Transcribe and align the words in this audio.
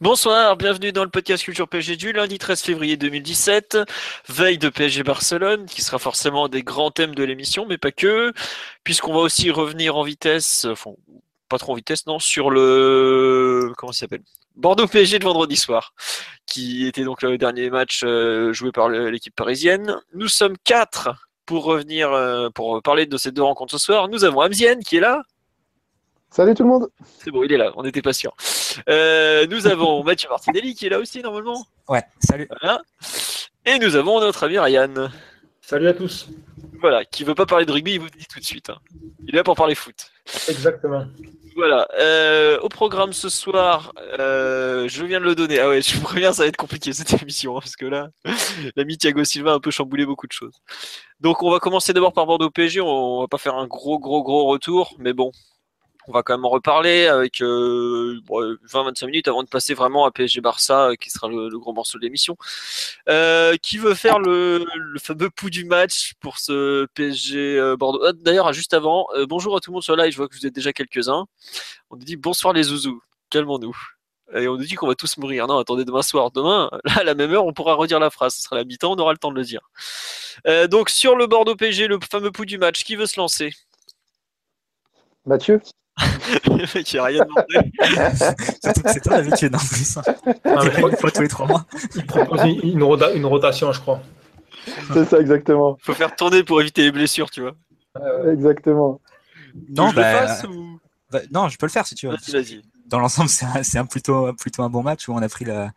Bonsoir, 0.00 0.56
bienvenue 0.56 0.92
dans 0.92 1.04
le 1.04 1.10
podcast 1.10 1.44
Culture 1.44 1.68
PSG 1.68 1.96
du 1.96 2.12
lundi 2.12 2.38
13 2.38 2.62
février 2.62 2.96
2017, 2.96 3.78
veille 4.28 4.58
de 4.58 4.68
PSG 4.68 5.02
Barcelone, 5.02 5.66
qui 5.66 5.82
sera 5.82 5.98
forcément 5.98 6.46
un 6.46 6.48
des 6.48 6.62
grands 6.62 6.90
thèmes 6.90 7.14
de 7.14 7.24
l'émission, 7.24 7.66
mais 7.66 7.78
pas 7.78 7.90
que, 7.90 8.32
puisqu'on 8.84 9.12
va 9.12 9.20
aussi 9.20 9.50
revenir 9.50 9.96
en 9.96 10.02
vitesse, 10.02 10.66
enfin, 10.70 10.92
pas 11.48 11.58
trop 11.58 11.72
en 11.72 11.74
vitesse, 11.76 12.06
non, 12.06 12.18
sur 12.18 12.50
le, 12.50 13.72
comment 13.76 13.92
s'appelle? 13.92 14.22
Bordeaux 14.56 14.86
PSG 14.86 15.18
de 15.18 15.24
vendredi 15.24 15.56
soir, 15.56 15.94
qui 16.46 16.86
était 16.86 17.04
donc 17.04 17.22
le 17.22 17.38
dernier 17.38 17.70
match 17.70 18.02
euh, 18.04 18.52
joué 18.52 18.72
par 18.72 18.88
l'équipe 18.88 19.34
parisienne. 19.34 20.00
Nous 20.14 20.28
sommes 20.28 20.56
quatre 20.64 21.28
pour 21.46 21.64
revenir, 21.64 22.12
euh, 22.12 22.50
pour 22.50 22.82
parler 22.82 23.06
de 23.06 23.16
ces 23.16 23.32
deux 23.32 23.42
rencontres 23.42 23.72
ce 23.72 23.84
soir. 23.84 24.08
Nous 24.08 24.24
avons 24.24 24.40
Amzienne 24.40 24.82
qui 24.82 24.96
est 24.96 25.00
là. 25.00 25.22
Salut 26.30 26.54
tout 26.54 26.62
le 26.62 26.68
monde. 26.68 26.88
C'est 27.18 27.30
bon, 27.30 27.42
il 27.42 27.52
est 27.52 27.56
là, 27.56 27.72
on 27.76 27.82
n'était 27.82 28.02
pas 28.02 28.12
sûr. 28.12 28.34
Euh, 28.88 29.46
nous 29.46 29.66
avons 29.66 30.04
Mathieu 30.04 30.28
Martinelli 30.28 30.74
qui 30.74 30.86
est 30.86 30.90
là 30.90 30.98
aussi 30.98 31.20
normalement. 31.22 31.64
Ouais, 31.88 32.02
salut. 32.20 32.48
Voilà. 32.60 32.82
Et 33.66 33.78
nous 33.78 33.96
avons 33.96 34.20
notre 34.20 34.44
ami 34.44 34.58
Ryan. 34.58 35.08
Salut 35.60 35.88
à 35.88 35.94
tous. 35.94 36.28
Voilà, 36.80 37.04
qui 37.04 37.24
veut 37.24 37.34
pas 37.34 37.46
parler 37.46 37.66
de 37.66 37.72
rugby, 37.72 37.94
il 37.94 37.98
vous 37.98 38.04
le 38.06 38.10
dit 38.18 38.26
tout 38.32 38.38
de 38.40 38.44
suite. 38.44 38.70
hein. 38.70 38.78
Il 39.26 39.34
est 39.34 39.38
là 39.38 39.42
pour 39.44 39.56
parler 39.56 39.74
foot. 39.74 40.10
Exactement. 40.48 41.06
Voilà. 41.56 41.88
Euh, 41.98 42.58
au 42.60 42.68
programme 42.68 43.12
ce 43.12 43.28
soir, 43.28 43.92
euh, 44.20 44.86
je 44.88 45.04
viens 45.04 45.18
de 45.18 45.24
le 45.24 45.34
donner. 45.34 45.58
Ah 45.58 45.68
ouais, 45.70 45.82
je 45.82 45.96
vous 45.96 46.02
préviens, 46.02 46.32
ça 46.32 46.44
va 46.44 46.48
être 46.48 46.56
compliqué 46.56 46.92
cette 46.92 47.20
émission, 47.20 47.56
hein, 47.56 47.60
parce 47.60 47.74
que 47.74 47.84
là, 47.86 48.10
l'ami 48.76 48.96
Thiago 48.96 49.24
Silva 49.24 49.52
a 49.52 49.54
un 49.54 49.60
peu 49.60 49.72
chamboulé 49.72 50.06
beaucoup 50.06 50.28
de 50.28 50.32
choses. 50.32 50.54
Donc 51.20 51.42
on 51.42 51.50
va 51.50 51.58
commencer 51.58 51.92
d'abord 51.92 52.12
par 52.12 52.26
Bordeaux 52.26 52.50
PSG. 52.50 52.80
On 52.80 53.20
va 53.22 53.26
pas 53.28 53.38
faire 53.38 53.56
un 53.56 53.66
gros, 53.66 53.98
gros, 53.98 54.22
gros 54.22 54.46
retour, 54.46 54.94
mais 54.98 55.12
bon, 55.12 55.32
on 56.08 56.12
va 56.12 56.22
quand 56.22 56.34
même 56.34 56.44
en 56.46 56.48
reparler 56.48 57.06
avec 57.06 57.42
euh, 57.42 58.18
bon, 58.24 58.40
20-25 58.66 59.06
minutes 59.06 59.28
avant 59.28 59.42
de 59.42 59.48
passer 59.48 59.74
vraiment 59.74 60.06
à 60.06 60.10
PSG 60.10 60.40
Barça, 60.40 60.88
euh, 60.88 60.94
qui 60.94 61.10
sera 61.10 61.28
le, 61.28 61.50
le 61.50 61.58
gros 61.58 61.74
morceau 61.74 61.98
de 61.98 62.02
l'émission. 62.02 62.36
Euh, 63.08 63.56
qui 63.62 63.76
veut 63.76 63.94
faire 63.94 64.18
le, 64.18 64.64
fameux 65.02 65.28
pouls 65.28 65.50
du 65.50 65.64
match 65.64 66.14
pour 66.20 66.38
ce 66.38 66.86
PSG 66.94 67.58
euh, 67.58 67.76
Bordeaux? 67.76 68.02
Ah, 68.06 68.12
D'ailleurs, 68.14 68.52
juste 68.54 68.72
avant, 68.72 69.06
euh, 69.14 69.26
bonjour 69.26 69.54
à 69.54 69.60
tout 69.60 69.70
le 69.70 69.74
monde 69.74 69.82
sur 69.82 69.96
live. 69.96 70.10
Je 70.10 70.16
vois 70.16 70.28
que 70.28 70.34
vous 70.34 70.46
êtes 70.46 70.54
déjà 70.54 70.72
quelques-uns. 70.72 71.26
On 71.90 71.96
nous 71.96 72.04
dit 72.04 72.16
bonsoir 72.16 72.54
les 72.54 72.64
zouzous, 72.64 73.02
calmons-nous. 73.28 73.76
Et 74.34 74.48
on 74.48 74.56
nous 74.56 74.64
dit 74.64 74.74
qu'on 74.74 74.88
va 74.88 74.94
tous 74.94 75.16
mourir. 75.18 75.46
Non, 75.46 75.58
attendez, 75.58 75.84
demain 75.84 76.02
soir. 76.02 76.30
Demain, 76.30 76.70
là, 76.84 76.98
à 76.98 77.04
la 77.04 77.14
même 77.14 77.32
heure, 77.32 77.46
on 77.46 77.52
pourra 77.52 77.74
redire 77.74 78.00
la 78.00 78.10
phrase. 78.10 78.34
Ce 78.34 78.42
sera 78.42 78.56
la 78.56 78.64
mi-temps, 78.64 78.92
on 78.92 78.96
aura 78.96 79.12
le 79.12 79.18
temps 79.18 79.30
de 79.30 79.36
le 79.36 79.44
dire. 79.44 79.60
Euh, 80.46 80.66
donc, 80.68 80.90
sur 80.90 81.16
le 81.16 81.26
Bordeaux 81.26 81.56
PSG, 81.56 81.86
le 81.86 81.98
fameux 82.10 82.30
pouls 82.30 82.44
du 82.44 82.58
match, 82.58 82.84
qui 82.84 82.94
veut 82.96 83.06
se 83.06 83.18
lancer? 83.18 83.52
Mathieu? 85.24 85.60
Le 86.46 86.74
mec, 86.74 86.92
il 86.92 86.98
a 86.98 87.04
rien 87.04 87.24
demandé. 87.24 87.72
Surtout 88.62 88.82
que 88.82 88.92
c'est 88.92 89.00
toi 89.00 89.16
l'habitude 89.16 89.54
en 89.54 89.58
plus. 89.58 89.98
une 90.44 90.96
fois 90.96 91.10
tous 91.10 91.22
les 91.22 91.28
trois 91.28 91.46
mois. 91.46 91.66
il 91.94 92.06
propose 92.06 92.42
une, 92.44 92.60
une 92.62 92.82
rota- 92.82 93.12
une 93.14 93.26
rotation, 93.26 93.72
je 93.72 93.80
crois. 93.80 94.00
C'est 94.92 95.04
ça 95.06 95.18
exactement. 95.20 95.78
Faut 95.82 95.94
faire 95.94 96.14
tourner 96.14 96.44
pour 96.44 96.60
éviter 96.60 96.82
les 96.82 96.92
blessures, 96.92 97.30
tu 97.30 97.42
vois. 97.42 97.54
Exactement. 98.30 99.00
Non, 99.70 99.90
je 99.90 99.96
le 99.96 100.02
bah, 100.02 100.26
fasse 100.26 100.44
ou... 100.44 100.78
bah, 101.10 101.20
non, 101.32 101.48
je 101.48 101.56
peux 101.56 101.66
le 101.66 101.72
faire 101.72 101.86
si 101.86 101.94
tu 101.94 102.06
veux. 102.06 102.12
Vas-y, 102.14 102.32
vas-y. 102.32 102.62
Dans 102.86 103.00
l'ensemble, 103.00 103.28
c'est 103.28 103.46
un, 103.46 103.62
c'est 103.62 103.78
un 103.78 103.86
plutôt, 103.86 104.32
plutôt 104.34 104.62
un 104.62 104.70
bon 104.70 104.82
match 104.82 105.08
où 105.08 105.12
on 105.12 105.18
a 105.22 105.28
pris 105.28 105.44
la, 105.44 105.72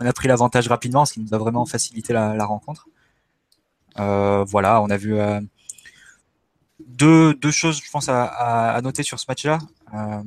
on 0.00 0.06
a 0.06 0.12
pris 0.12 0.28
l'avantage 0.28 0.68
rapidement, 0.68 1.04
ce 1.04 1.14
qui 1.14 1.20
nous 1.20 1.32
a 1.34 1.38
vraiment 1.38 1.64
facilité 1.66 2.12
la, 2.12 2.34
la 2.34 2.44
rencontre. 2.44 2.88
Euh, 3.98 4.44
voilà, 4.44 4.80
on 4.82 4.90
a 4.90 4.96
vu 4.96 5.18
euh, 5.18 5.40
deux, 6.96 7.50
choses, 7.50 7.82
je 7.82 7.90
pense, 7.90 8.08
à, 8.08 8.78
noter 8.82 9.02
sur 9.02 9.18
ce 9.18 9.26
match-là. 9.28 9.58
Euh, 9.94 10.22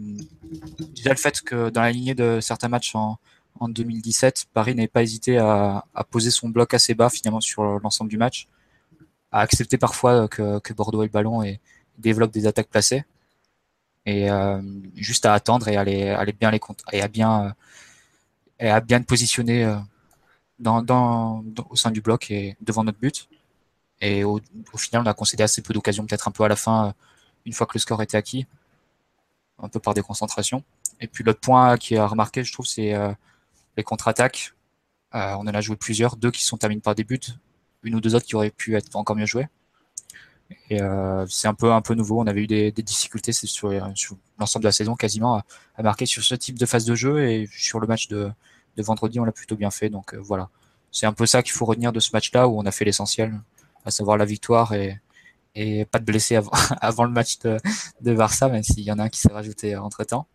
déjà 0.95 1.11
le 1.11 1.17
fait 1.17 1.41
que 1.41 1.69
dans 1.69 1.81
la 1.81 1.91
lignée 1.91 2.15
de 2.15 2.39
certains 2.41 2.67
matchs 2.67 2.95
en, 2.95 3.17
en 3.59 3.69
2017, 3.69 4.47
Paris 4.53 4.75
n'avait 4.75 4.87
pas 4.87 5.03
hésité 5.03 5.37
à, 5.37 5.83
poser 6.09 6.31
son 6.31 6.49
bloc 6.49 6.73
assez 6.73 6.93
bas 6.95 7.09
finalement 7.09 7.41
sur 7.41 7.63
l'ensemble 7.79 8.09
du 8.09 8.17
match, 8.17 8.47
à 9.31 9.41
accepter 9.41 9.77
parfois 9.77 10.27
que, 10.27 10.73
Bordeaux 10.73 11.03
ait 11.03 11.07
le 11.07 11.11
ballon 11.11 11.43
et 11.43 11.59
développe 11.97 12.31
des 12.31 12.47
attaques 12.47 12.69
placées, 12.69 13.03
et 14.05 14.29
euh, 14.29 14.61
juste 14.95 15.25
à 15.25 15.33
attendre 15.33 15.67
et 15.69 15.77
à, 15.77 15.85
bien 15.85 16.51
les 16.51 16.59
et 16.91 17.01
à 17.01 17.07
bien 17.07 17.53
euh, 18.61 18.79
te 18.79 19.03
positionner 19.05 19.77
au 20.65 21.75
sein 21.75 21.91
du 21.91 22.01
bloc 22.01 22.31
et 22.31 22.57
devant 22.61 22.83
notre 22.83 22.99
but. 22.99 23.29
Et 24.01 24.23
au, 24.23 24.39
final, 24.77 25.03
on 25.03 25.05
a 25.05 25.13
concédé 25.13 25.43
assez 25.43 25.61
peu 25.61 25.73
d'occasions, 25.73 26.05
peut-être 26.05 26.27
un 26.27 26.31
peu 26.31 26.43
à 26.43 26.47
la 26.47 26.55
fin, 26.55 26.87
euh, 26.87 26.91
une 27.45 27.53
fois 27.53 27.65
que 27.65 27.73
le 27.75 27.79
score 27.79 28.01
était 28.01 28.17
acquis, 28.17 28.45
un 29.59 29.69
peu 29.69 29.79
par 29.79 29.93
déconcentration. 29.93 30.63
Et 30.99 31.07
puis 31.07 31.23
l'autre 31.23 31.39
point 31.39 31.77
qui 31.77 31.95
a 31.95 32.05
remarqué, 32.05 32.43
je 32.43 32.51
trouve, 32.51 32.65
c'est 32.65 32.93
euh, 32.93 33.11
les 33.77 33.83
contre-attaques. 33.83 34.53
Euh, 35.15 35.35
on 35.35 35.41
en 35.41 35.47
a 35.47 35.61
joué 35.61 35.75
plusieurs, 35.75 36.17
deux 36.17 36.31
qui 36.31 36.43
sont 36.43 36.57
terminés 36.57 36.81
par 36.81 36.95
des 36.95 37.03
buts, 37.03 37.19
une 37.83 37.95
ou 37.95 38.01
deux 38.01 38.15
autres 38.15 38.25
qui 38.25 38.35
auraient 38.35 38.51
pu 38.51 38.75
être 38.75 38.95
encore 38.95 39.15
mieux 39.15 39.25
jouées. 39.25 39.47
Et 40.69 40.79
c'est 41.29 41.47
un 41.47 41.53
peu 41.53 41.71
un 41.71 41.81
peu 41.81 41.95
nouveau. 41.95 42.19
On 42.21 42.27
avait 42.27 42.41
eu 42.41 42.47
des, 42.47 42.71
difficultés 42.71 43.31
sur, 43.31 43.71
l'ensemble 44.37 44.63
de 44.63 44.67
la 44.67 44.71
saison 44.71 44.95
quasiment 44.95 45.41
à, 45.75 45.83
marquer 45.83 46.05
sur 46.05 46.23
ce 46.23 46.35
type 46.35 46.59
de 46.59 46.65
phase 46.65 46.85
de 46.85 46.93
jeu 46.93 47.27
et 47.27 47.49
sur 47.51 47.79
le 47.79 47.87
match 47.87 48.07
de, 48.07 48.31
vendredi, 48.77 49.19
on 49.19 49.23
l'a 49.23 49.31
plutôt 49.31 49.55
bien 49.55 49.71
fait. 49.71 49.89
Donc 49.89 50.13
voilà, 50.15 50.49
c'est 50.91 51.05
un 51.05 51.13
peu 51.13 51.25
ça 51.25 51.41
qu'il 51.41 51.53
faut 51.53 51.65
retenir 51.65 51.91
de 51.91 51.99
ce 51.99 52.11
match-là 52.13 52.47
où 52.47 52.59
on 52.59 52.65
a 52.65 52.71
fait 52.71 52.85
l'essentiel, 52.85 53.33
à 53.85 53.91
savoir 53.91 54.17
la 54.17 54.25
victoire 54.25 54.73
et, 54.73 54.99
et 55.55 55.85
pas 55.85 55.99
de 55.99 56.05
blessés 56.05 56.35
avant, 56.35 56.51
avant 56.81 57.03
le 57.05 57.11
match 57.11 57.39
de, 57.39 57.57
de 58.01 58.13
Barça, 58.13 58.49
même 58.49 58.63
s'il 58.63 58.81
y 58.83 58.91
en 58.91 58.99
a 58.99 59.03
un 59.03 59.09
qui 59.09 59.19
s'est 59.19 59.31
rajouté 59.33 59.75
entre 59.75 60.03
temps. 60.03 60.27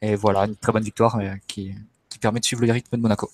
Et 0.00 0.14
voilà, 0.16 0.44
une 0.46 0.56
très 0.56 0.72
bonne 0.72 0.82
victoire 0.82 1.16
euh, 1.18 1.34
qui, 1.46 1.74
qui 2.08 2.18
permet 2.18 2.40
de 2.40 2.44
suivre 2.44 2.64
le 2.64 2.72
rythme 2.72 2.96
de 2.96 3.02
Monaco. 3.02 3.30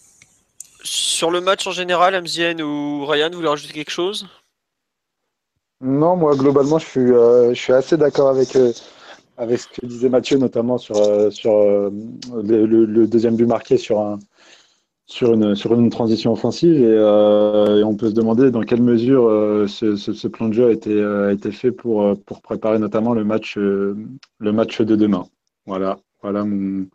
Sur 0.82 1.30
le 1.30 1.40
match 1.40 1.66
en 1.66 1.70
général, 1.70 2.14
Amzienne 2.14 2.60
ou 2.62 3.06
Ryan, 3.06 3.28
vous 3.30 3.36
voulez 3.36 3.48
rajouter 3.48 3.72
quelque 3.72 3.90
chose? 3.90 4.28
Non, 5.80 6.16
moi 6.16 6.34
globalement, 6.36 6.78
je 6.78 6.86
suis, 6.86 7.00
euh, 7.12 7.50
je 7.54 7.60
suis 7.60 7.72
assez 7.72 7.96
d'accord 7.96 8.28
avec, 8.30 8.56
euh, 8.56 8.72
avec 9.36 9.60
ce 9.60 9.68
que 9.68 9.86
disait 9.86 10.08
Mathieu, 10.08 10.38
notamment 10.38 10.78
sur, 10.78 10.96
euh, 10.96 11.30
sur 11.30 11.52
euh, 11.52 11.90
le, 12.42 12.66
le- 12.66 12.84
le 12.86 13.06
deuxième 13.06 13.36
but 13.36 13.46
marqué 13.46 13.76
sur, 13.76 14.00
un, 14.00 14.18
sur, 15.06 15.34
une, 15.34 15.54
sur 15.54 15.74
une 15.74 15.90
transition 15.90 16.32
offensive. 16.32 16.76
Et, 16.80 16.84
euh, 16.86 17.80
et 17.80 17.84
on 17.84 17.96
peut 17.96 18.08
se 18.08 18.14
demander 18.14 18.50
dans 18.50 18.62
quelle 18.62 18.82
mesure 18.82 19.26
euh, 19.28 19.66
ce, 19.66 20.28
plan 20.28 20.48
de 20.48 20.54
jeu 20.54 20.68
a 20.68 20.72
été, 20.72 20.92
euh, 20.92 21.28
a 21.28 21.32
été 21.32 21.52
fait 21.52 21.72
pour, 21.72 22.18
pour 22.24 22.40
préparer 22.42 22.78
notamment 22.78 23.14
le 23.14 23.24
match, 23.24 23.56
le 23.56 23.96
match 24.40 24.80
de 24.80 24.96
demain. 24.96 25.24
Voilà, 25.66 25.98
voilà 26.22 26.44
mon, 26.44 26.86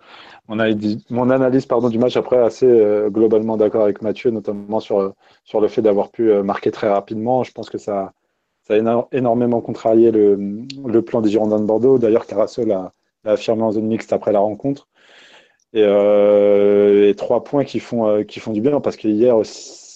mon 0.48 1.30
analyse, 1.30 1.66
pardon, 1.66 1.90
du 1.90 2.00
match. 2.00 2.18
Après, 2.18 2.38
assez 2.38 2.68
globalement 3.10 3.58
d'accord 3.58 3.84
avec 3.84 4.02
Mathieu, 4.02 4.32
notamment 4.32 4.80
sur, 4.80 5.14
sur 5.44 5.62
le 5.62 5.68
fait 5.68 5.82
d'avoir 5.82 6.10
pu 6.12 6.32
marquer 6.44 6.72
très 6.72 6.90
rapidement. 6.90 7.44
Je 7.44 7.52
pense 7.52 7.70
que 7.70 7.78
ça, 7.78 8.14
ça 8.64 8.74
a 8.76 8.78
éno- 8.78 9.08
énormément 9.12 9.62
contrarié 9.62 10.12
le, 10.12 10.38
le 10.86 11.02
plan 11.02 11.22
des 11.22 11.30
Girondins 11.30 11.60
de 11.60 11.66
Bordeaux. 11.66 11.98
D'ailleurs, 12.00 12.26
Carasso 12.26 12.64
l'a 12.66 12.94
l'a 13.26 13.34
affirmé 13.34 13.64
en 13.64 13.72
zone 13.74 13.88
mixte 13.88 14.14
après 14.14 14.32
la 14.32 14.40
rencontre. 14.40 14.88
Et, 15.74 15.84
euh, 15.84 17.10
et 17.10 17.16
trois 17.16 17.44
points 17.44 17.64
qui 17.64 17.80
font, 17.80 18.08
euh, 18.08 18.24
qui 18.24 18.40
font 18.40 18.54
du 18.54 18.62
bien 18.62 18.82
parce 18.82 18.98
que 18.98 19.08
hier, 19.08 19.36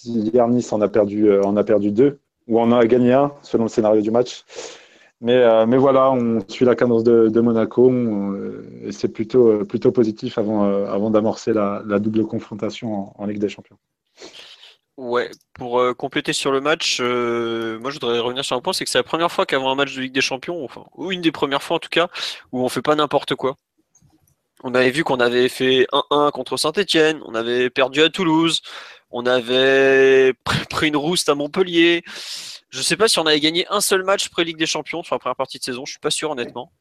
hier 0.06 0.48
Nice 0.48 0.72
en 0.72 0.82
a 0.82 0.88
perdu, 0.88 1.28
euh, 1.30 1.44
en 1.44 1.58
a 1.58 1.64
perdu 1.64 1.92
deux, 1.92 2.20
ou 2.48 2.60
en 2.60 2.72
a 2.72 2.86
gagné 2.86 3.14
un, 3.14 3.32
selon 3.42 3.64
le 3.64 3.70
scénario 3.70 4.02
du 4.02 4.12
match. 4.12 4.44
Mais, 5.22 5.66
mais 5.68 5.78
voilà, 5.78 6.12
on 6.12 6.42
suit 6.50 6.66
la 6.66 6.76
cadence 6.76 7.06
de, 7.06 7.40
Monaco 7.40 7.88
on, 7.88 8.36
et 8.84 8.92
c'est 8.92 9.08
plutôt, 9.08 9.64
plutôt 9.64 9.94
positif 9.94 10.38
avant, 10.38 10.64
avant 10.64 11.12
d'amorcer 11.12 11.54
la, 11.54 11.82
double 11.98 12.26
confrontation 12.26 13.14
en, 13.18 13.26
Ligue 13.26 13.40
des 13.40 13.48
Champions. 13.48 13.78
Ouais, 14.98 15.32
pour 15.54 15.82
compléter 15.96 16.34
sur 16.34 16.52
le 16.52 16.60
match, 16.60 17.00
moi 17.00 17.90
je 17.90 17.94
voudrais 17.94 18.20
revenir 18.20 18.44
sur 18.44 18.58
un 18.58 18.60
point, 18.60 18.74
c'est 18.74 18.84
que 18.84 18.90
c'est 18.90 18.98
la 18.98 19.04
première 19.04 19.32
fois 19.32 19.46
qu'avant 19.46 19.72
un 19.72 19.76
match 19.76 19.96
de 19.96 20.02
Ligue 20.02 20.14
des 20.14 20.20
Champions, 20.20 20.62
enfin, 20.66 20.84
ou 20.98 21.14
une 21.14 21.22
des 21.22 21.32
premières 21.32 21.64
fois 21.64 21.78
en 21.78 21.80
tout 21.80 21.88
cas, 21.90 22.10
où 22.52 22.60
on 22.60 22.68
fait 22.68 22.82
pas 22.82 22.96
n'importe 22.96 23.36
quoi. 23.36 23.56
On 24.64 24.74
avait 24.76 24.92
vu 24.92 25.04
qu'on 25.04 25.20
avait 25.20 25.50
fait 25.50 25.86
1-1 25.92 26.32
contre 26.32 26.58
Saint-Etienne, 26.58 27.22
on 27.26 27.36
avait 27.36 27.70
perdu 27.70 28.02
à 28.02 28.10
Toulouse, 28.10 28.62
on 29.12 29.26
avait 29.26 30.32
pr- 30.46 30.68
pris 30.70 30.88
une 30.88 30.96
rouste 30.98 31.28
à 31.30 31.36
Montpellier. 31.36 32.04
Je 32.70 32.82
sais 32.82 32.98
pas 32.98 33.08
si 33.08 33.20
on 33.20 33.26
avait 33.26 33.40
gagné 33.42 33.66
un 33.70 33.82
seul 33.82 34.04
match 34.04 34.30
pré-Ligue 34.30 34.58
des 34.58 34.66
Champions 34.66 35.04
sur 35.04 35.16
la 35.16 35.20
première 35.20 35.36
partie 35.36 35.60
de 35.60 35.64
saison, 35.64 35.86
je 35.86 35.92
suis 35.92 36.00
pas 36.00 36.10
sûr 36.12 36.32
honnêtement. 36.32 36.72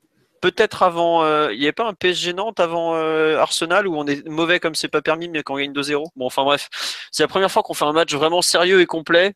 peut-être 0.41 0.83
avant. 0.83 1.25
euh, 1.25 1.53
Il 1.53 1.59
n'y 1.59 1.65
avait 1.67 1.73
pas 1.73 1.87
un 1.89 1.95
PSG 1.95 2.33
Nantes 2.35 2.61
avant 2.61 2.95
euh, 2.97 3.37
Arsenal 3.39 3.87
où 3.89 3.97
on 3.97 4.07
est 4.07 4.27
mauvais 4.29 4.61
comme 4.61 4.75
c'est 4.75 4.89
pas 4.89 5.03
permis, 5.03 5.29
mais 5.29 5.43
qu'on 5.43 5.57
gagne 5.57 5.73
2-0. 5.73 6.07
Bon, 6.17 6.27
enfin 6.27 6.45
bref, 6.45 6.69
c'est 7.13 7.23
la 7.25 7.29
première 7.29 7.51
fois 7.51 7.63
qu'on 7.63 7.75
fait 7.75 7.85
un 7.85 7.93
match 7.93 8.15
vraiment 8.15 8.43
sérieux 8.43 8.81
et 8.81 8.87
complet 8.87 9.35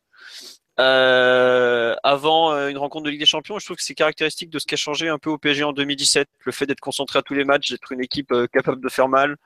euh, 0.79 1.95
avant 2.03 2.51
euh, 2.53 2.69
une 2.69 2.77
rencontre 2.77 3.05
de 3.05 3.09
Ligue 3.09 3.19
des 3.19 3.25
Champions. 3.25 3.59
Je 3.59 3.65
trouve 3.65 3.77
que 3.77 3.83
c'est 3.83 3.95
caractéristique 3.95 4.49
de 4.49 4.59
ce 4.59 4.65
qui 4.65 4.73
a 4.75 4.77
changé 4.77 5.09
un 5.09 5.17
peu 5.17 5.29
au 5.29 5.37
PSG 5.37 5.63
en 5.63 5.73
2017. 5.73 6.27
Le 6.45 6.51
fait 6.51 6.65
d'être 6.65 6.79
concentré 6.79 7.19
à 7.19 7.21
tous 7.21 7.33
les 7.33 7.45
matchs, 7.45 7.69
d'être 7.71 7.91
une 7.91 8.01
équipe 8.01 8.31
euh, 8.31 8.47
capable 8.47 8.81
de 8.81 8.89
faire 8.89 9.07
mal. 9.09 9.37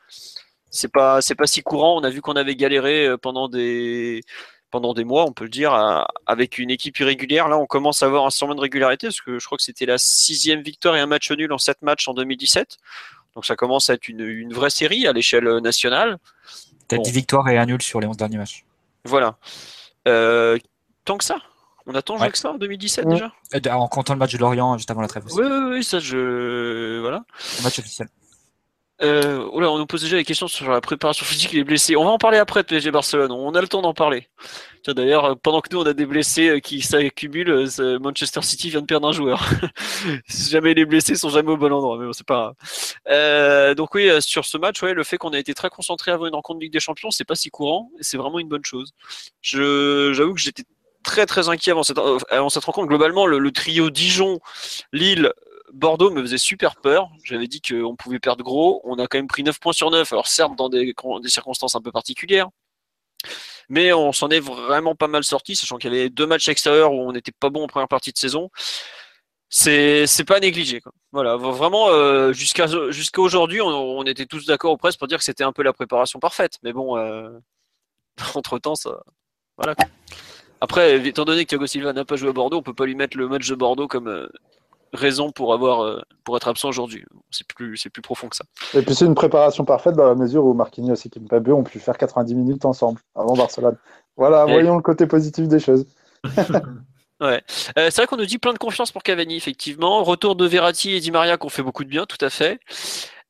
C'est 0.69 0.91
pas, 0.91 1.21
c'est 1.21 1.35
pas 1.35 1.47
si 1.47 1.61
courant. 1.63 1.97
On 1.99 2.03
a 2.03 2.09
vu 2.09 2.21
qu'on 2.21 2.33
avait 2.35 2.55
galéré 2.55 3.09
pendant 3.21 3.49
des, 3.49 4.21
pendant 4.69 4.93
des 4.93 5.03
mois, 5.03 5.25
on 5.25 5.33
peut 5.33 5.43
le 5.43 5.49
dire, 5.49 5.73
à- 5.73 6.07
avec 6.25 6.57
une 6.57 6.69
équipe 6.71 6.97
irrégulière. 6.99 7.49
Là, 7.49 7.57
on 7.57 7.65
commence 7.65 8.03
à 8.03 8.05
avoir 8.05 8.25
un 8.25 8.29
semblant 8.29 8.55
de 8.55 8.61
régularité 8.61 9.07
parce 9.07 9.19
que 9.21 9.37
je 9.39 9.45
crois 9.45 9.57
que 9.57 9.63
c'était 9.63 9.85
la 9.85 9.97
sixième 9.97 10.61
victoire 10.61 10.95
et 10.95 10.99
un 11.01 11.07
match 11.07 11.29
nul 11.31 11.51
en 11.51 11.57
sept 11.57 11.81
matchs 11.81 12.07
en 12.07 12.13
2017. 12.13 12.77
Donc 13.35 13.45
ça 13.45 13.55
commence 13.55 13.89
à 13.89 13.93
être 13.95 14.07
une, 14.07 14.21
une 14.21 14.53
vraie 14.53 14.69
série 14.69 15.07
à 15.07 15.13
l'échelle 15.13 15.47
nationale. 15.59 16.17
T'as 16.87 16.97
Bon. 16.97 17.03
10 17.03 17.11
victoires 17.11 17.47
et 17.49 17.57
un 17.57 17.65
nul 17.65 17.81
sur 17.81 17.99
les 18.01 18.07
11 18.07 18.15
derniers 18.17 18.37
matchs. 18.37 18.63
Voilà. 19.05 19.37
Euh, 20.07 20.57
tant 21.11 21.17
que 21.17 21.25
ça 21.25 21.37
On 21.87 21.93
a 21.95 22.01
joué 22.07 22.17
Ouais. 22.19 22.31
que 22.31 22.37
ça 22.37 22.51
en 22.51 22.57
2017 22.57 23.05
Ouais. 23.05 23.13
déjà 23.13 23.31
Euh, 23.55 23.71
En 23.73 23.87
comptant 23.87 24.13
le 24.13 24.19
match 24.19 24.33
de 24.33 24.37
Lorient 24.37 24.77
juste 24.77 24.91
avant 24.91 25.01
la 25.01 25.07
trêve. 25.07 25.23
Oui, 25.35 25.43
oui, 25.45 25.57
oui, 25.77 25.83
ça 25.83 25.99
je. 25.99 26.99
Voilà. 27.01 27.23
Le 27.57 27.63
match 27.63 27.79
officiel. 27.79 28.07
Euh, 29.03 29.43
oh 29.51 29.59
là, 29.59 29.71
on 29.71 29.79
nous 29.79 29.87
pose 29.87 30.03
déjà 30.03 30.15
des 30.15 30.23
questions 30.23 30.47
sur 30.47 30.69
la 30.69 30.79
préparation 30.79 31.25
physique 31.25 31.51
et 31.55 31.57
les 31.57 31.63
blessés. 31.63 31.95
On 31.95 32.03
va 32.05 32.11
en 32.11 32.19
parler 32.19 32.37
après 32.37 32.61
de 32.61 32.67
PSG 32.67 32.91
Barcelone. 32.91 33.31
On 33.31 33.55
a 33.55 33.59
le 33.61 33.67
temps 33.67 33.81
d'en 33.81 33.95
parler. 33.95 34.29
D'ailleurs, 34.87 35.25
euh, 35.25 35.33
pendant 35.35 35.61
que 35.61 35.69
nous 35.73 35.81
on 35.81 35.85
a 35.87 35.93
des 35.93 36.05
blessés 36.05 36.49
euh, 36.49 36.59
qui 36.59 36.81
s'accumulent, 36.81 37.49
euh, 37.79 37.97
Manchester 37.99 38.43
City 38.43 38.69
vient 38.69 38.81
de 38.81 38.85
perdre 38.85 39.07
un 39.07 39.11
joueur. 39.11 39.43
Si 40.27 40.51
jamais 40.51 40.73
les 40.75 40.85
blessés 40.85 41.15
sont 41.15 41.29
jamais 41.29 41.49
au 41.51 41.57
bon 41.57 41.71
endroit, 41.73 41.97
mais 41.97 42.05
bon, 42.05 42.13
c'est 42.13 42.25
pas 42.25 42.35
grave. 42.35 42.53
Euh, 43.09 43.73
donc 43.75 43.93
oui, 43.95 44.07
euh, 44.09 44.21
sur 44.21 44.45
ce 44.45 44.57
match, 44.59 44.81
ouais, 44.83 44.93
le 44.93 45.03
fait 45.03 45.17
qu'on 45.17 45.31
ait 45.31 45.39
été 45.39 45.53
très 45.55 45.69
concentré 45.69 46.11
avant 46.11 46.25
une 46.27 46.33
rencontre 46.35 46.59
de 46.59 46.63
Ligue 46.65 46.73
des 46.73 46.79
Champions, 46.79 47.09
c'est 47.11 47.23
pas 47.25 47.35
si 47.35 47.49
courant 47.49 47.89
et 47.99 48.03
c'est 48.03 48.17
vraiment 48.17 48.37
une 48.39 48.47
bonne 48.49 48.65
chose. 48.65 48.91
J'avoue 49.41 50.33
que 50.35 50.39
j'étais 50.39 50.63
très 51.11 51.25
très 51.25 51.49
inquiet 51.49 51.71
avant 51.71 51.83
cette, 51.83 51.99
avant 52.29 52.49
cette 52.49 52.63
rencontre. 52.63 52.87
Globalement, 52.87 53.25
le, 53.25 53.51
trio 53.51 53.89
Dijon, 53.89 54.39
Lille, 54.93 55.33
Bordeaux 55.73 56.09
me 56.09 56.21
faisait 56.21 56.37
super 56.37 56.77
peur. 56.77 57.09
J'avais 57.25 57.47
dit 57.47 57.61
qu'on 57.61 57.97
pouvait 57.97 58.19
perdre 58.19 58.43
gros. 58.45 58.81
On 58.85 58.97
a 58.97 59.07
quand 59.07 59.17
même 59.17 59.27
pris 59.27 59.43
9 59.43 59.59
points 59.59 59.73
sur 59.73 59.91
9. 59.91 60.11
Alors 60.13 60.27
certes, 60.27 60.55
dans 60.55 60.69
des, 60.69 60.93
des 61.21 61.29
circonstances 61.29 61.75
un 61.75 61.81
peu 61.81 61.91
particulières. 61.91 62.47
Mais 63.67 63.91
on 63.91 64.13
s'en 64.13 64.29
est 64.29 64.39
vraiment 64.39 64.95
pas 64.95 65.07
mal 65.07 65.23
sorti, 65.25 65.55
sachant 65.57 65.77
qu'il 65.77 65.93
y 65.93 65.97
avait 65.97 66.09
deux 66.09 66.25
matchs 66.25 66.47
extérieurs 66.47 66.93
où 66.93 67.01
on 67.01 67.11
n'était 67.11 67.33
pas 67.37 67.49
bon 67.49 67.63
en 67.65 67.67
première 67.67 67.89
partie 67.89 68.13
de 68.13 68.17
saison. 68.17 68.49
C'est 69.49 70.25
pas 70.25 70.39
négligé. 70.39 70.79
Quoi. 70.79 70.93
Voilà, 71.11 71.35
vraiment 71.35 71.89
euh, 71.89 72.31
jusqu'à 72.31 72.67
aujourd'hui, 73.17 73.61
on, 73.61 73.67
on 73.67 74.03
était 74.03 74.25
tous 74.25 74.45
d'accord 74.45 74.71
au 74.71 74.77
presse 74.77 74.95
pour 74.95 75.09
dire 75.09 75.17
que 75.17 75.25
c'était 75.25 75.43
un 75.43 75.51
peu 75.51 75.61
la 75.61 75.73
préparation 75.73 76.19
parfaite. 76.19 76.57
Mais 76.63 76.71
bon, 76.71 76.97
euh, 76.97 77.29
entre 78.35 78.59
temps, 78.59 78.75
ça, 78.75 79.01
voilà. 79.57 79.75
quoi. 79.75 79.85
Après, 80.61 81.05
étant 81.07 81.25
donné 81.25 81.43
que 81.43 81.49
Thiago 81.49 81.65
Silva 81.65 81.91
n'a 81.91 82.05
pas 82.05 82.15
joué 82.15 82.29
à 82.29 82.33
Bordeaux, 82.33 82.57
on 82.57 82.61
peut 82.61 82.73
pas 82.73 82.85
lui 82.85 82.95
mettre 82.95 83.17
le 83.17 83.27
match 83.27 83.49
de 83.49 83.55
Bordeaux 83.55 83.87
comme 83.87 84.07
euh, 84.07 84.27
raison 84.93 85.31
pour 85.31 85.53
avoir 85.53 85.81
euh, 85.81 86.01
pour 86.23 86.37
être 86.37 86.47
absent 86.47 86.69
aujourd'hui. 86.69 87.03
C'est 87.31 87.47
plus 87.47 87.77
c'est 87.77 87.89
plus 87.89 88.01
profond 88.01 88.29
que 88.29 88.35
ça. 88.35 88.45
Et 88.73 88.81
puis 88.81 88.93
c'est 88.93 89.05
une 89.05 89.15
préparation 89.15 89.65
parfaite 89.65 89.95
dans 89.95 90.05
la 90.07 90.15
mesure 90.15 90.45
où 90.45 90.53
Marquinhos 90.53 90.95
et 90.95 91.09
Kimpembe 91.09 91.49
ont 91.49 91.63
pu 91.63 91.79
faire 91.79 91.97
90 91.97 92.35
minutes 92.35 92.65
ensemble 92.65 92.99
avant 93.15 93.33
Barcelone. 93.33 93.75
Voilà, 94.17 94.45
Et- 94.47 94.51
voyons 94.51 94.75
le 94.75 94.81
côté 94.81 95.07
positif 95.07 95.47
des 95.47 95.59
choses. 95.59 95.85
Euh, 97.23 97.39
c'est 97.77 97.97
vrai 97.97 98.07
qu'on 98.07 98.17
nous 98.17 98.25
dit 98.25 98.39
plein 98.39 98.51
de 98.51 98.57
confiance 98.57 98.91
pour 98.91 99.03
Cavani, 99.03 99.35
effectivement. 99.35 100.03
Retour 100.03 100.35
de 100.35 100.47
Verratti 100.47 100.93
et 100.93 100.99
Di 100.99 101.11
Maria 101.11 101.37
qui 101.37 101.45
ont 101.45 101.49
fait 101.49 101.61
beaucoup 101.61 101.83
de 101.83 101.89
bien, 101.89 102.07
tout 102.07 102.17
à 102.19 102.31
fait. 102.31 102.59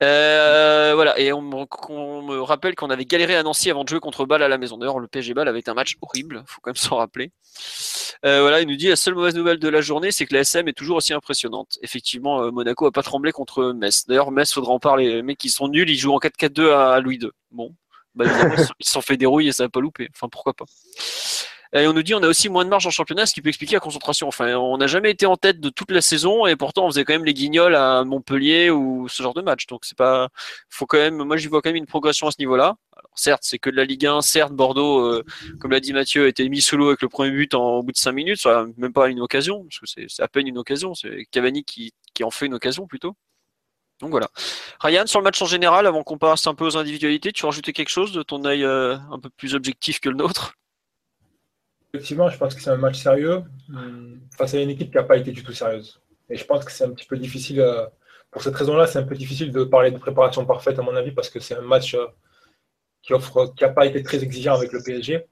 Euh, 0.03 0.93
voilà, 0.95 1.19
et 1.19 1.31
on, 1.31 1.41
me- 1.41 1.65
on 1.89 2.21
me 2.23 2.41
rappelle 2.41 2.73
qu'on 2.75 2.89
avait 2.89 3.05
galéré 3.05 3.35
à 3.35 3.43
Nancy 3.43 3.69
avant 3.69 3.83
de 3.83 3.89
jouer 3.89 3.99
contre 3.99 4.25
Bâle 4.25 4.41
à 4.41 4.47
la 4.47 4.57
maison. 4.57 4.77
D'ailleurs, 4.77 4.99
le 4.99 5.07
PSG 5.07 5.33
Bâle 5.35 5.47
avait 5.47 5.59
été 5.59 5.69
un 5.69 5.75
match 5.75 5.95
horrible, 6.01 6.43
faut 6.47 6.59
quand 6.61 6.69
même 6.71 6.75
s'en 6.75 6.97
rappeler. 6.97 7.31
Euh, 8.25 8.41
voilà, 8.41 8.61
il 8.61 8.67
nous 8.67 8.75
dit 8.75 8.87
la 8.87 8.95
seule 8.95 9.13
mauvaise 9.15 9.35
nouvelle 9.35 9.59
de 9.59 9.67
la 9.69 9.81
journée, 9.81 10.11
c'est 10.11 10.25
que 10.25 10.33
la 10.33 10.41
SM 10.41 10.67
est 10.67 10.73
toujours 10.73 10.97
aussi 10.97 11.13
impressionnante. 11.13 11.77
Effectivement, 11.81 12.41
euh, 12.43 12.51
Monaco 12.51 12.85
a 12.87 12.91
pas 12.91 13.03
tremblé 13.03 13.31
contre 13.31 13.73
Metz. 13.73 14.05
D'ailleurs, 14.07 14.31
Metz, 14.31 14.51
faudra 14.53 14.71
en 14.73 14.79
parler. 14.79 15.07
Les 15.13 15.21
mecs, 15.23 15.43
ils 15.45 15.49
sont 15.49 15.67
nuls, 15.67 15.89
ils 15.89 15.97
jouent 15.97 16.13
en 16.13 16.19
4-4-2 16.19 16.71
à, 16.71 16.99
Louis 16.99 17.17
II. 17.21 17.29
Bon, 17.51 17.75
bah, 18.15 18.25
ils 18.25 18.57
se 18.59 18.65
sont- 18.65 18.73
ils 18.79 18.85
se 18.87 18.91
sont 18.91 19.01
fait 19.01 19.17
dérouiller 19.17 19.49
et 19.49 19.53
ça 19.53 19.63
va 19.65 19.69
pas 19.69 19.81
louper. 19.81 20.07
Enfin, 20.15 20.27
pourquoi 20.29 20.53
pas. 20.53 20.65
Et 21.73 21.87
on 21.87 21.93
nous 21.93 22.03
dit 22.03 22.13
on 22.13 22.23
a 22.23 22.27
aussi 22.27 22.49
moins 22.49 22.65
de 22.65 22.69
marge 22.69 22.85
en 22.85 22.89
championnat, 22.89 23.25
ce 23.25 23.33
qui 23.33 23.41
peut 23.41 23.49
expliquer 23.49 23.75
la 23.75 23.79
concentration. 23.79 24.27
Enfin, 24.27 24.55
on 24.55 24.77
n'a 24.77 24.87
jamais 24.87 25.11
été 25.11 25.25
en 25.25 25.37
tête 25.37 25.59
de 25.59 25.69
toute 25.69 25.91
la 25.91 26.01
saison 26.01 26.45
et 26.45 26.55
pourtant 26.55 26.85
on 26.85 26.89
faisait 26.89 27.05
quand 27.05 27.13
même 27.13 27.25
les 27.25 27.33
guignols 27.33 27.75
à 27.75 28.03
Montpellier 28.03 28.69
ou 28.69 29.07
ce 29.07 29.23
genre 29.23 29.33
de 29.33 29.41
match. 29.41 29.67
Donc 29.67 29.85
c'est 29.85 29.97
pas, 29.97 30.29
faut 30.69 30.85
quand 30.85 30.97
même, 30.97 31.23
moi 31.23 31.37
j'y 31.37 31.47
vois 31.47 31.61
quand 31.61 31.69
même 31.69 31.77
une 31.77 31.85
progression 31.85 32.27
à 32.27 32.31
ce 32.31 32.37
niveau-là. 32.39 32.75
Certes, 33.15 33.43
c'est 33.43 33.59
que 33.59 33.69
de 33.69 33.75
la 33.75 33.85
Ligue 33.85 34.05
1. 34.05 34.21
Certes, 34.21 34.53
Bordeaux, 34.53 34.99
euh, 35.05 35.23
comme 35.59 35.71
l'a 35.71 35.79
dit 35.79 35.93
Mathieu, 35.93 36.25
a 36.25 36.27
été 36.27 36.47
mis 36.49 36.61
sous 36.61 36.77
l'eau 36.77 36.87
avec 36.89 37.01
le 37.01 37.09
premier 37.09 37.31
but 37.31 37.53
en, 37.53 37.77
au 37.77 37.83
bout 37.83 37.91
de 37.91 37.97
5 37.97 38.11
minutes. 38.11 38.41
Ça, 38.41 38.65
même 38.77 38.93
pas 38.93 39.09
une 39.09 39.19
occasion, 39.19 39.63
parce 39.63 39.79
que 39.79 39.85
c'est 40.07 40.23
à 40.23 40.27
peine 40.27 40.47
une 40.47 40.57
occasion. 40.57 40.93
C'est 40.93 41.25
Cavani 41.31 41.63
qui, 41.63 41.93
qui 42.13 42.23
en 42.23 42.31
fait 42.31 42.45
une 42.45 42.53
occasion 42.53 42.87
plutôt. 42.87 43.15
Donc 44.01 44.11
voilà. 44.11 44.29
Ryan, 44.79 45.05
sur 45.05 45.19
le 45.19 45.23
match 45.23 45.41
en 45.41 45.45
général, 45.45 45.87
avant 45.87 46.03
qu'on 46.03 46.17
passe 46.17 46.47
un 46.47 46.55
peu 46.55 46.65
aux 46.65 46.77
individualités, 46.77 47.31
tu 47.31 47.43
veux 47.43 47.47
rajouter 47.47 47.71
quelque 47.73 47.89
chose 47.89 48.11
de 48.13 48.23
ton 48.23 48.43
œil 48.45 48.63
euh, 48.63 48.97
un 49.11 49.19
peu 49.19 49.29
plus 49.29 49.55
objectif 49.55 49.99
que 49.99 50.09
le 50.09 50.15
nôtre? 50.15 50.53
Effectivement, 51.93 52.29
je 52.29 52.37
pense 52.37 52.55
que 52.55 52.61
c'est 52.61 52.69
un 52.69 52.77
match 52.77 53.01
sérieux 53.01 53.43
hum, 53.69 54.21
face 54.37 54.53
à 54.53 54.61
une 54.61 54.69
équipe 54.69 54.91
qui 54.91 54.97
n'a 54.97 55.03
pas 55.03 55.17
été 55.17 55.31
du 55.31 55.43
tout 55.43 55.51
sérieuse. 55.51 56.01
Et 56.29 56.37
je 56.37 56.45
pense 56.45 56.63
que 56.63 56.71
c'est 56.71 56.85
un 56.85 56.91
petit 56.91 57.05
peu 57.05 57.17
difficile, 57.17 57.59
euh, 57.59 57.85
pour 58.31 58.41
cette 58.41 58.55
raison-là, 58.55 58.87
c'est 58.87 58.99
un 58.99 59.03
peu 59.03 59.15
difficile 59.15 59.51
de 59.51 59.65
parler 59.65 59.91
de 59.91 59.97
préparation 59.97 60.45
parfaite, 60.45 60.79
à 60.79 60.81
mon 60.81 60.95
avis, 60.95 61.11
parce 61.11 61.29
que 61.29 61.41
c'est 61.41 61.55
un 61.55 61.61
match 61.61 61.95
euh, 61.95 62.05
qui 63.01 63.13
offre, 63.13 63.53
qui 63.57 63.65
n'a 63.65 63.71
pas 63.71 63.85
été 63.85 64.01
très 64.03 64.23
exigeant 64.23 64.55
avec 64.55 64.71
le 64.71 64.81
PSG. 64.81 65.25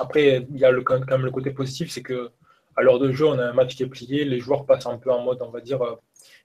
Après, 0.00 0.46
il 0.48 0.56
y 0.58 0.64
a 0.64 0.70
le, 0.70 0.82
quand 0.82 1.06
même 1.10 1.24
le 1.26 1.30
côté 1.30 1.50
positif, 1.50 1.90
c'est 1.90 2.02
que 2.02 2.30
à 2.74 2.80
l'heure 2.82 2.98
de 2.98 3.12
jeu, 3.12 3.26
on 3.26 3.38
a 3.38 3.44
un 3.44 3.52
match 3.52 3.76
qui 3.76 3.82
est 3.82 3.86
plié, 3.86 4.24
les 4.24 4.40
joueurs 4.40 4.64
passent 4.64 4.86
un 4.86 4.96
peu 4.96 5.10
en 5.12 5.22
mode, 5.22 5.42
on 5.42 5.50
va 5.50 5.60
dire, 5.60 5.82
euh, 5.82 5.96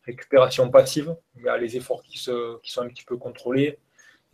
récupération 0.06 0.70
passive. 0.70 1.16
Il 1.38 1.44
y 1.44 1.48
a 1.48 1.58
les 1.58 1.78
efforts 1.78 2.04
qui, 2.04 2.18
sont 2.18 2.60
un 2.80 2.88
petit 2.90 3.06
peu 3.06 3.16
contrôlés. 3.16 3.80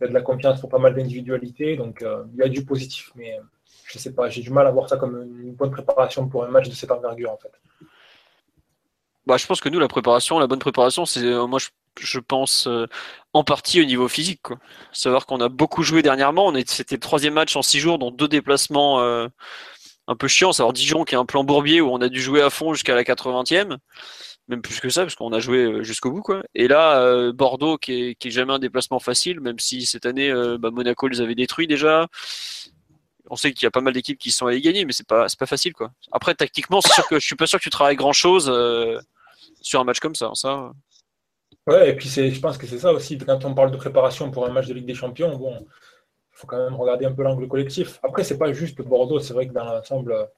Il 0.00 0.04
y 0.04 0.06
a 0.06 0.08
de 0.08 0.14
la 0.14 0.22
confiance 0.22 0.60
pour 0.60 0.70
pas 0.70 0.78
mal 0.78 0.94
d'individualités, 0.94 1.76
donc 1.76 2.04
il 2.32 2.38
y 2.38 2.42
a 2.42 2.48
du 2.48 2.64
positif, 2.64 3.12
mais 3.14 3.38
je 3.86 3.98
sais 3.98 4.12
pas, 4.12 4.28
j'ai 4.28 4.42
du 4.42 4.50
mal 4.50 4.66
à 4.66 4.70
voir 4.70 4.88
ça 4.88 4.96
comme 4.96 5.20
une 5.40 5.54
bonne 5.54 5.70
préparation 5.70 6.28
pour 6.28 6.44
un 6.44 6.48
match 6.48 6.68
de 6.68 6.74
cette 6.74 6.90
envergure 6.90 7.32
en 7.32 7.36
fait. 7.36 7.52
Bah, 9.26 9.36
je 9.38 9.46
pense 9.46 9.60
que 9.60 9.68
nous, 9.68 9.78
la 9.78 9.88
préparation, 9.88 10.38
la 10.38 10.46
bonne 10.46 10.58
préparation, 10.58 11.06
c'est, 11.06 11.24
euh, 11.24 11.46
moi, 11.46 11.58
je, 11.58 11.68
je 11.98 12.18
pense, 12.18 12.66
euh, 12.66 12.86
en 13.32 13.42
partie 13.42 13.80
au 13.80 13.84
niveau 13.84 14.06
physique. 14.08 14.42
Savoir 14.92 15.26
qu'on 15.26 15.40
a 15.40 15.48
beaucoup 15.48 15.82
joué 15.82 16.02
dernièrement. 16.02 16.48
On 16.48 16.54
c'était 16.66 16.96
le 16.96 17.00
troisième 17.00 17.34
match 17.34 17.56
en 17.56 17.62
six 17.62 17.80
jours, 17.80 17.98
dont 17.98 18.10
deux 18.10 18.28
déplacements, 18.28 19.00
euh, 19.00 19.28
un 20.08 20.16
peu 20.16 20.28
chiants. 20.28 20.52
Savoir 20.52 20.74
Dijon, 20.74 21.04
qui 21.04 21.14
est 21.14 21.18
un 21.18 21.24
plan 21.24 21.42
bourbier 21.44 21.80
où 21.80 21.90
on 21.90 22.00
a 22.02 22.08
dû 22.08 22.20
jouer 22.20 22.42
à 22.42 22.50
fond 22.50 22.74
jusqu'à 22.74 22.94
la 22.94 23.02
80e. 23.02 23.78
Même 24.48 24.60
plus 24.60 24.78
que 24.80 24.90
ça, 24.90 25.02
parce 25.02 25.14
qu'on 25.14 25.32
a 25.32 25.40
joué 25.40 25.82
jusqu'au 25.84 26.10
bout, 26.10 26.20
quoi. 26.20 26.42
Et 26.54 26.68
là, 26.68 27.32
Bordeaux, 27.32 27.78
qui 27.78 27.92
est, 28.10 28.14
qui 28.16 28.28
est 28.28 28.30
jamais 28.30 28.52
un 28.52 28.58
déplacement 28.58 28.98
facile, 28.98 29.40
même 29.40 29.58
si 29.58 29.86
cette 29.86 30.04
année, 30.04 30.30
bah, 30.58 30.70
Monaco 30.70 31.08
les 31.08 31.22
avait 31.22 31.34
détruits 31.34 31.66
déjà. 31.66 32.08
On 33.30 33.36
sait 33.36 33.52
qu'il 33.52 33.64
y 33.64 33.68
a 33.68 33.70
pas 33.70 33.80
mal 33.80 33.92
d'équipes 33.92 34.18
qui 34.18 34.30
sont 34.30 34.46
allées 34.46 34.60
gagner, 34.60 34.84
mais 34.84 34.92
c'est 34.92 35.06
pas, 35.06 35.26
pas 35.38 35.46
facile. 35.46 35.72
Après, 36.12 36.34
tactiquement, 36.34 36.80
c'est 36.80 36.92
sûr 36.92 37.08
que 37.08 37.18
je 37.18 37.24
suis 37.24 37.36
pas 37.36 37.46
sûr 37.46 37.58
que 37.58 37.64
tu 37.64 37.70
travailles 37.70 37.96
grand 37.96 38.12
chose, 38.12 38.52
sur 39.60 39.80
un 39.80 39.84
match 39.84 40.00
comme 40.00 40.14
ça. 40.14 40.30
ça. 40.34 40.72
Ouais, 41.66 41.90
et 41.90 41.96
puis 41.96 42.08
je 42.08 42.40
pense 42.40 42.58
que 42.58 42.66
c'est 42.66 42.78
ça 42.78 42.92
aussi, 42.92 43.16
quand 43.16 43.44
on 43.44 43.54
parle 43.54 43.70
de 43.70 43.78
préparation 43.78 44.30
pour 44.30 44.46
un 44.46 44.50
match 44.50 44.66
de 44.66 44.74
Ligue 44.74 44.86
des 44.86 44.94
Champions, 44.94 45.36
bon, 45.36 45.56
il 45.60 46.36
faut 46.36 46.46
quand 46.46 46.62
même 46.62 46.74
regarder 46.74 47.06
un 47.06 47.12
peu 47.12 47.22
l'angle 47.22 47.48
collectif. 47.48 47.98
Après, 48.02 48.22
c'est 48.22 48.36
pas 48.36 48.52
juste 48.52 48.82
Bordeaux, 48.82 49.18
c'est 49.18 49.32
vrai 49.32 49.48
que 49.48 49.54
dans 49.54 49.64
l'ensemble, 49.64 50.28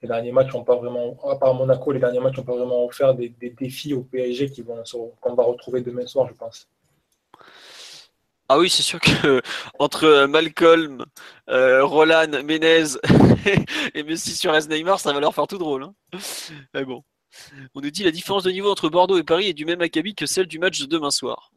les 0.00 0.08
derniers 0.08 0.32
matchs 0.32 0.54
n'ont 0.54 0.64
pas 0.64 0.76
vraiment, 0.76 1.18
à 1.28 1.36
part 1.36 1.54
Monaco, 1.54 1.92
les 1.92 2.00
derniers 2.00 2.20
matchs 2.20 2.38
n'ont 2.38 2.44
pas 2.44 2.56
vraiment 2.56 2.84
offert 2.84 3.14
des, 3.14 3.28
des 3.28 3.50
défis 3.50 3.92
au 3.92 4.02
PSG 4.02 4.50
qui 4.50 4.62
vont, 4.62 4.82
qu'on 5.20 5.34
va 5.34 5.42
retrouver 5.42 5.82
demain 5.82 6.06
soir, 6.06 6.28
je 6.28 6.34
pense. 6.34 6.68
Ah 8.48 8.58
oui, 8.58 8.68
c'est 8.68 8.82
sûr 8.82 9.00
que 9.00 9.40
entre 9.78 10.26
Malcolm, 10.26 11.04
euh, 11.48 11.84
Roland, 11.84 12.42
Menez 12.44 12.84
et 13.94 14.02
Messi 14.02 14.36
sur 14.36 14.52
Neymar, 14.52 15.00
ça 15.00 15.12
va 15.12 15.20
leur 15.20 15.34
faire 15.34 15.46
tout 15.46 15.58
drôle. 15.58 15.84
Hein 15.84 15.94
Mais 16.74 16.84
bon. 16.84 17.02
On 17.74 17.80
nous 17.80 17.90
dit 17.90 18.04
la 18.04 18.12
différence 18.12 18.44
de 18.44 18.50
niveau 18.50 18.70
entre 18.70 18.88
Bordeaux 18.88 19.18
et 19.18 19.24
Paris 19.24 19.48
est 19.48 19.54
du 19.54 19.64
même 19.64 19.80
acabit 19.80 20.14
que 20.14 20.26
celle 20.26 20.46
du 20.46 20.58
match 20.58 20.80
de 20.80 20.86
demain 20.86 21.10
soir. 21.10 21.50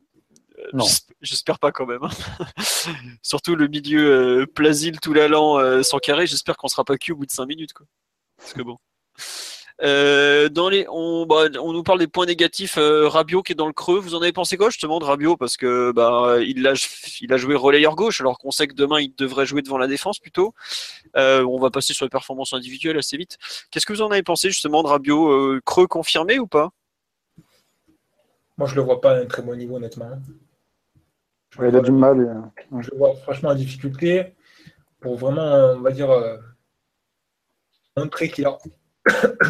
Non. 0.73 0.85
J'espère 1.21 1.59
pas 1.59 1.71
quand 1.71 1.85
même. 1.85 2.03
Hein. 2.03 2.09
Surtout 3.21 3.55
le 3.55 3.67
milieu 3.67 4.41
euh, 4.41 4.45
Plasil, 4.47 4.99
Toulalan, 4.99 5.59
euh, 5.59 5.83
sans 5.83 5.99
carré, 5.99 6.25
j'espère 6.25 6.57
qu'on 6.57 6.67
sera 6.67 6.83
pas 6.83 6.97
cul 6.97 7.11
au 7.11 7.15
bout 7.15 7.25
de 7.25 7.31
5 7.31 7.45
minutes. 7.45 7.73
Quoi. 7.73 7.85
Parce 8.37 8.53
que 8.53 8.61
bon. 8.61 8.77
Euh, 9.83 10.49
dans 10.49 10.69
les, 10.69 10.87
on, 10.89 11.27
bah, 11.27 11.45
on 11.61 11.71
nous 11.71 11.83
parle 11.83 11.99
des 11.99 12.07
points 12.07 12.25
négatifs. 12.25 12.77
Euh, 12.77 13.07
Rabiot 13.07 13.43
qui 13.43 13.51
est 13.51 13.55
dans 13.55 13.67
le 13.67 13.73
creux. 13.73 13.99
Vous 13.99 14.15
en 14.15 14.21
avez 14.21 14.31
pensé 14.31 14.57
quoi 14.57 14.69
justement 14.69 14.99
de 14.99 15.05
Rabiot? 15.05 15.37
Parce 15.37 15.57
que 15.57 15.91
bah, 15.91 16.37
il, 16.41 16.67
a, 16.67 16.73
il 17.21 17.31
a 17.31 17.37
joué 17.37 17.55
relayeur 17.55 17.95
gauche, 17.95 18.21
alors 18.21 18.39
qu'on 18.39 18.51
sait 18.51 18.67
que 18.67 18.73
demain 18.73 18.99
il 18.99 19.13
devrait 19.15 19.45
jouer 19.45 19.61
devant 19.61 19.77
la 19.77 19.87
défense 19.87 20.19
plutôt. 20.19 20.53
Euh, 21.15 21.43
on 21.43 21.59
va 21.59 21.69
passer 21.69 21.93
sur 21.93 22.05
les 22.05 22.09
performances 22.09 22.53
individuelles 22.53 22.97
assez 22.97 23.17
vite. 23.17 23.37
Qu'est-ce 23.71 23.85
que 23.85 23.93
vous 23.93 24.01
en 24.01 24.11
avez 24.11 24.23
pensé 24.23 24.49
justement 24.49 24.81
de 24.83 24.87
Rabiot 24.87 25.29
euh, 25.29 25.61
Creux 25.63 25.87
confirmé 25.87 26.39
ou 26.39 26.47
pas? 26.47 26.71
Moi, 28.57 28.67
je 28.67 28.75
le 28.75 28.81
vois 28.81 28.99
pas 28.99 29.11
à 29.11 29.19
un 29.19 29.25
très 29.25 29.43
bon 29.43 29.55
niveau, 29.55 29.75
honnêtement. 29.75 30.19
il 31.59 31.75
a 31.75 31.79
du 31.81 31.91
mal. 31.91 32.51
Je 32.79 32.89
le 32.89 32.97
vois 32.97 33.15
franchement 33.17 33.49
en 33.49 33.55
difficulté 33.55 34.33
pour 34.99 35.15
vraiment, 35.15 35.75
on 35.75 35.81
va 35.81 35.91
dire, 35.91 36.09
euh, 36.09 36.37
montrer 37.95 38.29
qu'il 38.29 38.47
a. 38.47 38.57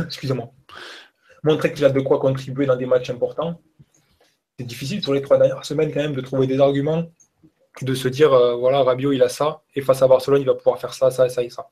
Excusez-moi. 0.06 0.52
Montrer 1.44 1.74
qu'il 1.74 1.86
a 1.86 1.90
de 1.90 2.00
quoi 2.00 2.20
contribuer 2.20 2.66
dans 2.66 2.76
des 2.76 2.86
matchs 2.86 3.10
importants. 3.10 3.60
C'est 4.58 4.66
difficile 4.66 5.04
sur 5.04 5.14
les 5.14 5.22
trois 5.22 5.38
dernières 5.38 5.64
semaines, 5.66 5.92
quand 5.94 6.02
même, 6.02 6.16
de 6.16 6.22
trouver 6.22 6.48
des 6.48 6.60
arguments, 6.60 7.06
de 7.82 7.94
se 7.94 8.08
dire, 8.08 8.34
euh, 8.34 8.56
voilà, 8.56 8.82
Rabiot, 8.84 9.12
il 9.12 9.22
a 9.22 9.30
ça, 9.30 9.62
et 9.76 9.82
face 9.82 10.02
à 10.02 10.08
Barcelone, 10.08 10.42
il 10.42 10.48
va 10.48 10.56
pouvoir 10.56 10.80
faire 10.80 10.94
ça, 10.94 11.12
ça, 11.12 11.30
ça 11.30 11.44
et 11.44 11.50
ça. 11.50 11.70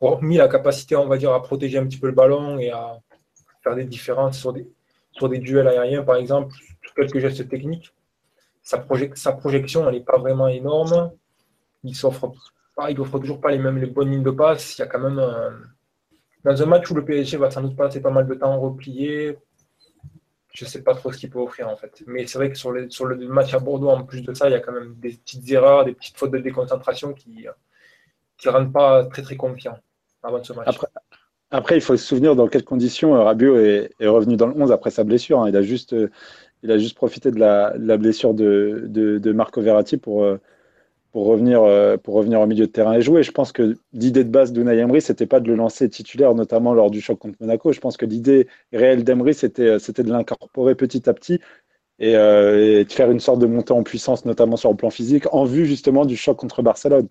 Hormis 0.00 0.36
la 0.36 0.48
capacité, 0.48 0.96
on 0.96 1.06
va 1.06 1.16
dire, 1.16 1.32
à 1.32 1.42
protéger 1.42 1.78
un 1.78 1.86
petit 1.86 1.98
peu 1.98 2.08
le 2.08 2.12
ballon 2.12 2.58
et 2.58 2.70
à 2.70 2.98
faire 3.62 3.74
des 3.74 3.84
différences 3.84 4.38
sur 4.38 4.52
des, 4.52 5.38
duels 5.38 5.68
aériens, 5.68 6.02
par 6.02 6.16
exemple, 6.16 6.54
sur 6.82 6.94
quelques 6.94 7.20
gestes 7.20 7.48
techniques. 7.48 7.94
Sa, 8.62 8.78
projection, 8.78 9.88
elle 9.88 9.94
n'est 9.94 10.04
pas 10.04 10.18
vraiment 10.18 10.48
énorme. 10.48 11.10
Il 11.84 11.96
s'offre 11.96 12.32
toujours 13.20 13.40
pas 13.40 13.50
les 13.50 13.58
mêmes 13.58 13.78
les 13.78 13.86
bonnes 13.86 14.10
lignes 14.10 14.22
de 14.22 14.30
passe. 14.30 14.76
Il 14.76 14.80
y 14.80 14.84
a 14.84 14.86
quand 14.86 15.00
même 15.00 15.20
dans 16.44 16.62
un 16.62 16.66
match 16.66 16.90
où 16.90 16.94
le 16.94 17.04
PSG 17.04 17.36
va 17.36 17.50
sans 17.50 17.62
doute 17.62 17.76
passer 17.76 18.00
pas 18.00 18.10
mal 18.10 18.26
de 18.26 18.34
temps 18.34 18.58
replié. 18.58 19.38
Je 20.54 20.64
ne 20.64 20.68
sais 20.68 20.82
pas 20.82 20.94
trop 20.94 21.10
ce 21.12 21.18
qu'il 21.18 21.30
peut 21.30 21.38
offrir 21.38 21.68
en 21.68 21.76
fait. 21.76 22.02
Mais 22.06 22.26
c'est 22.26 22.38
vrai 22.38 22.50
que 22.50 22.58
sur, 22.58 22.72
le 22.72 23.16
match 23.28 23.54
à 23.54 23.58
Bordeaux, 23.58 23.88
en 23.88 24.04
plus 24.04 24.22
de 24.22 24.34
ça, 24.34 24.48
il 24.48 24.52
y 24.52 24.56
a 24.56 24.60
quand 24.60 24.72
même 24.72 24.94
des 24.98 25.12
petites 25.12 25.50
erreurs, 25.50 25.84
des 25.84 25.94
petites 25.94 26.16
fautes 26.16 26.32
de 26.32 26.38
déconcentration 26.38 27.14
qui 27.14 27.46
ne 28.44 28.50
rendent 28.50 28.72
pas 28.72 29.04
très 29.06 29.22
très 29.22 29.36
confiant 29.36 29.78
avant 30.22 30.42
ce 30.42 30.52
match. 30.52 30.78
Après, 31.54 31.76
il 31.76 31.82
faut 31.82 31.96
se 31.98 32.04
souvenir 32.04 32.34
dans 32.34 32.48
quelles 32.48 32.64
conditions 32.64 33.14
euh, 33.14 33.22
Rabiot 33.22 33.58
est, 33.58 33.90
revenu 34.00 34.36
dans 34.36 34.46
le 34.46 34.54
11 34.56 34.72
après 34.72 34.90
sa 34.90 35.04
blessure. 35.04 35.40
Hein. 35.40 35.50
Il, 35.50 35.56
a 35.56 35.60
juste, 35.60 35.92
euh, 35.92 36.10
il 36.62 36.70
a 36.70 36.78
juste 36.78 36.96
profité 36.96 37.30
de 37.30 37.38
la, 37.38 37.98
blessure 37.98 38.32
de, 38.32 38.86
de, 38.88 39.32
Marco 39.32 39.60
Verratti 39.60 39.98
pour, 39.98 40.24
euh, 40.24 40.40
pour, 41.12 41.26
revenir, 41.26 41.62
pour 42.02 42.14
revenir 42.14 42.40
au 42.40 42.46
milieu 42.46 42.66
de 42.66 42.72
terrain 42.72 42.94
et 42.94 43.02
jouer. 43.02 43.22
Je 43.22 43.32
pense 43.32 43.52
que 43.52 43.76
l'idée 43.92 44.24
de 44.24 44.30
base 44.30 44.52
d'Unai 44.52 44.78
Emery, 44.78 45.00
c'était 45.00 45.26
pas 45.26 45.40
de 45.40 45.48
le 45.48 45.54
lancer 45.54 45.88
titulaire, 45.88 46.34
notamment 46.34 46.74
lors 46.74 46.90
du 46.90 47.00
choc 47.00 47.18
contre 47.18 47.36
Monaco. 47.40 47.72
Je 47.72 47.80
pense 47.80 47.96
que 47.96 48.06
l'idée 48.06 48.48
réelle 48.72 49.04
d'Emery, 49.04 49.34
c'était 49.34 49.78
de 49.78 50.10
l'incorporer 50.10 50.74
petit 50.74 51.08
à 51.08 51.14
petit 51.14 51.40
et, 51.98 52.12
et, 52.12 52.84
de 52.84 52.92
faire 52.92 53.10
une 53.10 53.20
sorte 53.20 53.40
de 53.40 53.46
montée 53.46 53.72
en 53.72 53.82
puissance, 53.82 54.24
notamment 54.24 54.56
sur 54.56 54.70
le 54.70 54.76
plan 54.76 54.90
physique, 54.90 55.24
en 55.32 55.44
vue 55.44 55.66
justement 55.66 56.04
du 56.04 56.16
choc 56.16 56.38
contre 56.38 56.62
Barcelone. 56.62 57.08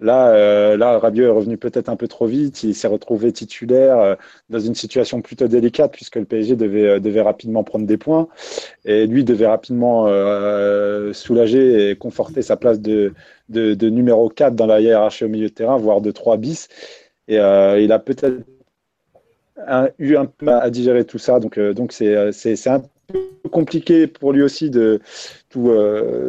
Là, 0.00 0.30
euh, 0.34 0.98
Rabiot 0.98 1.24
est 1.26 1.30
revenu 1.30 1.56
peut-être 1.56 1.88
un 1.88 1.96
peu 1.96 2.08
trop 2.08 2.26
vite. 2.26 2.62
Il 2.64 2.74
s'est 2.74 2.88
retrouvé 2.88 3.32
titulaire 3.32 3.98
euh, 3.98 4.14
dans 4.50 4.58
une 4.58 4.74
situation 4.74 5.22
plutôt 5.22 5.46
délicate 5.46 5.92
puisque 5.92 6.16
le 6.16 6.24
PSG 6.24 6.56
devait, 6.56 6.86
euh, 6.86 7.00
devait 7.00 7.22
rapidement 7.22 7.62
prendre 7.62 7.86
des 7.86 7.96
points 7.96 8.28
et 8.84 9.06
lui 9.06 9.24
devait 9.24 9.46
rapidement 9.46 10.06
soulager 11.12 11.90
et 11.90 11.96
conforter 11.96 12.42
sa 12.42 12.56
place 12.56 12.80
de, 12.80 13.14
numéro 13.48 14.28
4 14.28 14.54
dans 14.54 14.66
la 14.66 14.80
hiérarchie 14.80 15.24
au 15.24 15.28
milieu 15.28 15.48
de 15.48 15.54
terrain, 15.54 15.76
voire 15.76 16.00
de 16.00 16.10
3 16.10 16.36
bis. 16.38 16.68
Et 17.28 17.36
il 17.36 17.92
a 17.92 17.98
peut-être 17.98 18.44
eu 19.98 20.16
un 20.16 20.26
peu 20.26 20.50
à 20.50 20.70
digérer 20.70 21.04
tout 21.04 21.18
ça. 21.18 21.40
Donc, 21.40 21.58
donc 21.58 21.92
c'est, 21.92 22.32
c'est, 22.32 22.68
un 22.68 22.82
compliqué 23.54 24.06
pour 24.06 24.32
lui 24.32 24.42
aussi 24.42 24.70
euh, 24.74 24.98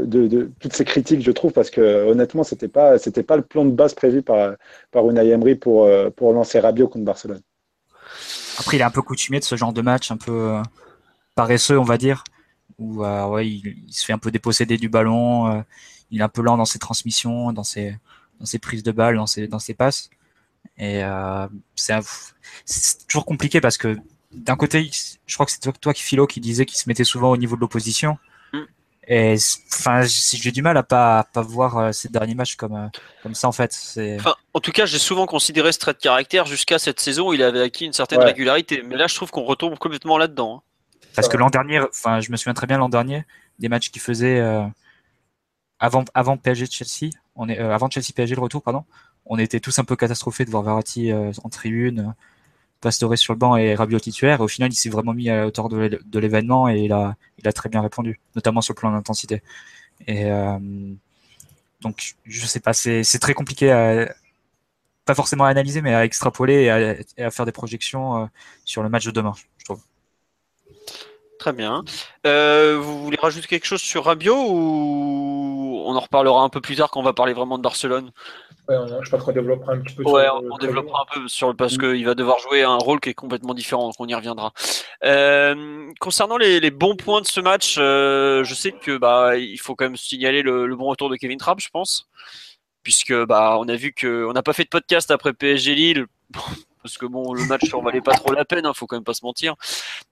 de, 0.06 0.52
toutes 0.60 0.74
ces 0.74 0.86
critiques, 0.86 1.22
je 1.22 1.32
trouve, 1.32 1.52
parce 1.52 1.70
que 1.70 2.08
honnêtement, 2.08 2.44
c'était 2.44 2.68
pas 2.68 2.98
c'était 2.98 3.24
pas 3.24 3.36
le 3.36 3.42
plan 3.42 3.66
de 3.66 3.72
base 3.72 3.94
prévu 3.94 4.22
par 4.22 4.56
par 4.92 5.04
Emery 5.06 5.56
pour 5.56 5.86
euh, 5.86 6.10
pour 6.10 6.34
lancer 6.34 6.60
Rabiot 6.60 6.88
contre 6.88 7.06
Barcelone. 7.06 7.42
Après, 8.60 8.78
il 8.78 8.82
est 8.82 8.84
un 8.84 8.92
peu 8.92 9.02
coutumier 9.02 9.40
de 9.40 9.46
ce 9.46 9.56
genre 9.56 9.74
de 9.74 9.82
match, 9.82 10.12
un 10.12 10.18
peu 10.18 10.32
euh, 10.32 10.62
paresseux, 11.34 11.80
on 11.80 11.84
va 11.84 11.98
dire, 11.98 12.24
où 12.78 13.04
ouais, 13.04 13.48
il, 13.48 13.86
se 13.90 14.06
fait 14.06 14.14
un 14.14 14.18
peu 14.18 14.32
déposséder 14.32 14.78
du 14.78 14.88
ballon, 14.88 15.64
il 16.12 16.22
est 16.22 16.24
un 16.24 16.30
peu 16.30 16.42
lent 16.42 16.58
dans 16.58 16.66
ses 16.66 16.80
transmissions, 16.80 17.52
dans 17.54 17.64
ses 17.64 17.96
dans 18.40 18.46
ses 18.46 18.60
prises 18.60 18.84
de 18.84 18.92
balles, 18.92 19.16
dans 19.16 19.28
ses 19.28 19.48
dans 19.48 19.60
ses 19.60 19.74
passes. 19.74 20.10
Et 20.78 21.02
c'est 22.66 23.08
toujours 23.08 23.26
compliqué 23.26 23.62
parce 23.62 23.78
que 23.78 23.98
d'un 24.32 24.56
côté, 24.56 24.90
je 25.26 25.34
crois 25.34 25.46
que 25.46 25.52
c'est 25.52 25.80
toi, 25.80 25.94
qui 25.94 26.04
Philo 26.04 26.28
qui 26.28 26.40
disait 26.40 26.66
qu'il 26.66 26.78
se 26.78 26.90
mettait 26.90 27.04
souvent 27.04 27.32
au 27.32 27.38
niveau 27.38 27.56
de 27.56 27.62
l'opposition. 27.62 28.18
Mm. 28.54 28.64
Et 29.08 29.36
enfin, 29.72 30.02
j'ai 30.04 30.52
du 30.52 30.62
mal 30.62 30.78
à 30.78 30.84
pas 30.84 31.28
pas 31.32 31.42
voir 31.42 31.78
euh, 31.78 31.92
ces 31.92 32.10
derniers 32.10 32.34
matchs 32.34 32.56
comme 32.56 32.76
euh, 32.76 32.88
comme 33.22 33.36
ça 33.36 33.48
en 33.48 33.52
fait. 33.52 33.78
Enfin, 34.20 34.36
en 34.54 34.60
tout 34.60 34.72
cas, 34.72 34.86
j'ai 34.86 34.98
souvent 34.98 35.26
considéré 35.26 35.72
ce 35.72 35.80
trait 35.80 35.94
de 35.94 36.00
caractère 36.00 36.46
jusqu'à 36.46 36.80
cette 36.80 37.00
saison 37.00 37.30
où 37.30 37.34
il 37.34 37.44
avait 37.44 37.62
acquis 37.62 37.86
une 37.86 37.94
certaine 37.94 38.22
régularité. 38.22 38.84
Mais 38.84 38.96
là, 38.96 39.08
je 39.08 39.16
trouve 39.16 39.30
qu'on 39.30 39.44
retombe 39.44 39.78
complètement 39.78 40.18
là-dedans. 40.18 40.58
Hein. 40.58 40.62
Parce 41.16 41.30
que 41.30 41.38
l'an 41.38 41.50
dernier, 41.50 41.80
enfin, 41.80 42.20
je 42.20 42.32
me 42.32 42.38
souviens 42.38 42.54
très 42.54 42.68
bien 42.68 42.78
l'an 42.78 42.90
dernier 42.90 43.26
des 43.60 43.70
matchs 43.70 43.90
qu'il 43.90 44.02
faisait 44.02 44.40
euh, 44.40 44.64
avant 45.80 46.04
avant 46.14 46.38
PSG 46.38 46.66
Chelsea. 46.66 47.12
On 47.36 47.48
est 47.48 47.60
avant 47.60 47.90
Chelsea 47.90 48.08
PSG 48.16 48.36
le 48.36 48.42
retour, 48.42 48.64
pardon. 48.64 48.86
On 49.28 49.38
était 49.38 49.60
tous 49.60 49.78
un 49.80 49.84
peu 49.84 49.96
catastrophés 49.96 50.46
de 50.46 50.52
voir 50.52 50.64
Verratti 50.64 51.12
en 51.14 51.50
tribune 51.50 52.14
Pastore 52.86 53.18
sur 53.18 53.34
le 53.34 53.40
banc 53.40 53.56
et 53.56 53.74
Rabiot 53.74 54.00
titulaire. 54.00 54.42
Au 54.42 54.48
final, 54.48 54.72
il 54.72 54.76
s'est 54.76 54.90
vraiment 54.90 55.14
mis 55.14 55.28
à 55.28 55.38
la 55.38 55.48
hauteur 55.48 55.70
de 55.70 56.20
l'événement 56.20 56.70
et 56.70 56.82
il 56.82 56.94
a, 56.94 57.16
il 57.40 57.48
a 57.48 57.52
très 57.52 57.68
bien 57.68 57.82
répondu, 57.82 58.20
notamment 58.36 58.62
sur 58.62 58.76
le 58.76 58.80
plan 58.80 58.92
d'intensité. 58.92 59.42
Et 60.06 60.26
euh, 60.26 60.60
donc, 61.82 62.14
je 62.26 62.46
sais 62.46 62.60
pas, 62.60 62.74
c'est 62.74 63.20
très 63.20 63.34
compliqué 63.34 63.72
à, 63.72 64.14
pas 65.04 65.16
forcément 65.16 65.46
à 65.46 65.50
analyser, 65.50 65.82
mais 65.82 65.96
à 65.96 66.06
extrapoler 66.06 66.66
et 67.18 67.24
à, 67.24 67.32
faire 67.32 67.46
des 67.46 67.52
projections 67.52 68.24
euh, 68.24 68.26
sur 68.66 68.84
le 68.84 68.90
match 68.90 69.06
de 69.06 69.12
demain, 69.12 69.34
je 69.58 69.66
trouve. 69.66 69.82
Très 71.40 71.54
bien. 71.54 71.84
Euh, 72.28 72.78
vous 72.80 73.04
voulez 73.04 73.18
rajouter 73.20 73.48
quelque 73.48 73.66
chose 73.66 73.82
sur 73.82 74.06
Rabiot 74.06 74.46
ou 74.48 75.55
on 75.86 75.96
en 75.96 76.00
reparlera 76.00 76.42
un 76.42 76.50
peu 76.50 76.62
plus 76.62 76.76
tard 76.76 76.90
quand 76.92 77.00
on 77.00 77.04
va 77.04 77.14
parler 77.14 77.34
vraiment 77.34 77.58
de 77.58 77.64
Barcelone 77.64 78.12
je 78.68 79.10
pense 79.10 79.24
qu'on 79.24 79.32
développera 79.32 79.74
un 79.74 79.80
petit 79.80 79.96
peu. 79.96 80.04
Ouais, 80.04 80.28
on, 80.30 80.58
développera 80.58 81.02
un 81.04 81.20
peu 81.20 81.28
sur 81.28 81.56
parce 81.56 81.76
mm. 81.76 81.78
qu'il 81.78 82.06
va 82.06 82.16
devoir 82.16 82.40
jouer 82.40 82.64
un 82.64 82.78
rôle 82.78 83.00
qui 83.00 83.10
est 83.10 83.14
complètement 83.14 83.54
différent, 83.54 83.86
donc 83.86 83.96
on 84.00 84.08
y 84.08 84.16
reviendra. 84.16 84.54
Euh, 85.04 85.92
concernant 86.00 86.38
les, 86.38 86.72
bons 86.72 86.96
points 86.96 87.22
de 87.22 87.28
ce 87.28 87.40
match, 87.40 87.76
euh, 87.78 88.44
je 88.44 88.54
sais 88.54 88.72
que 88.72 88.98
bah 88.98 89.38
il 89.38 89.58
faut 89.58 89.76
quand 89.76 89.86
même 89.86 89.98
signaler 89.98 90.42
le, 90.42 90.76
bon 90.76 90.86
retour 90.86 91.10
de 91.10 91.16
Kevin 91.16 91.38
Trapp, 91.38 91.60
je 91.60 91.70
pense, 91.70 92.08
puisque 92.84 93.14
bah 93.26 93.58
on 93.60 93.68
a 93.68 93.76
vu 93.76 93.94
que 93.94 94.26
on 94.26 94.34
n'a 94.34 94.44
pas 94.44 94.54
fait 94.54 94.64
de 94.64 94.70
podcast 94.70 95.12
après 95.12 95.34
PSG 95.34 95.76
Lille. 95.76 96.06
parce 96.86 97.00
que 97.00 97.08
bon, 97.08 97.34
le 97.34 97.44
match 97.46 97.74
en 97.74 97.82
valait 97.82 98.00
pas 98.00 98.14
trop 98.14 98.32
la 98.32 98.46
peine, 98.46 98.68
hein, 98.68 98.74
faut 98.76 98.86
quand 98.86 98.96
même 98.96 99.04
pas 99.04 99.16
se 99.16 99.26
mentir. 99.26 99.56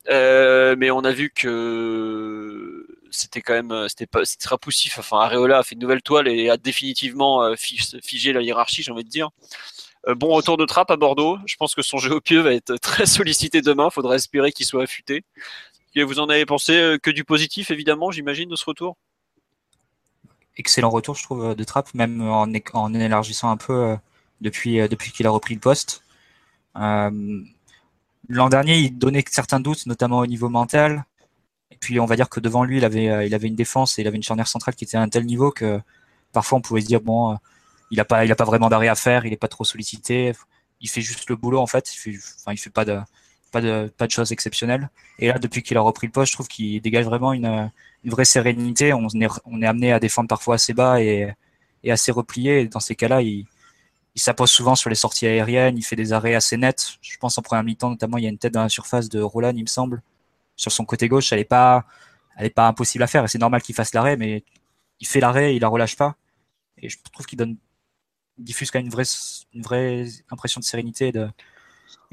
Euh, 0.09 0.75
mais 0.75 0.89
on 0.89 1.01
a 1.01 1.11
vu 1.11 1.29
que 1.29 2.72
c'était 3.13 3.41
quand 3.41 3.53
même 3.53 3.71
euh, 3.71 3.87
c'était 3.87 4.07
pas 4.07 4.25
c'était 4.25 4.47
poussif. 4.61 4.99
Enfin, 4.99 5.19
Areola 5.19 5.59
a 5.59 5.63
fait 5.63 5.75
une 5.75 5.81
nouvelle 5.81 6.01
toile 6.01 6.27
et 6.27 6.49
a 6.49 6.57
définitivement 6.57 7.43
euh, 7.43 7.55
figé 7.55 8.33
la 8.33 8.41
hiérarchie, 8.41 8.83
j'ai 8.83 8.91
envie 8.91 9.03
de 9.03 9.09
dire. 9.09 9.29
Euh, 10.07 10.15
bon 10.15 10.29
retour 10.29 10.57
de 10.57 10.65
trappe 10.65 10.91
à 10.91 10.97
Bordeaux. 10.97 11.37
Je 11.45 11.55
pense 11.55 11.75
que 11.75 11.81
son 11.81 11.97
jeu 11.97 12.15
au 12.15 12.21
pied 12.21 12.41
va 12.41 12.53
être 12.53 12.75
très 12.81 13.05
sollicité 13.05 13.61
demain. 13.61 13.89
Faudra 13.89 14.15
espérer 14.15 14.51
qu'il 14.51 14.65
soit 14.65 14.83
affûté. 14.83 15.23
Et 15.95 16.03
vous 16.03 16.19
en 16.19 16.27
avez 16.27 16.45
pensé 16.45 16.97
que 17.03 17.11
du 17.11 17.23
positif, 17.23 17.69
évidemment, 17.69 18.09
j'imagine, 18.09 18.49
de 18.49 18.55
ce 18.55 18.65
retour? 18.65 18.97
Excellent 20.57 20.89
retour, 20.89 21.13
je 21.15 21.23
trouve, 21.23 21.55
de 21.55 21.63
trappe, 21.63 21.93
même 21.93 22.19
en, 22.27 22.47
en 22.73 22.93
élargissant 22.95 23.51
un 23.51 23.57
peu 23.57 23.95
depuis, 24.41 24.77
depuis 24.89 25.11
qu'il 25.11 25.27
a 25.27 25.29
repris 25.29 25.53
le 25.53 25.59
poste. 25.59 26.03
L'an 26.73 28.49
dernier, 28.49 28.79
il 28.79 28.97
donnait 28.97 29.23
certains 29.29 29.59
doutes, 29.59 29.85
notamment 29.85 30.19
au 30.19 30.25
niveau 30.25 30.49
mental. 30.49 31.05
Et 31.73 31.77
puis 31.79 31.99
on 31.99 32.05
va 32.05 32.15
dire 32.15 32.29
que 32.29 32.39
devant 32.39 32.63
lui, 32.63 32.77
il 32.77 32.85
avait, 32.85 33.09
euh, 33.09 33.25
il 33.25 33.33
avait 33.33 33.47
une 33.47 33.55
défense 33.55 33.97
et 33.97 34.03
il 34.03 34.07
avait 34.07 34.17
une 34.17 34.23
charnière 34.23 34.47
centrale 34.47 34.75
qui 34.75 34.83
était 34.85 34.97
à 34.97 35.01
un 35.01 35.09
tel 35.09 35.25
niveau 35.25 35.51
que 35.51 35.81
parfois 36.31 36.59
on 36.59 36.61
pouvait 36.61 36.81
se 36.81 36.85
dire 36.85 37.01
bon, 37.01 37.33
euh, 37.33 37.35
il 37.91 37.99
a 37.99 38.05
pas, 38.05 38.27
pas 38.35 38.45
vraiment 38.45 38.69
d'arrêt 38.69 38.89
à 38.89 38.95
faire, 38.95 39.25
il 39.25 39.33
est 39.33 39.37
pas 39.37 39.47
trop 39.47 39.63
sollicité, 39.63 40.33
il 40.81 40.89
fait 40.89 41.01
juste 41.01 41.29
le 41.29 41.35
boulot 41.35 41.59
en 41.59 41.67
fait, 41.67 41.93
il 41.93 41.97
fait, 41.97 42.15
enfin 42.39 42.55
fait 42.55 42.69
pas 42.69 42.85
de, 42.85 42.99
pas 43.51 43.61
de, 43.61 44.11
choses 44.11 44.31
exceptionnelles. 44.31 44.89
Et 45.19 45.27
là, 45.27 45.39
depuis 45.39 45.63
qu'il 45.63 45.77
a 45.77 45.81
repris 45.81 46.07
le 46.07 46.11
poste, 46.11 46.31
je 46.31 46.35
trouve 46.37 46.47
qu'il 46.47 46.81
dégage 46.81 47.05
vraiment 47.05 47.33
une, 47.33 47.71
vraie 48.05 48.25
sérénité. 48.25 48.93
On 48.93 49.07
est, 49.09 49.65
amené 49.65 49.93
à 49.93 49.99
défendre 49.99 50.27
parfois 50.27 50.55
assez 50.55 50.73
bas 50.73 51.01
et, 51.01 51.33
assez 51.87 52.11
replié. 52.11 52.67
Dans 52.67 52.79
ces 52.79 52.95
cas-là, 52.95 53.21
il, 53.21 53.45
il 54.15 54.47
souvent 54.47 54.75
sur 54.75 54.89
les 54.89 54.95
sorties 54.95 55.27
aériennes, 55.27 55.77
il 55.77 55.83
fait 55.83 55.95
des 55.95 56.13
arrêts 56.13 56.35
assez 56.35 56.57
nets. 56.57 56.97
Je 57.01 57.17
pense 57.17 57.37
en 57.37 57.41
première 57.41 57.63
mi-temps, 57.63 57.89
notamment, 57.89 58.17
il 58.17 58.23
y 58.23 58.27
a 58.27 58.29
une 58.29 58.37
tête 58.37 58.53
dans 58.53 58.63
la 58.63 58.69
surface 58.69 59.09
de 59.09 59.21
Roland, 59.21 59.53
il 59.55 59.63
me 59.63 59.67
semble, 59.67 60.01
sur 60.55 60.71
son 60.71 60.85
côté 60.85 61.07
gauche, 61.07 61.31
elle 61.31 61.39
est 61.39 61.45
pas, 61.45 61.85
elle 62.37 62.45
est 62.45 62.49
pas 62.49 62.67
impossible 62.67 63.03
à 63.03 63.07
faire. 63.07 63.23
Et 63.23 63.27
c'est 63.27 63.39
normal 63.39 63.61
qu'il 63.61 63.75
fasse 63.75 63.93
l'arrêt, 63.93 64.17
mais 64.17 64.43
il 64.99 65.07
fait 65.07 65.19
l'arrêt, 65.19 65.55
il 65.55 65.61
la 65.61 65.67
relâche 65.67 65.95
pas. 65.95 66.15
Et 66.77 66.89
je 66.89 66.97
trouve 67.11 67.25
qu'il 67.25 67.37
donne, 67.37 67.57
diffuse 68.37 68.71
quand 68.71 68.79
même 68.79 68.87
une 68.87 68.91
vraie, 68.91 69.03
une 69.53 69.61
vraie 69.61 70.05
impression 70.31 70.59
de 70.59 70.65
sérénité 70.65 71.09
et 71.09 71.11
de, 71.11 71.27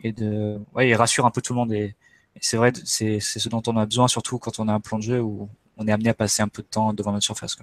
et 0.03 0.13
de, 0.13 0.61
ouais, 0.75 0.89
il 0.89 0.95
rassure 0.95 1.27
un 1.27 1.31
peu 1.31 1.43
tout 1.43 1.53
le 1.53 1.59
monde. 1.59 1.73
Et, 1.73 1.97
c'est 2.41 2.57
vrai, 2.57 2.73
c'est, 2.85 3.21
ce 3.21 3.49
dont 3.49 3.63
on 3.67 3.77
a 3.77 3.87
besoin, 3.87 4.09
surtout 4.09 4.39
quand 4.39 4.61
on 4.61 4.69
a 4.69 4.73
un 4.73 4.81
plan 4.81 4.99
de 4.99 5.03
jeu 5.03 5.21
où 5.21 5.49
on 5.77 5.87
est 5.89 5.93
amené 5.93 6.11
à 6.11 6.15
passer 6.15 6.43
un 6.43 6.49
peu 6.49 6.63
de 6.63 6.69
temps 6.69 6.93
devant 6.93 7.13
notre 7.13 7.25
surface. 7.25 7.57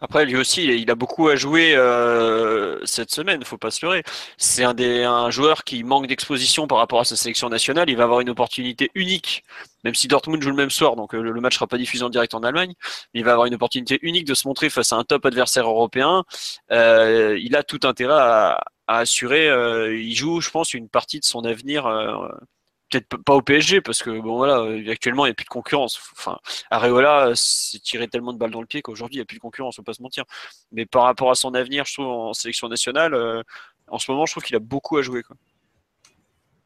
Après, 0.00 0.24
lui 0.24 0.36
aussi, 0.36 0.64
il 0.64 0.90
a 0.90 0.94
beaucoup 0.94 1.28
à 1.28 1.36
jouer 1.36 1.74
euh, 1.74 2.84
cette 2.84 3.10
semaine, 3.10 3.44
faut 3.44 3.58
pas 3.58 3.70
se 3.70 3.84
leurrer. 3.84 4.04
C'est 4.36 4.64
un, 4.64 4.74
des, 4.74 5.02
un 5.02 5.30
joueur 5.30 5.64
qui 5.64 5.82
manque 5.82 6.06
d'exposition 6.06 6.66
par 6.66 6.78
rapport 6.78 7.00
à 7.00 7.04
sa 7.04 7.16
sélection 7.16 7.48
nationale. 7.48 7.90
Il 7.90 7.96
va 7.96 8.04
avoir 8.04 8.20
une 8.20 8.30
opportunité 8.30 8.90
unique, 8.94 9.44
même 9.84 9.94
si 9.94 10.08
Dortmund 10.08 10.42
joue 10.42 10.50
le 10.50 10.56
même 10.56 10.70
soir, 10.70 10.94
donc 10.96 11.14
euh, 11.14 11.22
le, 11.22 11.40
match 11.40 11.54
sera 11.54 11.66
pas 11.66 11.78
diffusé 11.78 12.04
en 12.04 12.10
direct 12.10 12.34
en 12.34 12.42
Allemagne. 12.42 12.74
Il 13.14 13.24
va 13.24 13.32
avoir 13.32 13.46
une 13.46 13.54
opportunité 13.54 13.98
unique 14.02 14.26
de 14.26 14.34
se 14.34 14.46
montrer 14.46 14.70
face 14.70 14.92
à 14.92 14.96
un 14.96 15.04
top 15.04 15.26
adversaire 15.26 15.68
européen. 15.68 16.24
Euh, 16.70 17.38
il 17.40 17.56
a 17.56 17.62
tout 17.62 17.80
intérêt 17.84 18.14
à, 18.14 18.64
assurer. 18.88 19.46
Il 19.94 20.14
joue, 20.14 20.40
je 20.40 20.50
pense, 20.50 20.74
une 20.74 20.88
partie 20.88 21.18
de 21.18 21.24
son 21.24 21.44
avenir 21.44 21.86
peut-être 22.92 23.22
pas 23.22 23.34
au 23.34 23.42
PSG 23.42 23.80
parce 23.80 24.02
que 24.02 24.10
bon 24.10 24.36
voilà 24.36 24.64
actuellement 24.90 25.24
il 25.24 25.28
n'y 25.28 25.32
a 25.32 25.34
plus 25.34 25.44
de 25.44 25.50
concurrence. 25.50 26.00
Enfin 26.12 26.38
Areola 26.70 27.32
s'est 27.34 27.78
tiré 27.78 28.08
tellement 28.08 28.32
de 28.32 28.38
balles 28.38 28.50
dans 28.50 28.60
le 28.60 28.66
pied 28.66 28.82
qu'aujourd'hui 28.82 29.16
il 29.16 29.18
n'y 29.20 29.22
a 29.22 29.26
plus 29.26 29.36
de 29.36 29.42
concurrence 29.42 29.78
on 29.78 29.82
peut 29.82 29.90
pas 29.90 29.94
se 29.94 30.02
mentir. 30.02 30.24
Mais 30.72 30.86
par 30.86 31.04
rapport 31.04 31.30
à 31.30 31.34
son 31.34 31.54
avenir 31.54 31.84
je 31.86 31.94
trouve 31.94 32.06
en 32.06 32.32
sélection 32.32 32.68
nationale 32.68 33.14
euh, 33.14 33.42
en 33.88 33.98
ce 33.98 34.10
moment 34.10 34.26
je 34.26 34.32
trouve 34.32 34.44
qu'il 34.44 34.56
a 34.56 34.60
beaucoup 34.60 34.98
à 34.98 35.02
jouer 35.02 35.22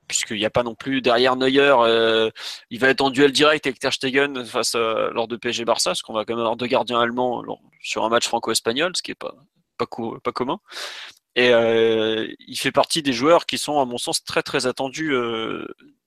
puisqu'il 0.09 0.37
n'y 0.37 0.45
a 0.45 0.50
pas 0.50 0.62
non 0.62 0.75
plus 0.75 1.00
derrière 1.00 1.37
Neuer 1.37 1.75
euh, 1.80 2.30
il 2.71 2.78
va 2.80 2.88
être 2.88 3.00
en 3.00 3.11
duel 3.11 3.33
direct 3.33 3.66
avec 3.66 3.78
Ter 3.78 3.92
Stegen 3.92 4.45
face 4.45 4.75
lors 4.75 5.28
de 5.28 5.37
PSG 5.37 5.64
Barça 5.64 5.90
parce 5.90 6.02
qu'on 6.02 6.12
va 6.12 6.25
quand 6.25 6.35
même 6.35 6.40
avoir 6.40 6.56
deux 6.56 6.66
gardiens 6.66 7.00
allemands 7.00 7.42
sur 7.80 8.04
un 8.04 8.09
match 8.09 8.26
franco-espagnol 8.26 8.92
ce 8.95 9.02
qui 9.02 9.12
est 9.12 9.14
pas 9.14 9.35
pas, 9.76 9.87
pas 10.23 10.33
commun. 10.33 10.59
Et 11.35 11.50
euh, 11.50 12.26
il 12.47 12.56
fait 12.56 12.73
partie 12.73 13.02
des 13.02 13.12
joueurs 13.12 13.45
qui 13.45 13.59
sont, 13.59 13.78
à 13.78 13.85
mon 13.85 13.99
sens, 13.99 14.25
très 14.25 14.42
très 14.42 14.66
attendus 14.66 15.14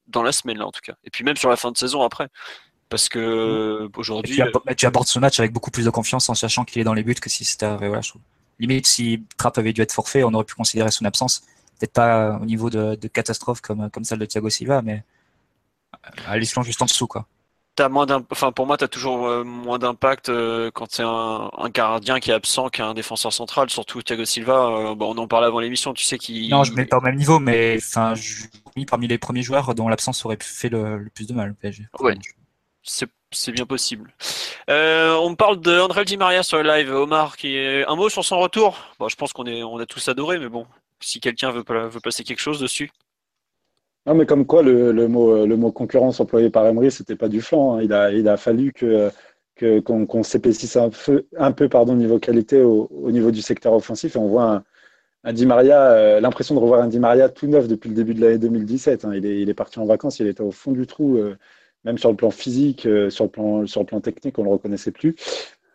dans 0.09 0.23
la 0.23 0.31
semaine 0.31 0.57
là 0.57 0.67
en 0.67 0.71
tout 0.71 0.81
cas. 0.83 0.93
Et 1.03 1.09
puis 1.09 1.23
même 1.23 1.37
sur 1.37 1.49
la 1.49 1.55
fin 1.55 1.71
de 1.71 1.77
saison 1.77 2.01
après. 2.03 2.27
Parce 2.89 3.07
que 3.07 3.83
mmh. 3.83 3.89
aujourd'hui. 3.97 4.41
Euh, 4.41 4.73
tu 4.75 4.85
abordes 4.87 5.07
ce 5.07 5.19
match 5.19 5.39
avec 5.39 5.53
beaucoup 5.53 5.71
plus 5.71 5.85
de 5.85 5.91
confiance 5.91 6.27
en 6.29 6.33
sachant 6.33 6.65
qu'il 6.65 6.81
est 6.81 6.83
dans 6.83 6.95
les 6.95 7.03
buts 7.03 7.13
que 7.15 7.29
si 7.29 7.45
c'était 7.45 7.75
voilà, 7.77 8.01
Limite, 8.59 8.87
si 8.87 9.23
Trapp 9.37 9.57
avait 9.57 9.73
dû 9.73 9.81
être 9.81 9.93
forfait, 9.93 10.23
on 10.23 10.33
aurait 10.33 10.43
pu 10.43 10.55
considérer 10.55 10.91
son 10.91 11.05
absence. 11.05 11.43
Peut-être 11.79 11.93
pas 11.93 12.37
au 12.41 12.45
niveau 12.45 12.69
de, 12.69 12.95
catastrophe 13.07 13.61
comme, 13.61 13.89
comme 13.89 14.03
celle 14.03 14.19
de 14.19 14.25
Thiago 14.25 14.49
Silva, 14.49 14.81
mais 14.81 15.03
à 16.27 16.37
l'échelon 16.37 16.63
juste 16.63 16.81
en 16.81 16.85
dessous. 16.85 17.07
Quoi. 17.07 17.25
As 17.79 17.89
moins 17.89 18.07
enfin, 18.31 18.51
pour 18.51 18.67
moi, 18.67 18.77
tu 18.77 18.83
as 18.83 18.87
toujours 18.87 19.27
euh, 19.27 19.43
moins 19.43 19.79
d'impact 19.79 20.29
euh, 20.29 20.69
quand 20.73 20.87
c'est 20.89 21.03
un, 21.03 21.49
un, 21.57 21.69
gardien 21.69 22.19
qui 22.19 22.31
est 22.31 22.33
absent 22.33 22.69
qu'un 22.69 22.93
défenseur 22.93 23.31
central, 23.33 23.69
surtout 23.69 24.01
Thiago 24.01 24.25
Silva. 24.25 24.93
bon, 24.95 25.13
on 25.15 25.17
en 25.17 25.27
parlait 25.27 25.47
avant 25.47 25.59
l'émission, 25.59 25.93
tu 25.93 26.03
sais 26.03 26.17
qu'il. 26.17 26.49
Non, 26.49 26.63
je 26.63 26.71
ne 26.71 26.77
mets 26.77 26.85
pas 26.85 26.97
au 26.97 27.01
même 27.01 27.15
niveau, 27.15 27.39
mais 27.39 27.77
enfin, 27.77 28.15
je 28.15 28.45
parmi 28.85 29.07
les 29.07 29.17
premiers 29.17 29.41
joueurs 29.41 29.73
dont 29.75 29.87
l'absence 29.87 30.25
aurait 30.25 30.37
fait 30.41 30.69
le, 30.69 31.09
plus 31.13 31.27
de 31.27 31.33
mal 31.33 31.51
au 31.51 31.53
PSG. 31.53 31.85
Ouais, 31.99 32.17
c'est 32.83 33.51
bien 33.51 33.65
possible. 33.65 34.13
Euh, 34.69 35.15
on 35.15 35.31
me 35.31 35.35
parle 35.35 35.61
de 35.61 35.79
André 35.79 36.05
Di 36.05 36.17
Maria 36.17 36.43
sur 36.43 36.61
le 36.61 36.63
live. 36.63 36.93
Omar, 36.93 37.37
qui 37.37 37.55
est... 37.55 37.85
un 37.85 37.95
mot 37.95 38.09
sur 38.09 38.25
son 38.25 38.39
retour? 38.39 38.77
Bon, 38.99 39.07
je 39.07 39.15
pense 39.15 39.33
qu'on 39.33 39.45
est, 39.45 39.63
on 39.63 39.77
a 39.77 39.85
tous 39.85 40.07
adoré, 40.09 40.39
mais 40.39 40.49
bon, 40.49 40.65
si 40.99 41.19
quelqu'un 41.19 41.51
veut, 41.51 41.63
veut 41.67 41.99
passer 41.99 42.23
quelque 42.23 42.39
chose 42.39 42.59
dessus. 42.59 42.91
Non, 44.05 44.15
mais 44.15 44.25
comme 44.25 44.45
quoi 44.45 44.63
le, 44.63 45.07
mot, 45.07 45.45
le 45.45 45.57
mot 45.57 45.71
concurrence 45.71 46.19
employé 46.19 46.49
par 46.49 46.65
Emery, 46.65 46.89
c'était 46.91 47.15
pas 47.15 47.27
du 47.27 47.41
flanc. 47.41 47.75
Hein. 47.75 47.83
Il, 47.83 47.93
a, 47.93 48.11
il 48.11 48.27
a 48.27 48.37
fallu 48.37 48.73
que 48.73 49.11
qu'on 49.81 50.23
s'épaississe 50.23 50.75
un 50.77 50.89
peu, 50.89 51.25
un 51.37 51.51
peu 51.51 51.69
pardon, 51.69 51.95
niveau 51.95 52.19
qualité 52.19 52.61
au, 52.61 52.87
au, 52.91 53.11
niveau 53.11 53.31
du 53.31 53.41
secteur 53.41 53.73
offensif. 53.73 54.15
Et 54.15 54.19
on 54.19 54.27
voit 54.27 54.63
un, 55.23 55.33
Di 55.33 55.45
Maria, 55.45 55.91
euh, 55.91 56.19
l'impression 56.19 56.55
de 56.55 56.59
revoir 56.59 56.81
un 56.81 56.87
Di 56.87 56.99
Maria 56.99 57.29
tout 57.29 57.47
neuf 57.47 57.67
depuis 57.67 57.89
le 57.89 57.95
début 57.95 58.13
de 58.13 58.21
l'année 58.21 58.37
2017. 58.37 59.05
Hein. 59.05 59.11
Il, 59.15 59.25
est, 59.25 59.41
il, 59.41 59.49
est, 59.49 59.53
parti 59.53 59.79
en 59.79 59.85
vacances, 59.85 60.19
il 60.19 60.27
était 60.27 60.41
au 60.41 60.51
fond 60.51 60.71
du 60.71 60.87
trou, 60.87 61.17
euh, 61.17 61.35
même 61.83 61.97
sur 61.97 62.09
le 62.09 62.15
plan 62.15 62.31
physique, 62.31 62.85
euh, 62.85 63.09
sur, 63.09 63.25
le 63.25 63.31
plan, 63.31 63.67
sur 63.67 63.81
le 63.81 63.85
plan 63.85 63.99
technique, 63.99 64.37
on 64.39 64.43
ne 64.43 64.47
le 64.47 64.53
reconnaissait 64.53 64.91
plus. 64.91 65.15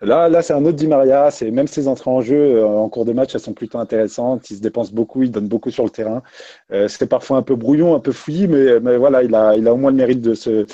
Là, 0.05 0.29
là 0.29 0.43
c'est 0.43 0.53
un 0.53 0.65
autre 0.65 0.77
Di 0.77 0.87
Maria. 0.87 1.31
C'est 1.31 1.51
même 1.51 1.67
ses 1.67 1.89
entrées 1.89 2.11
en 2.11 2.21
jeu 2.21 2.65
en 2.65 2.89
cours 2.89 3.05
de 3.05 3.13
match, 3.13 3.35
elles 3.35 3.41
sont 3.41 3.55
plutôt 3.55 3.79
intéressantes. 3.79 4.51
Il 4.51 4.57
se 4.57 4.63
dépense 4.63 4.93
beaucoup, 4.93 5.23
il 5.23 5.31
donne 5.31 5.49
beaucoup 5.49 5.71
sur 5.71 5.85
le 5.85 5.91
terrain. 5.91 6.23
c'est 6.71 7.09
parfois 7.09 7.39
un 7.39 7.43
peu 7.43 7.57
brouillon, 7.57 7.95
un 7.95 8.01
peu 8.01 8.13
fouillis, 8.13 8.49
mais, 8.49 8.81
mais, 8.81 8.97
voilà, 8.97 9.23
il 9.23 9.35
a, 9.35 9.57
il 9.57 9.67
a 9.69 9.75
au 9.75 9.77
moins 9.77 9.91
le 9.91 9.97
mérite 9.97 10.21
de 10.21 10.35
se, 10.35 10.67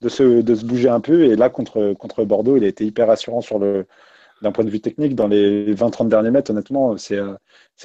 de 0.00 0.08
se, 0.08 0.42
de 0.42 0.54
se 0.54 0.64
bouger 0.64 0.88
un 0.88 1.00
peu. 1.00 1.24
Et 1.24 1.36
là, 1.36 1.50
contre, 1.50 1.94
contre 1.94 2.24
Bordeaux, 2.24 2.56
il 2.56 2.64
a 2.64 2.68
été 2.68 2.84
hyper 2.84 3.10
assurant 3.10 3.40
sur 3.40 3.58
le, 3.58 3.86
d'un 4.42 4.52
point 4.52 4.64
de 4.64 4.70
vue 4.70 4.80
technique, 4.80 5.14
dans 5.14 5.28
les 5.28 5.74
20-30 5.74 6.08
derniers 6.08 6.30
mètres, 6.30 6.50
honnêtement, 6.50 6.96
c'est 6.96 7.16
euh, 7.18 7.34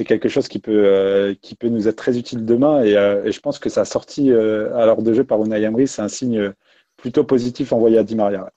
quelque 0.06 0.30
chose 0.30 0.48
qui 0.48 0.60
peut, 0.60 0.84
euh, 0.86 1.34
qui 1.42 1.56
peut 1.56 1.70
nous 1.70 1.88
être 1.88 1.96
très 1.96 2.18
utile 2.18 2.46
demain. 2.46 2.84
Et, 2.84 2.98
euh, 2.98 3.32
je 3.32 3.40
pense 3.40 3.60
que 3.60 3.70
sa 3.70 3.86
sortie 3.86 4.32
à 4.32 4.86
l'heure 4.86 5.02
de 5.02 5.14
jeu 5.14 5.24
par 5.24 5.44
Unai 5.44 5.62
Emery, 5.62 5.88
c'est 5.88 6.02
un 6.02 6.08
signe 6.08 6.54
plutôt 6.98 7.24
positif 7.24 7.74
envoyé 7.74 7.98
à 7.98 8.04
Di 8.04 8.16
Maria. 8.16 8.52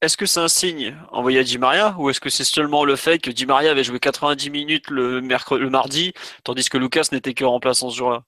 Est-ce 0.00 0.16
que 0.16 0.26
c'est 0.26 0.38
un 0.38 0.48
signe 0.48 0.96
envoyé 1.10 1.40
à 1.40 1.42
Di 1.42 1.58
Maria 1.58 1.96
ou 1.98 2.08
est-ce 2.08 2.20
que 2.20 2.30
c'est 2.30 2.44
seulement 2.44 2.84
le 2.84 2.94
fait 2.94 3.18
que 3.18 3.30
Di 3.30 3.46
Maria 3.46 3.72
avait 3.72 3.82
joué 3.82 3.98
90 3.98 4.50
minutes 4.50 4.90
le, 4.90 5.20
mercredi, 5.20 5.62
le 5.62 5.70
mardi, 5.70 6.12
tandis 6.44 6.68
que 6.68 6.78
Lucas 6.78 7.08
n'était 7.10 7.34
que 7.34 7.44
remplaçant 7.44 7.90
ce 7.90 7.96
jour-là 7.96 8.22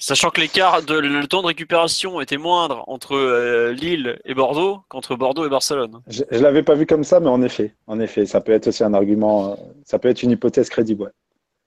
Sachant 0.00 0.30
que 0.30 0.40
l'écart 0.40 0.82
de 0.82 0.94
le 0.94 1.26
temps 1.28 1.42
de 1.42 1.46
récupération 1.46 2.20
était 2.20 2.38
moindre 2.38 2.82
entre 2.88 3.14
euh, 3.14 3.72
Lille 3.72 4.18
et 4.24 4.34
Bordeaux 4.34 4.80
qu'entre 4.88 5.14
Bordeaux 5.14 5.46
et 5.46 5.50
Barcelone. 5.50 6.00
Je, 6.08 6.24
ne 6.32 6.38
l'avais 6.38 6.62
pas 6.62 6.74
vu 6.74 6.86
comme 6.86 7.04
ça, 7.04 7.20
mais 7.20 7.28
en 7.28 7.42
effet, 7.42 7.76
en 7.86 8.00
effet, 8.00 8.26
ça 8.26 8.40
peut 8.40 8.52
être 8.52 8.68
aussi 8.68 8.82
un 8.82 8.94
argument, 8.94 9.52
euh, 9.52 9.54
ça 9.84 9.98
peut 9.98 10.08
être 10.08 10.22
une 10.22 10.30
hypothèse 10.30 10.70
crédible. 10.70 11.12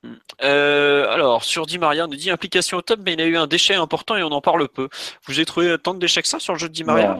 Hmm. 0.01 0.15
Euh, 0.41 1.07
alors, 1.09 1.43
sur 1.43 1.67
Di 1.67 1.77
Maria, 1.77 2.05
on 2.05 2.07
nous 2.07 2.17
dit 2.17 2.31
implication 2.31 2.79
au 2.79 2.81
top, 2.81 2.99
mais 3.05 3.13
il 3.13 3.21
a 3.21 3.25
eu 3.25 3.37
un 3.37 3.47
déchet 3.47 3.75
important 3.75 4.17
et 4.17 4.23
on 4.23 4.31
en 4.31 4.41
parle 4.41 4.67
peu. 4.67 4.89
Vous 5.27 5.35
avez 5.35 5.45
trouvé 5.45 5.77
tant 5.77 5.93
de 5.93 5.99
déchets 5.99 6.23
que 6.23 6.27
ça 6.27 6.39
sur 6.39 6.53
le 6.53 6.59
jeu 6.59 6.67
de 6.67 6.73
Di 6.73 6.83
Maria 6.83 7.15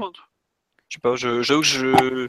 Je 0.94 0.98
sais 0.98 1.02
pas, 1.02 1.16
je, 1.16 1.42
je, 1.42 2.28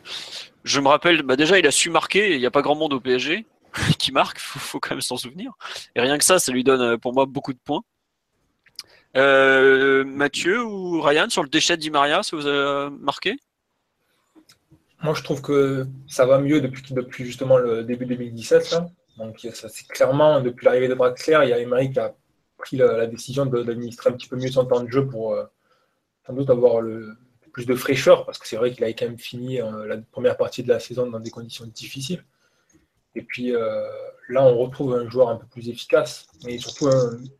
je, 0.65 0.81
me 0.81 0.89
rappelle, 0.89 1.21
bah 1.21 1.37
déjà 1.37 1.59
il 1.59 1.67
a 1.67 1.71
su 1.71 1.91
marquer, 1.91 2.33
il 2.33 2.41
n'y 2.41 2.47
a 2.47 2.51
pas 2.51 2.63
grand 2.63 2.75
monde 2.75 2.95
au 2.95 3.01
PSG 3.01 3.45
qui 3.99 4.11
marque, 4.11 4.39
faut, 4.39 4.59
faut 4.59 4.81
quand 4.81 4.93
même 4.93 5.03
s'en 5.03 5.19
souvenir. 5.19 5.53
Et 5.95 6.01
rien 6.01 6.17
que 6.17 6.25
ça, 6.25 6.39
ça 6.39 6.51
lui 6.51 6.65
donne 6.65 6.97
pour 6.97 7.13
moi 7.13 7.27
beaucoup 7.27 7.53
de 7.53 7.59
points. 7.63 7.83
Euh, 9.19 10.03
Mathieu 10.07 10.65
ou 10.65 11.03
Ryan, 11.03 11.29
sur 11.29 11.43
le 11.43 11.51
déchet 11.51 11.77
Di 11.77 11.91
Maria, 11.91 12.23
ça 12.23 12.37
vous 12.37 12.49
a 12.49 12.89
marqué? 12.89 13.37
Moi, 15.03 15.13
je 15.13 15.23
trouve 15.23 15.43
que 15.43 15.87
ça 16.09 16.25
va 16.25 16.39
mieux 16.39 16.63
depuis, 16.63 16.95
depuis 16.95 17.27
justement 17.27 17.59
le 17.59 17.85
début 17.85 18.07
2017. 18.07 18.79
Donc, 19.19 19.47
ça, 19.53 19.69
c'est 19.69 19.87
clairement, 19.89 20.41
depuis 20.41 20.65
l'arrivée 20.65 20.89
de 20.89 20.95
Draxler, 20.95 21.41
il 21.43 21.51
y 21.51 21.53
a 21.53 21.59
Emery 21.59 21.93
qui 21.93 21.99
a 21.99 22.15
pris 22.57 22.79
la, 22.79 23.07
décision 23.09 23.45
d'administrer 23.45 24.09
un 24.09 24.15
petit 24.15 24.27
peu 24.27 24.37
mieux 24.37 24.51
son 24.51 24.65
temps 24.65 24.83
de 24.83 24.91
jeu 24.91 25.07
pour 25.07 25.35
euh, 25.35 25.45
sans 26.27 26.33
doute 26.33 26.49
avoir 26.49 26.81
le, 26.81 27.15
plus 27.55 27.65
de 27.65 27.75
fraîcheur, 27.75 28.27
parce 28.27 28.39
que 28.39 28.47
c'est 28.47 28.57
vrai 28.57 28.73
qu'il 28.73 28.85
avait 28.85 28.95
quand 28.95 29.07
même 29.07 29.19
fini 29.19 29.63
euh, 29.63 29.87
la 29.87 29.97
première 29.97 30.37
partie 30.37 30.63
de 30.63 30.69
la 30.69 30.79
saison 30.79 31.07
dans 31.07 31.21
des 31.21 31.31
conditions 31.31 31.65
difficiles. 31.67 32.23
Et 33.15 33.23
puis 33.23 33.53
là, 34.29 34.43
on 34.43 34.59
retrouve 34.59 34.93
un 34.95 35.09
joueur 35.09 35.29
un 35.29 35.37
peu 35.37 35.47
plus 35.47 35.69
efficace, 35.69 36.27
mais 36.45 36.59
surtout, 36.59 36.91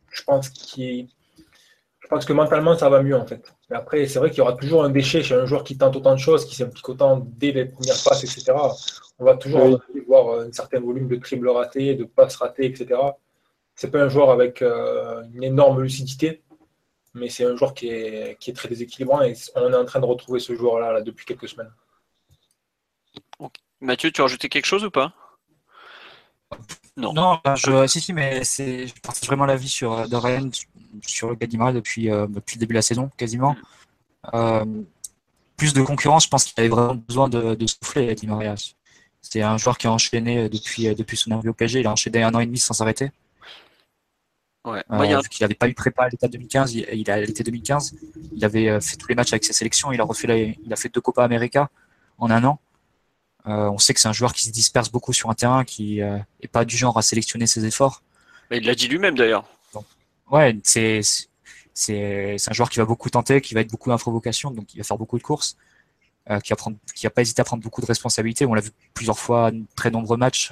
je 0.09 0.23
pense, 0.23 0.47
qu'il 0.47 1.09
je 2.05 2.07
pense 2.07 2.23
que 2.23 2.33
mentalement, 2.33 2.77
ça 2.77 2.87
va 2.87 3.01
mieux 3.01 3.15
en 3.15 3.25
fait. 3.25 3.51
Mais 3.67 3.75
après, 3.75 4.05
c'est 4.05 4.19
vrai 4.19 4.29
qu'il 4.29 4.37
y 4.37 4.41
aura 4.41 4.53
toujours 4.53 4.83
un 4.83 4.91
déchet 4.91 5.23
chez 5.23 5.33
un 5.33 5.47
joueur 5.47 5.63
qui 5.63 5.75
tente 5.75 5.95
autant 5.95 6.13
de 6.13 6.19
choses, 6.19 6.45
qui 6.45 6.55
s'implique 6.55 6.87
autant 6.87 7.25
dès 7.35 7.51
les 7.51 7.65
premières 7.65 7.97
passes, 8.03 8.23
etc. 8.23 8.53
On 9.17 9.25
va 9.25 9.35
toujours 9.37 9.81
voir 10.07 10.41
un 10.41 10.51
certain 10.51 10.79
volume 10.79 11.07
de 11.07 11.15
dribbles 11.15 11.49
ratés, 11.49 11.95
de 11.95 12.03
passes 12.03 12.35
ratées, 12.35 12.67
etc. 12.67 13.01
C'est 13.73 13.89
pas 13.89 14.03
un 14.03 14.09
joueur 14.09 14.29
avec 14.29 14.61
euh, 14.61 15.23
une 15.33 15.43
énorme 15.43 15.81
lucidité, 15.81 16.43
mais 17.15 17.29
c'est 17.29 17.45
un 17.45 17.55
joueur 17.55 17.73
qui 17.73 17.87
est, 17.87 18.37
qui 18.39 18.51
est, 18.51 18.53
très 18.53 18.67
déséquilibrant 18.67 19.21
et 19.21 19.33
on 19.55 19.71
est 19.71 19.75
en 19.75 19.85
train 19.85 20.01
de 20.01 20.05
retrouver 20.05 20.39
ce 20.39 20.53
joueur-là 20.53 20.91
là, 20.91 21.01
depuis 21.01 21.25
quelques 21.25 21.47
semaines. 21.47 21.71
Mathieu, 23.81 24.11
tu 24.11 24.21
as 24.21 24.25
rajouté 24.25 24.49
quelque 24.49 24.65
chose 24.65 24.83
ou 24.83 24.91
pas? 24.91 25.13
Non. 26.97 27.13
Non, 27.13 27.39
je, 27.55 27.87
si, 27.87 27.99
si, 27.99 28.13
mais 28.13 28.43
je 28.43 29.01
partage 29.01 29.27
vraiment 29.27 29.45
l'avis 29.45 29.67
sur 29.67 29.93
euh, 29.93 30.07
de 30.07 30.15
Ryan 30.15 30.49
sur 31.05 31.29
le 31.29 31.35
Gadimara 31.35 31.73
depuis, 31.73 32.09
euh, 32.09 32.25
depuis 32.27 32.55
le 32.55 32.61
début 32.61 32.73
de 32.73 32.77
la 32.77 32.81
saison, 32.81 33.09
quasiment. 33.17 33.53
Mm. 33.53 34.29
Euh, 34.33 34.65
plus 35.57 35.73
de 35.73 35.81
concurrence, 35.81 36.25
je 36.25 36.29
pense 36.29 36.45
qu'il 36.45 36.59
avait 36.59 36.69
vraiment 36.69 36.95
besoin 36.95 37.27
de, 37.27 37.55
de 37.55 37.67
souffler, 37.67 38.13
Di 38.15 38.27
Maria. 38.27 38.55
C'est 39.21 39.41
un 39.41 39.57
joueur 39.57 39.77
qui 39.77 39.87
a 39.87 39.91
enchaîné 39.91 40.49
depuis, 40.49 40.93
depuis 40.95 41.17
son 41.17 41.31
arrivée 41.31 41.49
au 41.49 41.53
PSG. 41.53 41.79
Il 41.79 41.87
a 41.87 41.91
enchaîné 41.91 42.23
un 42.23 42.33
an 42.33 42.39
et 42.39 42.45
demi 42.45 42.59
sans 42.59 42.73
s'arrêter. 42.73 43.11
Ouais. 44.65 44.83
Euh, 44.91 45.21
Vu 45.21 45.29
qu'il 45.29 45.43
n'avait 45.43 45.55
pas 45.55 45.67
eu 45.67 45.73
prépa 45.73 46.03
à 46.03 46.09
l'état 46.09 46.27
2015, 46.27 46.73
il, 46.73 47.11
a 47.11 47.19
l'été 47.19 47.43
2015, 47.43 47.95
il 48.35 48.43
avait 48.43 48.81
fait 48.81 48.97
tous 48.97 49.07
les 49.07 49.15
matchs 49.15 49.33
avec 49.33 49.45
ses 49.45 49.53
sélections. 49.53 49.91
Il 49.91 50.01
a 50.01 50.03
refait, 50.03 50.57
il 50.63 50.73
a 50.73 50.75
fait 50.75 50.89
deux 50.89 51.01
Copa 51.01 51.23
América 51.23 51.69
en 52.17 52.31
un 52.31 52.43
an. 52.43 52.59
Euh, 53.47 53.69
on 53.69 53.77
sait 53.77 53.93
que 53.93 53.99
c'est 53.99 54.07
un 54.07 54.13
joueur 54.13 54.33
qui 54.33 54.45
se 54.45 54.51
disperse 54.51 54.91
beaucoup 54.91 55.13
sur 55.13 55.29
un 55.29 55.35
terrain, 55.35 55.63
qui 55.63 55.97
n'est 55.97 56.01
euh, 56.01 56.47
pas 56.51 56.65
du 56.65 56.75
genre 56.75 56.97
à 56.97 57.01
sélectionner 57.01 57.45
ses 57.45 57.65
efforts. 57.65 58.01
Mais 58.49 58.57
il 58.57 58.65
l'a 58.65 58.75
dit 58.75 58.87
lui-même 58.87 59.15
d'ailleurs. 59.15 59.45
Ouais, 60.31 60.57
c'est 60.63 61.01
c'est 61.73 62.37
un 62.47 62.53
joueur 62.53 62.69
qui 62.69 62.79
va 62.79 62.85
beaucoup 62.85 63.09
tenter, 63.09 63.41
qui 63.41 63.53
va 63.53 63.61
être 63.61 63.69
beaucoup 63.69 63.95
provocation, 63.97 64.49
donc 64.49 64.73
il 64.73 64.77
va 64.77 64.83
faire 64.83 64.97
beaucoup 64.97 65.17
de 65.17 65.23
courses, 65.23 65.57
euh, 66.29 66.39
qui, 66.39 66.51
va 66.51 66.55
prendre, 66.55 66.77
qui 66.95 67.05
a 67.05 67.09
pas 67.09 67.21
hésité 67.21 67.41
à 67.41 67.43
prendre 67.43 67.61
beaucoup 67.61 67.81
de 67.81 67.85
responsabilités. 67.85 68.45
On 68.45 68.53
l'a 68.53 68.61
vu 68.61 68.71
plusieurs 68.93 69.19
fois, 69.19 69.51
très 69.75 69.91
nombreux 69.91 70.17
matchs, 70.17 70.51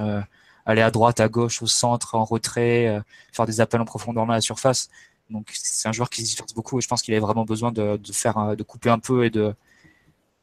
aller 0.66 0.82
à 0.82 0.92
droite, 0.92 1.20
à 1.20 1.28
gauche, 1.28 1.62
au 1.62 1.68
centre, 1.68 2.16
en 2.16 2.26
retrait, 2.26 3.02
faire 3.32 3.46
des 3.46 3.62
appels 3.62 3.82
en 3.82 3.86
profondeur 3.86 4.26
dans 4.26 4.34
la 4.34 4.42
surface. 4.42 4.90
Donc 5.30 5.50
c'est 5.54 5.88
un 5.88 5.92
joueur 5.92 6.10
qui 6.10 6.22
se 6.22 6.26
disperse 6.28 6.54
beaucoup 6.54 6.78
et 6.80 6.82
je 6.82 6.88
pense 6.88 7.02
qu'il 7.02 7.14
avait 7.14 7.22
vraiment 7.22 7.46
besoin 7.46 7.72
de, 7.72 7.98
de 7.98 8.14
faire, 8.14 8.56
de 8.56 8.64
couper 8.64 8.90
un 8.90 9.00
peu 9.00 9.26
et 9.26 9.30
de 9.30 9.56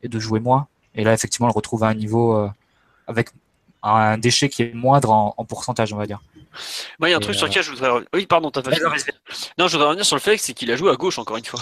et 0.03 0.09
de 0.09 0.19
jouer 0.19 0.41
moins. 0.41 0.67
Et 0.95 1.05
là, 1.05 1.13
effectivement, 1.13 1.47
on 1.47 1.51
le 1.51 1.55
retrouve 1.55 1.85
à 1.85 1.89
un 1.89 1.95
niveau 1.95 2.37
euh, 2.37 2.49
avec 3.07 3.31
un 3.83 4.19
déchet 4.19 4.49
qui 4.49 4.63
est 4.63 4.75
moindre 4.75 5.11
en, 5.11 5.45
pourcentage, 5.45 5.93
on 5.93 5.97
va 5.97 6.07
dire. 6.07 6.21
Moi, 6.99 7.09
il 7.09 7.13
y 7.13 7.15
a 7.15 7.17
un 7.17 7.21
truc 7.21 7.35
sur 7.35 7.47
lequel 7.47 7.63
je 7.63 7.71
voudrais. 7.71 7.91
Oui, 8.13 8.27
pardon, 8.27 8.51
t'as 8.51 8.63
pas 8.63 8.71
Non, 9.59 9.69
je 9.69 9.73
voudrais 9.73 9.89
revenir 9.89 10.05
sur 10.05 10.17
le 10.17 10.21
fait 10.21 10.37
c'est 10.37 10.53
qu'il 10.53 10.71
a 10.71 10.77
joué 10.77 10.91
à 10.91 10.97
gauche 10.97 11.19
encore 11.19 11.37
une 11.37 11.45
fois. 11.45 11.61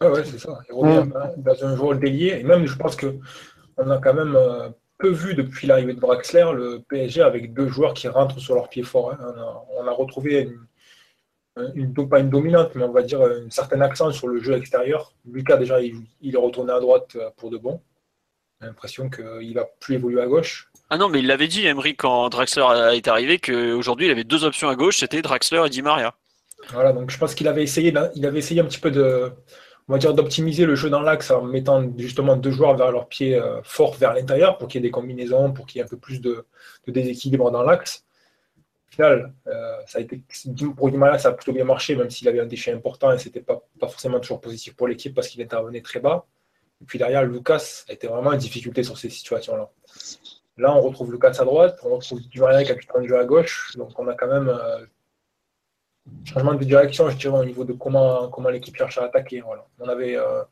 Ouais, 0.00 0.08
ouais, 0.08 0.24
c'est 0.24 0.38
ça. 0.38 0.58
Il 0.68 0.74
revient 0.74 1.10
dans 1.36 1.64
un 1.64 1.76
joueur 1.76 1.98
délié. 1.98 2.38
Et 2.40 2.42
même, 2.42 2.66
je 2.66 2.76
pense 2.76 2.96
que 2.96 3.16
on 3.76 3.90
a 3.90 3.98
quand 3.98 4.14
même 4.14 4.36
peu 4.98 5.10
vu 5.10 5.34
depuis 5.34 5.66
l'arrivée 5.66 5.94
de 5.94 6.00
Draxler 6.00 6.46
le 6.54 6.80
PSG 6.88 7.22
avec 7.22 7.52
deux 7.52 7.68
joueurs 7.68 7.94
qui 7.94 8.08
rentrent 8.08 8.38
sur 8.38 8.54
leur 8.54 8.68
pied 8.68 8.82
fort. 8.82 9.12
Hein. 9.12 9.34
On, 9.76 9.86
a, 9.86 9.90
retrouvé 9.90 10.48
une, 11.56 11.94
pas 12.08 12.20
une 12.20 12.30
dominante, 12.30 12.74
mais 12.74 12.84
on 12.84 12.92
va 12.92 13.02
dire 13.02 13.20
un 13.20 13.50
certain 13.50 13.80
accent 13.80 14.10
sur 14.12 14.28
le 14.28 14.40
jeu 14.40 14.54
extérieur. 14.54 15.12
Lucas, 15.30 15.56
déjà, 15.56 15.80
il, 15.80 16.06
est 16.22 16.36
retourné 16.36 16.72
à 16.72 16.80
droite 16.80 17.16
euh, 17.16 17.30
pour 17.36 17.50
de 17.50 17.58
bon. 17.58 17.80
J'ai 18.60 18.68
l'impression 18.68 19.10
qu'il 19.10 19.54
va 19.54 19.68
plus 19.80 19.96
évoluer 19.96 20.22
à 20.22 20.26
gauche. 20.26 20.70
Ah 20.88 20.98
non, 20.98 21.08
mais 21.08 21.18
il 21.18 21.26
l'avait 21.26 21.48
dit, 21.48 21.66
Emery, 21.66 21.96
quand 21.96 22.28
Draxler 22.28 22.94
été 22.94 23.10
arrivé, 23.10 23.38
qu'aujourd'hui, 23.38 24.06
il 24.06 24.10
avait 24.12 24.24
deux 24.24 24.44
options 24.44 24.68
à 24.68 24.76
gauche, 24.76 24.98
c'était 24.98 25.22
Draxler 25.22 25.62
et 25.66 25.70
Di 25.70 25.82
Maria. 25.82 26.14
Voilà, 26.68 26.92
donc 26.92 27.10
je 27.10 27.18
pense 27.18 27.34
qu'il 27.34 27.48
avait 27.48 27.64
essayé, 27.64 27.92
il 28.14 28.24
avait 28.24 28.38
essayé 28.38 28.60
un 28.60 28.64
petit 28.66 28.78
peu 28.78 28.92
de, 28.92 29.32
on 29.88 29.92
va 29.92 29.98
dire, 29.98 30.14
d'optimiser 30.14 30.64
le 30.64 30.74
jeu 30.74 30.90
dans 30.90 31.00
l'axe 31.00 31.30
en 31.30 31.42
mettant 31.42 31.84
justement 31.98 32.36
deux 32.36 32.50
joueurs 32.50 32.76
vers 32.76 32.92
leur 32.92 33.08
pied 33.08 33.34
euh, 33.34 33.60
fort 33.62 33.94
vers 33.96 34.14
l'intérieur 34.14 34.58
pour 34.58 34.68
qu'il 34.68 34.80
y 34.80 34.84
ait 34.84 34.88
des 34.88 34.92
combinaisons, 34.92 35.52
pour 35.52 35.66
qu'il 35.66 35.78
y 35.78 35.82
ait 35.82 35.84
un 35.84 35.88
peu 35.88 35.96
plus 35.96 36.20
de, 36.20 36.46
déséquilibre 36.86 37.50
dans 37.50 37.62
l'axe. 37.62 38.04
Au 38.90 38.94
final, 38.94 39.32
euh, 39.46 39.76
ça 39.86 39.98
a 39.98 40.00
été, 40.02 40.22
pour 40.76 40.90
Guimala, 40.90 41.18
ça 41.18 41.30
a 41.30 41.32
plutôt 41.32 41.52
bien 41.52 41.64
marché, 41.64 41.96
même 41.96 42.10
s'il 42.10 42.28
avait 42.28 42.40
un 42.40 42.46
déchet 42.46 42.72
important 42.72 43.12
et 43.12 43.18
ce 43.18 43.26
n'était 43.26 43.40
pas, 43.40 43.62
pas 43.80 43.88
forcément 43.88 44.20
toujours 44.20 44.40
positif 44.40 44.76
pour 44.76 44.86
l'équipe 44.86 45.14
parce 45.14 45.28
qu'il 45.28 45.42
intervenait 45.42 45.80
très 45.80 46.00
bas. 46.00 46.26
Et 46.82 46.84
puis 46.84 46.98
derrière, 46.98 47.24
Lucas 47.24 47.84
a 47.88 47.92
été 47.92 48.06
vraiment 48.06 48.30
en 48.30 48.36
difficulté 48.36 48.82
sur 48.82 48.98
ces 48.98 49.08
situations-là. 49.08 49.70
Là, 50.58 50.74
on 50.76 50.80
retrouve 50.80 51.10
Lucas 51.10 51.36
à 51.38 51.44
droite, 51.44 51.78
on 51.82 51.96
retrouve 51.96 52.20
Dumaria 52.28 52.64
capitaine 52.64 53.02
de 53.02 53.08
jeu 53.08 53.18
à 53.18 53.24
gauche, 53.24 53.72
donc 53.76 53.98
on 53.98 54.06
a 54.08 54.14
quand 54.14 54.26
même 54.26 54.48
euh, 54.48 54.84
changement 56.24 56.54
de 56.54 56.64
direction, 56.64 57.08
je 57.10 57.16
dirais, 57.16 57.38
au 57.38 57.44
niveau 57.44 57.64
de 57.64 57.72
comment, 57.72 58.28
comment 58.28 58.48
l'équipe 58.48 58.76
cherche 58.76 58.98
à 58.98 59.04
attaquer. 59.04 59.40
Voilà. 59.40 59.66
On 59.78 59.88
avait 59.88 60.16
euh, 60.16 60.42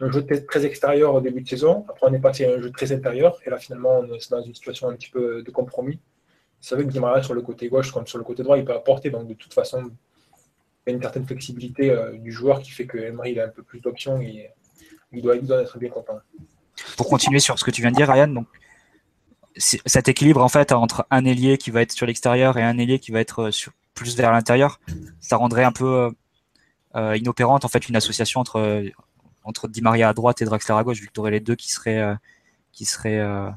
un 0.00 0.10
jeu 0.10 0.24
très 0.46 0.64
extérieur 0.64 1.14
au 1.14 1.20
début 1.20 1.42
de 1.42 1.48
saison, 1.48 1.84
après 1.88 2.06
on 2.08 2.14
est 2.14 2.20
passé 2.20 2.46
à 2.46 2.52
un 2.52 2.60
jeu 2.60 2.70
très 2.70 2.92
intérieur, 2.92 3.38
et 3.44 3.50
là 3.50 3.58
finalement 3.58 4.00
on 4.00 4.14
est 4.14 4.30
dans 4.30 4.42
une 4.42 4.54
situation 4.54 4.88
un 4.88 4.94
petit 4.94 5.10
peu 5.10 5.42
de 5.42 5.50
compromis. 5.50 5.94
Vous 6.60 6.68
savez 6.68 6.84
que 6.84 6.90
Guimaraes 6.90 7.22
sur 7.22 7.34
le 7.34 7.42
côté 7.42 7.68
gauche 7.68 7.92
comme 7.92 8.06
sur 8.06 8.18
le 8.18 8.24
côté 8.24 8.42
droit, 8.42 8.58
il 8.58 8.64
peut 8.64 8.74
apporter, 8.74 9.10
donc 9.10 9.28
de 9.28 9.34
toute 9.34 9.54
façon, 9.54 9.90
il 10.86 10.90
y 10.90 10.92
a 10.92 10.96
une 10.96 11.02
certaine 11.02 11.26
flexibilité 11.26 11.90
euh, 11.90 12.12
du 12.18 12.32
joueur 12.32 12.60
qui 12.60 12.70
fait 12.70 12.86
que 12.86 12.98
Emery 12.98 13.32
il 13.32 13.40
a 13.40 13.44
un 13.44 13.48
peu 13.48 13.62
plus 13.62 13.80
d'options 13.80 14.20
et 14.20 14.50
il 15.12 15.22
doit, 15.22 15.36
il 15.36 15.50
être 15.50 15.78
bien 15.78 15.90
content. 15.90 16.18
Pour 16.96 17.08
continuer 17.08 17.40
sur 17.40 17.58
ce 17.58 17.64
que 17.64 17.70
tu 17.70 17.80
viens 17.80 17.90
de 17.90 17.96
dire, 17.96 18.08
Ryan, 18.08 18.28
donc 18.28 18.46
cet 19.56 20.08
équilibre 20.08 20.42
en 20.42 20.48
fait 20.48 20.70
entre 20.70 21.06
un 21.10 21.24
ailier 21.24 21.58
qui 21.58 21.72
va 21.72 21.82
être 21.82 21.90
sur 21.90 22.06
l'extérieur 22.06 22.58
et 22.58 22.62
un 22.62 22.78
ailier 22.78 23.00
qui 23.00 23.10
va 23.10 23.20
être 23.20 23.50
sur, 23.50 23.72
plus 23.98 24.16
vers 24.16 24.32
l'intérieur, 24.32 24.80
ça 25.20 25.36
rendrait 25.36 25.64
un 25.64 25.72
peu 25.72 26.10
euh, 26.94 27.16
inopérante 27.16 27.64
en 27.64 27.68
fait 27.68 27.88
une 27.88 27.96
association 27.96 28.40
entre 28.40 28.84
entre 29.44 29.68
Di 29.68 29.82
Maria 29.82 30.08
à 30.08 30.14
droite 30.14 30.40
et 30.40 30.44
Draxler 30.44 30.74
à 30.74 30.84
gauche, 30.84 31.00
vu 31.00 31.08
que 31.08 31.12
tu 31.12 31.20
aurais 31.20 31.30
les 31.30 31.40
deux 31.40 31.56
qui 31.56 31.70
seraient 31.70 31.98
euh, 31.98 32.14
qui 32.72 32.84
seraient 32.84 33.18
euh, 33.18 33.50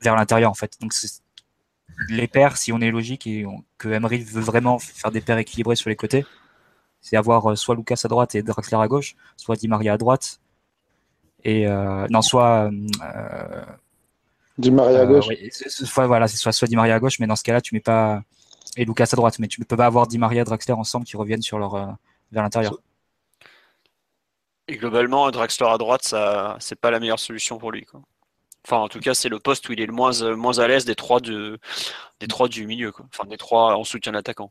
vers 0.00 0.16
l'intérieur 0.16 0.50
en 0.50 0.54
fait. 0.54 0.72
Donc 0.80 0.92
les 2.08 2.26
paires, 2.26 2.56
si 2.56 2.72
on 2.72 2.80
est 2.80 2.90
logique 2.90 3.26
et 3.26 3.46
que 3.78 3.88
Emery 3.88 4.18
veut 4.18 4.40
vraiment 4.40 4.78
faire 4.78 5.10
des 5.10 5.20
paires 5.20 5.38
équilibrées 5.38 5.76
sur 5.76 5.90
les 5.90 5.96
côtés, 5.96 6.24
c'est 7.00 7.16
avoir 7.16 7.56
soit 7.56 7.74
Lucas 7.74 8.00
à 8.04 8.08
droite 8.08 8.34
et 8.34 8.42
Draxler 8.42 8.78
à 8.78 8.88
gauche, 8.88 9.14
soit 9.36 9.56
Di 9.56 9.68
Maria 9.68 9.92
à 9.92 9.98
droite 9.98 10.40
et 11.44 11.66
non 12.10 12.22
soit 12.22 12.70
Di 14.58 14.70
Maria 14.70 15.02
à 15.02 15.06
gauche. 15.06 15.26
soit 15.50 16.06
voilà, 16.06 16.28
c'est 16.28 16.36
soit, 16.36 16.52
soit 16.52 16.68
Di 16.68 16.76
Maria 16.76 16.94
à 16.94 16.98
gauche, 16.98 17.18
mais 17.20 17.26
dans 17.26 17.36
ce 17.36 17.44
cas-là, 17.44 17.60
tu 17.60 17.74
mets 17.74 17.80
pas 17.80 18.22
et 18.76 18.84
Lucas 18.84 19.08
à 19.12 19.16
droite. 19.16 19.38
Mais 19.38 19.48
tu 19.48 19.60
ne 19.60 19.64
peux 19.64 19.76
pas 19.76 19.86
avoir 19.86 20.06
Di 20.06 20.18
Maria 20.18 20.42
et 20.42 20.44
Draxler 20.44 20.74
ensemble 20.74 21.04
qui 21.04 21.16
reviennent 21.16 21.42
sur 21.42 21.58
leur, 21.58 21.74
euh, 21.74 21.86
vers 22.32 22.42
l'intérieur. 22.42 22.78
Et 24.68 24.76
globalement, 24.76 25.30
Draxler 25.30 25.68
à 25.68 25.78
droite, 25.78 26.02
ça, 26.02 26.56
c'est 26.60 26.78
pas 26.78 26.90
la 26.90 27.00
meilleure 27.00 27.20
solution 27.20 27.58
pour 27.58 27.70
lui. 27.72 27.86
Enfin, 28.66 28.78
en 28.78 28.88
tout 28.88 28.98
cas, 28.98 29.14
c'est 29.14 29.28
le 29.28 29.38
poste 29.38 29.68
où 29.68 29.72
il 29.72 29.80
est 29.80 29.86
le 29.86 29.92
moins, 29.92 30.22
euh, 30.22 30.34
moins 30.34 30.58
à 30.58 30.66
l'aise 30.66 30.84
des 30.84 30.96
trois, 30.96 31.20
de, 31.20 31.58
des 32.18 32.26
trois 32.26 32.48
du 32.48 32.66
milieu. 32.66 32.92
Enfin, 33.12 33.28
des 33.28 33.36
trois 33.36 33.76
en 33.76 33.84
soutien 33.84 34.12
d'attaquant. 34.12 34.50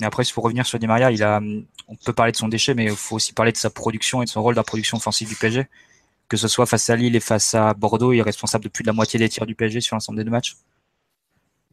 Et 0.00 0.04
après, 0.04 0.22
il 0.22 0.30
faut 0.30 0.40
revenir 0.40 0.64
sur 0.64 0.78
Di 0.78 0.86
Maria, 0.86 1.10
il 1.10 1.22
a, 1.22 1.40
on 1.88 1.96
peut 1.96 2.12
parler 2.12 2.32
de 2.32 2.36
son 2.36 2.48
déchet, 2.48 2.74
mais 2.74 2.84
il 2.84 2.96
faut 2.96 3.16
aussi 3.16 3.32
parler 3.32 3.52
de 3.52 3.56
sa 3.56 3.68
production 3.68 4.22
et 4.22 4.24
de 4.24 4.30
son 4.30 4.42
rôle 4.42 4.54
dans 4.54 4.60
la 4.60 4.64
production 4.64 4.96
offensive 4.96 5.28
du 5.28 5.36
PSG. 5.36 5.66
Que 6.28 6.36
ce 6.36 6.48
soit 6.48 6.66
face 6.66 6.88
à 6.88 6.96
Lille 6.96 7.14
et 7.14 7.20
face 7.20 7.54
à 7.54 7.74
Bordeaux, 7.74 8.12
il 8.12 8.20
est 8.20 8.22
responsable 8.22 8.64
de 8.64 8.68
plus 8.70 8.84
de 8.84 8.86
la 8.86 8.94
moitié 8.94 9.18
des 9.18 9.28
tirs 9.28 9.44
du 9.44 9.54
PSG 9.54 9.80
sur 9.80 9.96
l'ensemble 9.96 10.18
des 10.18 10.24
deux 10.24 10.30
matchs. 10.30 10.56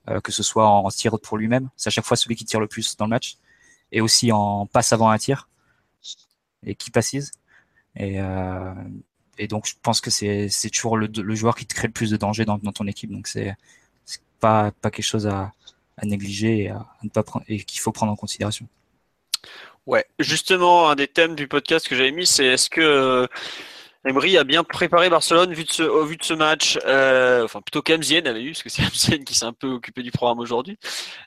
Euh, 0.10 0.22
que 0.22 0.32
ce 0.32 0.44
soit 0.44 0.68
en, 0.68 0.90
tir 0.90 1.20
pour 1.20 1.38
lui-même, 1.38 1.70
c'est 1.76 1.90
à 1.90 1.92
chaque 1.92 2.06
fois 2.06 2.18
celui 2.18 2.36
qui 2.36 2.46
tire 2.46 2.60
le 2.60 2.68
plus 2.68 2.98
dans 2.98 3.06
le 3.06 3.10
match, 3.10 3.38
et 3.92 4.02
aussi 4.02 4.32
en 4.32 4.66
passe 4.66 4.92
avant 4.92 5.10
un 5.10 5.18
tir, 5.18 5.48
et 6.66 6.76
qui 6.76 6.90
passise. 6.90 7.32
Et, 7.96 8.20
euh, 8.20 8.74
et 9.38 9.48
donc 9.48 9.68
je 9.68 9.74
pense 9.82 10.02
que 10.02 10.10
c'est 10.10 10.50
toujours 10.74 10.98
le, 10.98 11.36
joueur 11.36 11.56
qui 11.56 11.66
te 11.66 11.74
crée 11.76 11.88
le 11.88 11.94
plus 11.94 12.10
de 12.10 12.18
danger 12.18 12.46
dans, 12.46 12.58
ton 12.60 12.88
équipe, 12.88 13.12
donc 13.12 13.28
c'est 13.28 13.56
pas, 14.40 14.72
pas 14.72 14.90
quelque 14.90 15.06
chose 15.06 15.28
à, 15.28 15.52
négliger 16.04 16.64
et, 16.64 16.70
à, 16.70 16.86
et 17.48 17.64
qu'il 17.64 17.82
faut 17.82 17.92
prendre 17.92 18.12
en 18.12 18.16
considération. 18.16 18.68
Ouais, 19.86 20.06
justement, 20.18 20.90
un 20.90 20.96
des 20.96 21.08
thèmes 21.08 21.36
du 21.36 21.48
podcast 21.48 21.88
que 21.88 21.96
j'avais 21.96 22.12
mis, 22.12 22.26
c'est 22.26 22.46
est-ce 22.46 22.70
que 22.70 23.28
Emery 24.06 24.38
a 24.38 24.46
bien 24.46 24.64
préparé 24.64 25.10
Barcelone 25.10 25.54
vu 25.54 25.66
de 25.66 25.72
ce, 25.72 25.84
au 25.84 26.06
vu 26.06 26.16
de 26.16 26.24
ce 26.24 26.34
match. 26.34 26.80
Euh, 26.86 27.44
enfin, 27.44 27.60
plutôt 27.60 27.82
qu'Amzien 27.82 28.26
avait 28.26 28.42
eu, 28.42 28.52
parce 28.52 28.64
que 28.64 28.70
c'est 28.70 28.82
Amzien 28.84 29.18
qui 29.26 29.36
s'est 29.36 29.46
un 29.46 29.52
peu 29.52 29.68
occupé 29.68 30.04
du 30.04 30.12
programme 30.12 30.40
aujourd'hui. 30.40 30.78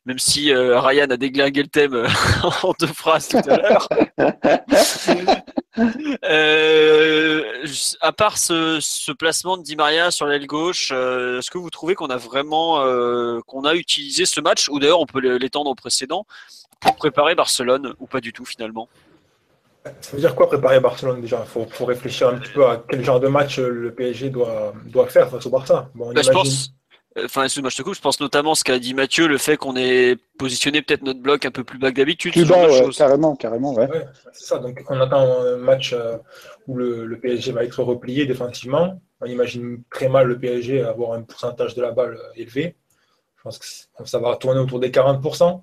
Même 0.07 0.19
si 0.19 0.51
euh, 0.53 0.81
Ryan 0.81 1.11
a 1.11 1.19
déglingué 1.19 1.63
le 1.63 1.69
thème 1.69 1.95
euh, 1.95 2.09
en 2.63 2.73
deux 2.81 2.87
phrases 2.87 3.29
tout 3.29 3.41
à 3.47 3.59
l'heure. 3.59 3.89
à 8.01 8.13
part 8.13 8.39
ce, 8.39 9.13
placement 9.13 9.59
de 9.59 9.63
Di 9.63 9.77
Maria 9.77 10.11
sur 10.11 10.27
l'aile 10.27 10.47
gauche, 10.47 10.93
est-ce 10.93 11.51
que 11.51 11.59
vous 11.59 11.71
trouvez 11.71 11.95
qu'on 11.95 12.09
a 12.09 12.17
vraiment 12.17 12.83
qu'on 13.47 13.65
a 13.65 13.75
utilisé 13.75 14.25
ce 14.25 14.41
match, 14.41 14.69
ou 14.69 14.79
d'ailleurs 14.79 15.01
on 15.01 15.07
peut 15.07 15.21
l'étendre 15.37 15.71
au 15.71 15.75
précédent, 15.75 16.27
pour 16.81 16.97
préparer 16.97 17.35
Barcelone, 17.35 17.95
ou 18.01 18.07
pas 18.07 18.21
du 18.21 18.33
tout 18.33 18.45
finalement? 18.45 18.89
Ça 19.85 20.13
veut 20.13 20.21
dire 20.21 20.35
quoi 20.35 20.47
préparer 20.49 20.81
Barcelone 20.81 21.21
déjà? 21.21 21.45
Il 21.45 21.67
faut, 21.69 21.85
réfléchir 21.85 22.29
un 22.29 22.39
petit 22.39 22.53
peu 22.53 22.65
à 22.67 22.83
quel 22.89 23.05
genre 23.05 23.21
de 23.21 23.29
match 23.29 23.59
le 23.59 23.93
PSG 23.93 24.31
doit, 24.31 24.73
doit 24.87 25.09
faire 25.09 25.29
face 25.29 25.45
au 25.47 25.51
Barça. 25.51 25.89
Bon, 25.95 26.13
bah, 26.13 26.23
Je 26.23 26.31
pense, 26.31 26.73
enfin, 27.25 27.45
excuse-moi, 27.45 27.71
je 27.71 27.77
te 27.77 27.83
coupe, 27.83 27.95
je 27.95 28.01
pense 28.01 28.21
notamment 28.21 28.55
ce 28.55 28.65
qu'a 28.65 28.79
dit 28.79 28.95
Mathieu, 28.95 29.27
le 29.27 29.39
fait 29.39 29.57
qu'on 29.57 29.77
ait 29.77 30.17
positionné 30.39 30.83
peut-être 30.83 31.03
notre 31.03 31.21
bloc 31.21 31.45
un 31.45 31.51
peu 31.51 31.65
plus 31.65 31.79
bas 31.79 31.91
que 31.91 31.97
d'habitude. 31.97 32.33
Plus 32.33 32.45
bas, 32.45 32.67
carrément, 32.97 33.37
carrément, 33.37 33.75
ouais. 33.75 33.89
c'est 34.33 34.45
ça. 34.45 34.59
Donc, 34.59 34.83
on 34.89 35.01
attend 35.01 35.43
un 35.43 35.57
match 35.57 35.93
euh, 35.93 36.17
où 36.67 36.77
le, 36.77 37.19
PSG 37.21 37.53
va 37.53 37.65
être 37.65 37.83
replié 37.83 38.27
défensivement. 38.27 39.01
On 39.21 39.27
imagine 39.27 39.83
très 39.91 40.09
mal 40.09 40.27
le 40.27 40.39
PSG 40.39 40.83
avoir 40.83 41.13
un 41.13 41.23
pourcentage 41.23 41.75
de 41.75 41.83
la 41.83 41.93
balle 41.93 42.17
euh, 42.17 42.33
élevé. 42.41 42.77
Je 43.37 43.43
pense 43.43 43.59
que 43.59 44.09
ça 44.09 44.19
va 44.19 44.37
tourner 44.37 44.61
autour 44.61 44.79
des 44.79 44.91
40% 44.91 45.63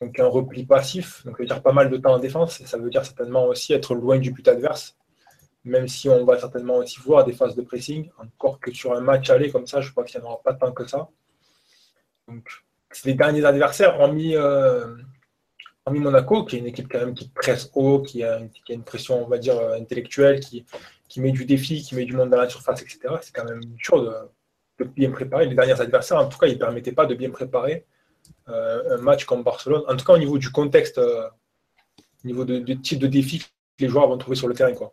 donc 0.00 0.18
un 0.18 0.26
repli 0.26 0.64
passif, 0.64 1.24
donc 1.24 1.36
ça 1.36 1.42
veut 1.42 1.46
dire 1.46 1.62
pas 1.62 1.72
mal 1.72 1.90
de 1.90 1.96
temps 1.96 2.14
en 2.14 2.18
défense, 2.18 2.62
ça 2.64 2.78
veut 2.78 2.90
dire 2.90 3.04
certainement 3.04 3.46
aussi 3.46 3.72
être 3.72 3.94
loin 3.94 4.18
du 4.18 4.30
but 4.30 4.46
adverse, 4.48 4.96
même 5.64 5.88
si 5.88 6.08
on 6.08 6.24
va 6.24 6.38
certainement 6.38 6.76
aussi 6.76 6.98
voir 7.00 7.24
des 7.24 7.32
phases 7.32 7.54
de 7.54 7.62
pressing, 7.62 8.10
encore 8.18 8.60
que 8.60 8.72
sur 8.72 8.94
un 8.94 9.00
match 9.00 9.28
aller 9.28 9.50
comme 9.50 9.66
ça, 9.66 9.80
je 9.80 9.90
crois 9.90 10.04
qu'il 10.04 10.20
n'y 10.20 10.26
en 10.26 10.30
aura 10.30 10.42
pas 10.42 10.54
tant 10.54 10.72
que 10.72 10.86
ça. 10.86 11.08
Donc 12.28 12.48
les 13.04 13.14
derniers 13.14 13.44
adversaires, 13.44 14.00
hormis, 14.00 14.34
euh, 14.36 14.96
Monaco, 15.88 16.44
qui 16.44 16.56
est 16.56 16.58
une 16.60 16.66
équipe 16.66 16.88
quand 16.90 17.00
même 17.00 17.14
qui 17.14 17.28
presse 17.28 17.70
haut, 17.74 18.00
qui 18.00 18.22
a, 18.22 18.38
une, 18.38 18.50
qui 18.50 18.72
a 18.72 18.74
une 18.74 18.84
pression, 18.84 19.24
on 19.24 19.28
va 19.28 19.38
dire, 19.38 19.58
euh, 19.58 19.76
intellectuelle, 19.76 20.40
qui, 20.40 20.64
qui 21.08 21.20
met 21.20 21.32
du 21.32 21.44
défi, 21.44 21.82
qui 21.82 21.94
met 21.94 22.04
du 22.04 22.14
monde 22.14 22.30
dans 22.30 22.36
la 22.36 22.48
surface, 22.48 22.82
etc. 22.82 23.00
C'est 23.20 23.34
quand 23.34 23.44
même 23.44 23.64
dur 23.64 24.02
de, 24.04 24.14
de, 24.78 24.84
bien 24.84 25.10
préparer. 25.10 25.46
Les 25.46 25.54
derniers 25.54 25.80
adversaires, 25.80 26.18
en 26.18 26.28
tout 26.28 26.38
cas, 26.38 26.46
ils 26.46 26.54
ne 26.54 26.58
permettaient 26.58 26.92
pas 26.92 27.06
de 27.06 27.14
bien 27.14 27.30
préparer 27.30 27.86
un 28.46 28.98
match 28.98 29.24
comme 29.24 29.42
Barcelone, 29.42 29.82
en 29.88 29.96
tout 29.96 30.04
cas 30.04 30.14
au 30.14 30.18
niveau 30.18 30.38
du 30.38 30.50
contexte, 30.50 30.98
euh, 30.98 31.28
au 32.24 32.26
niveau 32.26 32.44
de, 32.44 32.74
type 32.74 32.98
de 32.98 33.06
défi 33.06 33.38
que 33.38 33.44
les 33.78 33.88
joueurs 33.88 34.08
vont 34.08 34.18
trouver 34.18 34.36
sur 34.36 34.48
le 34.48 34.54
terrain. 34.54 34.74
Quoi. 34.74 34.92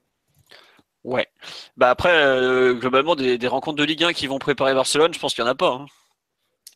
Ouais. 1.03 1.27
Bah 1.75 1.89
après, 1.89 2.13
euh, 2.13 2.73
globalement, 2.73 3.15
des, 3.15 3.47
rencontres 3.47 3.77
de 3.77 3.83
Ligue 3.83 4.03
1 4.03 4.13
qui 4.13 4.27
vont 4.27 4.39
préparer 4.39 4.73
Barcelone, 4.73 5.13
je 5.13 5.19
pense 5.19 5.33
qu'il 5.33 5.43
n'y 5.43 5.49
en 5.49 5.53
a 5.53 5.55
pas. 5.55 5.73
Hein. 5.73 5.85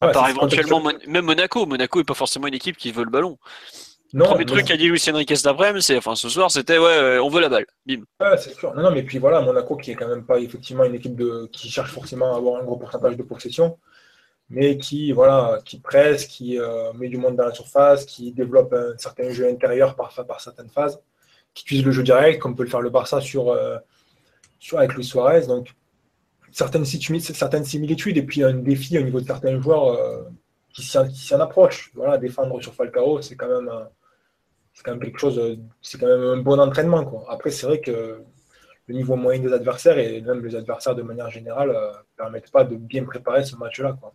À 0.01 0.09
part 0.09 0.29
éventuellement, 0.29 0.81
même 1.07 1.25
Monaco. 1.25 1.65
Monaco 1.67 1.99
n'est 1.99 2.05
pas 2.05 2.15
forcément 2.15 2.47
une 2.47 2.55
équipe 2.55 2.75
qui 2.75 2.91
veut 2.91 3.03
le 3.03 3.11
ballon. 3.11 3.37
Non, 4.13 4.25
le 4.25 4.29
premier 4.31 4.45
truc 4.45 4.65
qu'a 4.65 4.75
dit 4.75 4.87
Lucien 4.87 5.15
Riquet 5.15 5.35
d'après, 5.43 5.79
c'est, 5.79 5.95
enfin, 5.95 6.15
ce 6.15 6.27
soir, 6.27 6.49
c'était 6.49 6.77
ouais, 6.77 7.19
on 7.19 7.29
veut 7.29 7.39
la 7.39 7.49
balle. 7.49 7.65
Bim. 7.85 8.01
Ouais, 8.19 8.37
c'est 8.37 8.53
sûr. 8.53 8.73
Non, 8.75 8.81
non, 8.81 8.91
mais 8.91 9.03
puis 9.03 9.19
voilà, 9.19 9.41
Monaco 9.41 9.77
qui 9.77 9.91
est 9.91 9.95
quand 9.95 10.07
même 10.07 10.25
pas 10.25 10.39
effectivement 10.39 10.83
une 10.83 10.95
équipe 10.95 11.15
de, 11.15 11.47
qui 11.53 11.69
cherche 11.69 11.91
forcément 11.91 12.33
à 12.33 12.37
avoir 12.37 12.59
un 12.59 12.65
gros 12.65 12.77
pourcentage 12.77 13.15
de 13.15 13.23
possession 13.23 13.77
mais 14.51 14.77
qui, 14.77 15.13
voilà, 15.13 15.59
qui 15.63 15.79
presse, 15.79 16.25
qui 16.25 16.59
euh, 16.59 16.91
met 16.93 17.07
du 17.07 17.17
monde 17.17 17.37
dans 17.37 17.45
la 17.45 17.53
surface, 17.53 18.05
qui 18.05 18.33
développe 18.33 18.73
un 18.73 18.97
certain 18.97 19.31
jeu 19.31 19.47
intérieur 19.47 19.95
par, 19.95 20.13
par 20.27 20.41
certaines 20.41 20.69
phases, 20.69 21.01
qui 21.53 21.63
utilise 21.63 21.85
le 21.85 21.91
jeu 21.91 22.03
direct, 22.03 22.41
comme 22.41 22.55
peut 22.55 22.63
le 22.63 22.69
faire 22.69 22.81
le 22.81 22.89
Barça 22.89 23.21
sur, 23.21 23.49
euh, 23.49 23.77
sur 24.59 24.77
avec 24.77 24.93
Luis 24.93 25.05
Suarez. 25.05 25.47
Donc, 25.47 25.73
certaines, 26.51 26.83
similitudes 26.83 28.17
et 28.17 28.23
puis 28.23 28.43
un 28.43 28.53
défi 28.55 28.97
au 28.99 29.03
niveau 29.03 29.21
de 29.21 29.25
certains 29.25 29.59
joueurs 29.61 29.87
euh, 29.93 30.23
qui 30.73 30.83
s'y 30.83 31.35
en 31.35 31.39
approchent. 31.39 31.91
Voilà, 31.95 32.17
défendre 32.17 32.61
sur 32.61 32.73
Falcao, 32.73 33.21
c'est 33.21 33.35
quand 33.35 33.47
même 33.47 33.71
c'est 34.73 34.83
quand 34.83 34.91
même 34.91 35.01
quelque 35.01 35.19
chose, 35.19 35.59
c'est 35.81 35.97
quand 35.97 36.07
même 36.07 36.23
un 36.23 36.37
bon 36.37 36.59
entraînement. 36.59 37.05
Quoi. 37.05 37.25
Après, 37.29 37.51
c'est 37.51 37.67
vrai 37.67 37.79
que 37.81 38.21
le 38.87 38.95
niveau 38.95 39.15
moyen 39.15 39.41
des 39.41 39.53
adversaires 39.53 39.97
et 39.97 40.21
même 40.21 40.43
les 40.45 40.55
adversaires 40.55 40.95
de 40.95 41.01
manière 41.01 41.29
générale 41.29 41.69
ne 41.69 41.73
euh, 41.73 41.91
permettent 42.17 42.51
pas 42.51 42.63
de 42.63 42.75
bien 42.75 43.03
préparer 43.03 43.45
ce 43.45 43.55
match-là. 43.55 43.97
Quoi. 43.99 44.13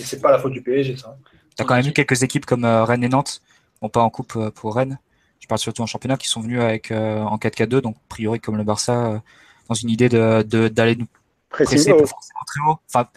Et 0.00 0.02
c'est 0.02 0.20
pas 0.20 0.30
la 0.30 0.38
faute 0.38 0.52
du 0.52 0.62
PSG, 0.62 0.96
ça. 0.96 1.16
Tu 1.56 1.62
as 1.62 1.64
quand 1.64 1.76
même 1.76 1.86
eu 1.86 1.92
quelques 1.92 2.22
équipes 2.22 2.46
comme 2.46 2.64
euh, 2.64 2.84
Rennes 2.84 3.04
et 3.04 3.08
Nantes, 3.08 3.42
bon 3.80 3.88
pas 3.88 4.02
en 4.02 4.10
coupe 4.10 4.38
pour 4.50 4.74
Rennes, 4.74 4.98
je 5.40 5.46
parle 5.46 5.58
surtout 5.58 5.82
en 5.82 5.86
championnat, 5.86 6.16
qui 6.16 6.28
sont 6.28 6.40
venus 6.40 6.60
avec 6.60 6.90
en 6.90 7.36
4K2, 7.36 7.80
donc 7.80 7.96
a 7.96 8.08
priori 8.08 8.40
comme 8.40 8.56
le 8.56 8.64
Barça, 8.64 9.22
dans 9.68 9.74
une 9.74 9.90
idée 9.90 10.08
d'aller 10.08 10.44
de, 10.44 10.68
d'aller 10.68 10.96
nous 10.96 11.06
presser 11.48 11.90
pas 11.92 12.06
forcément 12.06 12.40
très 12.46 12.60
haut. 12.68 12.78
Enfin, 12.88 13.08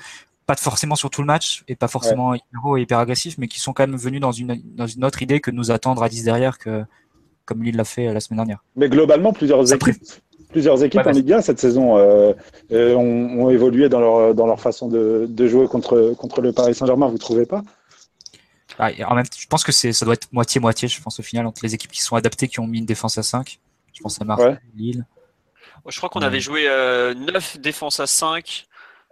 pas 0.49 0.55
forcément 0.55 0.95
sur 0.95 1.11
tout 1.11 1.21
le 1.21 1.27
match 1.27 1.63
et 1.67 1.75
pas 1.75 1.87
forcément 1.87 2.33
hyper 2.33 2.77
et 2.77 2.81
hyper 2.81 2.97
agressif, 2.97 3.37
mais 3.37 3.47
qui 3.47 3.59
sont 3.59 3.71
quand 3.71 3.85
même 3.85 3.95
venus 3.95 4.19
dans 4.19 4.31
une, 4.31 4.59
dans 4.75 4.87
une 4.87 5.05
autre 5.05 5.21
idée 5.21 5.39
que 5.41 5.51
nous 5.51 5.69
attendre 5.69 6.01
à 6.01 6.09
10 6.09 6.23
derrière, 6.23 6.57
que, 6.57 6.83
comme 7.45 7.61
Lille 7.61 7.75
l'a 7.75 7.83
fait 7.83 8.07
euh, 8.07 8.13
la 8.13 8.19
semaine 8.19 8.37
dernière. 8.37 8.63
Mais 8.75 8.89
globalement, 8.89 9.31
plusieurs 9.31 9.71
équipes, 9.71 10.01
plusieurs 10.49 10.83
équipes 10.83 11.05
en 11.05 11.11
Ligue 11.11 11.33
1 11.33 11.41
cette 11.41 11.59
saison 11.59 11.97
euh, 11.97 12.33
euh, 12.71 12.95
ont, 12.95 13.49
évolué 13.49 13.89
dans 13.89 13.99
leur, 13.99 14.35
dans 14.35 14.45
leur 14.45 14.59
façon 14.59 14.87
de, 14.87 15.25
de 15.29 15.47
jouer 15.47 15.67
contre, 15.67 16.13
contre 16.17 16.41
le 16.41 16.51
Paris 16.51 16.75
Saint-Germain, 16.75 17.07
vous 17.07 17.13
ne 17.13 17.17
trouvez 17.17 17.45
pas? 17.45 17.63
Ah, 18.77 18.91
en 19.07 19.15
même, 19.15 19.25
je 19.37 19.47
pense 19.47 19.63
que 19.63 19.71
ça 19.71 20.05
doit 20.05 20.13
être 20.13 20.31
moitié-moitié, 20.31 20.87
je 20.87 21.01
pense, 21.01 21.19
au 21.19 21.23
final, 21.23 21.45
entre 21.45 21.61
les 21.63 21.75
équipes 21.75 21.91
qui 21.91 22.01
sont 22.01 22.15
adaptées, 22.15 22.47
qui 22.47 22.59
ont 22.59 22.67
mis 22.67 22.79
une 22.79 22.85
défense 22.85 23.17
à 23.17 23.23
5. 23.23 23.59
Je 23.93 24.01
pense 24.01 24.21
à 24.21 24.25
Marseille, 24.25 24.57
Lille. 24.75 25.05
Je 25.87 25.97
crois 25.97 26.09
qu'on 26.09 26.21
avait 26.21 26.39
joué 26.39 26.65
9 26.65 27.59
défenses 27.59 27.99
à 27.99 28.07
5 28.07 28.67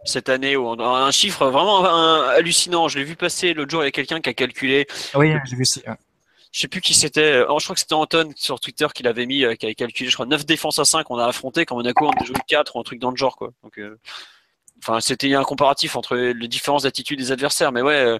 cette 0.06 0.30
année, 0.30 0.56
un 0.56 1.12
chiffre 1.12 1.48
vraiment 1.48 1.84
hallucinant. 2.30 2.88
Je 2.88 3.00
l'ai 3.00 3.04
vu 3.04 3.16
passer 3.18 3.54
l'autre 3.54 3.72
jour, 3.72 3.84
il 3.84 3.88
y 3.88 3.90
a 3.90 3.92
quelqu'un 3.92 4.22
qui 4.22 4.30
a 4.30 4.34
calculé. 4.34 4.88
Oui, 5.16 5.34
j'ai 5.46 5.56
vu 5.56 5.64
aussi. 5.64 5.84
Je 6.58 6.62
sais 6.64 6.68
plus 6.68 6.82
qui 6.82 6.96
c'était. 6.96 7.44
Oh, 7.48 7.60
je 7.60 7.66
crois 7.66 7.76
que 7.76 7.80
c'était 7.80 7.94
Anton 7.94 8.32
sur 8.36 8.60
Twitter 8.60 8.88
qui 8.92 9.04
l'avait 9.04 9.28
mis, 9.28 9.46
euh, 9.46 9.54
qui 9.54 9.68
avait 9.68 9.76
calculé, 9.76 10.10
je 10.10 10.16
crois, 10.16 10.26
9 10.26 10.44
défenses 10.44 10.80
à 10.80 10.86
5 10.86 11.12
on 11.12 11.20
a 11.20 11.28
affronté 11.28 11.68
quand 11.68 11.76
Monaco 11.76 12.08
on 12.08 12.10
a 12.10 12.26
joué 12.26 12.36
4 12.48 12.76
ou 12.76 12.80
un 12.80 12.84
truc 12.84 13.00
dans 13.00 13.12
le 13.12 13.16
genre, 13.16 13.36
quoi. 13.36 13.52
Donc, 13.62 13.78
euh, 13.78 14.00
Enfin, 14.80 15.00
c'était 15.00 15.34
un 15.36 15.44
comparatif 15.44 15.96
entre 15.96 16.16
les 16.16 16.48
différentes 16.48 16.86
attitudes 16.86 17.20
des 17.20 17.32
adversaires. 17.32 17.72
Mais 17.72 17.84
ouais, 17.84 17.94
euh, 17.96 18.18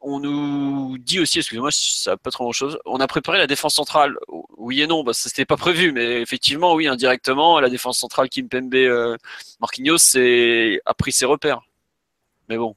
on 0.00 0.18
nous 0.18 0.98
dit 0.98 1.20
aussi, 1.20 1.38
excusez-moi, 1.38 1.70
ça 1.72 2.16
pas 2.16 2.32
trop 2.32 2.44
grand-chose. 2.44 2.78
On 2.86 2.98
a 2.98 3.06
préparé 3.06 3.38
la 3.38 3.46
défense 3.46 3.74
centrale. 3.74 4.16
Oui 4.56 4.82
et 4.82 4.88
non, 4.88 5.04
bah, 5.04 5.12
c'était 5.12 5.44
pas 5.44 5.56
prévu, 5.56 5.92
mais 5.92 6.20
effectivement, 6.22 6.74
oui, 6.74 6.88
indirectement, 6.88 7.60
la 7.60 7.70
défense 7.70 7.98
centrale 8.00 8.28
Kim 8.28 8.48
Pembe, 8.48 8.74
euh, 8.74 9.16
Marquinhos, 9.60 10.16
a 10.16 10.94
pris 10.94 11.12
ses 11.12 11.26
repères. 11.26 11.60
Mais 12.48 12.56
bon, 12.56 12.76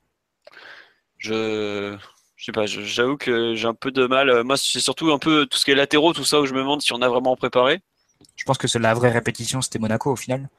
je, 1.17 1.97
je 2.39 2.45
sais 2.45 2.51
pas, 2.53 2.65
j'avoue 2.65 3.17
que 3.17 3.53
j'ai 3.53 3.67
un 3.67 3.73
peu 3.73 3.91
de 3.91 4.07
mal. 4.07 4.43
Moi, 4.45 4.55
c'est 4.55 4.79
surtout 4.79 5.11
un 5.11 5.19
peu 5.19 5.45
tout 5.45 5.57
ce 5.57 5.65
qui 5.65 5.71
est 5.71 5.75
latéraux, 5.75 6.13
tout 6.13 6.23
ça, 6.23 6.39
où 6.39 6.45
je 6.45 6.53
me 6.53 6.59
demande 6.59 6.81
si 6.81 6.93
on 6.93 7.01
a 7.01 7.09
vraiment 7.09 7.35
préparé. 7.35 7.81
Je 8.37 8.45
pense 8.45 8.57
que 8.57 8.69
c'est 8.69 8.79
la 8.79 8.93
vraie 8.93 9.11
répétition, 9.11 9.61
c'était 9.61 9.77
Monaco 9.77 10.09
au 10.09 10.15
final. 10.15 10.49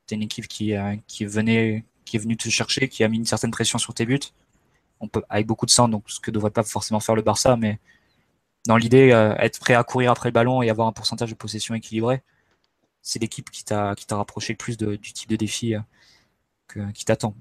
C'était 0.00 0.16
une 0.16 0.22
équipe 0.22 0.46
qui, 0.46 0.76
euh, 0.76 0.94
qui 1.06 1.24
est 1.24 1.26
venu 1.26 2.36
te 2.36 2.50
chercher, 2.50 2.86
qui 2.90 3.02
a 3.02 3.08
mis 3.08 3.16
une 3.16 3.24
certaine 3.24 3.50
pression 3.50 3.78
sur 3.78 3.94
tes 3.94 4.04
buts. 4.04 4.20
Avec 5.30 5.46
beaucoup 5.46 5.64
de 5.64 5.70
sang, 5.70 5.88
donc 5.88 6.04
ce 6.06 6.20
que 6.20 6.30
devrait 6.30 6.50
pas 6.50 6.64
forcément 6.64 7.00
faire 7.00 7.14
le 7.14 7.22
Barça, 7.22 7.56
mais 7.56 7.78
dans 8.66 8.76
l'idée, 8.76 9.10
euh, 9.10 9.34
être 9.38 9.58
prêt 9.58 9.74
à 9.74 9.84
courir 9.84 10.10
après 10.10 10.28
le 10.28 10.34
ballon 10.34 10.60
et 10.60 10.68
avoir 10.68 10.86
un 10.86 10.92
pourcentage 10.92 11.30
de 11.30 11.34
possession 11.34 11.74
équilibré, 11.74 12.22
c'est 13.00 13.18
l'équipe 13.18 13.50
qui 13.50 13.64
t'a 13.64 13.96
rapproché 14.10 14.52
le 14.52 14.58
plus 14.58 14.76
du 14.76 14.98
type 14.98 15.30
de 15.30 15.36
défi 15.36 15.74
euh, 15.74 16.90
qui 16.92 17.06
t'attend. 17.06 17.34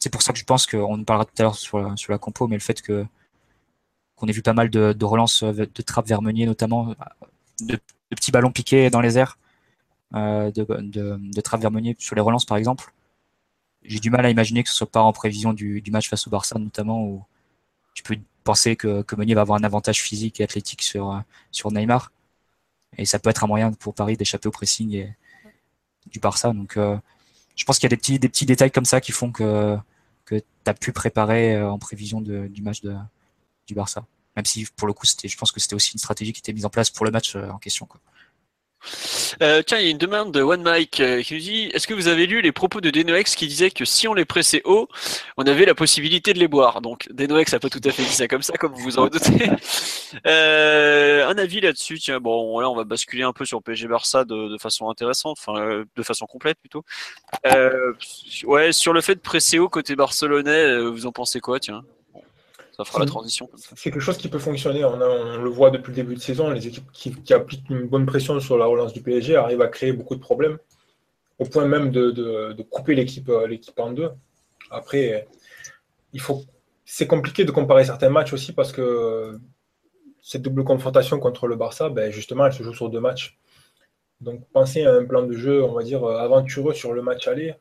C'est 0.00 0.10
pour 0.10 0.22
ça 0.22 0.32
que 0.32 0.38
je 0.38 0.44
pense 0.44 0.66
qu'on 0.66 1.04
parlera 1.04 1.24
tout 1.24 1.34
à 1.38 1.42
l'heure 1.42 1.56
sur 1.56 1.78
la, 1.78 2.18
compo, 2.18 2.48
mais 2.48 2.56
le 2.56 2.60
fait 2.60 2.82
que 2.82 3.06
qu'on 4.16 4.26
ait 4.26 4.32
vu 4.32 4.42
pas 4.42 4.52
mal 4.52 4.70
de, 4.70 4.92
de 4.92 5.04
relances 5.04 5.42
euh, 5.42 5.52
de 5.52 5.82
trappes 5.82 6.08
vers 6.08 6.22
Meunier 6.22 6.46
notamment, 6.46 6.94
de, 7.60 7.78
petits 8.10 8.32
ballons 8.32 8.52
piqués 8.52 8.90
dans 8.90 9.00
les 9.00 9.18
airs, 9.18 9.38
de, 10.12 10.50
de, 10.50 11.18
de 11.20 11.40
trappes 11.40 11.60
vers 11.60 11.70
Meunier 11.70 11.96
sur 11.98 12.16
les 12.16 12.20
relances 12.20 12.44
par 12.44 12.56
exemple, 12.58 12.92
j'ai 13.82 14.00
du 14.00 14.10
mal 14.10 14.26
à 14.26 14.30
imaginer 14.30 14.62
que 14.62 14.68
ce 14.68 14.74
soit 14.74 14.90
pas 14.90 15.02
en 15.02 15.12
prévision 15.12 15.52
du, 15.52 15.82
match 15.90 16.08
face 16.08 16.26
au 16.26 16.30
Barça, 16.30 16.58
notamment 16.58 17.02
où 17.04 17.24
tu 17.94 18.02
peux 18.02 18.16
penser 18.44 18.76
que, 18.76 19.02
que 19.02 19.16
Meunier 19.16 19.34
va 19.34 19.42
avoir 19.42 19.58
un 19.58 19.64
avantage 19.64 20.02
physique 20.02 20.40
et 20.40 20.44
athlétique 20.44 20.82
sur, 20.82 21.22
sur 21.50 21.70
Neymar. 21.70 22.12
Et 22.98 23.06
ça 23.06 23.18
peut 23.18 23.30
être 23.30 23.44
un 23.44 23.46
moyen 23.46 23.72
pour 23.72 23.94
Paris 23.94 24.16
d'échapper 24.16 24.48
au 24.48 24.50
pressing 24.50 24.94
et, 24.94 25.16
du 26.06 26.18
Barça. 26.18 26.52
Donc, 26.52 26.76
euh, 26.76 26.96
je 27.56 27.64
pense 27.64 27.78
qu'il 27.78 27.84
y 27.84 27.92
a 27.92 27.94
des 27.94 27.96
petits, 27.96 28.18
des 28.18 28.28
petits 28.28 28.46
détails 28.46 28.70
comme 28.70 28.84
ça 28.84 29.00
qui 29.00 29.12
font 29.12 29.30
que, 29.32 29.76
que 30.30 30.38
tu 30.38 30.70
as 30.70 30.74
pu 30.74 30.92
préparer 30.92 31.56
euh, 31.56 31.70
en 31.70 31.78
prévision 31.78 32.20
de, 32.20 32.46
du 32.46 32.62
match 32.62 32.80
de, 32.82 32.94
du 33.66 33.74
Barça. 33.74 34.06
Même 34.36 34.46
si, 34.46 34.66
pour 34.76 34.86
le 34.86 34.94
coup, 34.94 35.06
je 35.06 35.36
pense 35.36 35.50
que 35.50 35.60
c'était 35.60 35.74
aussi 35.74 35.92
une 35.92 35.98
stratégie 35.98 36.32
qui 36.32 36.40
était 36.40 36.52
mise 36.52 36.64
en 36.64 36.70
place 36.70 36.90
pour 36.90 37.04
le 37.04 37.10
match 37.10 37.34
euh, 37.34 37.50
en 37.50 37.58
question. 37.58 37.86
Quoi. 37.86 38.00
Euh, 39.42 39.62
tiens, 39.62 39.78
il 39.78 39.84
y 39.84 39.88
a 39.88 39.90
une 39.90 39.98
demande 39.98 40.32
de 40.32 40.42
One 40.42 40.62
Mike 40.62 41.00
euh, 41.00 41.22
qui 41.22 41.34
nous 41.34 41.40
dit 41.40 41.70
Est-ce 41.72 41.86
que 41.86 41.94
vous 41.94 42.08
avez 42.08 42.26
lu 42.26 42.40
les 42.40 42.52
propos 42.52 42.80
de 42.80 42.90
Denoex 42.90 43.34
qui 43.34 43.46
disait 43.46 43.70
que 43.70 43.84
si 43.84 44.08
on 44.08 44.14
les 44.14 44.24
pressait 44.24 44.62
haut, 44.64 44.88
on 45.36 45.44
avait 45.44 45.64
la 45.64 45.74
possibilité 45.74 46.32
de 46.32 46.38
les 46.38 46.48
boire? 46.48 46.80
Donc, 46.80 47.08
Denoex 47.10 47.52
n'a 47.52 47.60
pas 47.60 47.68
tout 47.68 47.80
à 47.84 47.90
fait 47.90 48.02
dit 48.02 48.12
ça 48.12 48.28
comme 48.28 48.42
ça, 48.42 48.54
comme 48.54 48.72
vous 48.72 48.82
vous 48.82 48.98
en 48.98 49.08
doutez. 49.08 49.50
Euh, 50.26 51.28
un 51.28 51.38
avis 51.38 51.60
là-dessus 51.60 52.00
Tiens, 52.00 52.18
bon, 52.18 52.58
là, 52.58 52.68
on 52.68 52.74
va 52.74 52.82
basculer 52.82 53.22
un 53.22 53.32
peu 53.32 53.44
sur 53.44 53.62
PSG 53.62 53.86
Barça 53.86 54.24
de, 54.24 54.56
façon 54.58 54.90
intéressante, 54.90 55.38
enfin, 55.40 55.84
de 55.94 56.02
façon 56.02 56.26
complète 56.26 56.58
plutôt. 56.58 56.84
ouais, 58.44 58.72
sur 58.72 58.92
le 58.92 59.00
fait 59.02 59.14
de 59.14 59.20
presser 59.20 59.60
haut 59.60 59.68
côté 59.68 59.94
barcelonais, 59.94 60.80
vous 60.80 61.06
en 61.06 61.12
pensez 61.12 61.38
quoi 61.38 61.60
Tiens? 61.60 61.84
Fera 62.84 63.00
la 63.00 63.06
transition. 63.06 63.48
C'est 63.56 63.90
quelque 63.90 64.00
chose 64.00 64.16
qui 64.16 64.28
peut 64.28 64.38
fonctionner. 64.38 64.84
On, 64.84 64.96
le 64.96 65.50
voit 65.50 65.70
depuis 65.70 65.90
le 65.90 65.96
début 65.96 66.14
de 66.14 66.20
saison. 66.20 66.50
Les 66.50 66.66
équipes 66.66 66.90
qui, 66.92 67.34
appliquent 67.34 67.68
une 67.70 67.86
bonne 67.86 68.06
pression 68.06 68.38
sur 68.40 68.58
la 68.58 68.66
relance 68.66 68.92
du 68.92 69.02
PSG 69.02 69.36
arrivent 69.36 69.62
à 69.62 69.68
créer 69.68 69.92
beaucoup 69.92 70.14
de 70.14 70.20
problèmes, 70.20 70.58
au 71.38 71.44
point 71.44 71.66
même 71.66 71.90
de, 71.90 72.62
couper 72.70 72.94
l'équipe 72.94 73.28
euh, 73.28 73.46
l'équipe 73.46 73.78
en 73.78 73.92
deux. 73.92 74.10
Après, 74.70 75.26
il 76.12 76.20
faut. 76.20 76.44
C'est 76.84 77.06
compliqué 77.06 77.44
de 77.44 77.52
comparer 77.52 77.84
certains 77.84 78.10
matchs 78.10 78.32
aussi 78.32 78.52
parce 78.52 78.72
que 78.72 79.38
cette 80.22 80.42
double 80.42 80.64
confrontation 80.64 81.18
contre 81.20 81.46
le 81.46 81.56
Barça, 81.56 81.88
ben 81.88 82.10
justement, 82.10 82.46
elle 82.46 82.52
se 82.52 82.62
joue 82.62 82.74
sur 82.74 82.90
deux 82.90 83.00
matchs. 83.00 83.38
Donc, 84.20 84.44
penser 84.52 84.84
à 84.84 84.92
un 84.92 85.04
plan 85.04 85.22
de 85.22 85.32
jeu, 85.32 85.62
on 85.64 85.72
va 85.72 85.82
dire, 85.82 86.04
aventureux 86.04 86.74
sur 86.74 86.92
le 86.92 87.00
match 87.00 87.26
aller, 87.26 87.54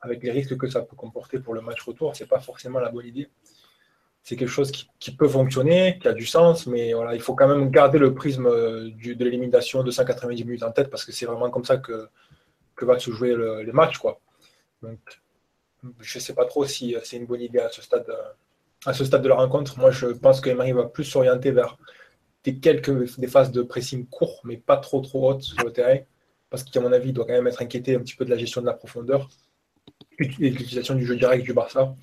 avec 0.00 0.22
les 0.22 0.30
risques 0.30 0.56
que 0.56 0.68
ça 0.68 0.82
peut 0.82 0.96
comporter 0.96 1.38
pour 1.38 1.54
le 1.54 1.60
match 1.60 1.80
retour, 1.82 2.16
c'est 2.16 2.26
pas 2.26 2.40
forcément 2.40 2.80
la 2.80 2.90
bonne 2.90 3.06
idée 3.06 3.28
c'est 4.22 4.36
quelque 4.36 4.48
chose 4.48 4.70
qui, 4.70 5.16
peut 5.16 5.28
fonctionner, 5.28 5.98
qui 6.00 6.06
a 6.06 6.12
du 6.12 6.26
sens, 6.26 6.66
mais 6.66 6.92
il 7.12 7.20
faut 7.20 7.34
quand 7.34 7.48
même 7.48 7.70
garder 7.70 7.98
le 7.98 8.14
prisme 8.14 8.46
euh, 8.46 8.90
de 8.90 9.24
l'élimination 9.24 9.82
de 9.82 9.90
190 9.90 10.44
minutes 10.44 10.62
en 10.62 10.70
tête 10.70 10.90
parce 10.90 11.04
que 11.04 11.12
c'est 11.12 11.26
vraiment 11.26 11.50
comme 11.50 11.64
ça 11.64 11.78
que, 11.78 12.08
que 12.76 12.84
va 12.84 12.98
se 12.98 13.10
jouer 13.10 13.34
le, 13.34 13.62
les 13.62 13.72
matchs. 13.72 13.98
Donc, 14.82 14.98
je 16.00 16.18
ne 16.18 16.22
sais 16.22 16.34
pas 16.34 16.44
trop 16.44 16.64
si 16.64 16.94
c'est 17.02 17.16
une 17.16 17.26
bonne 17.26 17.40
idée 17.40 17.58
à 17.58 17.68
ce 17.68 17.82
stade, 17.82 18.08
euh, 18.08 18.32
à 18.86 18.92
ce 18.92 19.04
stade 19.04 19.22
de 19.22 19.28
la 19.28 19.34
rencontre. 19.34 19.78
Moi, 19.78 19.90
je 19.90 20.06
pense 20.06 20.40
qu'Emery 20.40 20.72
va 20.72 20.84
plus 20.84 21.04
s'orienter 21.04 21.50
vers 21.50 21.76
des 22.44 22.58
quelques 22.58 23.06
phases 23.28 23.50
de 23.50 23.62
pressing 23.62 24.06
court, 24.06 24.40
mais 24.44 24.56
pas 24.56 24.76
trop 24.76 25.00
trop 25.00 25.30
hautes 25.30 25.42
sur 25.42 25.64
le 25.64 25.72
terrain, 25.72 25.98
parce 26.48 26.62
qu'à 26.62 26.80
mon 26.80 26.92
avis, 26.92 27.08
il 27.08 27.12
doit 27.12 27.24
quand 27.24 27.32
même 27.32 27.46
être 27.48 27.62
inquiété 27.62 27.96
un 27.96 28.00
petit 28.00 28.14
peu 28.14 28.24
de 28.24 28.30
la 28.30 28.36
gestion 28.36 28.60
de 28.60 28.66
la 28.66 28.72
profondeur 28.72 29.28
et 30.18 30.26
de 30.26 30.56
l'utilisation 30.56 30.94
du 30.94 31.06
jeu 31.06 31.16
direct 31.16 31.44
du 31.44 31.52
Barça, 31.52 31.94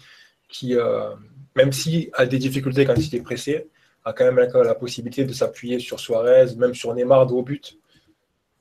qui, 0.50 0.76
euh, 0.76 1.14
même 1.60 1.74
si 1.74 2.10
a 2.14 2.26
des 2.26 2.38
difficultés 2.38 2.86
quand 2.86 2.96
il 2.96 3.14
est 3.14 3.22
pressé, 3.22 3.68
a 4.06 4.14
quand 4.14 4.26
même 4.30 4.40
la, 4.72 4.76
possibilité 4.76 5.26
de 5.26 5.34
s'appuyer 5.34 5.78
sur 5.80 6.00
Suarez, 6.00 6.56
même 6.56 6.74
sur 6.74 6.94
Neymar 6.96 7.28
de 7.28 7.34
haut 7.34 7.44
but. 7.44 7.78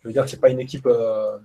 Je 0.01 0.09
veux 0.09 0.13
dire, 0.13 0.29
c'est 0.29 0.41
pas 0.41 0.51
une 0.51 0.59
équipe 0.59 0.87
euh, 0.87 1.39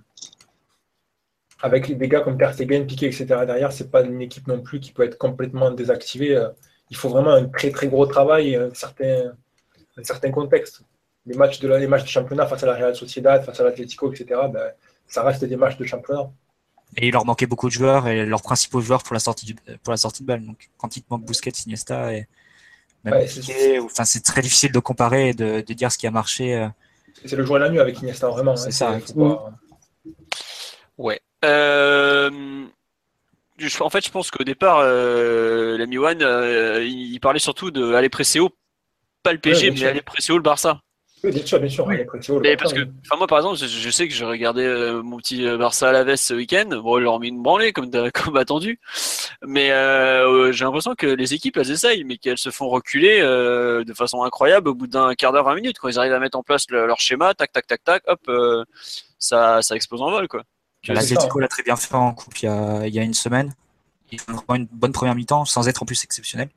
avec 1.62 1.96
des 1.96 2.08
gars 2.08 2.22
comme 2.22 2.36
Ter 2.36 2.52
Stegen, 2.54 2.86
Piqué, 2.88 3.06
etc. 3.06 3.24
derrière, 3.46 3.70
c'est 3.70 3.88
pas 3.88 4.02
une 4.02 4.20
équipe 4.20 4.48
non 4.48 4.60
plus 4.60 4.80
qui 4.80 4.90
peut 4.92 5.04
être 5.04 5.16
complètement 5.16 5.70
désactivée. 5.70 6.36
Euh, 6.36 6.48
il 6.90 6.96
faut 6.96 7.08
vraiment 7.08 7.34
un 7.40 7.46
très 7.46 7.70
très 7.70 7.86
gros 7.86 8.06
travail 8.06 8.44
et 8.50 8.56
un 8.56 8.74
certain, 8.74 9.32
un 9.96 10.04
certain 10.04 10.32
contexte. 10.32 10.82
Les 11.26 11.36
matchs, 11.36 11.60
de 11.60 11.68
les 11.68 11.86
matchs 11.86 12.02
de 12.02 12.14
championnat 12.16 12.46
face 12.46 12.64
à 12.64 12.66
la 12.66 12.74
Real 12.74 12.96
Sociedad, 12.96 13.44
face 13.44 13.60
à 13.60 13.64
l'Atlético, 13.64 14.12
etc., 14.12 14.24
ben, 14.52 14.72
ça 15.06 15.22
reste 15.22 15.44
des 15.44 15.56
matchs 15.56 15.78
de 15.78 15.84
championnat. 15.84 16.30
Et 16.96 17.08
il 17.08 17.12
leur 17.12 17.24
manquait 17.24 17.46
beaucoup 17.46 17.68
de 17.68 17.72
joueurs 17.72 18.08
et 18.08 18.24
leurs 18.24 18.42
principaux 18.42 18.80
joueurs 18.80 19.02
pour 19.02 19.14
la 19.14 19.20
sortie, 19.20 19.54
pour 19.82 19.90
la 19.90 19.96
sortie 19.96 20.22
de 20.22 20.26
balle. 20.28 20.44
Donc, 20.44 20.70
quand 20.76 20.96
il 20.96 21.02
te 21.02 21.06
manque 21.10 21.24
Busquets, 21.24 21.50
Iniesta 21.66 22.14
et 22.14 22.28
même 23.04 23.84
enfin, 23.84 24.04
c'est 24.04 24.22
très 24.22 24.40
difficile 24.40 24.72
de 24.72 24.78
comparer 24.78 25.30
et 25.30 25.34
de, 25.34 25.60
de, 25.60 25.74
dire 25.74 25.92
ce 25.92 25.98
qui 25.98 26.06
a 26.06 26.10
marché. 26.10 26.54
Euh. 26.54 26.68
C'est 27.24 27.36
le 27.36 27.44
jour 27.44 27.56
et 27.58 27.60
la 27.60 27.68
nuit 27.68 27.78
avec 27.78 28.00
Iniesta, 28.00 28.28
vraiment. 28.28 28.56
C'est 28.56 28.82
hein, 28.82 29.00
ça. 29.04 29.44
Ouais. 30.96 31.20
Euh... 31.44 32.64
en 33.80 33.90
fait, 33.90 34.04
je 34.04 34.10
pense 34.10 34.30
qu'au 34.30 34.44
départ, 34.44 34.78
euh, 34.78 35.76
l'ami 35.76 35.98
One, 35.98 36.22
euh, 36.22 36.82
il 36.84 37.18
parlait 37.20 37.38
surtout 37.38 37.70
d'aller 37.70 38.08
presser 38.08 38.40
haut, 38.40 38.50
pas 39.22 39.32
le 39.32 39.38
PSG, 39.38 39.70
mais 39.70 39.84
aller 39.84 40.02
presser 40.02 40.32
haut 40.32 40.38
le 40.38 40.42
Barça. 40.42 40.80
Oui, 41.24 41.30
bien 41.32 41.46
sûr, 41.46 41.58
bien 41.58 41.68
sûr. 41.70 41.86
Oui. 41.86 42.02
Après, 42.02 42.20
Théo, 42.20 42.34
le 42.38 42.42
Mais 42.42 42.54
parce 42.56 42.74
que, 42.74 42.80
enfin 42.80 43.16
moi 43.16 43.26
par 43.26 43.38
exemple, 43.38 43.56
je, 43.56 43.66
je 43.66 43.90
sais 43.90 44.06
que 44.06 44.12
j'ai 44.14 44.26
regardé 44.26 44.62
euh, 44.62 45.02
mon 45.02 45.16
petit 45.16 45.46
euh, 45.46 45.56
Barça 45.56 45.88
à 45.88 45.92
la 45.92 46.04
veste 46.04 46.24
ce 46.24 46.34
week-end. 46.34 46.66
Bon, 46.82 46.98
ils 46.98 47.02
leur 47.02 47.14
ont 47.14 47.18
mis 47.18 47.28
une 47.28 47.42
branlée 47.42 47.72
comme, 47.72 47.90
comme 48.12 48.36
attendu. 48.36 48.78
Mais 49.46 49.70
euh, 49.70 50.52
j'ai 50.52 50.64
l'impression 50.66 50.94
que 50.94 51.06
les 51.06 51.32
équipes 51.32 51.56
elles 51.56 51.70
essayent, 51.70 52.04
mais 52.04 52.18
qu'elles 52.18 52.36
se 52.38 52.50
font 52.50 52.68
reculer 52.68 53.20
euh, 53.22 53.84
de 53.84 53.94
façon 53.94 54.22
incroyable 54.22 54.68
au 54.68 54.74
bout 54.74 54.86
d'un 54.86 55.14
quart 55.14 55.32
d'heure, 55.32 55.44
20 55.44 55.54
minutes. 55.54 55.78
Quand 55.78 55.88
ils 55.88 55.98
arrivent 55.98 56.12
à 56.12 56.18
mettre 56.20 56.36
en 56.36 56.42
place 56.42 56.66
le- 56.68 56.86
leur 56.86 57.00
schéma, 57.00 57.32
tac, 57.32 57.52
tac, 57.52 57.66
tac, 57.66 57.82
tac, 57.82 58.02
hop, 58.06 58.20
euh, 58.28 58.62
ça, 59.18 59.62
ça 59.62 59.74
explose 59.76 60.02
en 60.02 60.10
vol 60.10 60.28
quoi. 60.28 60.42
L'Atletico 60.86 61.38
ça. 61.38 61.40
l'a 61.40 61.48
très 61.48 61.62
bien 61.62 61.76
fait 61.76 61.94
en 61.94 62.12
coupe 62.12 62.36
il 62.42 62.44
y 62.44 62.48
a, 62.48 62.86
il 62.86 62.94
y 62.94 62.98
a 62.98 63.02
une 63.02 63.14
semaine. 63.14 63.54
Ils 64.12 64.20
font 64.20 64.32
vraiment 64.32 64.56
une 64.56 64.68
bonne 64.70 64.92
première 64.92 65.14
mi-temps 65.14 65.46
sans 65.46 65.66
être 65.68 65.82
en 65.82 65.86
plus 65.86 66.04
exceptionnel. 66.04 66.50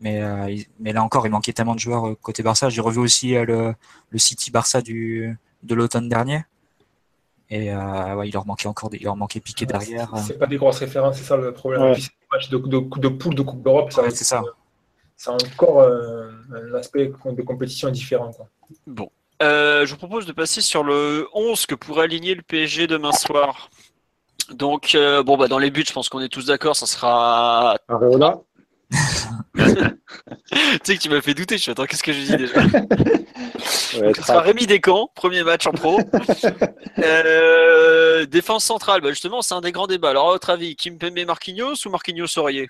Mais, 0.00 0.22
euh, 0.22 0.50
il- 0.50 0.66
mais 0.78 0.92
là 0.92 1.02
encore, 1.02 1.26
il 1.26 1.30
manquait 1.30 1.52
tellement 1.52 1.74
de 1.74 1.80
joueurs 1.80 2.06
euh, 2.08 2.14
côté 2.20 2.42
Barça. 2.42 2.68
J'ai 2.68 2.80
revu 2.80 3.00
aussi 3.00 3.34
euh, 3.36 3.44
le, 3.44 3.74
le 4.10 4.18
City 4.18 4.50
Barça 4.50 4.80
du, 4.80 5.36
de 5.64 5.74
l'automne 5.74 6.08
dernier. 6.08 6.44
Et 7.50 7.72
euh, 7.72 8.14
ouais, 8.14 8.28
il 8.28 8.32
leur 8.32 8.46
manquait 8.46 8.68
encore 8.68 8.90
des, 8.90 8.98
il 8.98 9.04
leur 9.04 9.16
manquait 9.16 9.40
Piqué 9.40 9.64
derrière. 9.66 10.14
euh. 10.14 10.18
C'est 10.26 10.38
pas 10.38 10.46
des 10.46 10.56
grosses 10.58 10.78
références, 10.78 11.16
c'est 11.16 11.24
ça 11.24 11.36
le 11.36 11.52
problème. 11.52 11.82
Ouais. 11.82 11.92
Puis, 11.94 12.02
c'est 12.02 12.10
des 12.10 12.26
matchs 12.30 12.48
de, 12.50 12.58
de, 12.58 13.00
de 13.00 13.08
poule 13.08 13.34
de 13.34 13.42
Coupe 13.42 13.62
d'Europe, 13.62 13.90
ça, 13.92 14.02
c'est 14.10 14.24
ça. 14.24 14.42
c'est 15.16 15.30
encore 15.30 15.80
euh, 15.80 16.30
un 16.52 16.74
aspect 16.74 17.06
de 17.24 17.42
compétition 17.42 17.88
différent. 17.90 18.30
Quoi. 18.32 18.46
Bon. 18.86 19.10
Euh, 19.42 19.86
je 19.86 19.92
vous 19.92 19.98
propose 19.98 20.26
de 20.26 20.32
passer 20.32 20.60
sur 20.60 20.84
le 20.84 21.26
11 21.32 21.64
que 21.66 21.74
pourrait 21.74 22.04
aligner 22.04 22.34
le 22.34 22.42
PSG 22.42 22.86
demain 22.86 23.12
soir. 23.12 23.70
Donc, 24.50 24.94
euh, 24.94 25.22
bon, 25.22 25.36
bah, 25.36 25.48
dans 25.48 25.58
les 25.58 25.70
buts, 25.70 25.84
je 25.86 25.92
pense 25.92 26.08
qu'on 26.08 26.20
est 26.20 26.28
tous 26.28 26.46
d'accord, 26.46 26.74
ça 26.76 26.86
sera. 26.86 27.76
Areola 27.88 28.40
tu 29.54 29.66
sais 30.82 30.96
que 30.96 31.00
tu 31.02 31.10
m'as 31.10 31.20
fait 31.20 31.34
douter, 31.34 31.56
je 31.58 31.62
suis 31.62 31.70
attends, 31.70 31.84
qu'est-ce 31.84 32.02
que 32.02 32.12
je 32.12 32.20
dis 32.20 32.36
déjà? 32.36 32.60
Ouais, 34.00 34.12
ce 34.14 34.22
sera. 34.22 34.40
Rémi 34.40 34.66
Descamps, 34.66 35.10
premier 35.14 35.42
match 35.42 35.66
en 35.66 35.72
pro. 35.72 36.00
Euh, 36.98 38.26
défense 38.26 38.64
centrale, 38.64 39.00
bah, 39.00 39.10
justement, 39.10 39.40
c'est 39.40 39.54
un 39.54 39.60
des 39.60 39.70
grands 39.70 39.86
débats. 39.86 40.10
Alors, 40.10 40.30
à 40.30 40.32
votre 40.32 40.50
avis, 40.50 40.74
Kimpembe 40.74 41.24
Marquinhos 41.24 41.74
ou 41.86 41.90
Marquinhos 41.90 42.36
Aurier? 42.38 42.68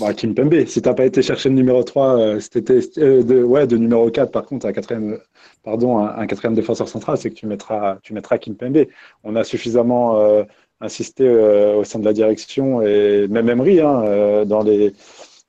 Bah, 0.00 0.12
Kimpembe, 0.12 0.66
si 0.66 0.82
t'as 0.82 0.94
pas 0.94 1.04
été 1.04 1.22
chercher 1.22 1.48
le 1.48 1.54
numéro 1.54 1.84
3, 1.84 2.18
euh, 2.18 2.40
c'était 2.40 2.80
euh, 2.98 3.22
de, 3.22 3.40
ouais, 3.44 3.68
de 3.68 3.76
numéro 3.76 4.10
4, 4.10 4.32
par 4.32 4.42
contre, 4.42 4.66
un 4.66 4.72
quatrième, 4.72 5.20
pardon, 5.62 5.98
un, 5.98 6.08
un 6.08 6.26
quatrième 6.26 6.54
défenseur 6.54 6.88
central, 6.88 7.18
c'est 7.18 7.30
que 7.30 7.36
tu 7.36 7.46
mettras, 7.46 7.98
tu 8.02 8.14
mettras 8.14 8.38
Kimpembe. 8.38 8.86
On 9.22 9.36
a 9.36 9.44
suffisamment 9.44 10.20
insisté 10.80 11.28
au 11.28 11.84
sein 11.84 12.00
de 12.00 12.04
la 12.04 12.12
direction 12.12 12.82
et 12.82 13.28
même 13.28 13.48
Emery, 13.48 13.80
hein, 13.80 14.44
dans 14.44 14.62
les, 14.62 14.92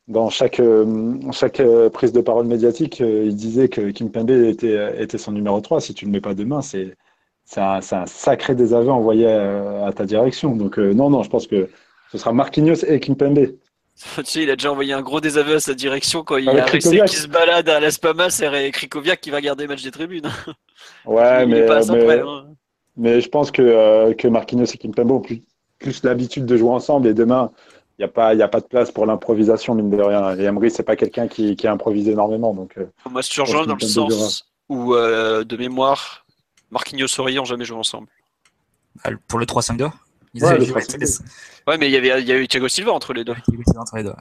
dans 0.09 0.29
chaque, 0.29 0.59
euh, 0.59 1.15
chaque 1.31 1.59
euh, 1.59 1.89
prise 1.89 2.11
de 2.11 2.19
parole 2.19 2.47
médiatique, 2.47 2.99
euh, 2.99 3.25
il 3.25 3.35
disait 3.35 3.69
que 3.69 3.91
Kimpembe 3.91 4.31
était, 4.31 5.01
était 5.01 5.19
son 5.19 5.31
numéro 5.31 5.61
3. 5.61 5.79
Si 5.79 5.93
tu 5.93 6.05
ne 6.05 6.09
le 6.09 6.13
mets 6.13 6.21
pas 6.21 6.33
demain, 6.33 6.61
c'est, 6.61 6.95
un, 7.57 7.79
sacré 8.07 8.55
désaveu 8.55 8.89
envoyé 8.89 9.27
à, 9.27 9.85
à 9.85 9.93
ta 9.93 10.05
direction. 10.05 10.55
Donc, 10.55 10.79
euh, 10.79 10.93
non, 10.93 11.11
non, 11.11 11.21
je 11.21 11.29
pense 11.29 11.45
que 11.45 11.69
ce 12.11 12.17
sera 12.17 12.33
Marquinhos 12.33 12.83
et 12.85 12.99
Kimpembe. 12.99 13.39
Tu 14.15 14.23
sais, 14.23 14.43
il 14.43 14.49
a 14.49 14.55
déjà 14.55 14.71
envoyé 14.71 14.93
un 14.93 15.01
gros 15.01 15.19
désaveu 15.19 15.55
à 15.55 15.59
sa 15.59 15.73
direction 15.73 16.23
quand 16.23 16.37
il 16.37 16.45
y 16.45 16.49
Avec 16.49 16.63
a 16.63 16.65
Krikoviak. 16.67 17.09
qui 17.09 17.17
se 17.17 17.27
balade 17.27 17.67
à 17.67 17.81
Las 17.81 17.97
Palmas 17.97 18.41
et 18.41 18.71
Krikoviak 18.71 19.19
qui 19.19 19.29
va 19.29 19.41
garder 19.41 19.63
le 19.63 19.69
match 19.69 19.83
des 19.83 19.91
tribunes. 19.91 20.29
Ouais, 21.05 21.43
il 21.43 21.49
mais, 21.49 21.65
pas 21.65 21.85
près, 21.85 22.21
hein. 22.21 22.45
mais 22.95 23.19
je 23.19 23.27
pense 23.27 23.51
que, 23.51 23.61
euh, 23.61 24.13
que 24.13 24.29
Marquinhos 24.29 24.63
et 24.63 24.77
Kimpembe 24.77 25.11
ont 25.11 25.19
plus, 25.19 25.43
plus 25.77 26.03
l'habitude 26.03 26.45
de 26.45 26.55
jouer 26.55 26.69
ensemble 26.69 27.07
et 27.07 27.13
demain, 27.13 27.51
il 27.99 28.03
n'y 28.03 28.05
a, 28.05 28.07
pas- 28.07 28.33
il 28.33 28.39
y 28.39 28.43
a 28.43 28.47
pas 28.47 28.62
de 28.62 28.65
place 28.65 28.91
pour 28.91 29.05
l'improvisation, 29.05 29.75
mine 29.75 29.89
de 29.89 30.01
rien. 30.01 30.33
Et 30.38 30.43
Emery, 30.43 30.71
c'est 30.71 30.83
pas 30.83 30.95
quelqu'un 30.95 31.27
qui, 31.27 31.57
qui 31.57 31.67
improvise 31.67 32.07
énormément. 32.07 32.53
Donc, 32.53 32.77
euh, 32.77 32.85
Moi, 33.09 33.21
je 33.21 33.29
te 33.29 33.41
rejoins 33.41 33.65
dans 33.65 33.75
le 33.75 33.79
sens 33.85 34.49
où, 34.69 34.95
euh, 34.95 35.43
de 35.43 35.57
mémoire, 35.57 36.25
Marquinhos 36.71 37.07
et 37.07 37.19
Aurier 37.19 37.39
ont 37.39 37.45
jamais 37.45 37.65
joué 37.65 37.77
ensemble. 37.77 38.07
Ah, 39.03 39.09
Pour 39.27 39.38
le 39.38 39.45
3-5-2 39.45 39.89
Ils 40.33 40.43
Ouais, 40.43 40.49
avaient 40.51 40.59
le 40.59 40.65
joué 40.65 40.81
3-5-2. 40.81 41.19
Ouais, 41.67 41.77
mais 41.77 41.88
il 41.88 41.91
y 41.91 41.97
avait, 41.97 42.21
il 42.21 42.27
y 42.27 42.31
a 42.31 42.38
eu 42.38 42.47
Thiago 42.47 42.69
Silva 42.69 42.93
entre 42.93 43.13
les 43.13 43.25
deux. 43.25 43.35
entre 43.77 43.97
les 43.97 44.03
deux. 44.03 44.13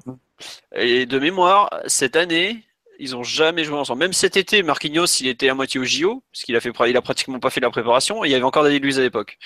Et 0.74 1.06
de 1.06 1.18
mémoire, 1.20 1.70
cette 1.86 2.16
année, 2.16 2.64
ils 2.98 3.14
ont 3.14 3.22
jamais 3.22 3.62
joué 3.62 3.76
ensemble. 3.78 4.00
Même 4.00 4.12
cet 4.12 4.36
été, 4.36 4.64
Marquinhos, 4.64 5.06
il 5.20 5.28
était 5.28 5.48
à 5.48 5.54
moitié 5.54 5.78
au 5.78 5.84
JO, 5.84 6.24
parce 6.32 6.42
qu'il 6.42 6.56
a 6.56 6.60
fait, 6.60 6.72
il 6.88 6.96
a 6.96 7.02
pratiquement 7.02 7.38
pas 7.38 7.50
fait 7.50 7.60
la 7.60 7.70
préparation, 7.70 8.24
et 8.24 8.28
il 8.28 8.32
y 8.32 8.34
avait 8.34 8.42
encore 8.44 8.64
David 8.64 8.82
Luiz 8.82 8.98
à 8.98 9.02
l'époque. 9.02 9.38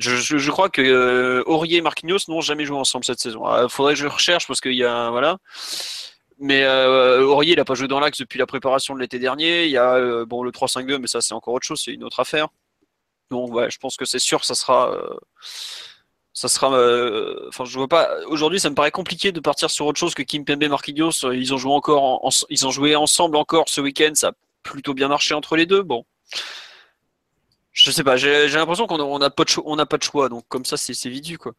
Je, 0.00 0.50
crois 0.50 0.68
que 0.68 0.82
euh, 0.82 1.42
Aurier 1.46 1.78
et 1.78 1.80
Marquinhos 1.80 2.18
n'ont 2.28 2.40
jamais 2.40 2.64
joué 2.64 2.76
ensemble 2.76 3.04
cette 3.04 3.20
saison. 3.20 3.44
Il 3.62 3.68
faudrait 3.68 3.94
que 3.94 4.00
je 4.00 4.06
recherche 4.08 4.46
parce 4.46 4.60
qu'il 4.60 4.74
y 4.74 4.84
a 4.84 5.10
voilà. 5.10 5.38
Mais 6.40 6.64
euh, 6.64 7.24
Aurier, 7.24 7.52
il 7.52 7.60
a 7.60 7.64
pas 7.64 7.74
joué 7.74 7.86
dans 7.86 8.00
l'axe 8.00 8.18
depuis 8.18 8.38
la 8.38 8.46
préparation 8.46 8.94
de 8.94 9.00
l'été 9.00 9.18
dernier. 9.20 9.64
Il 9.66 9.70
y 9.70 9.76
a 9.78 9.94
euh, 9.94 10.24
bon 10.26 10.42
le 10.42 10.50
3-5-2, 10.50 10.98
mais 10.98 11.06
ça 11.06 11.20
c'est 11.20 11.32
encore 11.34 11.54
autre 11.54 11.66
chose, 11.66 11.80
c'est 11.84 11.92
une 11.92 12.02
autre 12.02 12.18
affaire. 12.20 12.48
Donc 13.30 13.52
ouais, 13.54 13.70
je 13.70 13.78
pense 13.78 13.96
que 13.96 14.04
c'est 14.04 14.18
sûr, 14.18 14.44
ça 14.44 14.54
sera, 14.56 14.92
ça 16.32 16.48
sera. 16.48 16.68
Enfin, 17.48 17.64
je 17.64 17.78
vois 17.78 17.88
pas. 17.88 18.08
Aujourd'hui, 18.26 18.58
ça 18.58 18.68
me 18.70 18.74
paraît 18.74 18.90
compliqué 18.90 19.30
de 19.32 19.40
partir 19.40 19.70
sur 19.70 19.86
autre 19.86 19.98
chose 20.00 20.14
que 20.14 20.22
Kimpembe 20.22 20.62
et 20.64 20.68
Marquinhos. 20.68 21.12
Ils 21.32 21.54
ont 21.54 21.58
joué 21.58 21.72
encore, 21.72 22.02
en- 22.02 22.20
en- 22.24 22.46
ils 22.50 22.66
ont 22.66 22.70
joué 22.70 22.96
ensemble 22.96 23.36
encore 23.36 23.68
ce 23.68 23.80
week-end. 23.80 24.10
Ça 24.14 24.28
a 24.28 24.32
plutôt 24.64 24.92
bien 24.94 25.08
marché 25.08 25.34
entre 25.34 25.56
les 25.56 25.66
deux. 25.66 25.82
Bon, 25.82 26.04
je 27.74 27.90
sais 27.90 28.04
pas. 28.04 28.16
J'ai 28.16 28.48
l'impression 28.48 28.86
qu'on 28.86 29.00
a, 29.00 29.02
on 29.02 29.20
a 29.20 29.30
pas 29.30 29.42
de 29.42 29.48
choix. 29.48 29.64
On 29.66 29.76
n'a 29.76 29.84
pas 29.84 29.98
de 29.98 30.04
choix. 30.04 30.28
Donc 30.28 30.44
comme 30.48 30.64
ça, 30.64 30.76
c'est 30.76 31.08
vite 31.10 31.26
vu 31.26 31.36
quoi. 31.36 31.52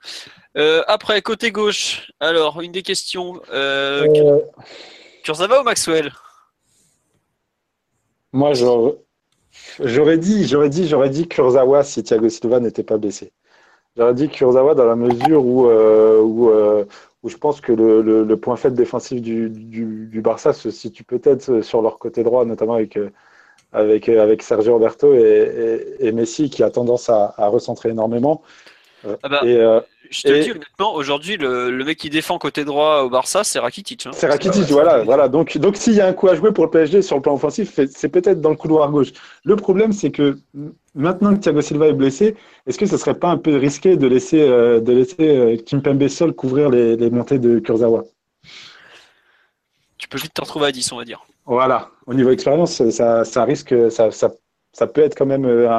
Euh, 0.57 0.81
après, 0.87 1.21
côté 1.21 1.51
gauche. 1.51 2.11
Alors, 2.21 2.61
une 2.61 2.71
des 2.71 2.81
questions. 2.83 3.41
Euh, 3.51 4.07
euh, 4.15 4.39
Kurzawa 5.23 5.61
ou 5.61 5.63
Maxwell? 5.63 6.11
Moi, 8.31 8.53
j'aurais 8.53 8.95
j'aurais 9.79 10.17
dit, 10.17 10.47
j'aurais 10.47 10.69
dit, 10.69 10.87
j'aurais 10.87 11.09
dit 11.09 11.27
Kurzawa 11.27 11.83
si 11.83 12.01
Thiago 12.01 12.29
Silva 12.29 12.59
n'était 12.61 12.83
pas 12.83 12.97
blessé. 12.97 13.33
J'aurais 13.97 14.13
dit 14.13 14.29
Kurzawa 14.29 14.73
dans 14.73 14.85
la 14.85 14.95
mesure 14.95 15.45
où, 15.45 15.67
où, 15.67 16.49
où 17.23 17.29
je 17.29 17.37
pense 17.37 17.59
que 17.59 17.73
le, 17.73 18.01
le, 18.01 18.23
le 18.23 18.37
point 18.37 18.55
faible 18.55 18.75
défensif 18.75 19.21
du, 19.21 19.49
du, 19.49 20.07
du 20.07 20.21
Barça 20.21 20.53
se 20.53 20.71
situe 20.71 21.03
peut-être 21.03 21.61
sur 21.61 21.81
leur 21.81 21.97
côté 21.97 22.23
droit, 22.23 22.45
notamment 22.45 22.75
avec, 22.75 22.99
avec, 23.73 24.07
euh, 24.09 24.21
avec 24.23 24.41
Sergio 24.43 24.73
Roberto 24.73 25.13
et, 25.13 25.19
et, 25.99 26.07
et 26.07 26.11
Messi 26.11 26.49
qui 26.49 26.63
a 26.63 26.69
tendance 26.69 27.09
à, 27.09 27.33
à 27.37 27.47
recentrer 27.47 27.89
énormément. 27.89 28.41
Euh, 29.05 29.15
Ah 29.23 29.29
bah, 29.29 29.41
et 29.43 29.55
euh, 29.57 29.79
Je 30.09 30.21
te 30.23 30.29
le 30.29 30.37
Et- 30.37 30.43
dis 30.43 30.51
honnêtement, 30.51 30.95
aujourd'hui, 30.95 31.37
le, 31.37 31.69
le 31.69 31.83
mec 31.83 31.97
qui 31.99 32.09
défend 32.09 32.37
côté 32.39 32.63
droit 32.65 33.01
au 33.01 33.09
Barça, 33.09 33.43
c'est 33.43 33.59
Rakitic. 33.59 34.05
hein. 34.07 34.11
c'est 34.13 34.27
Rakitic, 34.27 34.63
voilà, 34.71 35.03
voilà. 35.03 35.27
Donc, 35.27 35.57
donc 35.57 35.75
s'il 35.77 35.93
y 35.93 36.01
a 36.01 36.07
un 36.07 36.13
coup 36.13 36.27
à 36.27 36.35
jouer 36.35 36.51
pour 36.53 36.63
le 36.63 36.71
PSG 36.71 37.01
sur 37.01 37.15
le 37.17 37.21
plan 37.21 37.33
offensif, 37.35 37.73
c'est- 37.87 38.09
peut-être 38.09 38.41
dans 38.41 38.49
le 38.49 38.55
couloir 38.55 38.89
gauche. 38.91 39.09
Le 39.43 39.55
problème, 39.55 39.91
c'est 39.93 40.11
que 40.11 40.37
maintenant 40.95 41.35
que 41.35 41.39
Thiago 41.41 41.61
Silva 41.61 41.87
est 41.87 41.93
blessé, 41.93 42.35
est-ce 42.65 42.77
que 42.79 42.85
ce 42.87 42.97
serait 42.97 43.19
pas 43.19 43.29
un 43.29 43.37
peu 43.37 43.55
risqué 43.57 43.95
de 43.97 44.07
laisser, 44.07 44.41
euh, 44.41 44.79
de 44.79 44.93
laisser 44.93 45.15
euh, 45.19 45.57
Kimpembe 45.57 46.07
seul 46.07 46.31
couvrir 46.33 46.69
les, 46.69 46.95
les 46.95 47.09
montées 47.11 47.37
de 47.39 47.59
Kurzawa? 47.59 48.05
Tu 49.97 50.07
peux 50.07 50.17
vite 50.17 50.33
te 50.33 50.41
retrouver 50.41 50.67
à 50.67 50.71
10, 50.71 50.91
on 50.91 50.97
va 50.97 51.05
dire. 51.05 51.25
Voilà. 51.45 51.91
Au 52.07 52.13
niveau 52.13 52.31
expérience, 52.31 52.89
ça, 52.89 53.23
ça 53.23 53.43
risque, 53.43 53.73
ça, 53.91 54.09
ça, 54.11 54.87
peut 54.87 55.01
être 55.01 55.15
quand 55.15 55.25
même 55.27 55.45
euh, 55.45 55.69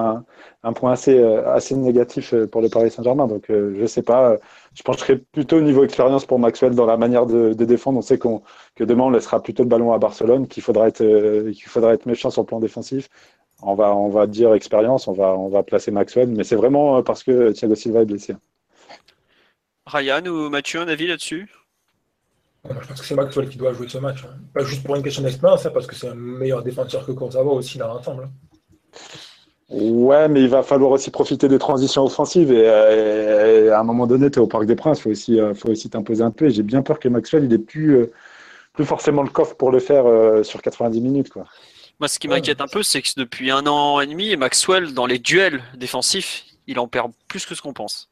un, 0.63 0.73
point 0.73 0.93
assez, 0.93 1.19
euh, 1.19 1.53
assez 1.53 1.75
négatif 1.75 2.33
euh, 2.35 2.47
pour 2.47 2.63
le 2.63 2.69
Paris 2.69 2.91
Saint-Germain. 2.91 3.27
Donc, 3.27 3.47
je 3.49 3.87
sais 3.87 4.03
pas. 4.03 4.37
Je 4.75 4.83
pencherais 4.83 5.17
plutôt 5.17 5.59
au 5.59 5.61
niveau 5.63 5.85
expérience 5.85 6.25
pour 6.25 6.39
Maxwell 6.39 6.75
dans 6.75 6.87
la 6.87 6.97
manière 6.97 7.27
de, 7.27 7.53
de 7.53 7.65
défendre. 7.65 7.99
On 7.99 8.03
sait 8.03 8.19
qu'on, 8.19 8.43
que 8.77 8.85
demain, 8.85 9.05
on 9.05 9.11
laissera 9.11 9.43
plutôt 9.43 9.65
le 9.65 9.69
ballon 9.69 9.93
à 9.93 9.99
Barcelone, 9.99 10.47
qu'il 10.47 10.63
faudra 10.63 10.89
être, 10.89 10.99
qu'il 11.51 11.69
faudra 11.69 11.95
être 11.95 12.07
méchant 12.07 12.31
sur 12.31 12.43
le 12.43 12.47
plan 12.47 12.61
défensif. 12.61 13.09
On 13.63 13.75
va, 13.75 13.95
on 13.95 14.09
va 14.11 14.27
dire 14.27 14.55
expérience, 14.55 15.09
on 15.09 15.13
va, 15.13 15.35
on 15.35 15.49
va 15.49 15.63
placer 15.63 15.91
Maxwell, 15.91 16.29
mais 16.29 16.45
c'est 16.45 16.57
vraiment 16.57 17.03
parce 17.03 17.23
que 17.23 17.53
Thiago 17.53 17.75
Silva 17.75 18.03
est 18.03 18.05
blessé. 18.05 18.37
Ryan 19.87 20.27
ou 20.27 20.51
Mathieu, 20.51 20.81
un 20.81 20.89
avis 20.89 21.07
là-dessus? 21.07 21.49
Moi, 22.73 22.83
je 22.83 22.89
pense 22.89 23.01
que 23.01 23.07
c'est 23.07 23.15
Maxwell 23.15 23.49
qui 23.49 23.59
doit 23.59 23.73
jouer 23.73 23.89
ce 23.89 23.99
match. 23.99 24.25
hein. 24.25 24.37
Pas 24.55 24.65
juste 24.65 24.85
pour 24.85 24.97
une 24.97 25.03
question 25.03 25.23
d'expérience, 25.23 25.65
hein, 25.67 25.71
parce 25.73 25.87
que 25.87 25.95
c'est 25.95 26.09
un 26.09 26.15
meilleur 26.15 26.63
défenseur 26.63 27.05
que 27.07 27.13
Kurzawa 27.13 27.53
aussi 27.53 27.79
dans 27.79 27.89
l'ensemble. 27.89 28.25
hein. 28.25 28.31
Ouais, 29.69 30.29
mais 30.29 30.43
il 30.43 30.49
va 30.49 30.63
falloir 30.63 30.93
aussi 30.93 31.11
profiter 31.11 31.49
des 31.49 31.59
transitions 31.59 32.05
offensives 32.05 32.53
et, 32.53 32.69
euh, 32.69 33.67
et 33.67 33.71
à 33.71 33.81
un 33.81 33.83
moment 33.83 34.07
donné, 34.07 34.31
tu 34.31 34.39
es 34.39 34.43
au 34.43 34.47
Parc 34.47 34.65
des 34.65 34.77
Princes, 34.77 35.01
faut 35.01 35.11
aussi, 35.11 35.41
euh, 35.41 35.55
faut 35.55 35.71
aussi 35.71 35.91
t'imposer 35.91 36.23
un 36.23 36.31
peu. 36.31 36.47
Et 36.47 36.51
j'ai 36.51 36.63
bien 36.63 36.83
peur 36.83 37.01
que 37.01 37.09
Maxwell, 37.09 37.45
il 37.45 37.53
ait 37.53 37.59
plus, 37.59 37.97
euh, 37.97 38.13
plus 38.75 38.85
forcément 38.85 39.23
le 39.25 39.29
coffre 39.31 39.57
pour 39.57 39.73
le 39.73 39.81
faire 39.81 40.05
sur 40.45 40.63
90 40.63 41.01
minutes, 41.01 41.31
quoi. 41.31 41.47
Moi, 41.99 42.09
ce 42.09 42.19
qui 42.19 42.29
m'inquiète 42.29 42.61
un 42.61 42.69
peu, 42.69 42.83
c'est 42.83 43.01
que 43.01 43.09
depuis 43.17 43.51
un 43.51 43.67
an 43.67 44.01
et 44.01 44.07
demi, 44.07 44.37
Maxwell, 44.37 44.93
dans 44.93 45.07
les 45.07 45.19
duels 45.19 45.63
défensifs, 45.77 46.45
il 46.67 46.79
en 46.79 46.87
perd 46.87 47.11
plus 47.27 47.47
que 47.47 47.55
ce 47.55 47.63
qu'on 47.63 47.73
pense. 47.73 48.11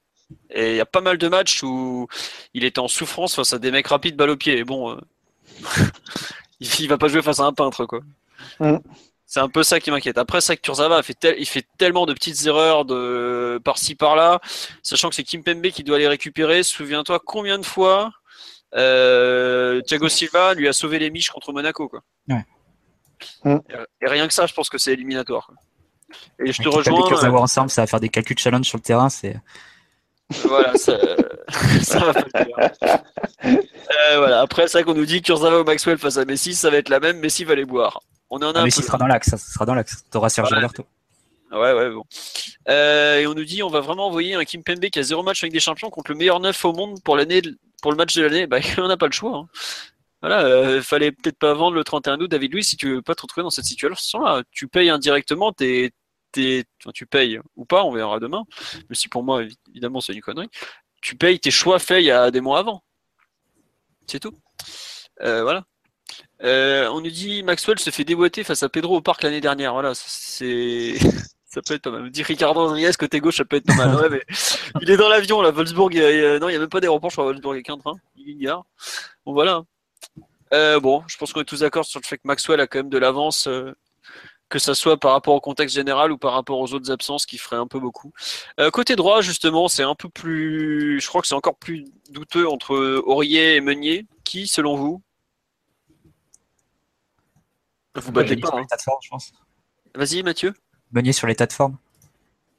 Et 0.50 0.70
il 0.72 0.76
y 0.76 0.80
a 0.80 0.86
pas 0.86 1.00
mal 1.00 1.18
de 1.18 1.28
matchs 1.28 1.62
où 1.62 2.08
il 2.54 2.64
était 2.64 2.78
en 2.78 2.88
souffrance 2.88 3.34
face 3.34 3.52
à 3.52 3.58
des 3.58 3.70
mecs 3.70 3.86
rapides 3.86 4.16
balle 4.16 4.30
au 4.30 4.36
pied. 4.36 4.58
Et 4.58 4.64
bon, 4.64 4.92
euh, 4.92 5.00
il 6.60 6.88
va 6.88 6.98
pas 6.98 7.08
jouer 7.08 7.22
face 7.22 7.40
à 7.40 7.44
un 7.44 7.52
peintre, 7.52 7.86
quoi. 7.86 8.00
Mm. 8.60 8.76
C'est 9.26 9.40
un 9.40 9.48
peu 9.48 9.62
ça 9.62 9.80
qui 9.80 9.90
m'inquiète. 9.90 10.18
Après, 10.18 10.40
ça 10.40 10.54
que 10.54 10.60
Kurzawa 10.60 11.02
fait 11.02 11.14
tel- 11.14 11.36
il 11.38 11.46
fait 11.46 11.66
tellement 11.78 12.06
de 12.06 12.12
petites 12.12 12.46
erreurs 12.46 12.84
de 12.84 13.60
par-ci 13.64 13.94
par-là, 13.94 14.40
sachant 14.82 15.08
que 15.08 15.14
c'est 15.14 15.24
Kimpembe 15.24 15.66
qui 15.68 15.82
doit 15.82 15.98
les 15.98 16.06
récupérer. 16.08 16.62
Souviens-toi 16.62 17.20
combien 17.24 17.58
de 17.58 17.64
fois 17.64 18.12
euh, 18.76 19.80
Thiago 19.82 20.08
Silva 20.08 20.54
lui 20.54 20.68
a 20.68 20.72
sauvé 20.72 20.98
les 20.98 21.10
miches 21.10 21.30
contre 21.30 21.52
Monaco, 21.52 21.88
quoi. 21.88 22.00
Mm. 23.44 23.58
Et 24.00 24.06
rien 24.06 24.26
que 24.28 24.34
ça, 24.34 24.46
je 24.46 24.54
pense 24.54 24.68
que 24.68 24.78
c'est 24.78 24.92
éliminatoire. 24.92 25.46
quoi. 25.46 25.56
Et 26.44 26.52
je 26.52 26.62
te 26.62 26.68
rejoins. 26.68 27.08
Les 27.10 27.16
euh, 27.16 27.26
avoir 27.26 27.42
ensemble, 27.42 27.70
ça 27.70 27.82
va 27.82 27.86
faire 27.86 28.00
des 28.00 28.08
calculs 28.08 28.38
challenge 28.38 28.66
sur 28.66 28.78
le 28.78 28.82
terrain. 28.82 29.08
C'est 29.08 29.36
voilà, 30.30 30.74
ça, 30.76 30.98
ça 31.82 31.98
va 32.00 32.12
pas 32.14 32.24
le 32.24 32.44
faire. 32.44 33.02
Euh, 33.44 34.16
voilà. 34.18 34.40
Après, 34.40 34.66
c'est 34.68 34.78
vrai 34.78 34.84
qu'on 34.84 34.94
nous 34.98 35.06
dit 35.06 35.22
Kurzawa 35.22 35.60
ou 35.60 35.64
Maxwell 35.64 35.98
face 35.98 36.16
à 36.16 36.24
Messi, 36.24 36.54
ça 36.54 36.70
va 36.70 36.78
être 36.78 36.88
la 36.88 37.00
même. 37.00 37.18
Messi 37.18 37.44
va 37.44 37.54
les 37.54 37.64
boire. 37.64 38.00
On 38.30 38.38
en 38.38 38.42
a 38.42 38.46
ah, 38.46 38.60
un 38.60 38.64
mais 38.64 38.64
peu. 38.64 38.70
s'il 38.70 38.84
sera 38.84 38.98
dans 38.98 39.06
l'axe, 39.06 39.28
ça 39.30 39.36
sera 39.36 39.66
dans 39.66 39.74
l'axe. 39.74 40.04
T'auras 40.10 40.28
Sergio 40.30 40.54
Ouais. 40.54 40.60
Roberto. 40.62 40.84
Ouais, 41.52 41.72
ouais, 41.72 41.90
bon. 41.90 42.02
Euh, 42.68 43.18
et 43.20 43.26
on 43.26 43.34
nous 43.34 43.44
dit 43.44 43.62
on 43.62 43.68
va 43.68 43.80
vraiment 43.80 44.06
envoyer 44.06 44.34
un 44.34 44.44
Kim 44.44 44.64
Pembe 44.64 44.80
qui 44.86 44.98
a 44.98 45.02
zéro 45.02 45.22
match 45.22 45.42
avec 45.44 45.52
des 45.52 45.60
champions 45.60 45.90
contre 45.90 46.10
le 46.10 46.16
meilleur 46.16 46.40
neuf 46.40 46.64
au 46.64 46.72
monde 46.72 47.00
pour 47.04 47.16
l'année, 47.16 47.42
pour 47.82 47.92
le 47.92 47.96
match 47.96 48.14
de 48.16 48.22
l'année. 48.22 48.46
Bah, 48.46 48.58
on 48.78 48.88
n'a 48.88 48.96
pas 48.96 49.06
le 49.06 49.12
choix. 49.12 49.36
hein. 49.36 49.48
Voilà, 50.20 50.42
euh, 50.46 50.80
fallait 50.80 51.12
peut-être 51.12 51.38
pas 51.38 51.52
vendre 51.52 51.76
le 51.76 51.84
31 51.84 52.18
août, 52.18 52.28
David 52.30 52.54
Luiz, 52.54 52.66
si 52.66 52.76
tu 52.78 52.94
veux 52.94 53.02
pas 53.02 53.14
te 53.14 53.20
retrouver 53.20 53.42
dans 53.42 53.50
cette 53.50 53.66
situation-là. 53.66 54.42
Tu 54.50 54.66
payes 54.68 54.88
indirectement, 54.88 55.52
t'es, 55.52 55.90
tu 56.93 57.07
payes 57.07 57.41
ou 57.57 57.64
pas, 57.64 57.85
on 57.85 57.93
verra 57.93 58.18
demain. 58.20 58.45
Mais 58.89 58.95
si 58.97 59.09
pour 59.09 59.22
moi, 59.22 59.43
évi- 59.43 59.57
évidemment, 59.70 60.01
c'est 60.01 60.12
une 60.12 60.20
connerie. 60.20 60.49
Tu 61.03 61.16
payes 61.16 61.39
tes 61.41 61.51
choix 61.51 61.78
faits 61.78 62.03
il 62.03 62.07
y 62.07 62.11
a 62.11 62.30
des 62.30 62.41
mois 62.41 62.59
avant. 62.59 62.82
C'est 64.07 64.20
tout. 64.20 64.35
Euh, 65.22 65.43
voilà. 65.43 65.64
Euh, 66.43 66.89
on 66.89 67.01
nous 67.01 67.11
dit 67.11 67.43
Maxwell 67.43 67.78
se 67.78 67.91
fait 67.91 68.05
déboîter 68.05 68.45
face 68.45 68.62
à 68.62 68.68
Pedro 68.68 68.97
au 68.97 69.01
parc 69.01 69.22
l'année 69.22 69.41
dernière. 69.41 69.72
Voilà, 69.72 69.93
c'est. 69.95 70.95
Ça 71.47 71.62
peut 71.62 71.74
être 71.74 71.82
pas 71.82 71.91
mal. 71.93 72.03
On 72.03 72.09
dit 72.09 72.24
Ricardo 72.24 72.59
Rodriguez, 72.66 72.91
côté 72.99 73.20
gauche, 73.20 73.37
ça 73.37 73.45
peut 73.45 73.55
être 73.55 73.66
pas 73.66 73.76
mal. 73.76 73.95
Ouais, 73.95 74.09
mais 74.09 74.22
il 74.82 74.91
est 74.91 74.97
dans 74.97 75.09
l'avion, 75.09 75.41
là. 75.41 75.53
Wolfsburg, 75.53 75.95
non, 75.95 76.49
il 76.49 76.51
n'y 76.51 76.57
a 76.57 76.59
même 76.59 76.68
pas 76.68 76.80
d'aéroport, 76.80 77.11
je 77.11 77.14
crois, 77.14 77.26
Wolfsburg, 77.26 77.55
il 77.55 77.59
a 77.61 77.62
qu'un 77.62 77.78
train. 77.78 77.95
Il 78.16 78.28
y 78.28 78.32
a 78.32 78.51
gare. 78.51 78.64
Bon, 79.24 79.35
voilà. 79.35 79.62
Euh, 80.53 80.80
bon, 80.80 81.05
je 81.07 81.16
pense 81.16 81.32
qu'on 81.32 81.43
est 81.43 81.45
tous 81.45 81.61
d'accord 81.61 81.85
sur 81.85 82.01
le 82.01 82.05
fait 82.07 82.16
que 82.16 82.22
Maxwell 82.24 82.59
a 82.61 82.66
quand 82.66 82.80
même 82.80 82.89
de 82.91 82.99
l'avance, 82.99 83.47
que 84.55 84.61
ça 84.61 84.76
soit 84.76 85.00
par 85.00 85.11
rapport 85.11 85.34
au 85.34 85.40
contexte 85.40 85.74
général 85.74 86.12
ou 86.12 86.16
par 86.16 86.32
rapport 86.32 86.61
aux 86.61 86.72
autres 86.74 86.92
absences 86.92 87.26
qui 87.26 87.38
ferait 87.38 87.57
un 87.57 87.66
peu 87.66 87.80
beaucoup. 87.80 88.12
Euh, 88.61 88.70
côté 88.70 88.94
droit, 88.94 89.20
justement, 89.20 89.66
c'est 89.66 89.82
un 89.82 89.96
peu 89.96 90.09
plus. 90.09 91.00
Je 91.00 91.09
crois 91.09 91.20
que 91.20 91.26
c'est 91.26 91.34
encore 91.34 91.57
plus 91.57 91.86
douteux 92.11 92.48
entre 92.48 93.02
Aurier 93.05 93.57
et 93.57 93.61
Meunier. 93.61 94.07
Qui, 94.22 94.46
selon 94.46 94.76
vous? 94.76 95.02
Vous 97.96 98.12
battez 98.12 98.36
pas. 98.36 98.52
sur 98.78 98.92
hein. 99.16 99.18
Vas-y, 99.96 100.22
Mathieu. 100.22 100.55
Meunier 100.92 101.12
sur 101.12 101.26
l'état 101.26 101.46
de 101.46 101.52
forme. 101.52 101.76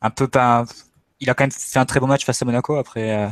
Un 0.01 0.09
peu 0.09 0.27
pas. 0.27 0.65
Il 1.21 1.29
a 1.29 1.33
quand 1.33 1.45
même 1.45 1.51
fait 1.51 1.79
un 1.79 1.85
très 1.85 2.01
bon 2.01 2.07
match 2.07 2.25
face 2.25 2.41
à 2.41 2.45
Monaco 2.45 2.75
après, 2.75 3.17
euh, 3.17 3.29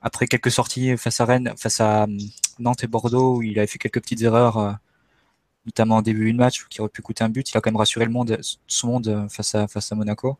après 0.00 0.26
quelques 0.26 0.50
sorties 0.50 0.96
face 0.96 1.20
à 1.20 1.26
Rennes, 1.26 1.52
face 1.58 1.82
à 1.82 2.04
hum, 2.04 2.16
Nantes 2.58 2.82
et 2.82 2.86
Bordeaux 2.86 3.36
où 3.36 3.42
il 3.42 3.58
avait 3.58 3.66
fait 3.66 3.78
quelques 3.78 4.00
petites 4.00 4.22
erreurs, 4.22 4.56
euh, 4.56 4.72
notamment 5.66 5.96
en 5.96 6.02
début 6.02 6.32
de 6.32 6.38
match 6.38 6.66
qui 6.68 6.80
aurait 6.80 6.90
pu 6.90 7.02
coûter 7.02 7.24
un 7.24 7.28
but. 7.28 7.50
Il 7.50 7.56
a 7.56 7.60
quand 7.60 7.70
même 7.70 7.76
rassuré 7.76 8.04
le 8.04 8.10
monde, 8.10 8.38
son 8.66 8.86
monde 8.88 9.08
euh, 9.08 9.28
face 9.28 9.54
à, 9.54 9.66
face 9.68 9.92
à 9.92 9.94
Monaco. 9.94 10.38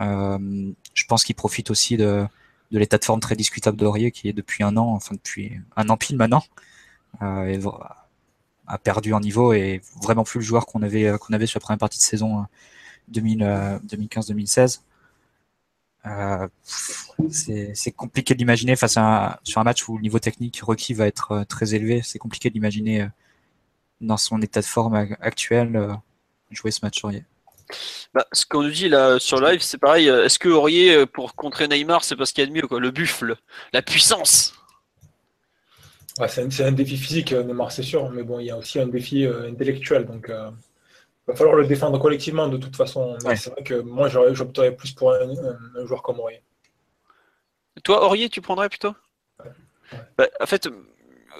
Euh, 0.00 0.72
je 0.94 1.04
pense 1.06 1.24
qu'il 1.24 1.34
profite 1.34 1.70
aussi 1.70 1.96
de, 1.96 2.26
de 2.72 2.78
l'état 2.78 2.98
de 2.98 3.04
forme 3.04 3.20
très 3.20 3.36
discutable 3.36 3.76
d'Aurier 3.76 4.10
qui 4.10 4.28
est 4.28 4.32
depuis 4.32 4.64
un 4.64 4.76
an, 4.76 4.88
enfin 4.94 5.14
depuis 5.14 5.60
un 5.76 5.88
an 5.90 5.96
pile 5.96 6.16
maintenant, 6.16 6.42
euh, 7.22 7.60
a 8.66 8.78
perdu 8.78 9.12
en 9.12 9.20
niveau 9.20 9.52
et 9.52 9.82
vraiment 10.02 10.24
plus 10.24 10.38
le 10.38 10.44
joueur 10.44 10.66
qu'on 10.66 10.82
avait, 10.82 11.06
avait 11.06 11.46
sur 11.46 11.58
la 11.58 11.60
première 11.60 11.78
partie 11.78 11.98
de 11.98 12.02
saison 12.02 12.40
euh, 12.40 12.44
2000, 13.08 13.42
euh, 13.42 13.78
2015-2016. 13.80 14.80
C'est 17.30 17.92
compliqué 17.92 18.34
d'imaginer 18.34 18.74
face 18.74 18.96
à 18.96 19.40
sur 19.44 19.60
un 19.60 19.64
match 19.64 19.86
où 19.88 19.96
le 19.96 20.02
niveau 20.02 20.18
technique 20.18 20.60
requis 20.62 20.94
va 20.94 21.06
être 21.06 21.44
très 21.48 21.74
élevé. 21.74 22.00
C'est 22.02 22.18
compliqué 22.18 22.50
d'imaginer 22.50 23.06
dans 24.02 24.16
son 24.16 24.40
état 24.42 24.60
de 24.60 24.66
forme 24.66 24.94
ac- 24.94 25.16
actuel 25.20 25.76
euh, 25.76 25.94
jouer 26.50 26.70
ce 26.70 26.80
match 26.84 27.02
Aurier. 27.04 27.24
Bah, 28.12 28.26
ce 28.32 28.44
qu'on 28.44 28.62
nous 28.62 28.70
dit 28.70 28.88
là 28.88 29.18
sur 29.18 29.40
live, 29.40 29.60
c'est 29.62 29.78
pareil. 29.78 30.08
euh, 30.10 30.24
Est-ce 30.24 30.38
que 30.38 30.48
Aurier, 30.50 30.94
euh, 30.94 31.06
pour 31.06 31.34
contrer 31.34 31.68
Neymar, 31.68 32.04
c'est 32.04 32.16
parce 32.16 32.32
qu'il 32.32 32.42
y 32.44 32.46
a 32.46 32.50
de 32.50 32.52
mieux, 32.54 32.66
quoi 32.66 32.80
Le 32.80 32.90
buffle, 32.90 33.36
la 33.72 33.80
puissance? 33.80 34.54
Ouais, 36.18 36.28
c'est 36.28 36.42
un, 36.44 36.50
c'est 36.50 36.64
un 36.64 36.72
défi 36.72 36.96
physique, 36.98 37.32
Neymar, 37.32 37.72
c'est 37.72 37.82
sûr, 37.82 38.10
mais 38.10 38.22
bon, 38.22 38.38
il 38.38 38.46
y 38.46 38.50
a 38.50 38.58
aussi 38.58 38.78
un 38.78 38.86
défi 38.86 39.24
euh, 39.24 39.48
intellectuel. 39.48 40.04
Donc, 40.04 40.26
il 40.28 40.34
va 41.26 41.34
falloir 41.34 41.56
le 41.56 41.66
défendre 41.66 41.98
collectivement 41.98 42.48
de 42.48 42.58
toute 42.58 42.76
façon. 42.76 43.16
Ouais. 43.24 43.36
c'est 43.36 43.50
vrai 43.50 43.62
que 43.62 43.80
moi, 43.80 44.08
j'opterais 44.08 44.74
plus 44.76 44.92
pour 44.92 45.12
un, 45.12 45.20
un- 45.30 45.58
un 45.80 45.86
joueur 45.86 46.02
comme 46.02 46.18
Aurier. 46.20 46.42
Toi, 47.84 48.04
Aurier, 48.04 48.28
tu 48.28 48.42
prendrais 48.42 48.68
plutôt? 48.68 48.94
Bah, 50.18 50.26
En 50.40 50.46
fait, 50.46 50.68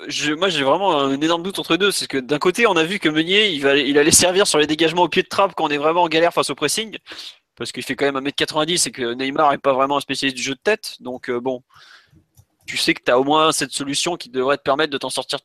je, 0.09 0.33
moi 0.33 0.49
j'ai 0.49 0.65
vraiment 0.65 0.99
un 0.99 1.21
énorme 1.21 1.43
doute 1.43 1.59
entre 1.59 1.77
deux. 1.77 1.91
C'est 1.91 2.07
que 2.07 2.19
d'un 2.19 2.39
côté, 2.39 2.67
on 2.67 2.77
a 2.77 2.85
vu 2.85 2.99
que 2.99 3.09
Meunier, 3.09 3.51
il, 3.51 3.61
va, 3.63 3.77
il 3.77 3.99
allait 3.99 4.11
servir 4.11 4.47
sur 4.47 4.59
les 4.59 4.67
dégagements 4.67 5.03
au 5.03 5.09
pied 5.09 5.23
de 5.23 5.29
trappe 5.29 5.55
quand 5.55 5.65
on 5.65 5.69
est 5.69 5.79
vraiment 5.79 6.03
en 6.03 6.09
galère 6.09 6.33
face 6.33 6.51
au 6.51 6.55
pressing. 6.55 6.97
Parce 7.57 7.71
qu'il 7.73 7.83
fait 7.83 7.95
quand 7.95 8.11
même 8.11 8.25
1m90 8.25 8.89
et 8.89 8.93
que 8.93 9.15
Neymar 9.15 9.53
n'est 9.53 9.59
pas 9.59 9.73
vraiment 9.73 9.99
un 9.99 10.01
spécialiste 10.01 10.37
du 10.37 10.43
jeu 10.43 10.55
de 10.55 10.61
tête. 10.63 10.97
Donc 11.01 11.29
euh, 11.29 11.41
bon, 11.41 11.63
tu 12.67 12.77
sais 12.77 12.95
que 12.95 13.03
tu 13.05 13.11
as 13.11 13.19
au 13.19 13.25
moins 13.25 13.53
cette 13.53 13.73
solution 13.73 14.17
qui 14.17 14.31
devrait 14.31 14.57
te 14.57 14.63
permettre 14.63 14.93
de 14.93 14.99
t'en 14.99 15.11
sortir 15.11 15.39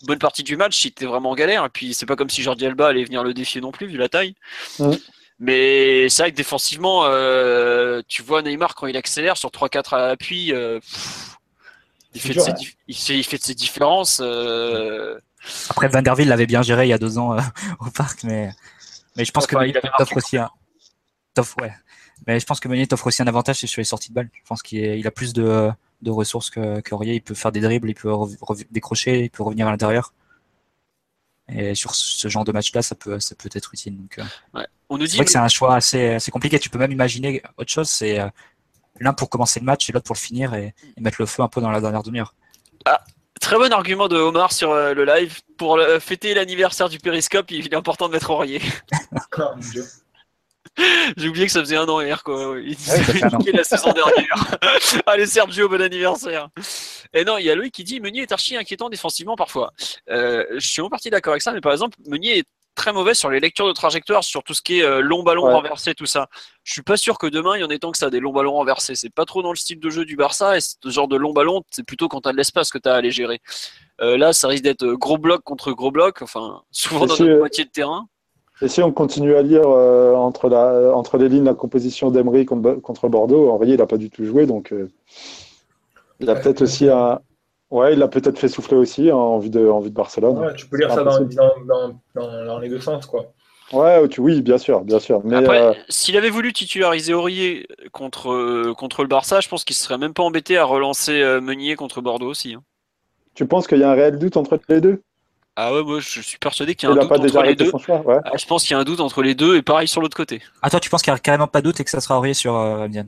une 0.00 0.06
bonne 0.06 0.18
partie 0.18 0.42
du 0.42 0.56
match 0.56 0.76
si 0.76 0.92
tu 0.92 1.04
es 1.04 1.06
vraiment 1.06 1.30
en 1.30 1.34
galère. 1.34 1.64
Et 1.64 1.68
puis 1.68 1.94
c'est 1.94 2.06
pas 2.06 2.16
comme 2.16 2.30
si 2.30 2.42
Jordi 2.42 2.66
Alba 2.66 2.88
allait 2.88 3.04
venir 3.04 3.22
le 3.22 3.34
défier 3.34 3.60
non 3.60 3.70
plus, 3.70 3.86
vu 3.86 3.98
la 3.98 4.08
taille. 4.08 4.34
Mais 5.38 6.08
c'est 6.08 6.22
vrai 6.22 6.30
que 6.30 6.36
défensivement, 6.36 7.04
euh, 7.06 8.00
tu 8.06 8.22
vois 8.22 8.42
Neymar 8.42 8.74
quand 8.74 8.86
il 8.86 8.96
accélère 8.96 9.36
sur 9.36 9.50
3-4 9.50 9.94
à 9.94 10.08
l'appui, 10.08 10.52
euh, 10.52 10.78
pff, 10.78 11.33
il, 12.14 12.20
C'est 12.20 12.28
fait 12.28 12.34
de 12.34 12.34
dur, 12.34 12.44
ses 12.44 12.50
hein. 12.50 12.54
dif- 12.54 12.76
il, 12.88 12.96
fait, 12.96 13.18
il 13.18 13.24
fait 13.24 13.38
de 13.38 13.42
ses 13.42 13.54
différences. 13.54 14.20
euh, 14.22 15.18
Après, 15.70 15.88
Van 15.88 16.02
der 16.02 16.14
Ville 16.14 16.28
l'avait 16.28 16.46
bien 16.46 16.62
géré 16.62 16.86
il 16.86 16.90
y 16.90 16.92
a 16.92 16.98
deux 16.98 17.18
ans 17.18 17.36
euh, 17.36 17.40
au 17.80 17.90
parc, 17.90 18.24
mais, 18.24 18.50
mais 19.16 19.24
je 19.24 19.32
pense 19.32 19.46
que 19.46 19.56
Meunier 19.56 19.74
il 19.82 19.90
t'offre 19.98 20.16
aussi 20.16 20.36
un. 20.38 20.50
ouais. 21.60 21.72
Mais 22.26 22.38
je 22.40 22.46
pense 22.46 22.60
que 22.60 22.68
Meunier 22.68 22.86
t'offre 22.86 23.06
aussi 23.08 23.22
un 23.22 23.26
avantage, 23.26 23.58
c'est 23.60 23.66
sur 23.66 23.80
les 23.80 23.84
sorties 23.84 24.10
de 24.10 24.14
balle. 24.14 24.30
Je 24.32 24.46
pense 24.46 24.62
qu'il 24.62 24.78
il 24.78 25.06
a 25.06 25.10
plus 25.10 25.32
de, 25.32 25.70
de 26.02 26.10
ressources 26.10 26.48
que, 26.50 26.80
que 26.80 26.94
Aurier. 26.94 27.14
Il 27.14 27.22
peut 27.22 27.34
faire 27.34 27.52
des 27.52 27.60
dribbles, 27.60 27.90
il 27.90 27.94
peut 27.94 28.12
décrocher, 28.70 29.24
il 29.24 29.30
peut 29.30 29.42
revenir 29.42 29.66
à 29.66 29.70
l'intérieur. 29.70 30.12
Et 31.48 31.74
sur 31.74 31.94
ce 31.94 32.28
genre 32.28 32.44
de 32.44 32.52
match-là, 32.52 32.80
ça 32.80 32.94
peut, 32.94 33.20
ça 33.20 33.34
peut 33.34 33.50
être 33.52 33.74
utile. 33.74 33.98
Donc, 33.98 34.18
euh, 34.18 34.62
on 34.88 34.96
nous 34.96 35.04
c'est 35.04 35.10
dit 35.12 35.16
vrai 35.18 35.24
que 35.26 35.30
c'est 35.30 35.36
un 35.38 35.48
choix 35.48 35.74
assez, 35.76 36.14
assez 36.14 36.30
compliqué. 36.30 36.58
Tu 36.58 36.70
peux 36.70 36.78
même 36.78 36.92
imaginer 36.92 37.42
autre 37.58 37.70
chose. 37.70 37.90
C'est 37.90 38.18
euh, 38.18 38.28
l'un 39.00 39.12
pour 39.12 39.28
commencer 39.30 39.60
le 39.60 39.66
match 39.66 39.88
et 39.88 39.92
l'autre 39.92 40.06
pour 40.06 40.14
le 40.14 40.20
finir 40.20 40.54
et, 40.54 40.74
et 40.96 41.00
mettre 41.00 41.16
le 41.20 41.26
feu 41.26 41.42
un 41.42 41.48
peu 41.48 41.60
dans 41.60 41.70
la 41.70 41.80
dernière 41.80 42.02
demi-heure. 42.02 42.34
très 43.40 43.56
bon 43.56 43.72
argument 43.72 44.08
de 44.08 44.16
Omar 44.16 44.52
sur 44.52 44.70
euh, 44.70 44.94
le 44.94 45.04
live. 45.04 45.40
Pour 45.56 45.78
fêter 46.00 46.34
l'anniversaire 46.34 46.88
du 46.88 46.98
Périscope, 46.98 47.50
il 47.52 47.66
est 47.66 47.74
important 47.74 48.08
de 48.08 48.12
mettre 48.12 48.30
Aurier. 48.30 48.60
Ah. 49.38 49.54
J'ai 51.16 51.28
oublié 51.28 51.46
que 51.46 51.52
ça 51.52 51.60
faisait 51.60 51.76
un 51.76 51.86
an 51.88 52.00
hier, 52.00 52.22
quoi. 52.22 52.56
Il 52.60 52.76
un 53.22 53.28
an. 53.28 53.38
niqué 53.38 53.52
la 53.52 53.64
saison 53.64 53.92
dernière. 53.92 54.56
Allez, 55.06 55.26
Sergio, 55.26 55.68
bon 55.68 55.80
anniversaire. 55.80 56.48
Et 57.12 57.24
non, 57.24 57.38
il 57.38 57.44
y 57.44 57.50
a 57.50 57.54
Loïc 57.54 57.72
qui 57.72 57.84
dit 57.84 58.00
Meunier 58.00 58.22
est 58.22 58.32
archi 58.32 58.56
inquiétant 58.56 58.88
défensivement 58.88 59.36
parfois. 59.36 59.72
Euh, 60.10 60.44
je 60.54 60.66
suis 60.66 60.82
en 60.82 60.88
partie 60.88 61.10
d'accord 61.10 61.32
avec 61.32 61.42
ça, 61.42 61.52
mais 61.52 61.60
par 61.60 61.72
exemple, 61.72 61.96
Meunier 62.06 62.38
est 62.38 62.44
très 62.74 62.92
mauvais 62.92 63.14
sur 63.14 63.30
les 63.30 63.40
lectures 63.40 63.66
de 63.66 63.72
trajectoire, 63.72 64.22
sur 64.24 64.42
tout 64.42 64.54
ce 64.54 64.62
qui 64.62 64.80
est 64.80 64.84
euh, 64.84 65.00
long 65.00 65.22
ballon 65.22 65.44
Ouais. 65.46 65.52
renversé, 65.52 65.94
tout 65.94 66.06
ça. 66.06 66.28
Je 66.62 66.72
suis 66.72 66.82
pas 66.82 66.96
sûr 66.96 67.18
que 67.18 67.26
demain 67.26 67.56
il 67.56 67.60
y 67.60 67.64
en 67.64 67.70
ait 67.70 67.78
tant 67.78 67.90
que 67.92 67.98
ça, 67.98 68.10
des 68.10 68.20
longs 68.20 68.32
ballons 68.32 68.52
renversés. 68.52 68.94
C'est 68.94 69.12
pas 69.12 69.24
trop 69.24 69.42
dans 69.42 69.50
le 69.50 69.56
style 69.56 69.80
de 69.80 69.90
jeu 69.90 70.04
du 70.04 70.16
Barça, 70.16 70.56
et 70.56 70.60
ce 70.60 70.76
genre 70.90 71.08
de 71.08 71.16
long 71.16 71.32
ballon, 71.32 71.62
c'est 71.70 71.84
plutôt 71.86 72.08
quand 72.08 72.22
t'as 72.22 72.32
de 72.32 72.36
l'espace 72.36 72.70
que 72.70 72.78
t'as 72.78 72.94
à 72.94 72.96
aller 72.96 73.10
gérer. 73.10 73.40
Euh, 74.00 74.16
là, 74.16 74.32
ça 74.32 74.48
risque 74.48 74.64
d'être 74.64 74.84
euh, 74.84 74.96
gros 74.96 75.18
bloc 75.18 75.42
contre 75.42 75.72
gros 75.72 75.90
bloc, 75.90 76.22
enfin, 76.22 76.62
souvent 76.70 77.04
Et 77.04 77.08
dans 77.08 77.14
si, 77.16 77.22
notre 77.22 77.38
moitié 77.38 77.64
de 77.64 77.70
terrain. 77.70 78.06
Et 78.62 78.68
si 78.68 78.82
on 78.82 78.92
continue 78.92 79.34
à 79.36 79.42
lire 79.42 79.62
euh, 79.66 80.14
entre, 80.14 80.48
la, 80.48 80.92
entre 80.94 81.18
les 81.18 81.28
lignes 81.28 81.44
la 81.44 81.54
composition 81.54 82.10
d'Emery 82.10 82.44
contre, 82.46 82.74
contre 82.74 83.08
Bordeaux, 83.08 83.48
Aurier, 83.50 83.74
il 83.74 83.78
n'a 83.78 83.86
pas 83.86 83.96
du 83.98 84.10
tout 84.10 84.24
joué, 84.24 84.46
donc 84.46 84.72
euh, 84.72 84.88
il 86.20 86.30
a 86.30 86.34
Ouais. 86.34 86.40
peut-être 86.40 86.62
aussi 86.62 86.88
un. 86.88 87.20
Ouais, 87.74 87.92
il 87.94 88.02
a 88.02 88.08
peut-être 88.08 88.38
fait 88.38 88.46
souffler 88.48 88.76
aussi 88.76 89.10
hein, 89.10 89.16
en 89.16 89.38
vue 89.40 89.50
de, 89.50 89.68
en 89.68 89.80
vue 89.80 89.90
de 89.90 89.94
Barcelone. 89.94 90.38
Ouais, 90.38 90.54
tu 90.54 90.68
peux 90.68 90.76
lire 90.78 90.90
ça 90.92 91.02
dans, 91.02 91.16
impossible. 91.16 91.34
dans, 91.34 91.52
dans, 91.66 92.00
dans- 92.14 92.44
dans 92.46 92.58
les 92.60 92.68
deux 92.68 92.80
sens, 92.80 93.04
quoi. 93.04 93.32
Ouais, 93.72 94.08
tu- 94.08 94.20
oui, 94.20 94.42
bien 94.42 94.58
sûr, 94.58 94.82
bien 94.82 95.00
sûr. 95.00 95.20
Mais 95.24 95.36
Après, 95.38 95.60
euh, 95.60 95.72
s'il 95.88 96.16
avait 96.16 96.30
voulu 96.30 96.52
titulariser 96.52 97.14
Aurier 97.14 97.66
contre, 97.90 98.30
euh, 98.30 98.74
contre 98.78 99.02
le 99.02 99.08
Barça, 99.08 99.40
je 99.40 99.48
pense 99.48 99.64
qu'il 99.64 99.74
serait 99.74 99.98
même 99.98 100.14
pas 100.14 100.22
embêté 100.22 100.56
à 100.56 100.64
relancer 100.64 101.20
euh, 101.20 101.40
Meunier 101.40 101.74
contre 101.74 102.00
Bordeaux 102.00 102.28
aussi. 102.28 102.54
hein. 102.54 102.62
tu 103.34 103.44
penses 103.46 103.66
qu'il 103.66 103.80
y 103.80 103.82
a 103.82 103.90
un 103.90 103.94
réel 103.94 104.18
doute 104.20 104.36
entre 104.36 104.56
les 104.68 104.80
deux? 104.80 105.02
Ah 105.56 105.72
ouais, 105.74 105.82
moi 105.82 105.98
je 106.00 106.20
suis 106.20 106.38
persuadé 106.38 106.76
qu'il 106.76 106.88
y 106.88 106.92
Il 106.92 106.98
a 106.98 107.00
un 107.00 107.04
doute 107.04 107.08
pas 107.08 107.18
déjà 107.18 107.40
entre 107.40 107.48
les 107.48 107.56
deux. 107.56 107.70
son 107.70 107.78
choix 107.78 108.00
ouais. 108.02 108.18
Ah, 108.24 108.36
je 108.36 108.44
pense 108.46 108.62
qu'il 108.64 108.72
y 108.72 108.74
a 108.74 108.80
un 108.80 108.84
doute 108.84 109.00
entre 109.00 109.22
les 109.22 109.34
deux 109.34 109.56
et 109.56 109.62
pareil 109.62 109.88
sur 109.88 110.00
l'autre 110.00 110.16
côté. 110.16 110.42
Ah, 110.62 110.70
toi, 110.70 110.78
tu 110.78 110.90
penses 110.90 111.02
qu'il 111.02 111.12
n'y 111.12 111.16
a 111.16 111.20
carrément 111.20 111.46
pas 111.48 111.60
de 111.60 111.66
doute 111.66 111.80
et 111.80 111.84
que 111.84 111.90
ça 111.90 112.00
sera 112.00 112.18
Aurier 112.18 112.34
sur 112.34 112.54
euh, 112.56 112.84
Amiens 112.84 113.06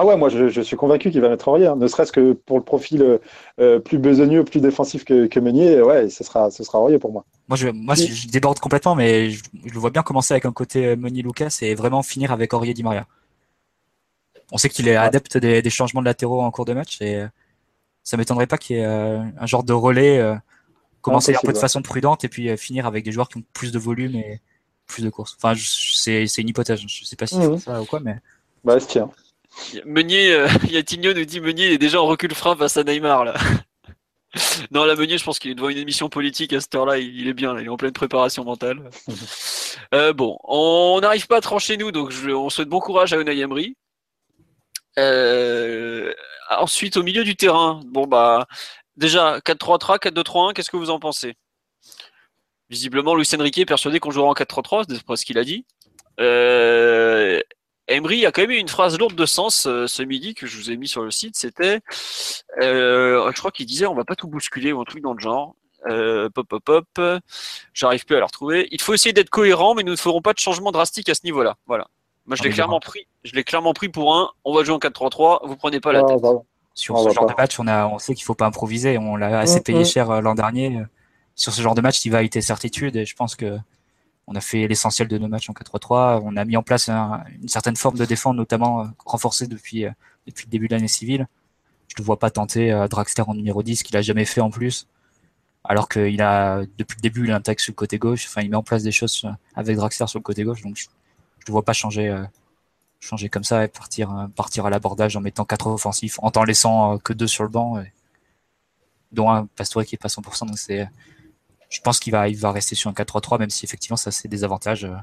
Ah 0.00 0.06
ouais, 0.06 0.16
moi 0.16 0.28
je, 0.28 0.48
je 0.48 0.60
suis 0.60 0.76
convaincu 0.76 1.10
qu'il 1.10 1.20
va 1.20 1.28
mettre 1.28 1.48
Aurier, 1.48 1.66
hein, 1.66 1.74
ne 1.74 1.88
serait-ce 1.88 2.12
que 2.12 2.32
pour 2.32 2.56
le 2.56 2.62
profil 2.62 3.02
euh, 3.02 3.18
euh, 3.58 3.80
plus 3.80 3.98
besogneux, 3.98 4.44
plus 4.44 4.60
défensif 4.60 5.04
que, 5.04 5.26
que 5.26 5.40
Meunier. 5.40 5.82
Ouais, 5.82 6.08
ce 6.08 6.22
sera, 6.22 6.52
ce 6.52 6.62
sera 6.62 6.78
Aurier 6.78 7.00
pour 7.00 7.10
moi. 7.10 7.24
Moi, 7.48 7.56
je, 7.56 7.66
moi, 7.68 7.96
Oui. 7.98 8.06
je, 8.06 8.14
je 8.14 8.28
déborde 8.28 8.60
complètement, 8.60 8.94
mais 8.94 9.30
je, 9.30 9.42
je 9.66 9.74
le 9.74 9.78
vois 9.80 9.90
bien 9.90 10.04
commencer 10.04 10.34
avec 10.34 10.44
un 10.44 10.52
côté 10.52 10.86
euh, 10.86 10.96
Meunier 10.96 11.22
Lucas 11.22 11.58
et 11.62 11.74
vraiment 11.74 12.04
finir 12.04 12.30
avec 12.30 12.54
Aurier 12.54 12.74
Di 12.74 12.84
Maria. 12.84 13.08
On 14.52 14.56
sait 14.56 14.68
qu'il 14.68 14.86
est 14.86 14.94
adepte 14.94 15.36
des, 15.36 15.62
des 15.62 15.70
changements 15.70 16.00
de 16.00 16.06
latéraux 16.06 16.42
en 16.42 16.50
cours 16.52 16.64
de 16.64 16.74
match 16.74 17.02
et 17.02 17.26
ça 18.04 18.16
m'étonnerait 18.16 18.46
pas 18.46 18.56
qu'il 18.56 18.76
y 18.76 18.78
ait 18.78 18.84
un 18.84 19.46
genre 19.46 19.64
de 19.64 19.72
relais 19.72 20.18
euh, 20.20 20.36
commencer 21.00 21.34
un 21.34 21.40
peu 21.44 21.52
de 21.52 21.58
façon 21.58 21.82
prudente 21.82 22.22
et 22.22 22.28
puis 22.28 22.56
finir 22.56 22.86
avec 22.86 23.04
des 23.04 23.10
joueurs 23.10 23.28
qui 23.28 23.38
ont 23.38 23.44
plus 23.52 23.72
de 23.72 23.80
volume 23.80 24.14
et 24.14 24.40
plus 24.86 25.02
de 25.02 25.10
courses. 25.10 25.36
Enfin, 25.36 25.54
je- 25.54 25.66
c'est 26.24 26.40
une 26.40 26.48
hypothèse. 26.48 26.80
Je 26.86 27.04
sais 27.04 27.16
pas 27.16 27.26
si 27.26 27.34
c'est 27.34 27.58
ça 27.58 27.82
ou 27.82 27.84
quoi, 27.84 27.98
mais 27.98 28.16
Bah, 28.64 28.78
se 28.78 28.86
tient. 28.86 29.10
Meunier, 29.84 30.32
euh, 30.32 30.48
Yatigno 30.70 31.12
nous 31.12 31.24
dit 31.24 31.40
Meunier 31.40 31.72
est 31.72 31.78
déjà 31.78 32.00
en 32.00 32.06
recul 32.06 32.34
frein 32.34 32.56
face 32.56 32.76
à 32.76 32.84
Neymar 32.84 33.24
là. 33.24 33.34
non, 34.70 34.84
la 34.84 34.94
Meunier, 34.94 35.18
je 35.18 35.24
pense 35.24 35.38
qu'il 35.38 35.50
est 35.50 35.54
devant 35.54 35.68
une 35.68 35.78
émission 35.78 36.08
politique 36.08 36.52
à 36.52 36.60
cette 36.60 36.74
heure-là. 36.74 36.98
Il 36.98 37.20
il 37.20 37.28
est 37.28 37.32
bien, 37.34 37.54
là, 37.54 37.60
il 37.60 37.66
est 37.66 37.70
en 37.70 37.76
pleine 37.76 37.92
préparation 37.92 38.44
mentale. 38.44 38.78
Euh, 39.94 40.12
bon, 40.12 40.36
on 40.44 40.98
n'arrive 41.00 41.28
pas 41.28 41.36
à 41.38 41.40
trancher 41.40 41.76
nous, 41.78 41.92
donc 41.92 42.10
je- 42.10 42.30
on 42.30 42.50
souhaite 42.50 42.68
bon 42.68 42.80
courage 42.80 43.12
à 43.14 43.20
Unai 43.20 43.38
Emery. 43.38 43.76
Euh, 44.98 46.12
ensuite, 46.50 46.96
au 46.96 47.02
milieu 47.02 47.24
du 47.24 47.36
terrain, 47.36 47.80
bon 47.86 48.06
bah 48.06 48.46
déjà 48.96 49.40
4-3-3, 49.40 49.98
4-2-3-1, 49.98 50.52
qu'est-ce 50.52 50.68
que 50.70 50.76
vous 50.76 50.90
en 50.90 50.98
pensez? 50.98 51.36
Visiblement, 52.68 53.14
Luis 53.14 53.28
Enrique 53.38 53.58
est 53.58 53.66
persuadé 53.66 54.00
qu'on 54.00 54.10
jouera 54.10 54.28
en 54.28 54.34
4-3-3, 54.34 54.84
c'est 54.88 55.16
ce 55.16 55.24
qu'il 55.24 55.38
a 55.38 55.44
dit. 55.44 55.64
Euh, 56.20 57.40
Emery 57.88 58.26
a 58.26 58.32
quand 58.32 58.42
même 58.42 58.50
eu 58.50 58.56
une 58.58 58.68
phrase 58.68 58.98
lourde 58.98 59.14
de 59.14 59.26
sens 59.26 59.66
euh, 59.66 59.86
ce 59.86 60.02
midi 60.02 60.34
que 60.34 60.46
je 60.46 60.56
vous 60.58 60.70
ai 60.70 60.76
mis 60.76 60.88
sur 60.88 61.02
le 61.02 61.10
site. 61.10 61.36
C'était, 61.36 61.80
euh, 62.62 63.30
je 63.34 63.38
crois 63.38 63.50
qu'il 63.50 63.66
disait, 63.66 63.86
on 63.86 63.94
va 63.94 64.04
pas 64.04 64.14
tout 64.14 64.28
bousculer 64.28 64.72
ou 64.72 64.80
un 64.80 64.84
truc 64.84 65.02
dans 65.02 65.14
le 65.14 65.20
genre. 65.20 65.54
Euh, 65.88 66.28
pop, 66.28 66.46
pop, 66.48 66.62
pop. 66.92 67.10
J'arrive 67.72 68.04
plus 68.04 68.16
à 68.16 68.20
la 68.20 68.26
retrouver. 68.26 68.68
Il 68.72 68.80
faut 68.80 68.94
essayer 68.94 69.12
d'être 69.12 69.30
cohérent, 69.30 69.74
mais 69.74 69.84
nous 69.84 69.92
ne 69.92 69.96
ferons 69.96 70.20
pas 70.20 70.32
de 70.32 70.38
changement 70.38 70.72
drastique 70.72 71.08
à 71.08 71.14
ce 71.14 71.20
niveau-là. 71.24 71.56
Voilà. 71.66 71.86
Moi, 72.26 72.36
je 72.36 72.42
Ah, 72.42 72.44
l'ai 72.44 72.48
mais 72.50 72.54
clairement 72.56 72.80
pris. 72.80 73.06
Je 73.24 73.32
l'ai 73.34 73.44
clairement 73.44 73.72
pris 73.72 73.88
pour 73.88 74.14
un. 74.14 74.30
On 74.44 74.54
va 74.54 74.64
jouer 74.64 74.74
en 74.74 74.78
4-3-3. 74.78 75.46
Vous 75.46 75.56
prenez 75.56 75.80
pas 75.80 75.92
la 75.92 76.00
Ah, 76.00 76.04
tête. 76.08 76.20
bah, 76.20 76.32
sur 76.74 76.94
On 76.96 77.08
ce 77.08 77.14
genre 77.14 77.26
pas. 77.26 77.32
de 77.32 77.36
match, 77.38 77.58
on 77.58 77.66
a, 77.66 77.86
on 77.86 77.98
sait 77.98 78.14
qu'il 78.14 78.24
faut 78.24 78.34
pas 78.34 78.46
improviser. 78.46 78.98
On 78.98 79.16
l'a 79.16 79.38
assez 79.38 79.56
Mhm. 79.56 79.62
payé 79.62 79.84
cher 79.84 80.10
euh, 80.10 80.20
l'an 80.20 80.34
dernier. 80.34 80.82
Sur 81.34 81.52
ce 81.52 81.62
genre 81.62 81.74
de 81.76 81.80
match, 81.80 82.04
il 82.04 82.10
va 82.10 82.22
été 82.22 82.40
certitude 82.42 82.96
et 82.96 83.06
je 83.06 83.14
pense 83.16 83.34
que 83.36 83.56
on 84.30 84.34
a 84.36 84.40
fait 84.42 84.68
l'essentiel 84.68 85.08
de 85.08 85.16
nos 85.18 85.26
matchs 85.28 85.48
en 85.50 85.54
4-3-3. 85.54 86.20
On 86.24 86.36
a 86.36 86.44
mis 86.44 86.56
en 86.56 86.62
place 86.62 86.88
un- 86.90 87.24
une 87.40 87.48
certaine 87.48 87.76
forme 87.76 87.96
de 87.96 88.04
défense, 88.04 88.36
notamment 88.36 88.82
euh, 88.82 88.84
renforcée 89.06 89.46
depuis, 89.46 89.86
euh, 89.86 89.90
depuis 90.26 90.44
le 90.46 90.50
début 90.50 90.68
de 90.68 90.74
l'année 90.74 90.86
civile. 90.88 91.26
Je 91.88 92.00
ne 92.02 92.04
vois 92.06 92.18
pas 92.18 92.30
tenter 92.30 92.70
euh, 92.72 92.86
Draxler 92.88 93.24
en 93.26 93.34
numéro 93.34 93.62
10, 93.62 93.82
qu'il 93.82 93.96
a 93.96 94.02
jamais 94.02 94.26
fait 94.26 94.42
en 94.42 94.50
plus. 94.50 94.86
Alors 95.64 95.88
qu'il 95.88 96.20
a, 96.22 96.62
depuis 96.78 96.96
le 96.96 97.00
début, 97.02 97.24
il 97.26 97.32
intègre 97.32 97.60
sur 97.60 97.72
le 97.72 97.76
côté 97.76 97.98
gauche. 97.98 98.26
Enfin, 98.26 98.42
il 98.42 98.50
met 98.50 98.56
en 98.56 98.62
place 98.62 98.82
des 98.82 98.92
choses 98.92 99.22
euh, 99.24 99.30
avec 99.54 99.76
Draxler 99.76 100.06
sur 100.06 100.18
le 100.18 100.22
côté 100.24 100.44
gauche. 100.44 100.60
Donc, 100.62 100.76
je 100.76 100.86
ne 101.48 101.52
vois 101.52 101.64
pas 101.64 101.72
changer, 101.72 102.14
changer 103.00 103.30
comme 103.30 103.44
ça 103.44 103.64
et 103.64 103.68
partir, 103.68 104.28
partir 104.36 104.66
à 104.66 104.70
l'abordage 104.70 105.16
en 105.16 105.22
mettant 105.22 105.46
quatre 105.46 105.68
offensifs, 105.68 106.18
en 106.22 106.30
t'en 106.30 106.44
laissant 106.44 106.98
que 106.98 107.14
deux 107.14 107.26
sur 107.26 107.42
le 107.44 107.48
banc, 107.48 107.82
dont 109.12 109.30
un 109.30 109.46
Pastore 109.46 109.84
qui 109.86 109.94
est 109.94 109.98
pas 109.98 110.08
100%. 110.08 110.46
Donc, 110.46 110.58
c'est, 110.58 110.86
je 111.68 111.80
pense 111.80 111.98
qu'il 112.00 112.12
va, 112.12 112.28
il 112.28 112.36
va 112.36 112.52
rester 112.52 112.74
sur 112.74 112.90
un 112.90 112.94
4-3-3, 112.94 113.38
même 113.38 113.50
si 113.50 113.64
effectivement, 113.64 113.96
ça, 113.96 114.10
c'est 114.10 114.28
des 114.28 114.44
avantages, 114.44 114.84
euh, 114.84 114.94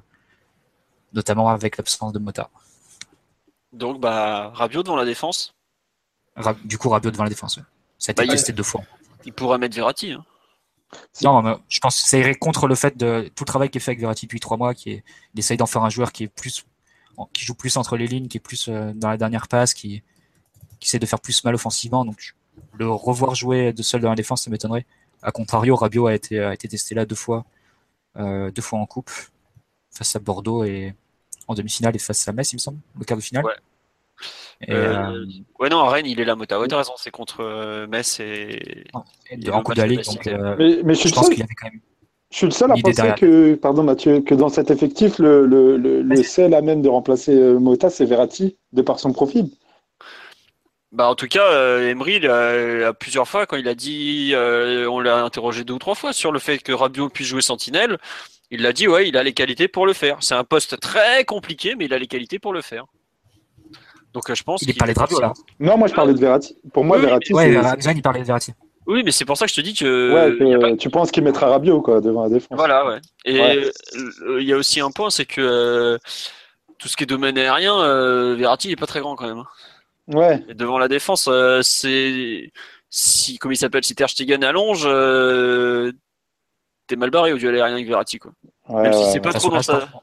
notamment 1.14 1.50
avec 1.50 1.78
l'absence 1.78 2.12
de 2.14 2.20
Mota. 2.20 2.50
Donc, 3.74 4.00
bah, 4.00 4.52
Rabiot 4.54 4.84
devant 4.84 4.96
la 4.96 5.06
défense. 5.06 5.54
Ra- 6.36 6.56
Du 6.64 6.78
coup, 6.78 6.90
Rabiot 6.90 7.12
devant 7.12 7.24
la 7.24 7.30
défense. 7.30 7.58
ouais. 7.58 7.64
Ça 7.98 8.10
a 8.10 8.14
été 8.14 8.22
Bah, 8.22 8.26
il- 8.26 8.32
testé 8.32 8.54
deux 8.54 8.64
fois. 8.64 8.82
Il 9.26 9.34
pourra 9.34 9.58
mettre 9.58 9.76
Verratti. 9.76 10.12
hein. 10.12 10.26
Non, 11.24 11.42
mais 11.42 11.56
je 11.68 11.80
pense 11.80 12.02
que 12.02 12.08
ça 12.08 12.18
irait 12.18 12.36
contre 12.36 12.68
le 12.68 12.76
fait 12.76 12.96
de 12.96 13.30
tout 13.36 13.44
le 13.44 13.48
travail 13.48 13.70
qui 13.70 13.80
est 13.80 13.82
fait 13.82 13.92
avec 13.92 14.00
Verratti 14.00 14.28
depuis 14.28 14.40
trois 14.40 14.56
mois, 14.56 14.74
qui 14.74 14.92
est, 14.92 15.04
il 15.34 15.40
essaye 15.40 15.58
d'en 15.58 15.66
faire 15.66 15.84
un 15.84 15.90
joueur 15.90 16.12
qui 16.12 16.24
est 16.24 16.28
plus, 16.28 16.66
qui 17.34 17.44
joue 17.44 17.56
plus 17.56 17.76
entre 17.78 17.98
les 17.98 18.08
lignes, 18.08 18.28
qui 18.28 18.38
est 18.38 18.40
plus 18.42 18.68
euh, 18.70 18.94
dans 18.94 19.10
la 19.10 19.18
dernière 19.18 19.48
passe, 19.48 19.74
qui, 19.74 20.04
qui 20.80 20.88
essaie 20.88 21.00
de 21.00 21.06
faire 21.06 21.20
plus 21.20 21.44
mal 21.44 21.56
offensivement. 21.56 22.06
Donc, 22.06 22.36
le 22.74 22.88
revoir 22.90 23.36
jouer 23.36 23.74
de 23.74 23.82
seul 23.84 24.00
dans 24.02 24.10
la 24.10 24.16
défense, 24.16 24.44
ça 24.44 24.52
m'étonnerait. 24.52 24.86
A 25.26 25.32
contrario, 25.32 25.76
Rabiot 25.76 26.06
a 26.08 26.14
été, 26.14 26.40
a 26.40 26.54
été 26.54 26.68
testé 26.68 26.94
là 26.94 27.06
deux 27.06 27.16
fois, 27.16 27.46
euh, 28.18 28.52
deux 28.52 28.62
fois 28.62 28.80
en 28.80 28.86
coupe, 28.86 29.10
face 29.90 30.16
à 30.16 30.20
Bordeaux 30.20 30.64
et 30.64 30.94
en 31.48 31.56
demi-finale 31.56 31.96
et 31.96 32.00
face 32.00 32.28
à 32.28 32.32
Metz, 32.32 32.54
il 32.54 32.58
me 32.58 32.60
semble, 32.60 32.78
le 33.00 33.06
quart 33.06 33.18
de 33.18 33.24
finale. 33.24 33.44
Ouais. 33.44 33.54
Et, 34.68 34.72
Euh, 34.72 35.12
euh, 35.12 35.26
Ouais, 35.60 35.70
non, 35.70 35.80
à 35.80 35.90
Rennes, 35.90 36.06
il 36.06 36.20
est 36.20 36.26
là, 36.26 36.36
Mota. 36.36 36.60
Ouais, 36.60 36.68
t'as 36.68 36.78
raison, 36.78 36.94
c'est 36.98 37.12
contre 37.12 37.86
Metz 37.88 38.20
et. 38.20 38.86
en 38.94 39.62
Coupe 39.64 39.76
donc 39.76 40.28
euh, 40.28 40.56
Mais, 40.58 40.80
mais 40.84 40.94
je 40.94 41.00
suis 41.00 41.10
je 41.10 41.14
le 41.14 41.16
pense 41.16 41.26
seul, 41.26 41.34
qu'il 41.36 41.44
avait 41.44 41.56
quand 41.56 41.70
même 41.72 41.82
je 42.32 42.38
suis 42.38 42.46
le 42.48 42.52
seul 42.52 42.72
à 42.72 42.76
penser 42.76 42.94
derrière. 42.94 43.16
que, 43.16 43.56
pardon 43.56 43.84
Mathieu, 43.84 44.20
que 44.22 44.36
dans 44.36 44.50
cet 44.50 44.70
effectif, 44.70 45.20
le, 45.20 45.46
le, 45.46 45.78
le, 45.78 46.02
le 46.02 46.24
seul 46.24 46.54
à 46.54 46.62
même 46.62 46.82
de 46.82 46.90
remplacer 46.90 47.34
Mota, 47.54 47.90
c'est 47.90 48.06
Verratti, 48.06 48.58
de 48.74 48.82
par 48.82 49.00
son 49.00 49.14
profil. 49.14 49.50
Bah, 50.96 51.10
en 51.10 51.16
tout 51.16 51.28
cas, 51.28 51.46
euh, 51.52 51.90
Emery, 51.90 52.16
il 52.16 52.28
a, 52.28 52.88
a 52.88 52.94
plusieurs 52.94 53.28
fois, 53.28 53.46
quand 53.46 53.58
il 53.58 53.68
a 53.68 53.76
dit, 53.76 54.32
euh, 54.34 54.88
on 54.90 55.02
l'a 55.02 55.24
interrogé 55.24 55.66
deux 55.66 55.74
ou 55.74 55.78
trois 55.80 55.94
fois 55.96 56.14
sur 56.14 56.32
le 56.32 56.40
fait 56.40 56.58
que 56.60 56.72
Rabiot 56.72 57.10
puisse 57.10 57.28
jouer 57.28 57.42
sentinelle, 57.42 57.98
il 58.50 58.62
l'a 58.62 58.72
dit, 58.72 58.88
ouais, 58.88 59.08
il 59.10 59.18
a 59.18 59.24
les 59.24 59.34
qualités 59.34 59.68
pour 59.68 59.86
le 59.86 59.92
faire. 59.94 60.18
C'est 60.22 60.36
un 60.36 60.46
poste 60.46 60.80
très 60.80 61.26
compliqué, 61.26 61.76
mais 61.78 61.86
il 61.86 61.94
a 61.94 62.00
les 62.00 62.08
qualités 62.08 62.40
pour 62.40 62.54
le 62.54 62.62
faire. 62.62 62.86
Donc, 64.14 64.30
euh, 64.30 64.36
je 64.36 64.44
pense 64.44 64.62
Il 64.62 64.68
qu'il 64.68 64.78
parlé 64.78 64.94
de 64.94 65.00
Rabiot 65.00 65.20
là. 65.20 65.34
Non, 65.60 65.78
moi 65.78 65.90
je 65.90 65.94
parlais 65.94 66.14
de 66.14 66.20
Verratti. 66.20 66.56
Pour 66.72 66.86
moi, 66.86 66.96
Oui, 66.96 67.02
oui, 67.04 67.08
Verratti, 67.08 67.34
Ouais, 67.34 67.94
il 67.94 68.02
parlait 68.02 68.22
de 68.22 68.26
Verratti. 68.26 68.54
Oui, 68.88 69.02
mais 69.04 69.12
c'est 69.12 69.26
pour 69.26 69.36
ça 69.36 69.46
que 69.46 69.52
je 69.52 69.56
te 69.58 69.62
dis 69.62 69.74
que. 69.74 70.14
Ouais, 70.14 70.48
il 70.48 70.60
pas- 70.60 70.78
tu 70.78 70.90
penses 70.90 71.12
qu'il 71.12 71.24
mettra 71.24 71.50
Rabiot 71.50 71.82
quoi, 71.82 72.00
devant 72.00 72.24
la 72.24 72.30
défense. 72.30 72.56
Voilà, 72.58 72.86
ouais. 72.88 73.00
Et 73.26 73.42
Ouais. 73.42 73.66
euh, 74.24 74.42
il 74.42 74.48
y 74.48 74.54
a 74.54 74.56
aussi 74.58 74.80
un 74.80 74.92
point, 74.92 75.10
c'est 75.10 75.26
que 75.26 75.42
euh, 75.42 75.98
tout 76.78 76.88
ce 76.88 76.96
qui 76.96 77.04
est 77.04 77.08
domaine 77.08 77.38
aérien, 77.38 77.78
euh, 77.82 78.36
Verratti, 78.38 78.70
il 78.70 78.72
est 78.72 78.76
pas 78.78 78.86
très 78.86 79.02
grand 79.02 79.16
quand 79.18 79.28
même. 79.28 79.44
Ouais, 80.08 80.44
Et 80.48 80.54
devant 80.54 80.78
la 80.78 80.88
défense, 80.88 81.28
euh, 81.28 81.62
c'est 81.64 82.52
si, 82.90 83.38
comme 83.40 83.52
il 83.52 83.58
s'appelle, 83.58 83.84
si 83.84 83.96
Ter 83.96 84.10
Stegen 84.10 84.44
allonge, 84.44 84.84
euh, 84.86 85.92
t'es 86.88 86.96
mal 86.96 87.10
barré 87.10 87.34
au 87.34 87.38
duel 87.38 87.56
aérien 87.56 87.74
avec 87.74 87.88
Verratti, 87.88 88.20
quoi. 88.20 88.32
ouais, 88.70 88.84
Même 88.84 88.94
si 88.94 89.04
c'est 89.06 89.14
ouais. 89.14 89.20
pas 89.22 89.30
De 89.30 89.34
toute 89.34 89.42
trop 89.42 89.50
dans 89.50 89.56
façon, 89.58 89.74
là, 89.74 89.80
sa. 89.82 90.02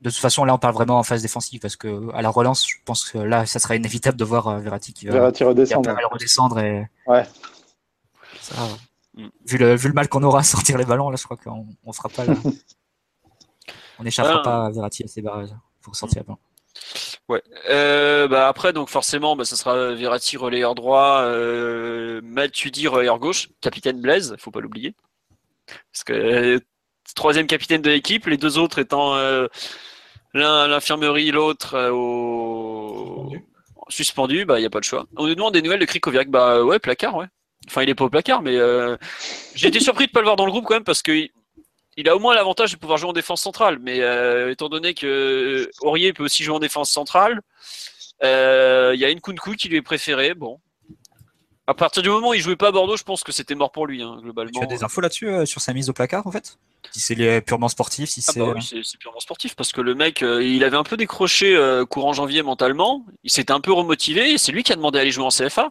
De 0.00 0.10
toute 0.10 0.18
façon, 0.18 0.44
là, 0.44 0.54
on 0.54 0.58
parle 0.58 0.74
vraiment 0.74 0.98
en 0.98 1.02
phase 1.04 1.22
défensive 1.22 1.60
parce 1.60 1.76
que 1.76 2.12
à 2.12 2.20
la 2.20 2.28
relance, 2.28 2.68
je 2.68 2.76
pense 2.84 3.08
que 3.08 3.16
là, 3.18 3.46
ça 3.46 3.58
sera 3.58 3.76
inévitable 3.76 4.18
de 4.18 4.24
voir 4.24 4.48
euh, 4.48 4.58
Verratti 4.58 4.92
qui 4.92 5.06
va, 5.06 5.12
Verratti 5.12 5.38
qui 5.38 5.44
va 5.44 5.50
redescend. 5.50 5.84
pas 5.84 5.94
mal 5.94 6.04
redescendre 6.10 6.58
et 6.58 6.86
Ouais. 7.06 7.24
ça, 8.40 8.54
Mm. 9.16 9.28
vu 9.46 9.58
le 9.58 9.76
vu 9.76 9.86
le 9.86 9.94
mal 9.94 10.08
qu'on 10.08 10.24
aura 10.24 10.40
à 10.40 10.42
sortir 10.42 10.76
les 10.76 10.84
ballons, 10.84 11.08
là, 11.08 11.16
je 11.16 11.22
crois 11.22 11.36
qu'on 11.36 11.68
on 11.84 11.92
fera 11.92 12.08
pas. 12.08 12.24
là. 12.24 12.34
on 14.00 14.02
n'échappera 14.02 14.40
Ah. 14.40 14.42
pas 14.42 14.66
à 14.66 14.70
Verratti 14.70 15.04
à 15.04 15.06
ses 15.06 15.22
barrages 15.22 15.50
pour 15.80 15.94
sortir 15.94 16.22
les 16.22 16.26
ballons. 16.26 16.38
Ouais. 17.28 17.42
Euh, 17.70 18.28
bah 18.28 18.48
après, 18.48 18.72
donc 18.72 18.88
forcément, 18.88 19.36
bah, 19.36 19.44
ça 19.44 19.56
sera 19.56 19.94
Verratti 19.94 20.36
relayeur 20.36 20.74
droit, 20.74 21.22
euh, 21.22 22.20
Matuidi 22.22 22.88
relayeur 22.88 23.18
gauche, 23.18 23.48
capitaine 23.60 24.00
Blaise, 24.00 24.36
faut 24.38 24.50
pas 24.50 24.60
l'oublier. 24.60 24.94
Parce 25.92 26.04
que 26.04 26.12
euh, 26.12 26.60
troisième 27.14 27.46
capitaine 27.46 27.82
de 27.82 27.90
l'équipe, 27.90 28.26
les 28.26 28.36
deux 28.36 28.58
autres 28.58 28.78
étant 28.78 29.14
euh, 29.14 29.46
l'un 30.34 30.62
à 30.62 30.68
l'infirmerie, 30.68 31.30
l'autre 31.30 31.90
au 31.90 33.32
Suspendu. 33.88 34.44
bah 34.44 34.58
il 34.58 34.62
y 34.62 34.66
a 34.66 34.70
pas 34.70 34.80
de 34.80 34.84
choix. 34.84 35.06
On 35.16 35.26
nous 35.26 35.34
demande 35.34 35.54
des 35.54 35.62
nouvelles 35.62 35.80
de 35.80 35.84
Krikoviak, 35.84 36.28
bah 36.30 36.62
ouais, 36.62 36.78
placard, 36.78 37.16
ouais. 37.16 37.26
Enfin, 37.66 37.82
il 37.82 37.88
est 37.88 37.94
pas 37.94 38.04
au 38.04 38.10
placard, 38.10 38.42
mais 38.42 38.58
j'ai 39.54 39.68
été 39.68 39.80
surpris 39.80 40.06
de 40.06 40.12
pas 40.12 40.20
le 40.20 40.26
voir 40.26 40.36
dans 40.36 40.46
le 40.46 40.52
groupe 40.52 40.66
quand 40.66 40.74
même 40.74 40.84
parce 40.84 41.02
que 41.02 41.28
il- 41.96 42.08
a 42.08 42.16
au 42.16 42.18
moins 42.18 42.34
l'avantage 42.34 42.72
de 42.72 42.76
pouvoir 42.76 42.98
jouer 42.98 43.10
en 43.10 43.12
défense 43.12 43.42
centrale, 43.42 43.78
mais 43.80 44.00
euh, 44.00 44.50
étant 44.50 44.68
donné 44.68 44.94
que 44.94 45.68
Aurier 45.80 46.12
peut 46.12 46.24
aussi 46.24 46.42
jouer 46.44 46.54
en 46.56 46.60
défense 46.60 46.90
centrale, 46.90 47.40
euh, 48.22 48.92
il 48.94 49.00
y 49.00 49.04
a 49.04 49.10
une 49.10 49.20
Kunku 49.20 49.56
qui 49.56 49.68
lui 49.68 49.76
est 49.78 49.82
préféré. 49.82 50.34
Bon, 50.34 50.60
à 51.66 51.74
partir 51.74 52.02
du 52.02 52.10
moment 52.10 52.30
où 52.30 52.34
il 52.34 52.40
jouait 52.40 52.56
pas 52.56 52.68
à 52.68 52.72
Bordeaux, 52.72 52.96
je 52.96 53.04
pense 53.04 53.24
que 53.24 53.32
c'était 53.32 53.54
mort 53.54 53.72
pour 53.72 53.86
lui, 53.86 54.02
hein, 54.02 54.18
globalement. 54.22 54.52
Tu 54.60 54.62
as 54.62 54.66
des 54.66 54.84
infos 54.84 55.00
là-dessus 55.00 55.28
euh, 55.28 55.46
sur 55.46 55.60
sa 55.60 55.72
mise 55.72 55.88
au 55.88 55.92
placard 55.92 56.26
en 56.26 56.30
fait? 56.30 56.58
Si 56.92 57.00
c'est 57.00 57.40
purement 57.40 57.68
sportif, 57.68 58.10
si 58.10 58.22
Ah 58.28 58.32
c'est 58.32 58.40
bah 58.40 58.52
oui, 58.54 58.82
c'est 58.84 58.98
purement 58.98 59.18
sportif 59.18 59.56
parce 59.56 59.72
que 59.72 59.80
le 59.80 59.94
mec, 59.94 60.22
euh, 60.22 60.44
il 60.44 60.62
avait 60.62 60.76
un 60.76 60.84
peu 60.84 60.96
décroché 60.98 61.56
euh, 61.56 61.86
courant 61.86 62.12
janvier 62.12 62.42
mentalement. 62.42 63.04
Il 63.24 63.30
s'était 63.30 63.52
un 63.52 63.60
peu 63.60 63.72
remotivé. 63.72 64.36
C'est 64.36 64.52
lui 64.52 64.62
qui 64.62 64.72
a 64.72 64.76
demandé 64.76 64.98
à 64.98 65.00
aller 65.00 65.10
jouer 65.10 65.24
en 65.24 65.30
CFA. 65.30 65.70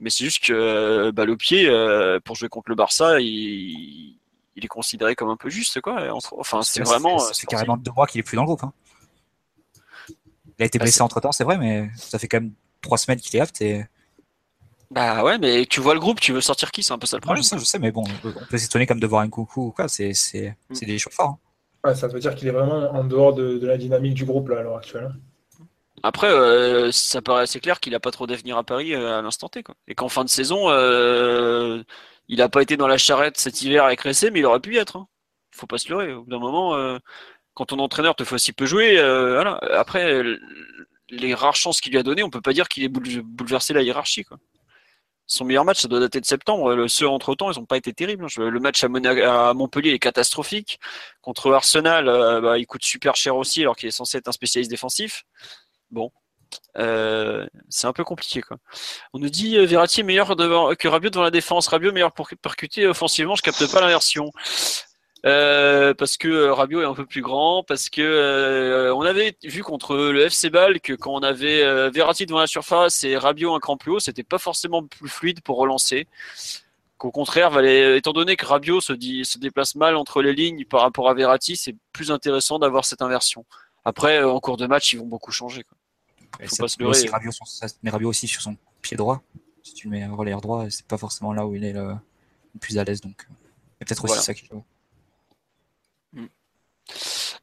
Mais 0.00 0.10
c'est 0.10 0.24
juste 0.24 0.42
que 0.44 0.52
euh, 0.52 1.12
balle 1.12 1.30
au 1.30 1.36
pied 1.36 1.68
euh, 1.68 2.18
pour 2.20 2.34
jouer 2.34 2.48
contre 2.48 2.68
le 2.70 2.74
Barça, 2.74 3.20
il, 3.20 4.18
il 4.56 4.64
est 4.64 4.68
considéré 4.68 5.14
comme 5.14 5.28
un 5.30 5.36
peu 5.36 5.48
juste 5.50 5.80
quoi. 5.80 6.08
Enfin, 6.38 6.62
c'est 6.62 6.82
vraiment. 6.82 7.14
euh, 7.16 7.18
sportif. 7.18 7.48
carrément 7.48 7.76
deux 7.76 7.92
mois 7.92 8.06
qu'il 8.06 8.20
est 8.20 8.22
plus 8.22 8.36
dans 8.36 8.42
le 8.42 8.46
groupe. 8.46 8.64
hein. 8.64 8.72
Il 10.58 10.62
a 10.62 10.66
été 10.66 10.78
Bah, 10.78 10.84
blessé 10.84 10.96
c'est- 10.96 11.02
entre 11.02 11.20
temps, 11.20 11.32
c'est 11.32 11.44
vrai, 11.44 11.56
mais 11.58 11.88
ça 11.96 12.18
fait 12.18 12.28
quand 12.28 12.40
même 12.40 12.52
trois 12.82 12.98
semaines 12.98 13.18
qu'il 13.20 13.36
est 13.36 13.40
apte 13.40 13.60
et 13.62 13.86
Bah 14.90 15.22
ouais, 15.22 15.38
mais 15.38 15.64
tu 15.66 15.80
vois 15.80 15.94
le 15.94 16.00
groupe, 16.00 16.20
tu 16.20 16.32
veux 16.32 16.40
sortir 16.40 16.70
qui 16.72 16.82
C'est 16.82 16.92
un 16.92 16.98
peu 16.98 17.06
ça 17.06 17.16
le 17.16 17.20
Ouais, 17.20 17.24
problème. 17.26 17.42
je 17.44 17.48
sais, 17.48 17.58
je 17.58 17.64
sais, 17.64 17.78
mais 17.78 17.92
bon, 17.92 18.02
on 18.24 18.44
peut 18.46 18.58
s'étonner 18.58 18.86
comme 18.86 19.00
de 19.00 19.06
voir 19.06 19.22
un 19.22 19.28
coucou 19.28 19.66
ou 19.68 19.70
quoi. 19.70 19.88
C'est, 19.88 20.12
c'est, 20.14 20.56
Mm. 20.68 20.74
c'est 20.74 20.86
des 20.86 20.98
choix 20.98 21.12
forts. 21.12 21.38
hein. 21.84 21.88
Ouais, 21.90 21.94
ça 21.94 22.08
veut 22.08 22.20
dire 22.20 22.34
qu'il 22.34 22.46
est 22.48 22.50
vraiment 22.52 22.90
en 22.92 23.04
dehors 23.04 23.32
de, 23.32 23.56
de 23.58 23.66
la 23.66 23.78
dynamique 23.78 24.14
du 24.14 24.24
groupe 24.26 24.48
là, 24.50 24.58
à 24.58 24.62
l'heure 24.62 24.76
actuelle. 24.76 25.10
hein. 25.14 25.64
Après, 26.02 26.28
euh, 26.30 26.90
ça 26.92 27.20
paraît 27.22 27.42
assez 27.42 27.60
clair 27.60 27.78
qu'il 27.78 27.94
a 27.94 28.00
pas 28.00 28.10
trop 28.10 28.26
d'avenir 28.26 28.56
à 28.56 28.64
Paris 28.64 28.94
euh, 28.94 29.18
à 29.18 29.22
l'instant 29.22 29.48
T, 29.48 29.62
quoi. 29.62 29.74
Et 29.86 29.94
qu'en 29.94 30.08
fin 30.08 30.24
de 30.24 30.30
saison, 30.30 30.70
euh, 30.70 31.82
il 32.32 32.40
a 32.42 32.48
pas 32.48 32.62
été 32.62 32.76
dans 32.76 32.86
la 32.86 32.96
charrette 32.96 33.38
cet 33.38 33.60
hiver 33.62 33.84
avec 33.84 34.00
Ressé, 34.02 34.30
mais 34.30 34.38
il 34.40 34.46
aurait 34.46 34.60
pu 34.60 34.74
y 34.74 34.78
être. 34.78 34.96
Hein. 34.96 35.06
Faut 35.52 35.66
pas 35.66 35.78
se 35.78 35.88
leurrer. 35.88 36.12
Au 36.12 36.22
bout 36.22 36.30
d'un 36.30 36.38
moment, 36.38 36.74
euh, 36.76 36.98
quand 37.54 37.66
ton 37.66 37.78
entraîneur 37.80 38.14
te 38.14 38.24
fait 38.24 38.36
aussi 38.36 38.52
peu 38.52 38.66
jouer, 38.66 38.98
euh. 38.98 39.42
Après, 39.72 40.22
les 41.10 41.34
rares 41.34 41.56
chances 41.56 41.80
qu'il 41.80 41.92
lui 41.92 41.98
a 41.98 42.04
données, 42.04 42.22
on 42.22 42.30
peut 42.30 42.40
pas 42.40 42.52
dire 42.52 42.68
qu'il 42.68 42.84
ait 42.84 42.88
boule- 42.88 43.22
bouleversé 43.24 43.72
la 43.74 43.82
hiérarchie. 43.82 44.24
Son 45.26 45.44
meilleur 45.44 45.64
match, 45.64 45.80
ça 45.80 45.88
doit 45.88 46.00
dater 46.00 46.20
de 46.20 46.26
septembre. 46.26 46.74
Le, 46.74 46.88
ceux 46.88 47.08
entre 47.08 47.34
temps, 47.34 47.50
ils 47.52 47.58
n'ont 47.58 47.66
pas 47.66 47.76
été 47.76 47.92
terribles. 47.92 48.24
hein. 48.24 48.28
Le 48.50 48.60
match 48.60 48.82
à, 48.84 48.88
à 49.48 49.54
Montpellier 49.54 49.90
est 49.90 49.98
catastrophique. 49.98 50.78
Contre 51.20 51.52
Arsenal, 51.52 52.08
euh, 52.08 52.40
bah, 52.40 52.58
il 52.58 52.66
coûte 52.66 52.84
super 52.84 53.16
cher 53.16 53.36
aussi, 53.36 53.60
alors 53.62 53.76
qu'il 53.76 53.88
est 53.88 53.92
censé 53.92 54.18
être 54.18 54.28
un 54.28 54.32
spécialiste 54.32 54.70
défensif. 54.70 55.24
Bon, 55.90 56.12
Euh, 56.76 57.46
c'est 57.68 57.86
un 57.86 57.92
peu 57.92 58.04
compliqué. 58.04 58.42
Quoi. 58.42 58.58
On 59.12 59.18
nous 59.18 59.30
dit 59.30 59.56
euh, 59.58 59.66
Verratti 59.66 60.00
est 60.00 60.04
meilleur 60.04 60.36
devant, 60.36 60.74
que 60.74 60.88
Rabiot 60.88 61.10
devant 61.10 61.24
la 61.24 61.30
défense. 61.30 61.68
Rabiot 61.68 61.92
meilleur 61.92 62.12
pour 62.12 62.28
percuter 62.40 62.86
offensivement. 62.86 63.34
Je 63.34 63.42
capte 63.42 63.70
pas 63.70 63.80
l'inversion. 63.80 64.30
Euh, 65.26 65.92
parce 65.92 66.16
que 66.16 66.48
Rabiot 66.48 66.80
est 66.80 66.86
un 66.86 66.94
peu 66.94 67.04
plus 67.04 67.20
grand, 67.20 67.62
parce 67.62 67.90
que 67.90 68.90
on 68.94 69.02
avait 69.02 69.36
vu 69.44 69.62
contre 69.62 69.96
le 69.96 70.22
FC 70.22 70.48
Bâle 70.48 70.80
que 70.80 70.94
quand 70.94 71.12
on 71.12 71.22
avait 71.22 71.90
Verratti 71.90 72.24
devant 72.24 72.40
la 72.40 72.46
surface 72.46 73.04
et 73.04 73.18
Rabiot 73.18 73.54
un 73.54 73.60
cran 73.60 73.76
plus 73.76 73.92
haut, 73.92 74.00
c'était 74.00 74.22
pas 74.22 74.38
forcément 74.38 74.82
plus 74.86 75.10
fluide 75.10 75.42
pour 75.42 75.58
relancer. 75.58 76.06
Qu'au 76.96 77.10
contraire, 77.10 77.58
étant 77.60 78.12
donné 78.12 78.36
que 78.36 78.46
Rabiot 78.46 78.80
se, 78.80 78.94
se 78.94 79.38
déplace 79.38 79.74
mal 79.74 79.96
entre 79.96 80.22
les 80.22 80.34
lignes 80.34 80.64
par 80.64 80.80
rapport 80.80 81.10
à 81.10 81.14
Verratti, 81.14 81.56
c'est 81.56 81.76
plus 81.92 82.10
intéressant 82.10 82.58
d'avoir 82.58 82.86
cette 82.86 83.02
inversion. 83.02 83.44
Après, 83.84 84.22
en 84.22 84.40
cours 84.40 84.56
de 84.56 84.66
match, 84.66 84.92
ils 84.92 84.98
vont 84.98 85.06
beaucoup 85.06 85.32
changer. 85.32 85.64
Quoi. 85.64 85.76
Faut 86.38 86.56
ça 86.56 86.62
pas 86.64 86.68
se 86.68 86.76
te 86.76 86.82
met 86.82 86.86
leurrer. 86.88 86.98
aussi 86.98 87.08
Rabiot 87.08 87.32
sur- 87.32 87.46
ça 87.48 87.68
te 87.68 87.74
met 87.82 87.90
Rabiot 87.90 88.08
aussi 88.08 88.28
sur 88.28 88.40
son 88.42 88.56
pied 88.82 88.96
droit. 88.96 89.22
Si 89.62 89.74
tu 89.74 89.88
le 89.88 89.90
mets 89.92 90.06
relayeur 90.06 90.40
droit, 90.40 90.68
c'est 90.70 90.86
pas 90.86 90.96
forcément 90.98 91.32
là 91.32 91.46
où 91.46 91.54
il 91.54 91.64
est 91.64 91.72
le, 91.72 91.88
le 92.54 92.60
plus 92.60 92.78
à 92.78 92.84
l'aise. 92.84 93.00
Donc, 93.00 93.26
euh, 93.28 93.84
peut-être 93.84 94.04
aussi 94.04 94.22
ça 94.22 94.32
qui 94.34 94.46
joue. 94.46 94.64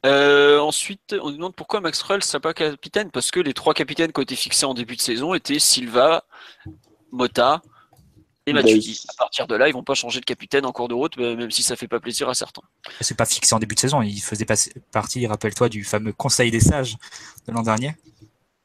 Euh, 0.05 0.59
ensuite, 0.59 1.15
on 1.21 1.29
nous 1.31 1.37
demande 1.37 1.55
pourquoi 1.55 1.81
Maxwell 1.81 2.17
ne 2.19 2.23
serait 2.23 2.39
pas 2.39 2.53
capitaine. 2.53 3.09
Parce 3.11 3.31
que 3.31 3.39
les 3.39 3.53
trois 3.53 3.73
capitaines 3.73 4.11
qui 4.11 4.19
ont 4.19 4.23
été 4.23 4.35
fixés 4.35 4.65
en 4.65 4.73
début 4.73 4.95
de 4.95 5.01
saison 5.01 5.33
étaient 5.33 5.59
Silva, 5.59 6.23
Mota 7.11 7.61
et 8.45 8.53
Bailly. 8.53 8.65
Matuidi. 8.75 9.03
À 9.09 9.13
partir 9.17 9.47
de 9.47 9.55
là, 9.55 9.67
ils 9.67 9.73
vont 9.73 9.83
pas 9.83 9.95
changer 9.95 10.19
de 10.19 10.25
capitaine 10.25 10.65
en 10.65 10.71
cours 10.71 10.87
de 10.87 10.93
route, 10.93 11.17
euh, 11.17 11.35
même 11.35 11.51
si 11.51 11.63
ça 11.63 11.75
fait 11.75 11.87
pas 11.87 11.99
plaisir 11.99 12.29
à 12.29 12.33
certains. 12.35 12.61
C'est 13.01 13.17
pas 13.17 13.25
fixé 13.25 13.53
en 13.55 13.59
début 13.59 13.75
de 13.75 13.79
saison. 13.79 14.01
Il 14.01 14.19
faisait 14.21 14.45
partie, 14.91 15.25
rappelle-toi, 15.27 15.67
du 15.69 15.83
fameux 15.83 16.13
Conseil 16.13 16.51
des 16.51 16.59
sages 16.61 16.95
de 17.47 17.51
l'an 17.51 17.63
dernier. 17.63 17.95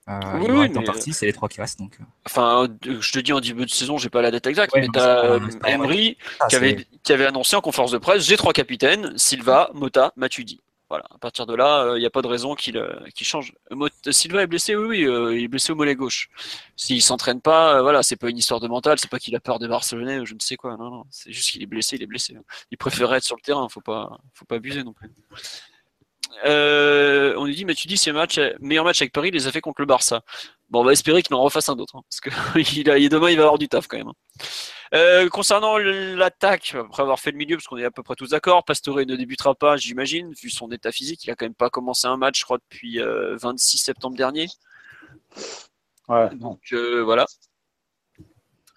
Euh, 0.09 0.21
Oui, 0.35 0.47
il 0.49 0.53
oui, 0.53 0.79
en 0.79 0.83
partie, 0.83 1.13
c'est 1.13 1.27
les 1.27 1.33
trois 1.33 1.49
qui 1.49 1.61
restent. 1.61 1.79
Donc, 1.79 1.97
euh, 2.01 2.05
Enfin, 2.27 2.69
euh, 2.87 3.01
je 3.01 3.13
te 3.13 3.19
dis 3.19 3.33
en 3.33 3.41
début 3.41 3.65
de 3.65 3.71
saison, 3.71 3.99
j'ai 3.99 4.11
pas 4.11 4.23
la 4.23 4.31
date 4.31 4.47
exacte, 4.47 4.75
Ouais, 4.75 4.81
mais 4.81 4.89
t'as 4.93 5.25
euh. 5.25 5.41
Emery 5.65 6.17
ah, 6.41 6.47
qui 6.49 6.57
avait, 6.57 6.87
qui 7.03 7.13
avait 7.13 7.27
annoncé 7.27 7.55
en 7.57 7.61
conférence 7.61 7.93
de 7.93 7.99
presse 7.99 8.25
j'ai 8.25 8.37
trois 8.37 8.53
capitaines, 8.53 9.17
Silva, 9.17 9.71
Mota, 9.75 10.13
Matuidi. 10.17 10.61
Voilà, 10.93 11.07
à 11.11 11.17
partir 11.17 11.47
de 11.47 11.55
là, 11.55 11.95
il 11.97 12.01
n'y 12.01 12.05
a 12.05 12.11
pas 12.11 12.21
de 12.21 12.27
raison 12.27 12.55
qu'il 12.55 12.77
euh, 12.77 12.93
change. 13.23 13.55
Silva 14.11 14.43
est 14.43 14.47
blessé, 14.47 14.77
oui, 14.77 14.87
oui, 14.87 15.05
euh, 15.05 15.35
il 15.35 15.45
est 15.45 15.49
blessé 15.49 15.73
au 15.73 15.75
mollet 15.75 15.95
gauche. 15.95 16.29
S'il 16.77 17.01
s'entraîne 17.01 17.41
pas, 17.41 17.79
euh, 17.79 17.81
voilà, 17.81 18.03
c'est 18.03 18.17
pas 18.17 18.29
une 18.29 18.37
histoire 18.37 18.61
de 18.61 18.69
mental, 18.69 18.99
c'est 18.99 19.09
pas 19.09 19.19
qu'il 19.19 19.35
a 19.35 19.41
peur 19.41 19.59
des 19.59 19.69
Barcelonais 19.69 20.19
ou 20.19 20.27
je 20.27 20.35
ne 20.35 20.39
sais 20.41 20.57
quoi. 20.57 20.77
Non, 20.77 20.91
non, 20.91 21.05
c'est 21.09 21.33
juste 21.33 21.51
qu'il 21.51 21.63
est 21.63 21.67
blessé, 21.67 21.97
il 21.97 22.03
est 22.03 22.07
blessé. 22.07 22.37
Il 22.71 22.77
préférait 22.77 23.17
être 23.17 23.25
sur 23.25 23.37
le 23.37 23.41
terrain, 23.41 23.67
faut 23.71 23.81
pas, 23.81 24.19
faut 24.35 24.45
pas 24.45 24.57
abuser 24.57 24.85
non 24.85 24.93
plus. 24.93 25.11
Euh, 26.45 27.35
on 27.37 27.47
nous 27.47 27.53
dit, 27.53 27.65
Matuidi, 27.65 27.97
c'est 27.97 28.11
le 28.11 28.17
match, 28.17 28.39
meilleur 28.61 28.85
match 28.85 29.01
avec 29.01 29.13
Paris, 29.13 29.29
il 29.29 29.35
les 29.35 29.47
a 29.47 29.53
fait 29.53 29.61
contre 29.61 29.81
le 29.81 29.87
Barça. 29.87 30.23
Bon, 30.71 30.81
on 30.81 30.85
va 30.85 30.93
espérer 30.93 31.23
qu'il 31.23 31.35
en 31.35 31.43
refasse 31.43 31.69
un 31.69 31.79
autre, 31.79 31.97
hein, 31.97 32.03
parce 32.11 32.21
que 32.21 32.31
il 32.79 32.91
a, 32.91 32.99
demain 33.09 33.31
il 33.31 33.37
va 33.37 33.43
avoir 33.45 33.59
du 33.59 33.69
taf 33.69 33.87
quand 33.87 33.99
même. 33.99 34.09
hein. 34.09 34.15
Euh, 34.95 35.29
concernant 35.29 35.79
l'attaque, 35.79 36.75
après 36.75 37.03
avoir 37.03 37.19
fait 37.19 37.31
le 37.31 37.39
milieu, 37.39 37.57
parce 37.57 37.67
qu'on 37.67 37.79
est 37.79 37.85
à 37.85 37.91
peu 37.91 38.03
près 38.03 38.15
tous 38.15 38.31
d'accord, 38.31 38.65
Pastore 38.65 38.99
ne 38.99 39.17
débutera 39.17 39.55
pas, 39.55 39.77
j'imagine, 39.77 40.33
vu 40.35 40.51
son 40.51 40.71
état 40.71 40.93
physique. 40.93 41.25
Il 41.25 41.31
a 41.31 41.35
quand 41.35 41.47
même 41.47 41.55
pas 41.55 41.71
commencé 41.71 42.07
un 42.07 42.17
match, 42.19 42.41
je 42.41 42.45
crois, 42.45 42.59
depuis 42.59 43.01
euh, 43.01 43.37
26 43.37 43.79
septembre 43.79 44.17
dernier. 44.17 44.49
Ouais. 46.09 46.35
Donc 46.35 46.61
euh, 46.73 47.03
voilà. 47.03 47.27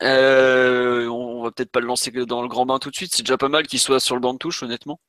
Euh, 0.03 1.07
on 1.07 1.43
va 1.43 1.51
peut-être 1.51 1.71
pas 1.71 1.79
le 1.79 1.87
lancer 1.87 2.11
dans 2.11 2.41
le 2.41 2.47
grand 2.47 2.65
bain 2.65 2.79
tout 2.79 2.91
de 2.91 2.95
suite. 2.95 3.13
C'est 3.15 3.23
déjà 3.23 3.37
pas 3.37 3.49
mal 3.49 3.67
qu'il 3.67 3.79
soit 3.79 3.99
sur 3.99 4.15
le 4.15 4.21
banc 4.21 4.33
de 4.33 4.37
touche, 4.37 4.63
honnêtement. 4.63 4.99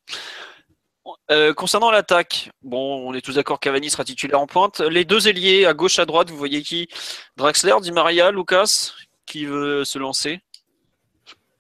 Euh, 1.31 1.55
concernant 1.55 1.91
l'attaque, 1.91 2.51
bon, 2.63 3.09
on 3.09 3.15
est 3.15 3.21
tous 3.21 3.37
d'accord 3.37 3.61
Cavani 3.61 3.91
sera 3.91 4.05
titulaire 4.05 4.41
en 4.41 4.47
pointe. 4.47 4.81
Les 4.81 5.05
deux 5.05 5.29
ailiers 5.29 5.67
à 5.67 5.75
gauche, 5.75 5.99
à 5.99 6.07
droite, 6.07 6.31
vous 6.31 6.37
voyez 6.37 6.63
qui? 6.63 6.89
Draxler, 7.37 7.75
Di 7.83 7.93
Maria, 7.93 8.31
Lucas, 8.31 8.93
qui 9.27 9.45
veut 9.45 9.85
se 9.85 9.99
lancer? 9.99 10.41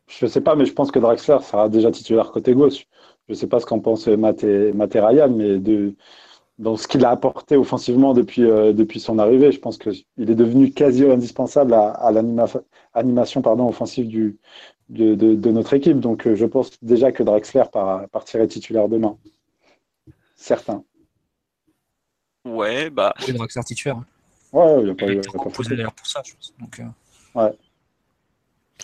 Je 0.06 0.26
sais 0.26 0.40
pas, 0.40 0.54
mais 0.54 0.66
je 0.66 0.72
pense 0.72 0.90
que 0.90 0.98
Draxler 0.98 1.38
sera 1.42 1.68
déjà 1.68 1.90
titulaire 1.90 2.30
côté 2.30 2.54
gauche. 2.54 2.86
Je 3.28 3.34
sais 3.34 3.48
pas 3.48 3.60
ce 3.60 3.66
qu'en 3.66 3.80
pense 3.80 4.06
Matt 4.06 4.44
et, 4.44 4.72
Ryan, 4.72 5.30
mais 5.30 5.58
de, 5.58 5.94
dans 6.58 6.76
ce 6.76 6.86
qu'il 6.86 7.04
a 7.04 7.10
apporté 7.10 7.56
offensivement 7.56 8.14
depuis, 8.14 8.44
euh, 8.44 8.72
depuis 8.72 9.00
son 9.00 9.18
arrivée, 9.18 9.50
je 9.50 9.58
pense 9.58 9.78
qu'il 9.78 10.04
est 10.18 10.34
devenu 10.34 10.70
quasi 10.70 11.04
indispensable 11.04 11.74
à, 11.74 12.12
l'animation 12.12 13.42
pardon, 13.42 13.68
offensive 13.68 14.06
du, 14.06 14.38
de, 14.88 15.14
de, 15.14 15.50
notre 15.50 15.74
équipe. 15.74 15.98
Donc 15.98 16.26
euh, 16.26 16.36
je 16.36 16.46
pense 16.46 16.70
déjà 16.82 17.10
que 17.10 17.24
Draxler 17.24 17.64
par- 17.72 18.08
partirait 18.10 18.46
titulaire 18.46 18.88
demain. 18.88 19.18
Certain. 20.46 20.84
Ouais, 22.44 22.88
bah. 22.88 23.12
Oui, 23.26 23.32
Draxler 23.34 23.64
titulaire. 23.64 23.96
hein. 23.96 24.06
Ouais, 24.52 24.78
il 24.78 24.84
n'y 24.84 24.90
a 24.90 24.94
pas, 24.94 25.06
Il 25.06 25.14
y 25.16 25.18
a 25.18 25.22
pas 25.22 25.38
composé 25.38 25.74
d'ailleurs 25.74 25.92
pour 25.92 26.06
ça, 26.06 26.22
je 26.24 26.34
pense. 26.34 26.54
Donc, 26.60 26.78
euh, 26.78 26.84
Ouais. 27.34 27.52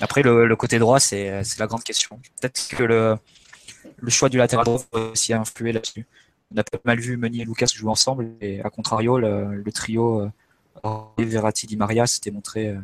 Après, 0.01 0.23
le, 0.25 0.47
le 0.47 0.57
côté 0.57 0.81
droit, 0.81 0.99
c'est 0.99 1.45
c'est 1.45 1.61
la 1.61 1.69
grande 1.69 1.85
question. 1.85 2.19
Peut-être 2.41 2.69
que 2.69 2.83
le, 2.83 3.17
le 3.97 4.11
choix 4.11 4.29
du 4.29 4.39
latéral 4.39 4.65
droit 4.65 4.81
va 4.93 5.01
aussi 5.13 5.33
influer 5.33 5.71
là-dessus. 5.73 6.05
On 6.53 6.59
a 6.59 6.65
pas 6.65 6.79
mal 6.85 6.99
vu 6.99 7.17
Meunier 7.17 7.43
et 7.43 7.45
Lucas 7.45 7.67
jouer 7.73 7.91
ensemble, 7.91 8.31
et 8.41 8.61
à 8.63 8.69
contrario, 8.71 9.19
le, 9.19 9.55
le 9.55 9.73
trio 9.73 10.23
euh, 10.85 11.01
Verratti 11.19 11.67
Di 11.69 11.77
Maria 11.77 12.07
s'était 12.09 12.33
montré, 12.33 12.71
euh, 12.71 12.81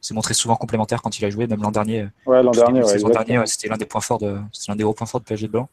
s'est 0.00 0.14
montré 0.14 0.34
souvent 0.34 0.56
complémentaire 0.56 1.00
quand 1.02 1.16
il 1.20 1.24
a 1.24 1.30
joué, 1.30 1.46
même 1.46 1.62
l'an 1.62 1.70
dernier. 1.70 2.08
Ouais, 2.26 2.42
l'an 2.42 2.50
dernier, 2.50 2.82
ouais, 2.82 3.12
dernier, 3.12 3.46
c'était 3.46 3.68
l'un 3.68 3.76
des 3.76 3.86
points 3.86 4.00
forts 4.00 4.18
de, 4.18 4.40
c'était 4.52 4.72
l'un 4.72 4.76
des 4.76 4.84
hauts 4.84 4.92
points 4.94 5.06
forts 5.06 5.20
de 5.20 5.26
PSG 5.26 5.46
de 5.46 5.52
Blanc. 5.52 5.68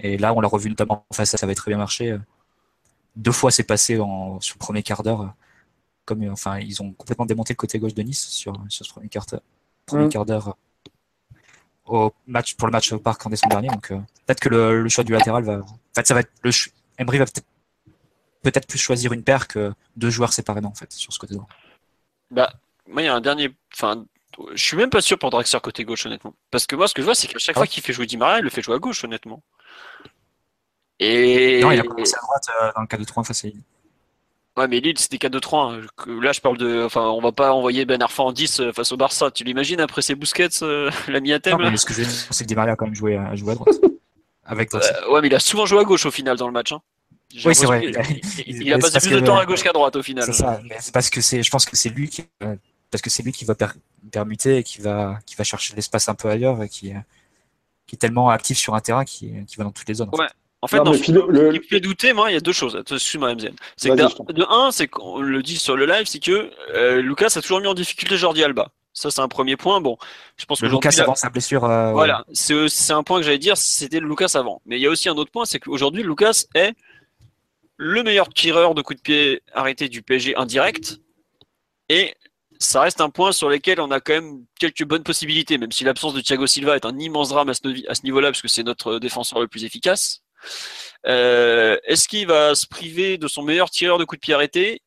Et 0.00 0.18
là, 0.18 0.34
on 0.34 0.40
l'a 0.40 0.48
revu 0.48 0.68
notamment 0.68 1.06
face 1.12 1.34
à 1.34 1.36
ça 1.38 1.46
avait 1.46 1.54
très 1.54 1.70
bien 1.70 1.78
marché. 1.78 2.16
Deux 3.16 3.32
fois, 3.32 3.50
c'est 3.50 3.62
passé 3.62 3.98
en, 4.00 4.40
sur 4.40 4.56
le 4.56 4.58
premier 4.58 4.82
quart 4.82 5.02
d'heure. 5.02 5.34
Comme, 6.04 6.28
enfin, 6.30 6.58
ils 6.58 6.82
ont 6.82 6.92
complètement 6.92 7.26
démonté 7.26 7.54
le 7.54 7.56
côté 7.56 7.78
gauche 7.78 7.94
de 7.94 8.02
Nice 8.02 8.28
sur, 8.28 8.52
sur 8.68 8.84
ce 8.84 8.90
premier 8.92 9.08
quart, 9.08 9.26
premier 9.86 10.08
quart 10.08 10.26
d'heure 10.26 10.56
au 11.86 12.12
match, 12.26 12.54
pour 12.56 12.66
le 12.66 12.72
match 12.72 12.92
au 12.92 12.98
parc 12.98 13.24
en 13.26 13.30
décembre 13.30 13.52
dernier. 13.52 13.68
Donc, 13.68 13.90
euh, 13.90 13.98
peut-être 14.26 14.40
que 14.40 14.48
le, 14.48 14.82
le 14.82 14.88
choix 14.88 15.04
du 15.04 15.12
latéral 15.12 15.44
va, 15.44 15.60
en 15.60 15.66
fait, 15.94 16.06
ça 16.06 16.14
va 16.14 16.20
être, 16.20 16.30
le, 16.42 16.50
Emery 16.98 17.18
va 17.18 17.24
peut-être, 17.26 17.46
peut-être 18.42 18.66
plus 18.66 18.78
choisir 18.78 19.12
une 19.12 19.22
paire 19.22 19.48
que 19.48 19.72
deux 19.96 20.10
joueurs 20.10 20.32
séparément, 20.32 20.70
en 20.70 20.74
fait, 20.74 20.92
sur 20.92 21.12
ce 21.12 21.18
côté 21.18 21.34
droit. 21.34 21.48
Bah, 22.30 22.52
moi, 22.88 23.02
il 23.02 23.04
y 23.06 23.08
a 23.08 23.14
un 23.14 23.20
dernier. 23.20 23.54
Enfin, 23.72 24.04
je 24.54 24.62
suis 24.62 24.76
même 24.76 24.90
pas 24.90 25.00
sûr 25.00 25.18
pour 25.18 25.30
Draxler 25.30 25.60
côté 25.60 25.84
gauche, 25.84 26.06
honnêtement. 26.06 26.34
Parce 26.50 26.66
que 26.66 26.76
moi, 26.76 26.88
ce 26.88 26.94
que 26.94 27.02
je 27.02 27.04
vois, 27.04 27.14
c'est 27.14 27.28
qu'à 27.28 27.38
chaque 27.38 27.56
Ah 27.56 27.60
fois 27.60 27.66
qu'il 27.66 27.82
fait 27.82 27.92
jouer 27.92 28.06
Di 28.06 28.16
Maria, 28.16 28.38
il 28.38 28.44
le 28.44 28.50
fait 28.50 28.62
jouer 28.62 28.74
à 28.74 28.78
gauche, 28.78 29.04
honnêtement. 29.04 29.42
Et. 31.00 31.60
Non, 31.60 31.70
il 31.72 31.80
a 31.80 31.82
commencé 31.82 32.14
à 32.16 32.20
droite 32.22 32.44
euh, 32.62 32.70
dans 32.74 32.82
le 32.82 32.86
cas 32.86 32.96
de 32.96 33.04
3 33.04 33.24
face 33.24 33.44
à 33.44 33.48
Lille. 33.48 33.60
Ouais, 34.56 34.68
mais 34.68 34.78
Lille, 34.78 34.96
c'était 34.98 35.16
4-2-3. 35.28 35.74
hein. 35.74 35.80
Là, 36.22 36.32
je 36.32 36.40
parle 36.40 36.56
de. 36.58 36.84
Enfin, 36.84 37.08
on 37.08 37.20
va 37.20 37.32
pas 37.32 37.52
envoyer 37.52 37.84
Ben 37.84 38.00
Arfa 38.00 38.22
en 38.22 38.32
10 38.32 38.60
euh, 38.60 38.72
face 38.72 38.92
au 38.92 38.96
Barça. 38.96 39.30
Tu 39.32 39.42
l'imagines 39.42 39.80
après 39.80 40.00
ces 40.02 40.14
Bousquets, 40.14 40.48
euh, 40.62 40.90
l'ami 41.08 41.32
à 41.32 41.36
Non, 41.36 41.40
thème, 41.40 41.70
mais 41.70 41.76
ce 41.76 41.84
que 41.86 41.92
je 41.92 41.98
veux 42.02 42.04
dire, 42.06 42.14
c'est 42.30 42.44
que 42.44 42.48
Di 42.48 42.54
Maria 42.54 42.72
a 42.74 42.76
quand 42.76 42.84
même 42.86 42.94
joué, 42.94 43.16
à- 43.16 43.34
joué 43.34 43.52
à 43.52 43.54
droite. 43.56 43.74
Avec. 44.44 44.72
Euh, 44.74 44.78
Ouais, 45.10 45.20
mais 45.22 45.26
il 45.28 45.34
a 45.34 45.40
souvent 45.40 45.66
joué 45.66 45.80
à 45.80 45.84
gauche 45.84 46.06
au 46.06 46.10
final 46.12 46.36
dans 46.36 46.46
le 46.46 46.52
match. 46.52 46.72
hein. 46.72 46.80
Oui, 47.44 47.54
c'est 47.54 47.66
vrai. 47.66 47.84
Il, 47.84 47.96
Il- 48.46 48.62
il 48.66 48.72
a 48.72 48.78
passé 48.78 49.00
plus 49.00 49.10
de 49.20 49.26
temps 49.26 49.36
à 49.36 49.44
gauche 49.44 49.62
qu'à 49.64 49.72
droite 49.72 49.96
au 49.96 50.02
final. 50.02 50.24
C'est 50.26 50.34
ça, 50.34 50.60
mais 50.62 50.76
c'est 50.78 50.92
parce 50.94 51.10
que 51.10 51.20
c'est, 51.20 51.42
je 51.42 51.50
pense 51.50 51.64
que 51.64 51.74
c'est 51.76 51.88
lui 51.88 52.08
qui, 52.08 52.24
euh, 52.44 52.54
parce 52.92 53.02
que 53.02 53.10
c'est 53.10 53.24
lui 53.24 53.32
qui 53.32 53.44
va 53.44 53.56
per- 53.56 53.66
permuter 54.12 54.58
et 54.58 54.62
qui 54.62 54.80
va, 54.80 55.18
qui 55.26 55.34
va 55.34 55.42
chercher 55.42 55.74
l'espace 55.74 56.08
un 56.08 56.14
peu 56.14 56.28
ailleurs 56.28 56.62
et 56.62 56.68
qui, 56.68 56.92
euh, 56.92 56.98
qui 57.94 57.96
est 57.96 57.98
tellement 57.98 58.28
actif 58.30 58.58
sur 58.58 58.74
un 58.74 58.80
terrain 58.80 59.04
qui, 59.04 59.30
qui 59.46 59.56
va 59.56 59.64
dans 59.64 59.70
toutes 59.70 59.88
les 59.88 59.94
zones. 59.94 60.08
en 60.12 60.16
Ouais. 60.18 60.26
fait. 60.26 60.34
En 60.62 60.66
fait, 60.66 60.78
Non, 60.78 60.84
dans 60.84 60.90
mais 60.92 60.96
ce 60.98 61.02
Philo, 61.02 61.28
le- 61.28 61.52
qui 61.52 61.58
me 61.58 61.64
fait 61.64 61.80
douter, 61.80 62.12
moi, 62.14 62.30
il 62.30 62.34
y 62.34 62.36
a 62.38 62.40
deux 62.40 62.52
choses. 62.52 62.82
Excuse-moi, 62.90 63.34
MZN. 63.34 63.54
C'est 63.76 63.90
que 63.90 64.32
de 64.32 64.46
un, 64.48 64.70
c'est 64.72 64.88
qu'on 64.88 65.20
le 65.20 65.42
dit 65.42 65.58
sur 65.58 65.76
le 65.76 65.84
live, 65.84 66.06
c'est 66.06 66.20
que 66.20 66.50
euh, 66.74 67.02
Lucas 67.02 67.26
a 67.36 67.42
toujours 67.42 67.60
mis 67.60 67.66
en 67.66 67.74
difficulté 67.74 68.16
Jordi 68.16 68.42
Alba. 68.42 68.70
Ça, 68.94 69.10
c'est 69.10 69.20
un 69.20 69.28
premier 69.28 69.56
point. 69.58 69.82
Bon, 69.82 69.98
je 70.38 70.46
pense 70.46 70.60
que 70.60 70.64
Le 70.66 70.72
Lucas 70.72 70.96
avant 71.00 71.14
sa 71.16 71.28
blessure, 71.28 71.64
euh, 71.64 71.92
Voilà, 71.92 72.24
c'est 72.32 72.68
c'est 72.68 72.94
un 72.94 73.02
point 73.02 73.18
que 73.20 73.26
j'allais 73.26 73.36
dire, 73.38 73.58
c'était 73.58 74.00
le 74.00 74.08
Lucas 74.08 74.30
avant. 74.36 74.62
Mais 74.64 74.76
il 74.78 74.82
y 74.82 74.86
a 74.86 74.90
aussi 74.90 75.08
un 75.10 75.14
autre 75.16 75.30
point, 75.30 75.44
c'est 75.44 75.58
qu'aujourd'hui, 75.58 76.02
Lucas 76.02 76.44
est 76.54 76.72
le 77.76 78.02
meilleur 78.02 78.30
tireur 78.30 78.74
de 78.74 78.80
coups 78.80 78.96
de 78.98 79.02
pied 79.02 79.42
arrêté 79.52 79.90
du 79.90 80.00
PSG 80.00 80.34
indirect. 80.36 80.98
Et 81.90 82.14
ça 82.58 82.80
reste 82.82 83.00
un 83.00 83.10
point 83.10 83.32
sur 83.32 83.48
lequel 83.48 83.80
on 83.80 83.90
a 83.90 84.00
quand 84.00 84.12
même 84.14 84.44
quelques 84.58 84.84
bonnes 84.84 85.02
possibilités, 85.02 85.58
même 85.58 85.72
si 85.72 85.84
l'absence 85.84 86.14
de 86.14 86.20
Thiago 86.20 86.46
Silva 86.46 86.76
est 86.76 86.84
un 86.86 86.98
immense 86.98 87.28
drame 87.30 87.48
à 87.48 87.54
ce, 87.54 88.02
niveau-là, 88.04 88.28
parce 88.30 88.42
que 88.42 88.48
c'est 88.48 88.62
notre 88.62 88.98
défenseur 88.98 89.40
le 89.40 89.48
plus 89.48 89.64
efficace. 89.64 90.22
Euh, 91.06 91.76
Est-ce 91.84 92.08
qu'il 92.08 92.26
va 92.26 92.54
se 92.54 92.66
priver 92.66 93.18
de 93.18 93.28
son 93.28 93.42
meilleur 93.42 93.70
tireur 93.70 93.98
de 93.98 94.04
coups 94.04 94.18
de 94.20 94.24
pied 94.24 94.34
arrêté? 94.34 94.82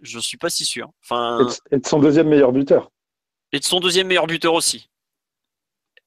Je 0.00 0.18
suis 0.18 0.36
pas 0.38 0.50
si 0.50 0.64
sûr. 0.64 0.90
Enfin, 1.02 1.40
Et 1.40 1.44
de- 1.44 1.76
Et 1.76 1.78
de 1.80 1.86
son 1.86 1.98
deuxième 2.00 2.28
meilleur 2.28 2.52
buteur. 2.52 2.90
et 3.52 3.58
de 3.60 3.64
son 3.64 3.80
deuxième 3.80 4.06
meilleur 4.08 4.26
buteur 4.26 4.54
aussi. 4.54 4.88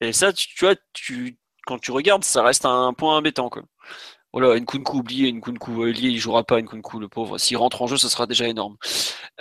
Et 0.02 0.12
ça, 0.14 0.34
tu, 0.34 0.48
tu 0.54 0.66
vois, 0.66 0.76
tu, 0.94 1.38
quand 1.66 1.80
tu 1.80 1.92
regardes, 1.92 2.24
ça 2.24 2.44
reste 2.44 2.66
un 2.66 2.94
point 2.94 3.18
embêtant. 3.18 3.50
Quoi. 3.50 3.64
Voilà, 4.34 4.60
Nkunku 4.60 4.98
oublié, 4.98 5.32
Nkunku 5.32 5.86
lié, 5.86 6.10
il 6.10 6.18
jouera 6.20 6.44
pas, 6.44 6.60
Nkunku 6.62 7.00
le 7.00 7.08
pauvre. 7.08 7.38
S'il 7.38 7.56
rentre 7.56 7.82
en 7.82 7.88
jeu, 7.88 7.96
ce 7.96 8.10
sera 8.10 8.28
déjà 8.28 8.46
énorme. 8.48 8.76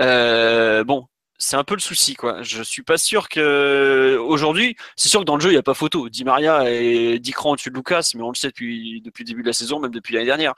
Euh, 0.01 0.85
bon, 0.85 1.09
c'est 1.45 1.57
un 1.57 1.64
peu 1.64 1.74
le 1.74 1.80
souci, 1.80 2.14
quoi. 2.14 2.42
Je 2.42 2.62
suis 2.62 2.82
pas 2.82 2.97
sûr 2.97 3.28
que 3.28 4.16
aujourd'hui, 4.18 4.76
c'est 4.97 5.09
sûr 5.11 5.20
que 5.20 5.24
dans 5.26 5.36
le 5.36 5.42
jeu, 5.42 5.51
il 5.51 5.53
n'y 5.53 5.59
a 5.59 5.62
pas 5.62 5.74
photo. 5.74 6.09
Di 6.09 6.24
Maria 6.24 6.70
est 6.70 7.18
10 7.18 7.32
crans 7.32 7.53
au-dessus 7.53 7.70
de 7.70 7.76
Lucas, 7.76 8.12
mais 8.14 8.22
on 8.22 8.30
le 8.30 8.34
sait 8.34 8.49
depuis, 8.49 9.03
depuis 9.03 9.24
le 9.24 9.28
début 9.28 9.42
de 9.42 9.49
la 9.49 9.53
saison, 9.53 9.78
même 9.78 9.90
depuis 9.90 10.14
l'année 10.14 10.26
dernière. 10.26 10.55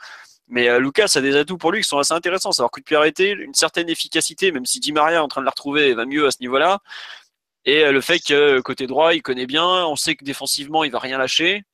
Mais 0.48 0.68
euh, 0.68 0.78
Lucas 0.78 1.10
a 1.16 1.20
des 1.20 1.34
atouts 1.36 1.58
pour 1.58 1.72
lui 1.72 1.82
qui 1.82 1.88
sont 1.88 1.98
assez 1.98 2.14
intéressants. 2.14 2.52
C'est 2.52 2.62
coup 2.68 2.80
de 2.80 2.84
pied 2.84 2.96
arrêté, 2.96 3.32
une 3.32 3.54
certaine 3.54 3.88
efficacité, 3.88 4.52
même 4.52 4.64
si 4.64 4.78
Di 4.78 4.92
Maria 4.92 5.16
est 5.16 5.20
en 5.20 5.28
train 5.28 5.40
de 5.40 5.46
la 5.46 5.50
retrouver, 5.50 5.92
va 5.94 6.06
mieux 6.06 6.26
à 6.26 6.30
ce 6.30 6.38
niveau-là. 6.40 6.78
Et 7.64 7.84
euh, 7.84 7.92
le 7.92 8.00
fait 8.00 8.20
que 8.20 8.60
côté 8.60 8.86
droit, 8.86 9.14
il 9.14 9.22
connaît 9.22 9.46
bien, 9.46 9.66
on 9.86 9.96
sait 9.96 10.14
que 10.14 10.24
défensivement, 10.24 10.84
il 10.84 10.92
va 10.92 11.00
rien 11.00 11.18
lâcher. 11.18 11.64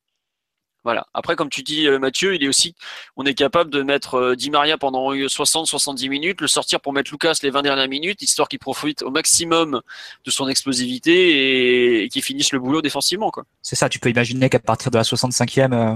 Voilà. 0.83 1.07
Après, 1.13 1.35
comme 1.35 1.49
tu 1.49 1.63
dis, 1.63 1.87
euh, 1.87 1.97
Mathieu, 1.97 2.35
il 2.35 2.43
est 2.43 2.47
aussi, 2.47 2.75
on 3.15 3.25
est 3.25 3.33
capable 3.33 3.69
de 3.69 3.81
mettre 3.81 4.15
euh, 4.15 4.35
Di 4.35 4.49
Maria 4.49 4.77
pendant 4.77 5.13
60-70 5.13 6.09
minutes, 6.09 6.41
le 6.41 6.47
sortir 6.47 6.81
pour 6.81 6.91
mettre 6.91 7.09
Lucas 7.11 7.35
les 7.41 7.51
20 7.51 7.61
dernières 7.61 7.87
minutes, 7.87 8.21
histoire 8.21 8.49
qu'il 8.49 8.59
profite 8.59 9.01
au 9.01 9.09
maximum 9.09 9.81
de 10.25 10.31
son 10.31 10.49
explosivité 10.49 12.03
et, 12.03 12.09
qu'il 12.09 12.21
finisse 12.21 12.51
le 12.51 12.59
boulot 12.59 12.81
défensivement. 12.81 13.31
C'est 13.61 13.77
ça, 13.77 13.87
tu 13.87 13.99
peux 13.99 14.09
imaginer 14.09 14.49
qu'à 14.49 14.59
partir 14.59 14.91
de 14.91 14.97
la 14.97 15.03
65e, 15.03 15.73
euh, 15.73 15.95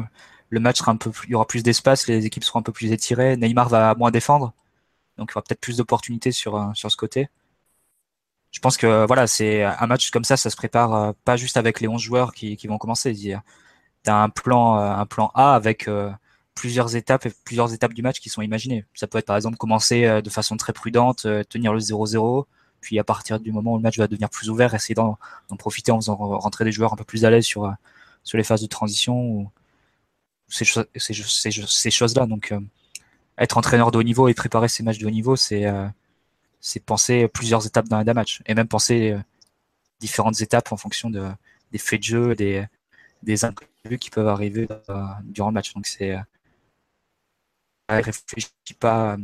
le 0.49 0.59
match 0.61 0.77
sera 0.77 0.91
un 0.93 0.95
peu 0.95 1.11
il 1.25 1.31
y 1.31 1.35
aura 1.35 1.45
plus 1.45 1.63
d'espace, 1.63 2.07
les 2.07 2.25
équipes 2.25 2.45
seront 2.45 2.59
un 2.59 2.63
peu 2.63 2.71
plus 2.71 2.93
étirées, 2.93 3.35
Neymar 3.35 3.67
va 3.67 3.93
moins 3.95 4.11
défendre, 4.11 4.53
donc 5.17 5.29
il 5.29 5.33
y 5.33 5.37
aura 5.37 5.41
peut-être 5.41 5.59
plus 5.59 5.77
d'opportunités 5.77 6.31
sur, 6.31 6.71
sur 6.73 6.89
ce 6.89 6.95
côté. 6.95 7.27
Je 8.51 8.59
pense 8.61 8.77
que 8.77 9.05
voilà, 9.05 9.27
c'est 9.27 9.63
un 9.63 9.87
match 9.87 10.09
comme 10.11 10.23
ça, 10.23 10.37
ça 10.37 10.49
se 10.49 10.55
prépare 10.55 11.13
pas 11.25 11.35
juste 11.35 11.57
avec 11.57 11.81
les 11.81 11.89
11 11.89 12.01
joueurs 12.01 12.33
qui, 12.33 12.55
qui 12.55 12.67
vont 12.67 12.77
commencer 12.77 13.11
un 14.15 14.29
plan, 14.29 14.79
euh, 14.79 14.91
un 14.93 15.05
plan 15.05 15.31
A 15.33 15.53
avec 15.55 15.87
euh, 15.87 16.11
plusieurs 16.55 16.95
étapes 16.95 17.27
plusieurs 17.45 17.73
étapes 17.73 17.93
du 17.93 18.01
match 18.01 18.19
qui 18.19 18.29
sont 18.29 18.41
imaginées. 18.41 18.85
Ça 18.93 19.07
peut 19.07 19.17
être 19.17 19.25
par 19.25 19.35
exemple 19.35 19.57
commencer 19.57 20.05
euh, 20.05 20.21
de 20.21 20.29
façon 20.29 20.57
très 20.57 20.73
prudente, 20.73 21.27
tenir 21.49 21.73
le 21.73 21.79
0-0, 21.79 22.45
puis 22.81 22.99
à 22.99 23.03
partir 23.03 23.39
du 23.39 23.51
moment 23.51 23.73
où 23.73 23.77
le 23.77 23.83
match 23.83 23.97
va 23.97 24.07
devenir 24.07 24.29
plus 24.29 24.49
ouvert, 24.49 24.73
essayer 24.73 24.95
d'en 24.95 25.17
profiter 25.57 25.91
en 25.91 25.99
faisant 25.99 26.15
rentrer 26.15 26.65
des 26.65 26.71
joueurs 26.71 26.93
un 26.93 26.95
peu 26.95 27.03
plus 27.03 27.25
à 27.25 27.29
l'aise 27.29 27.45
sur, 27.45 27.73
sur 28.23 28.37
les 28.37 28.43
phases 28.43 28.61
de 28.61 28.67
transition 28.67 29.19
ou 29.19 29.51
ces, 30.47 30.65
choses-là. 31.91 32.25
Donc 32.25 32.53
être 33.37 33.57
entraîneur 33.57 33.91
de 33.91 33.97
haut 33.97 34.03
niveau 34.03 34.27
et 34.27 34.33
préparer 34.33 34.67
ces 34.69 34.83
matchs 34.83 34.99
de 34.99 35.07
haut 35.07 35.11
niveau, 35.11 35.35
c'est 35.35 35.65
c'est 36.59 36.79
penser 36.79 37.27
plusieurs 37.27 37.65
étapes 37.65 37.87
dans 37.87 37.97
un 37.97 38.13
match 38.13 38.41
et 38.45 38.55
même 38.55 38.67
penser 38.67 39.15
différentes 39.99 40.41
étapes 40.41 40.71
en 40.71 40.77
fonction 40.77 41.09
de, 41.09 41.27
des 41.71 41.77
faits 41.77 41.99
de 41.99 42.03
jeu, 42.05 42.35
des, 42.35 42.65
des 43.27 43.97
qui 43.97 44.09
peuvent 44.09 44.27
arriver 44.27 44.67
euh, 44.89 45.03
durant 45.23 45.49
le 45.49 45.53
match. 45.53 45.73
Donc 45.73 45.85
c'est 45.85 46.13
euh, 46.13 46.19
réfléchit 47.89 48.49
pas 48.79 49.17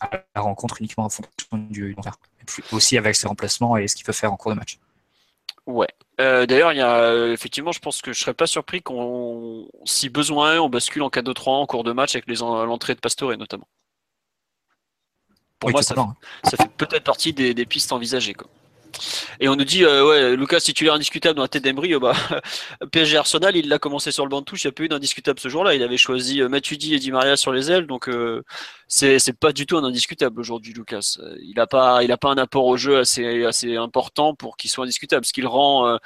à 0.00 0.10
la 0.34 0.40
rencontre 0.40 0.80
uniquement 0.80 1.04
en 1.04 1.08
fonction 1.08 1.58
du 1.70 1.94
contraire. 1.94 2.18
Aussi 2.72 2.98
avec 2.98 3.14
ses 3.14 3.28
remplacements 3.28 3.76
et 3.76 3.86
ce 3.86 3.94
qu'il 3.94 4.04
peut 4.04 4.12
faire 4.12 4.32
en 4.32 4.36
cours 4.36 4.50
de 4.52 4.56
match. 4.56 4.78
Ouais. 5.66 5.88
Euh, 6.20 6.44
d'ailleurs, 6.44 6.72
il 6.72 6.78
y 6.78 6.82
a 6.82 7.28
effectivement, 7.28 7.72
je 7.72 7.78
pense 7.78 8.02
que 8.02 8.12
je 8.12 8.20
serais 8.20 8.34
pas 8.34 8.48
surpris 8.48 8.82
qu'on, 8.82 9.68
si 9.84 10.08
besoin, 10.08 10.58
on 10.58 10.68
bascule 10.68 11.02
en 11.02 11.08
4-2-3 11.08 11.48
en 11.50 11.66
cours 11.66 11.84
de 11.84 11.92
match 11.92 12.16
avec 12.16 12.26
l'entrée 12.26 12.94
de 12.94 13.00
Pastore 13.00 13.36
notamment. 13.36 13.68
Pour 15.60 15.70
moi, 15.70 15.82
ça, 15.82 15.94
ça, 16.42 16.56
fait 16.56 16.68
peut-être 16.76 17.04
partie 17.04 17.32
des, 17.32 17.54
des 17.54 17.66
pistes 17.66 17.92
envisagées. 17.92 18.34
Quoi. 18.34 18.48
Et 19.40 19.48
on 19.48 19.56
nous 19.56 19.64
dit, 19.64 19.84
euh, 19.84 20.06
ouais, 20.06 20.36
Lucas 20.36 20.60
titulaire 20.60 20.94
indiscutable 20.94 21.36
dans 21.36 21.42
la 21.42 21.48
tête 21.48 21.64
d'Embry, 21.64 21.94
euh, 21.94 21.98
bah, 21.98 22.12
PSG 22.92 23.16
Arsenal, 23.16 23.56
il 23.56 23.68
l'a 23.68 23.78
commencé 23.78 24.12
sur 24.12 24.24
le 24.24 24.30
banc 24.30 24.40
de 24.40 24.44
touche, 24.44 24.64
il 24.64 24.66
n'y 24.68 24.70
a 24.70 24.72
pas 24.72 24.82
eu 24.84 24.88
d'indiscutable 24.88 25.40
ce 25.40 25.48
jour-là. 25.48 25.74
Il 25.74 25.82
avait 25.82 25.96
choisi 25.96 26.40
euh, 26.40 26.48
Matuidi 26.48 26.94
et 26.94 26.98
Di 26.98 27.10
Maria 27.12 27.36
sur 27.36 27.52
les 27.52 27.70
ailes, 27.70 27.86
donc 27.86 28.08
euh, 28.08 28.42
c'est 28.88 29.38
pas 29.38 29.52
du 29.52 29.66
tout 29.66 29.76
un 29.76 29.84
indiscutable 29.84 30.40
aujourd'hui, 30.40 30.72
Lucas. 30.72 31.18
Il 31.40 31.54
n'a 31.56 31.66
pas, 31.66 32.00
pas 32.16 32.30
un 32.30 32.38
apport 32.38 32.66
au 32.66 32.76
jeu 32.76 32.98
assez, 32.98 33.44
assez 33.44 33.76
important 33.76 34.34
pour 34.34 34.56
qu'il 34.56 34.70
soit 34.70 34.84
indiscutable. 34.84 35.24
Ce 35.24 35.32
qu'il 35.32 35.46
rend 35.46 35.98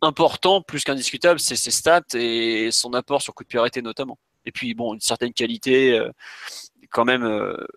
important, 0.00 0.60
plus 0.60 0.82
qu'indiscutable, 0.82 1.38
c'est 1.38 1.56
ses 1.56 1.70
stats 1.70 2.02
et 2.14 2.70
son 2.72 2.94
apport 2.94 3.22
sur 3.22 3.34
coup 3.34 3.44
de 3.44 3.48
pied 3.48 3.82
notamment. 3.82 4.18
Et 4.44 4.50
puis, 4.50 4.74
bon, 4.74 4.94
une 4.94 5.00
certaine 5.00 5.32
qualité 5.32 6.00
quand 6.90 7.04
même 7.04 7.22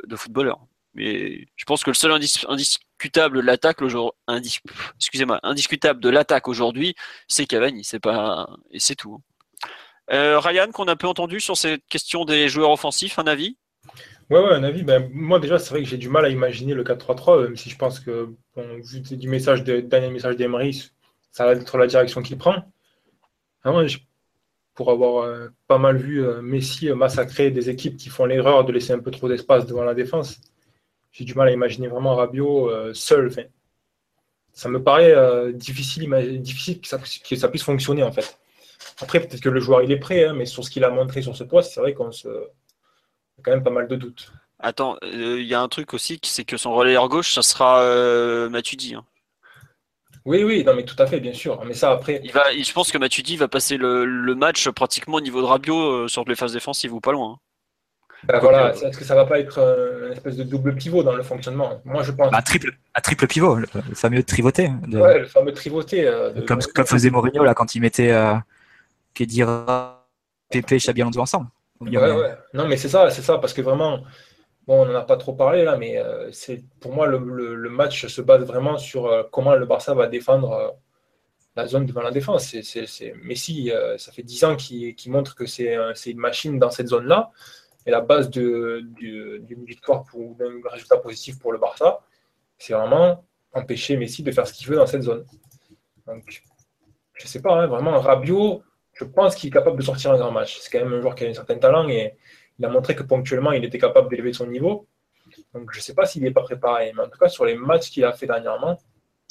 de 0.07 0.15
footballeur. 0.15 0.59
Mais 0.95 1.45
je 1.55 1.65
pense 1.65 1.83
que 1.83 1.89
le 1.89 1.95
seul 1.95 2.11
indiscutable 2.11 3.37
de 3.37 3.41
l'attaque 3.41 3.81
excusez-moi, 4.97 5.39
indiscutable 5.43 5.99
de 5.99 6.09
l'attaque 6.09 6.47
aujourd'hui, 6.47 6.95
c'est 7.27 7.45
Cavani. 7.45 7.83
C'est 7.83 7.99
pas 7.99 8.47
et 8.71 8.79
c'est 8.79 8.95
tout. 8.95 9.21
Euh, 10.11 10.39
Ryan, 10.39 10.71
qu'on 10.71 10.85
a 10.85 10.93
un 10.93 10.95
peu 10.95 11.07
entendu 11.07 11.39
sur 11.39 11.57
cette 11.57 11.85
question 11.87 12.25
des 12.25 12.47
joueurs 12.47 12.71
offensifs, 12.71 13.19
un 13.19 13.27
avis? 13.27 13.57
Ouais, 14.29 14.39
ouais, 14.39 14.53
un 14.53 14.63
avis. 14.63 14.83
Ben, 14.83 15.09
moi, 15.11 15.39
déjà, 15.39 15.59
c'est 15.59 15.71
vrai 15.71 15.83
que 15.83 15.89
j'ai 15.89 15.97
du 15.97 16.09
mal 16.09 16.25
à 16.25 16.29
imaginer 16.29 16.73
le 16.73 16.83
4-3-3, 16.83 17.43
même 17.43 17.57
si 17.57 17.69
je 17.69 17.77
pense 17.77 17.99
que, 17.99 18.29
vu 18.55 19.01
du 19.01 19.27
message 19.27 19.63
de, 19.63 19.81
dernier 19.81 20.09
message 20.09 20.35
d'Emery, 20.35 20.91
ça 21.31 21.45
va 21.45 21.53
être 21.53 21.77
la 21.77 21.87
direction 21.87 22.21
qu'il 22.21 22.37
prend. 22.37 22.55
pour 24.75 24.91
avoir 24.91 25.23
euh, 25.23 25.49
pas 25.67 25.77
mal 25.77 25.97
vu 25.97 26.23
euh, 26.23 26.41
Messi 26.41 26.89
massacrer 26.91 27.51
des 27.51 27.69
équipes 27.69 27.97
qui 27.97 28.09
font 28.09 28.25
l'erreur 28.25 28.65
de 28.65 28.71
laisser 28.71 28.93
un 28.93 28.99
peu 28.99 29.11
trop 29.11 29.27
d'espace 29.27 29.65
devant 29.65 29.83
la 29.83 29.93
défense, 29.93 30.39
j'ai 31.15 31.23
du 31.23 31.33
mal 31.33 31.47
à 31.47 31.51
imaginer 31.51 31.87
vraiment 31.87 32.15
Rabiot 32.15 32.69
euh, 32.69 32.93
seul. 32.93 33.31
ça 34.51 34.67
me 34.67 34.83
paraît 34.83 35.15
euh, 35.15 35.53
difficile, 35.53 36.41
difficile 36.41 36.81
que, 36.81 36.87
ça, 37.37 37.47
puisse 37.47 37.63
fonctionner 37.63 38.03
en 38.03 38.11
fait. 38.11 38.37
Après, 38.99 39.21
peut-être 39.21 39.41
que 39.41 39.49
le 39.49 39.61
joueur 39.61 39.81
il 39.81 39.91
est 39.93 39.99
prêt, 39.99 40.25
hein, 40.25 40.33
mais 40.33 40.45
sur 40.45 40.65
ce 40.65 40.69
qu'il 40.69 40.83
a 40.83 40.89
montré 40.89 41.21
sur 41.21 41.35
ce 41.35 41.45
poste, 41.45 41.71
c'est 41.73 41.79
vrai 41.79 41.93
qu'on 41.93 42.11
se. 42.11 42.27
a 42.27 43.41
quand 43.41 43.51
même 43.51 43.63
pas 43.63 43.69
mal 43.69 43.87
de 43.87 43.95
doutes. 43.95 44.33
Attends, 44.59 44.97
euh, 45.03 45.39
il 45.39 45.47
y 45.47 45.53
a 45.53 45.61
un 45.61 45.69
truc 45.69 45.93
aussi, 45.93 46.19
c'est 46.23 46.43
que 46.43 46.57
son 46.57 46.73
relayeur 46.73 47.07
gauche, 47.07 47.33
ça 47.33 47.41
sera 47.41 48.49
Matuidi. 48.49 48.95
Hein. 48.95 49.05
Oui, 50.25 50.43
oui, 50.43 50.63
non, 50.65 50.75
mais 50.75 50.83
tout 50.83 50.95
à 50.99 51.07
fait, 51.07 51.21
bien 51.21 51.33
sûr. 51.33 51.63
Mais 51.63 51.73
ça, 51.73 51.91
après. 51.91 52.19
Il 52.23 52.31
va, 52.31 52.43
je 52.51 52.73
pense 52.73 52.91
que 52.91 52.97
Matuidi 52.97 53.37
va 53.37 53.47
passer 53.47 53.77
le, 53.77 54.35
match 54.35 54.67
pratiquement 54.69 55.17
au 55.17 55.21
niveau 55.21 55.39
de 55.39 55.45
Rabiot 55.45 56.09
sur 56.09 56.25
les 56.25 56.35
phases 56.35 56.53
défensives 56.53 56.93
ou 56.93 56.99
pas 56.99 57.13
loin. 57.13 57.33
Hein. 57.33 57.39
Bah, 58.27 58.39
voilà, 58.39 58.73
est-ce 58.73 58.97
que 58.97 59.03
ça 59.03 59.15
va 59.15 59.25
pas 59.25 59.39
être 59.39 59.59
euh, 59.59 60.07
une 60.07 60.13
espèce 60.13 60.35
de 60.35 60.43
double 60.43 60.75
pivot 60.75 61.03
dans 61.03 61.15
le 61.15 61.23
fonctionnement 61.23 61.81
Moi, 61.85 62.03
je 62.03 62.11
pense. 62.11 62.33
Un 62.33 62.41
triple, 62.41 62.71
un 62.95 63.01
triple 63.01 63.27
pivot, 63.27 63.55
le, 63.55 63.67
fameux 63.93 64.23
trivoté. 64.23 64.69
De... 64.87 64.99
Ouais, 64.99 65.19
le 65.19 65.25
fameux 65.25 65.53
trivoté. 65.53 66.07
Euh, 66.07 66.31
comme, 66.45 66.59
comme, 66.73 66.85
faisait 66.85 67.09
Mourinho 67.09 67.43
là 67.43 67.53
quand 67.53 67.75
il 67.75 67.81
mettait 67.81 68.11
euh, 68.11 68.35
Kedira, 69.13 70.07
Pepe, 70.49 70.77
Xabi 70.77 71.01
Alonso 71.01 71.19
ensemble. 71.19 71.47
Ouais, 71.81 71.97
ouais. 71.97 72.35
Non, 72.53 72.67
mais 72.67 72.77
c'est 72.77 72.89
ça, 72.89 73.09
c'est 73.09 73.21
ça, 73.21 73.37
parce 73.37 73.53
que 73.53 73.61
vraiment, 73.61 73.99
bon, 74.65 74.83
on 74.83 74.85
n'en 74.85 74.95
a 74.95 75.03
pas 75.03 75.17
trop 75.17 75.33
parlé 75.33 75.63
là, 75.63 75.77
mais 75.77 75.97
euh, 75.97 76.31
c'est 76.31 76.63
pour 76.79 76.93
moi 76.93 77.05
le, 77.05 77.19
le, 77.55 77.69
match 77.69 78.07
se 78.07 78.21
base 78.21 78.43
vraiment 78.45 78.77
sur 78.77 79.27
comment 79.31 79.55
le 79.55 79.65
Barça 79.65 79.93
va 79.93 80.07
défendre 80.07 80.77
la 81.55 81.67
zone 81.67 81.85
devant 81.85 82.01
la 82.01 82.11
défense. 82.11 82.55
C'est 82.63 83.13
Messi, 83.23 83.71
ça 83.97 84.11
fait 84.11 84.23
10 84.23 84.43
ans 84.45 84.55
qu'il 84.55 84.95
montre 85.11 85.35
que 85.35 85.45
c'est 85.45 85.77
une 86.05 86.17
machine 86.17 86.57
dans 86.57 86.71
cette 86.71 86.87
zone-là 86.87 87.31
et 87.85 87.91
la 87.91 88.01
base 88.01 88.29
d'une 88.29 89.65
victoire 89.65 90.03
ou 90.13 90.35
d'un 90.39 90.69
résultat 90.69 90.97
positif 90.97 91.39
pour 91.39 91.51
le 91.51 91.59
Barça, 91.59 92.01
c'est 92.57 92.73
vraiment 92.73 93.23
empêcher 93.53 93.97
Messi 93.97 94.23
de 94.23 94.31
faire 94.31 94.47
ce 94.47 94.53
qu'il 94.53 94.67
veut 94.67 94.75
dans 94.75 94.87
cette 94.87 95.03
zone. 95.03 95.25
Donc, 96.07 96.43
je 97.13 97.23
ne 97.23 97.27
sais 97.27 97.41
pas, 97.41 97.61
hein, 97.61 97.67
vraiment, 97.67 97.99
Rabiot, 97.99 98.63
je 98.93 99.03
pense 99.03 99.35
qu'il 99.35 99.49
est 99.49 99.53
capable 99.53 99.77
de 99.77 99.83
sortir 99.83 100.11
un 100.11 100.17
grand 100.17 100.31
match. 100.31 100.59
C'est 100.59 100.71
quand 100.71 100.83
même 100.83 100.93
un 100.93 101.01
joueur 101.01 101.15
qui 101.15 101.25
a 101.25 101.29
un 101.29 101.33
certain 101.33 101.57
talent 101.57 101.87
et 101.89 102.15
il 102.57 102.65
a 102.65 102.69
montré 102.69 102.95
que 102.95 103.03
ponctuellement, 103.03 103.51
il 103.51 103.63
était 103.63 103.77
capable 103.77 104.09
d'élever 104.09 104.33
son 104.33 104.47
niveau. 104.47 104.87
Donc, 105.53 105.71
je 105.71 105.79
ne 105.79 105.81
sais 105.81 105.93
pas 105.93 106.05
s'il 106.05 106.23
n'est 106.23 106.31
pas 106.31 106.43
préparé. 106.43 106.91
Mais 106.95 107.03
en 107.03 107.09
tout 107.09 107.17
cas, 107.17 107.29
sur 107.29 107.45
les 107.45 107.55
matchs 107.55 107.89
qu'il 107.89 108.05
a 108.05 108.13
fait 108.13 108.27
dernièrement, 108.27 108.77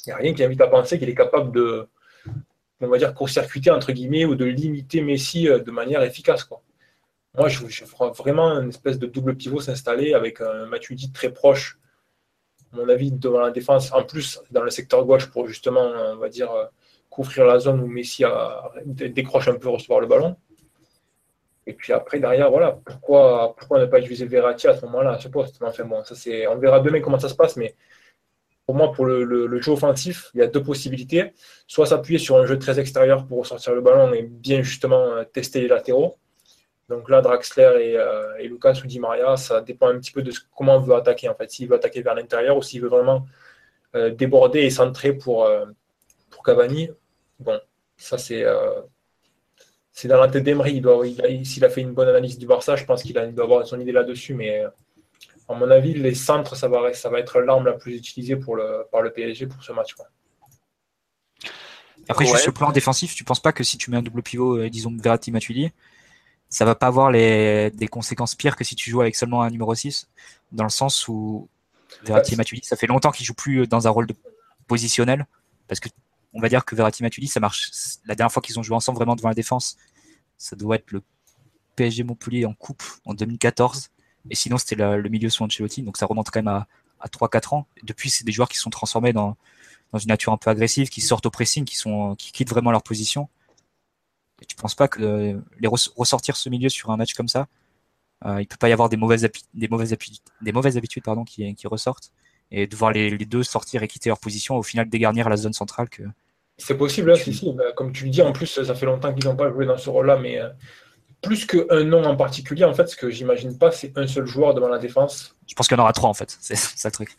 il 0.05 0.09
n'y 0.09 0.13
a 0.13 0.17
rien 0.17 0.33
qui 0.33 0.43
invite 0.43 0.61
à 0.61 0.67
penser 0.67 0.99
qu'il 0.99 1.09
est 1.09 1.15
capable 1.15 1.51
de, 1.51 1.87
on 2.81 2.87
va 2.87 2.97
dire, 2.97 3.13
court-circuiter, 3.13 3.71
entre 3.71 3.91
guillemets, 3.91 4.25
ou 4.25 4.35
de 4.35 4.45
limiter 4.45 5.01
Messi 5.01 5.49
euh, 5.49 5.59
de 5.59 5.71
manière 5.71 6.03
efficace. 6.03 6.43
Quoi. 6.43 6.61
Moi, 7.37 7.49
je, 7.49 7.67
je 7.67 7.85
vraiment 7.85 8.59
une 8.61 8.69
espèce 8.69 8.99
de 8.99 9.07
double 9.07 9.35
pivot 9.35 9.59
s'installer 9.59 10.13
avec 10.13 10.41
un 10.41 10.65
Matuidi 10.67 11.11
très 11.11 11.31
proche, 11.31 11.79
à 12.73 12.77
mon 12.77 12.89
avis, 12.89 13.11
devant 13.11 13.39
la 13.39 13.51
défense, 13.51 13.91
en 13.93 14.03
plus 14.03 14.41
dans 14.51 14.63
le 14.63 14.69
secteur 14.69 15.05
gauche 15.05 15.27
pour 15.31 15.47
justement, 15.47 15.81
on 15.81 16.17
va 16.17 16.29
dire, 16.29 16.49
couvrir 17.09 17.45
la 17.45 17.59
zone 17.59 17.81
où 17.81 17.87
Messi 17.87 18.23
décroche 18.85 19.47
un 19.47 19.55
peu 19.55 19.69
recevoir 19.69 19.99
le 19.99 20.07
ballon. 20.07 20.35
Et 21.67 21.73
puis 21.73 21.93
après, 21.93 22.19
derrière, 22.19 22.51
voilà, 22.51 22.77
pourquoi, 22.85 23.55
pourquoi 23.57 23.79
ne 23.79 23.85
pas 23.85 23.99
utiliser 23.99 24.25
Verratti 24.25 24.67
à 24.67 24.75
ce 24.75 24.85
moment-là, 24.85 25.13
à 25.13 25.19
ce 25.19 25.29
poste? 25.29 25.57
Enfin, 25.61 25.85
bon, 25.85 26.03
ça 26.03 26.13
c'est, 26.13 26.45
On 26.47 26.57
verra 26.57 26.79
demain 26.79 27.01
comment 27.01 27.17
ça 27.17 27.29
se 27.29 27.35
passe, 27.35 27.57
mais 27.57 27.75
pour 28.65 28.75
moi, 28.75 28.91
pour 28.91 29.05
le, 29.05 29.61
jeu 29.61 29.71
offensif, 29.71 30.29
il 30.33 30.41
y 30.41 30.43
a 30.43 30.47
deux 30.47 30.61
possibilités. 30.61 31.33
Soit 31.67 31.87
s'appuyer 31.87 32.19
sur 32.19 32.37
un 32.37 32.45
jeu 32.45 32.59
très 32.59 32.79
extérieur 32.79 33.25
pour 33.25 33.39
ressortir 33.39 33.73
le 33.73 33.81
ballon 33.81 34.13
et 34.13 34.23
bien 34.23 34.61
justement 34.61 35.23
tester 35.33 35.61
les 35.61 35.67
latéraux, 35.67 36.17
donc 36.87 37.09
là, 37.09 37.21
Draxler 37.21 37.77
et, 37.81 37.97
euh, 37.97 38.37
et, 38.37 38.47
Lucas 38.47 38.79
ou 38.83 38.87
Di 38.87 38.99
Maria, 38.99 39.37
ça 39.37 39.61
dépend 39.61 39.87
un 39.87 39.97
petit 39.97 40.11
peu 40.11 40.21
de 40.21 40.31
comment 40.55 40.75
on 40.75 40.79
veut 40.79 40.93
attaquer. 40.95 41.29
En 41.29 41.35
fait, 41.35 41.49
s'il 41.49 41.67
veut 41.67 41.75
attaquer 41.75 42.01
vers 42.01 42.13
l'intérieur 42.13 42.57
ou 42.57 42.61
s'il 42.61 42.81
veut 42.81 42.89
vraiment 42.89 43.25
euh, 43.95 44.11
déborder 44.11 44.59
et 44.59 44.69
centrer 44.69 45.13
pour, 45.13 45.45
euh, 45.45 45.65
pour 46.29 46.43
Cavani. 46.43 46.89
Bon, 47.39 47.59
ça 47.97 48.17
c'est 48.17 48.45
c'est 49.91 50.07
dans 50.07 50.19
la 50.19 50.27
tête 50.27 50.43
d'Emery. 50.43 50.83
S'il 51.43 51.65
a, 51.65 51.69
fait 51.69 51.81
une 51.81 51.93
bonne 51.93 52.09
analyse 52.09 52.37
du 52.37 52.45
Barça, 52.45 52.75
je 52.75 52.85
pense 52.85 53.01
qu'il 53.01 53.13
doit 53.13 53.43
avoir 53.43 53.65
son 53.65 53.79
idée 53.79 53.93
là-dessus, 53.93 54.33
mais 54.33 54.63
à 55.47 55.53
mon 55.53 55.69
avis, 55.71 55.93
les 55.93 56.13
centres, 56.13 56.55
ça 56.55 56.67
va, 56.67 56.93
ça 56.93 57.09
va 57.09 57.19
être 57.19 57.39
l'arme 57.39 57.65
la 57.65 57.73
plus 57.73 57.95
utilisée 57.95 58.35
pour 58.35 58.55
le, 58.55 58.85
par 58.91 59.01
le 59.01 59.11
PSG 59.11 59.47
pour 59.47 59.63
ce 59.63 59.71
match. 59.71 59.95
Après, 62.07 62.25
juste 62.25 62.39
sur 62.39 62.51
le 62.51 62.53
plan 62.53 62.71
défensif, 62.71 63.15
tu 63.15 63.23
penses 63.23 63.39
pas 63.39 63.51
que 63.51 63.63
si 63.63 63.77
tu 63.77 63.89
mets 63.89 63.97
un 63.97 64.01
double 64.01 64.21
pivot, 64.21 64.57
euh, 64.57 64.69
disons 64.69 64.95
Verratti 64.97 65.31
Matuidi, 65.31 65.71
ça 66.55 66.63
va 66.63 66.73
pas 66.73 66.87
avoir 66.87 67.11
les, 67.11 67.69
des 67.71 67.89
conséquences 67.89 68.33
pires 68.33 68.55
que 68.55 68.63
si 68.63 68.75
tu 68.75 68.89
joues 68.89 69.01
avec 69.01 69.17
seulement 69.17 69.41
un 69.41 69.49
numéro 69.49 69.75
6, 69.75 70.07
dans 70.53 70.63
le 70.63 70.69
sens 70.69 71.05
où 71.09 71.49
Verratti 72.03 72.33
et 72.33 72.37
Matuidi, 72.37 72.65
ça 72.65 72.77
fait 72.77 72.87
longtemps 72.87 73.11
qu'ils 73.11 73.25
jouent 73.25 73.33
plus 73.33 73.67
dans 73.67 73.87
un 73.87 73.89
rôle 73.89 74.07
de 74.07 74.15
positionnel, 74.65 75.27
parce 75.67 75.81
que 75.81 75.89
on 76.33 76.39
va 76.39 76.47
dire 76.47 76.63
que 76.63 76.73
Verratti 76.73 77.03
Matuidi, 77.03 77.27
ça 77.27 77.41
marche. 77.41 77.71
La 78.05 78.15
dernière 78.15 78.31
fois 78.31 78.41
qu'ils 78.41 78.57
ont 78.57 78.63
joué 78.63 78.73
ensemble 78.73 78.97
vraiment 78.97 79.17
devant 79.17 79.27
la 79.27 79.35
défense, 79.35 79.75
ça 80.37 80.55
doit 80.55 80.77
être 80.77 80.91
le 80.91 81.01
PSG 81.75 82.03
Montpellier 82.03 82.45
en 82.45 82.53
coupe 82.53 82.83
en 83.03 83.13
2014. 83.13 83.89
Et 84.29 84.35
sinon, 84.35 84.57
c'était 84.57 84.75
le 84.75 85.09
milieu 85.09 85.29
sous 85.29 85.43
Ancelotti. 85.43 85.81
Donc 85.81 85.97
ça 85.97 86.05
remonte 86.05 86.29
quand 86.31 86.39
même 86.39 86.47
à, 86.47 86.67
à 87.01 87.09
3-4 87.09 87.53
ans. 87.53 87.67
Depuis, 87.83 88.09
c'est 88.09 88.23
des 88.23 88.31
joueurs 88.31 88.47
qui 88.47 88.57
sont 88.57 88.69
transformés 88.69 89.11
dans, 89.11 89.35
dans 89.91 89.99
une 89.99 90.07
nature 90.07 90.31
un 90.31 90.37
peu 90.37 90.49
agressive, 90.49 90.87
qui 90.87 91.01
sortent 91.01 91.25
au 91.25 91.31
pressing, 91.31 91.65
qui, 91.65 91.75
sont, 91.75 92.15
qui 92.15 92.31
quittent 92.31 92.49
vraiment 92.49 92.71
leur 92.71 92.81
position. 92.81 93.27
Et 94.41 94.45
tu 94.45 94.55
penses 94.55 94.75
pas 94.75 94.87
que 94.87 95.01
euh, 95.01 95.39
les 95.59 95.67
ressortir 95.67 96.35
ce 96.35 96.49
milieu 96.49 96.69
sur 96.69 96.91
un 96.91 96.97
match 96.97 97.13
comme 97.13 97.27
ça, 97.27 97.47
euh, 98.25 98.41
il 98.41 98.47
peut 98.47 98.57
pas 98.57 98.69
y 98.69 98.73
avoir 98.73 98.89
des 98.89 98.97
mauvaises, 98.97 99.27
des 99.53 99.67
mauvaises, 99.67 99.93
habitudes, 99.93 100.23
des 100.41 100.51
mauvaises 100.51 100.77
habitudes 100.77 101.03
pardon, 101.03 101.23
qui, 101.23 101.53
qui 101.55 101.67
ressortent 101.67 102.11
et 102.51 102.67
de 102.67 102.75
voir 102.75 102.91
les, 102.91 103.09
les, 103.09 103.25
deux 103.25 103.43
sortir 103.43 103.83
et 103.83 103.87
quitter 103.87 104.09
leur 104.09 104.19
position, 104.19 104.55
au 104.55 104.63
final 104.63 104.89
dégarnir 104.89 105.29
la 105.29 105.37
zone 105.37 105.53
centrale 105.53 105.89
que. 105.89 106.03
C'est 106.57 106.77
possible, 106.77 107.11
hein, 107.11 107.15
si, 107.15 107.33
si. 107.33 107.51
Bah, 107.53 107.71
comme 107.75 107.91
tu 107.91 108.05
le 108.05 108.11
dis, 108.11 108.21
en 108.21 108.31
plus, 108.31 108.47
ça 108.47 108.75
fait 108.75 108.85
longtemps 108.85 109.13
qu'ils 109.13 109.25
n'ont 109.25 109.35
pas 109.35 109.51
joué 109.51 109.65
dans 109.65 109.77
ce 109.77 109.89
rôle-là, 109.89 110.17
mais 110.17 110.39
euh, 110.39 110.49
plus 111.21 111.45
qu'un 111.45 111.83
nom 111.83 112.03
en 112.03 112.15
particulier, 112.15 112.63
en 112.63 112.73
fait, 112.73 112.87
ce 112.87 112.95
que 112.95 113.09
j'imagine 113.09 113.57
pas, 113.57 113.71
c'est 113.71 113.97
un 113.97 114.07
seul 114.07 114.25
joueur 114.25 114.53
devant 114.53 114.69
la 114.69 114.77
défense. 114.77 115.35
Je 115.47 115.53
pense 115.53 115.67
qu'il 115.67 115.77
y 115.77 115.79
en 115.79 115.83
aura 115.83 115.93
trois, 115.93 116.09
en 116.09 116.13
fait. 116.13 116.37
C'est 116.39 116.55
ça 116.55 116.89
le 116.89 116.93
truc. 116.93 117.17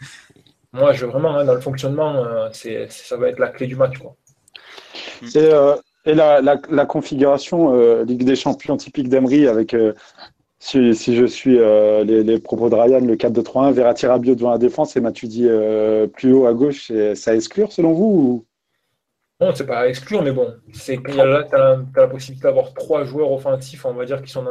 Moi, 0.72 0.92
je 0.92 1.06
vraiment, 1.06 1.36
hein, 1.36 1.44
dans 1.44 1.54
le 1.54 1.60
fonctionnement, 1.60 2.24
euh, 2.24 2.48
c'est, 2.52 2.90
ça 2.90 3.16
va 3.16 3.28
être 3.28 3.38
la 3.38 3.48
clé 3.48 3.66
du 3.66 3.76
match. 3.76 3.96
Quoi. 3.98 4.14
Et, 5.22 5.36
euh, 5.36 5.74
et 6.06 6.14
la, 6.14 6.86
configuration 6.86 7.74
euh, 7.74 8.04
Ligue 8.04 8.24
des 8.24 8.36
Champions 8.36 8.76
typique 8.76 9.08
d'Emery 9.08 9.48
avec, 9.48 9.74
euh, 9.74 9.92
si, 10.60 10.94
je 10.94 11.26
suis 11.26 11.58
euh, 11.58 12.04
les, 12.04 12.38
propos 12.38 12.70
de 12.70 12.76
Ryan, 12.76 13.00
le 13.00 13.16
4-2-3-1, 13.16 13.72
Verratti 13.72 14.06
Rabiot 14.06 14.36
devant 14.36 14.52
la 14.52 14.58
défense 14.58 14.96
et 14.96 15.00
Matuidi 15.00 15.48
plus 16.14 16.32
haut 16.32 16.46
à 16.46 16.54
gauche, 16.54 16.92
c'est 17.14 17.28
à 17.28 17.34
exclure 17.34 17.72
selon 17.72 17.92
vous 17.92 18.04
ou... 18.04 18.46
Non, 19.38 19.54
c'est 19.54 19.66
pas 19.66 19.80
à 19.80 19.88
exclure, 19.88 20.22
mais 20.22 20.32
bon, 20.32 20.54
c'est 20.72 20.98
tu 21.02 21.20
as, 21.20 21.46
la 21.94 22.06
possibilité 22.06 22.44
d'avoir 22.44 22.72
trois 22.72 23.04
joueurs 23.04 23.32
offensifs, 23.32 23.84
on 23.84 23.92
va 23.92 24.06
dire, 24.06 24.22
qui 24.22 24.30
sont, 24.30 24.46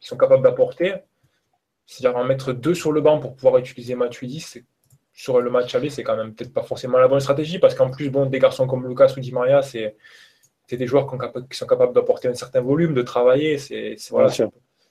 qui 0.00 0.08
sont 0.08 0.16
capables 0.16 0.42
d'apporter. 0.42 0.94
C'est-à-dire 1.84 2.18
en 2.18 2.24
mettre 2.24 2.54
deux 2.54 2.72
sur 2.72 2.92
le 2.92 3.02
banc 3.02 3.18
pour 3.18 3.36
pouvoir 3.36 3.58
utiliser 3.58 3.94
Matuidi, 3.94 4.42
sur 5.12 5.38
le 5.38 5.50
match 5.50 5.74
aller, 5.74 5.90
c'est 5.90 6.02
quand 6.02 6.16
même 6.16 6.34
peut-être 6.34 6.54
pas 6.54 6.62
forcément 6.62 6.96
la 6.96 7.08
bonne 7.08 7.20
stratégie, 7.20 7.58
parce 7.58 7.74
qu'en 7.74 7.90
plus, 7.90 8.08
bon, 8.08 8.24
des 8.24 8.38
garçons 8.38 8.66
comme 8.66 8.88
Lucas 8.88 9.12
ou 9.16 9.20
Di 9.20 9.32
Maria, 9.32 9.60
c'est 9.60 9.96
des 10.70 10.86
joueurs 10.86 11.06
qui 11.50 11.56
sont 11.58 11.66
capables 11.66 11.94
d'apporter 11.94 12.28
un 12.28 12.34
certain 12.34 12.60
volume, 12.60 12.94
de 12.94 13.02
travailler. 13.02 13.58
C'est 13.58 13.96
voilà, 14.10 14.30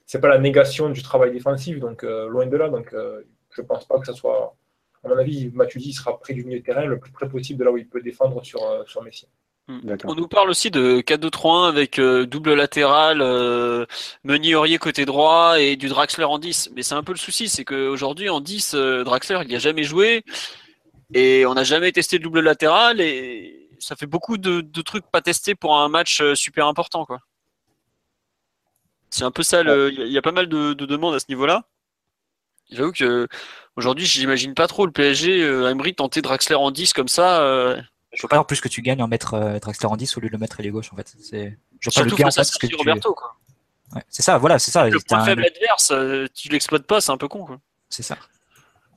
c'est 0.06 0.20
pas 0.20 0.28
la 0.28 0.38
négation 0.38 0.90
du 0.90 1.02
travail 1.02 1.32
défensif, 1.32 1.78
donc 1.78 2.04
euh, 2.04 2.28
loin 2.28 2.46
de 2.46 2.56
là. 2.56 2.68
Donc 2.68 2.92
euh, 2.92 3.22
je 3.50 3.62
pense 3.62 3.86
pas 3.86 3.98
que 3.98 4.06
ça 4.06 4.12
soit 4.12 4.56
à 5.04 5.08
mon 5.08 5.18
avis, 5.18 5.50
Matuidi 5.52 5.92
sera 5.92 6.18
près 6.18 6.32
du 6.32 6.44
milieu 6.44 6.60
de 6.60 6.64
terrain 6.64 6.86
le 6.86 6.98
plus 6.98 7.12
près 7.12 7.28
possible 7.28 7.58
de 7.58 7.64
là 7.64 7.70
où 7.70 7.76
il 7.76 7.86
peut 7.86 8.00
défendre 8.00 8.42
sur, 8.42 8.62
euh, 8.64 8.82
sur 8.86 9.02
Messi. 9.02 9.28
Hmm. 9.66 9.80
On 10.04 10.14
nous 10.14 10.28
parle 10.28 10.50
aussi 10.50 10.70
de 10.70 11.00
4-2-3-1 11.00 11.68
avec 11.68 11.98
euh, 11.98 12.26
double 12.26 12.54
latéral, 12.54 13.20
euh, 13.22 13.86
Meunier-Aurier 14.24 14.76
côté 14.76 15.06
droit 15.06 15.58
et 15.58 15.76
du 15.76 15.88
Draxler 15.88 16.24
en 16.24 16.38
10. 16.38 16.72
Mais 16.74 16.82
c'est 16.82 16.94
un 16.94 17.02
peu 17.02 17.12
le 17.12 17.18
souci, 17.18 17.48
c'est 17.48 17.64
qu'aujourd'hui 17.64 18.28
en 18.28 18.40
10, 18.40 18.74
euh, 18.74 19.04
Draxler 19.04 19.38
il 19.42 19.48
n'y 19.48 19.56
a 19.56 19.58
jamais 19.58 19.84
joué 19.84 20.22
et 21.14 21.46
on 21.46 21.54
n'a 21.54 21.64
jamais 21.64 21.92
testé 21.92 22.18
le 22.18 22.24
double 22.24 22.40
latéral 22.40 23.00
et 23.00 23.63
ça 23.78 23.96
fait 23.96 24.06
beaucoup 24.06 24.38
de, 24.38 24.60
de, 24.60 24.82
trucs 24.82 25.06
pas 25.06 25.20
testés 25.20 25.54
pour 25.54 25.78
un 25.78 25.88
match 25.88 26.20
euh, 26.20 26.34
super 26.34 26.66
important. 26.66 27.04
quoi. 27.04 27.20
C'est 29.10 29.24
un 29.24 29.30
peu 29.30 29.42
ça, 29.42 29.62
il 29.62 30.10
y, 30.10 30.18
a 30.18 30.22
pas 30.22 30.32
mal 30.32 30.48
de, 30.48 30.72
de 30.72 30.86
demandes 30.86 31.14
à 31.14 31.20
ce 31.20 31.26
niveau-là. 31.28 31.64
J'avoue 32.70 32.92
que 32.92 33.28
aujourd'hui, 33.76 34.06
j'imagine 34.06 34.54
pas 34.54 34.66
trop 34.66 34.86
le 34.86 34.92
PSG, 34.92 35.42
euh, 35.42 35.70
Emery 35.70 35.94
tenter 35.94 36.22
Draxler 36.22 36.56
en 36.56 36.70
10 36.70 36.92
comme 36.92 37.08
ça. 37.08 37.40
Euh... 37.42 37.80
Je 38.12 38.22
vois 38.22 38.28
pas 38.28 38.38
en 38.38 38.44
plus 38.44 38.60
que 38.60 38.68
tu 38.68 38.82
gagnes 38.82 39.02
en 39.02 39.08
mettre 39.08 39.34
euh, 39.34 39.58
Draxler 39.58 39.88
en 39.88 39.96
10 39.96 40.16
au 40.16 40.20
lieu 40.20 40.28
de 40.28 40.32
le 40.32 40.38
mettre 40.38 40.60
à 40.60 40.62
gauche 40.64 40.92
en 40.92 40.96
fait. 40.96 41.14
C'est 41.20 41.58
je 41.80 41.90
vois 41.90 42.02
pas 42.02 42.08
le 42.08 42.16
gain 42.16 42.30
ça 42.30 42.42
que 42.44 42.66
tu... 42.66 42.74
Roberto 42.74 43.14
quoi. 43.14 43.36
Ouais, 43.94 44.02
c'est 44.08 44.22
ça, 44.22 44.38
voilà, 44.38 44.58
c'est 44.58 44.70
ça. 44.70 44.88
Le 44.88 44.98
point 45.00 45.20
un... 45.20 45.24
faible 45.24 45.44
adverse, 45.44 45.90
euh, 45.92 46.26
tu 46.34 46.48
l'exploites 46.48 46.86
pas, 46.86 47.00
c'est 47.00 47.12
un 47.12 47.16
peu 47.16 47.28
con 47.28 47.44
quoi. 47.44 47.60
C'est 47.88 48.02
ça. 48.02 48.16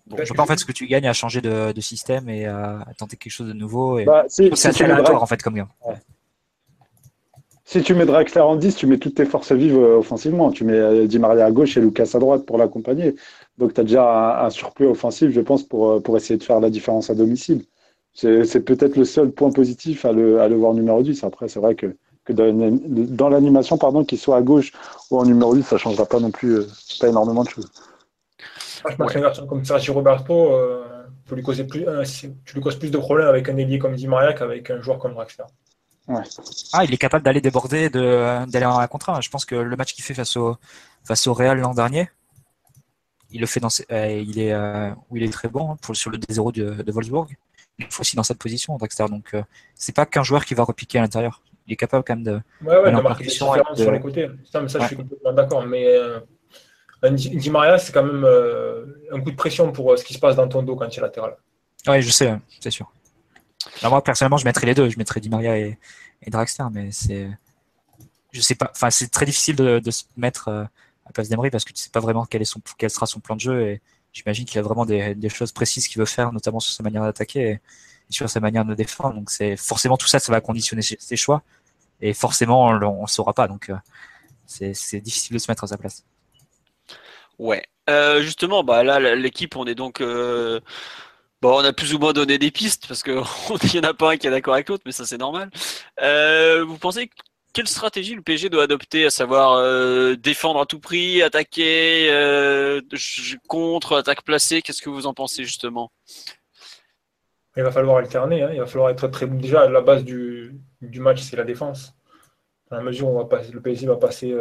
Bon, 0.10 0.18
je 0.20 0.28
vois 0.28 0.36
pas 0.36 0.44
en 0.44 0.46
fait 0.46 0.58
ce 0.58 0.66
que 0.66 0.72
tu 0.72 0.88
gagnes 0.88 1.08
à 1.08 1.14
changer 1.14 1.42
de, 1.42 1.72
de 1.72 1.82
système 1.82 2.30
et 2.30 2.46
à, 2.46 2.80
à, 2.80 2.94
tenter 2.98 3.18
quelque 3.18 3.32
chose 3.32 3.48
de 3.48 3.54
nouveau. 3.54 4.00
Et... 4.00 4.06
Bah, 4.06 4.26
c'est 4.28 4.52
assez 4.52 4.84
aléatoire 4.84 5.22
en 5.22 5.26
fait 5.26 5.42
comme 5.42 5.56
gain. 5.56 5.68
Ouais. 5.86 5.96
Si 7.70 7.82
tu 7.82 7.94
mets 7.94 8.06
Draxler 8.06 8.40
en 8.40 8.56
10, 8.56 8.76
tu 8.78 8.88
mets 8.88 8.98
toutes 8.98 9.16
tes 9.16 9.26
forces 9.26 9.52
vives 9.52 9.78
euh, 9.78 9.98
offensivement. 9.98 10.52
Tu 10.52 10.64
mets 10.64 11.06
Di 11.06 11.20
Maria 11.20 11.46
à 11.46 11.52
gauche 11.52 11.76
et 11.76 11.82
Lucas 11.82 12.12
à 12.14 12.18
droite 12.20 12.46
pour 12.46 12.58
l'accompagner. 12.58 13.16
Donc, 13.58 13.74
tu 13.74 13.82
as 13.82 13.84
déjà 13.84 14.40
un, 14.40 14.46
un, 14.46 14.50
surplus 14.50 14.88
offensif, 14.88 15.32
je 15.32 15.42
pense, 15.42 15.64
pour, 15.64 15.90
euh, 15.90 16.00
pour 16.00 16.16
essayer 16.16 16.38
de 16.38 16.44
faire 16.44 16.62
la 16.62 16.70
différence 16.70 17.10
à 17.10 17.14
domicile. 17.14 17.66
C'est 18.14 18.62
peut-être 18.62 18.96
le 18.96 19.04
seul 19.04 19.32
point 19.32 19.52
positif 19.52 20.06
à 20.06 20.14
le, 20.14 20.40
à 20.40 20.48
le 20.48 20.56
voir 20.56 20.74
numéro 20.74 21.04
10. 21.04 21.26
Après, 21.26 21.50
c'est 21.50 21.60
vrai 21.60 21.76
que, 21.76 21.98
que 22.24 22.32
dans 22.32 23.30
l'animation, 23.30 23.78
pardon, 23.78 24.06
qu'il 24.06 24.18
soit 24.18 24.38
à 24.38 24.42
gauche 24.42 24.72
ou 25.12 25.20
en 25.20 25.26
numéro 25.26 25.54
10, 25.54 25.64
ça 25.64 25.76
ne 25.76 25.80
changera 25.80 26.06
pas 26.06 26.22
non 26.22 26.32
plus 26.32 26.56
euh, 26.56 26.68
pas 27.02 27.10
énormément 27.10 27.44
de 27.44 27.50
choses. 27.50 27.70
Je 28.90 28.96
pense 28.96 29.14
qu'un 29.14 29.22
garçon 29.22 29.48
comme 29.48 29.64
Sergio 29.64 29.94
Roberto, 29.94 30.54
euh, 30.54 30.84
peut 31.26 31.36
lui 31.36 31.44
causer 31.44 31.66
plus, 31.66 31.88
euh, 31.88 32.04
tu 32.46 32.56
lui 32.56 32.62
causes 32.62 32.78
plus 32.78 32.92
de 32.92 32.98
problèmes 32.98 33.28
avec 33.28 33.50
un 33.50 33.58
ailier 33.58 33.80
comme 33.80 33.96
Di 33.96 34.08
Maria 34.08 34.34
qu'avec 34.34 34.70
un 34.70 34.82
joueur 34.82 34.98
comme 34.98 35.14
Draxler. 35.14 35.46
Ouais. 36.08 36.24
Ah, 36.72 36.86
il 36.86 36.94
est 36.94 36.98
capable 36.98 37.26
d'aller 37.26 37.42
déborder, 37.42 37.90
d'aller 37.90 38.66
en 38.66 38.80
un 38.80 38.88
contre 38.88 39.10
un. 39.10 39.20
Je 39.20 39.30
pense 39.30 39.44
que 39.44 39.56
le 39.56 39.76
match 39.76 39.94
qu'il 39.94 40.06
fait 40.06 40.14
face 40.14 40.38
au, 40.38 40.56
face 41.04 41.28
au 41.28 41.34
Real 41.34 41.60
l'an 41.60 41.74
dernier, 41.74 42.10
il 43.32 43.42
le 43.42 43.48
fait 43.48 43.60
dans, 43.60 43.70
euh, 43.92 44.24
il 44.26 44.40
est, 44.40 44.54
euh, 44.54 44.92
où 45.10 45.18
il 45.18 45.24
est 45.24 45.32
très 45.32 45.50
bon 45.50 45.72
hein, 45.72 45.78
pour, 45.82 45.96
sur 45.96 46.10
le 46.10 46.18
D0 46.18 46.54
de, 46.54 46.82
de 46.82 46.92
Wolfsburg. 46.92 47.28
Il 47.80 47.86
faut 47.90 48.02
aussi 48.02 48.16
dans 48.16 48.24
cette 48.24 48.40
position, 48.40 48.78
Draxler. 48.78 49.08
Donc, 49.10 49.34
euh, 49.34 49.44
c'est 49.76 49.96
pas 49.96 50.06
qu'un 50.06 50.24
joueur 50.24 50.46
qui 50.46 50.54
va 50.54 50.64
repiquer 50.64 50.98
à 50.98 51.02
l'intérieur. 51.02 51.42
Il 51.68 51.74
est 51.74 51.76
capable 51.76 52.04
quand 52.06 52.16
même 52.16 52.24
de. 52.24 52.40
Ouais, 52.66 52.78
ouais, 52.78 52.92
de 52.92 53.02
marquer 53.02 53.26
des 53.26 53.30
différences 53.30 53.78
de... 53.78 53.84
sur 53.84 53.92
les 53.92 54.00
côtés. 54.00 54.30
Ça, 54.50 54.62
mais 54.62 54.70
ça 54.70 54.80
ouais. 54.80 54.84
je 54.86 54.88
suis 54.88 54.96
complètement 54.96 55.34
d'accord. 55.34 55.66
Mais 55.66 55.86
euh, 55.86 56.20
Di 57.04 57.50
Maria, 57.50 57.78
c'est 57.78 57.92
quand 57.92 58.04
même 58.04 58.24
euh, 58.24 58.86
un 59.12 59.22
coup 59.22 59.32
de 59.32 59.36
pression 59.36 59.72
pour 59.72 59.98
ce 59.98 60.04
qui 60.04 60.14
se 60.14 60.20
passe 60.20 60.36
dans 60.36 60.48
ton 60.48 60.64
dos 60.64 60.76
quand 60.76 60.88
tu 60.88 61.00
es 61.00 61.02
latéral. 61.02 61.38
Oui, 61.88 62.02
je 62.02 62.10
sais, 62.10 62.36
c'est 62.60 62.72
sûr. 62.72 62.92
Alors 63.82 63.92
moi, 63.92 64.04
personnellement, 64.04 64.38
je 64.38 64.46
mettrais 64.46 64.66
les 64.66 64.74
deux. 64.74 64.90
Je 64.90 64.98
mettrais 64.98 65.20
Di 65.20 65.30
Maria 65.30 65.58
et, 65.58 65.78
et 66.24 66.30
Draxler, 66.30 66.66
mais 66.72 66.92
c'est. 66.92 67.30
Je 68.32 68.42
sais 68.42 68.56
pas. 68.56 68.72
Enfin, 68.72 68.90
c'est 68.90 69.10
très 69.10 69.26
difficile 69.26 69.56
de, 69.56 69.92
se 69.92 70.04
mettre 70.16 70.50
à 70.50 70.70
la 71.06 71.12
place 71.14 71.30
d'Emery 71.30 71.50
parce 71.50 71.66
que 71.66 71.74
tu 71.74 71.82
sais 71.82 71.90
pas 71.90 72.00
vraiment 72.00 72.26
quel, 72.26 72.42
est 72.42 72.46
son, 72.46 72.62
quel 72.78 72.90
sera 72.90 73.06
son 73.06 73.20
plan 73.20 73.36
de 73.36 73.42
jeu. 73.42 73.62
Et 73.68 73.82
j'imagine 74.12 74.46
qu'il 74.46 74.60
a 74.60 74.62
vraiment 74.64 74.86
des, 74.86 75.30
choses 75.30 75.52
précises 75.52 75.88
qu'il 75.88 76.00
veut 76.00 76.06
faire, 76.06 76.34
notamment 76.34 76.60
sur 76.60 76.74
sa 76.74 76.84
manière 76.84 77.04
d'attaquer 77.04 77.52
et, 77.52 77.62
sur 78.10 78.30
sa 78.30 78.40
manière 78.40 78.66
de 78.66 78.74
défendre. 78.74 79.16
Donc, 79.16 79.30
c'est 79.30 79.56
forcément 79.56 79.98
tout 79.98 80.08
ça, 80.08 80.20
ça 80.20 80.32
va 80.32 80.42
conditionner 80.42 80.82
ses 80.82 81.16
choix. 81.16 81.44
Et 82.02 82.14
forcément, 82.14 82.66
on 82.68 83.02
ne 83.02 83.08
saura 83.08 83.34
pas. 83.34 83.48
Donc, 83.48 83.70
euh, 83.70 83.76
c'est 84.46 85.02
difficile 85.02 85.34
de 85.34 85.40
se 85.40 85.50
mettre 85.52 85.64
à 85.64 85.68
sa 85.68 85.78
place. 85.78 86.04
Ouais. 87.40 87.64
Euh, 87.90 88.22
justement, 88.22 88.64
bah 88.64 88.84
là, 88.84 89.00
l'équipe, 89.16 89.56
on 89.56 89.66
est 89.66 89.76
donc. 89.76 90.02
Euh... 90.02 90.60
Bon, 91.42 91.56
on 91.62 91.64
a 91.64 91.72
plus 91.72 91.94
ou 91.94 92.00
moins 92.00 92.14
donné 92.14 92.40
des 92.40 92.50
pistes 92.50 92.88
parce 92.88 93.04
qu'il 93.04 93.14
n'y 93.74 93.80
en 93.80 93.90
a 93.90 93.94
pas 93.94 94.14
un 94.14 94.18
qui 94.18 94.26
est 94.26 94.32
d'accord 94.32 94.56
avec 94.56 94.70
l'autre, 94.70 94.84
mais 94.88 94.92
ça 94.92 95.06
c'est 95.06 95.20
normal. 95.20 95.52
Euh, 96.02 96.66
vous 96.66 96.80
pensez 96.80 97.12
quelle 97.54 97.68
stratégie 97.68 98.16
le 98.16 98.24
PSG 98.24 98.50
doit 98.50 98.64
adopter, 98.64 99.06
à 99.06 99.12
savoir 99.12 99.62
défendre 100.18 100.60
à 100.60 100.66
tout 100.66 100.80
prix, 100.80 101.22
attaquer 101.22 102.10
contre, 103.48 103.98
attaque 103.98 104.24
placée? 104.24 104.64
Qu'est-ce 104.64 104.82
que 104.82 104.90
vous 104.90 105.06
en 105.06 105.14
pensez 105.14 105.44
justement? 105.44 105.92
Il 107.56 107.64
va 107.64 107.72
falloir 107.72 107.98
alterner, 107.98 108.42
hein. 108.42 108.50
il 108.54 108.60
va 108.60 108.66
falloir 108.66 108.90
être 108.90 109.08
très 109.08 109.28
déjà 109.28 109.68
la 109.70 109.82
base 109.82 110.04
du, 110.04 110.60
du 110.82 111.00
match, 111.00 111.22
c'est 111.22 111.38
la 111.38 111.44
défense. 111.44 111.94
Dans 112.70 112.78
la 112.78 112.84
mesure 112.84 113.08
où 113.08 113.12
on 113.12 113.18
va 113.18 113.26
passer, 113.26 113.52
le 113.52 113.62
PSG 113.62 113.86
va 113.86 113.96
passer 113.96 114.36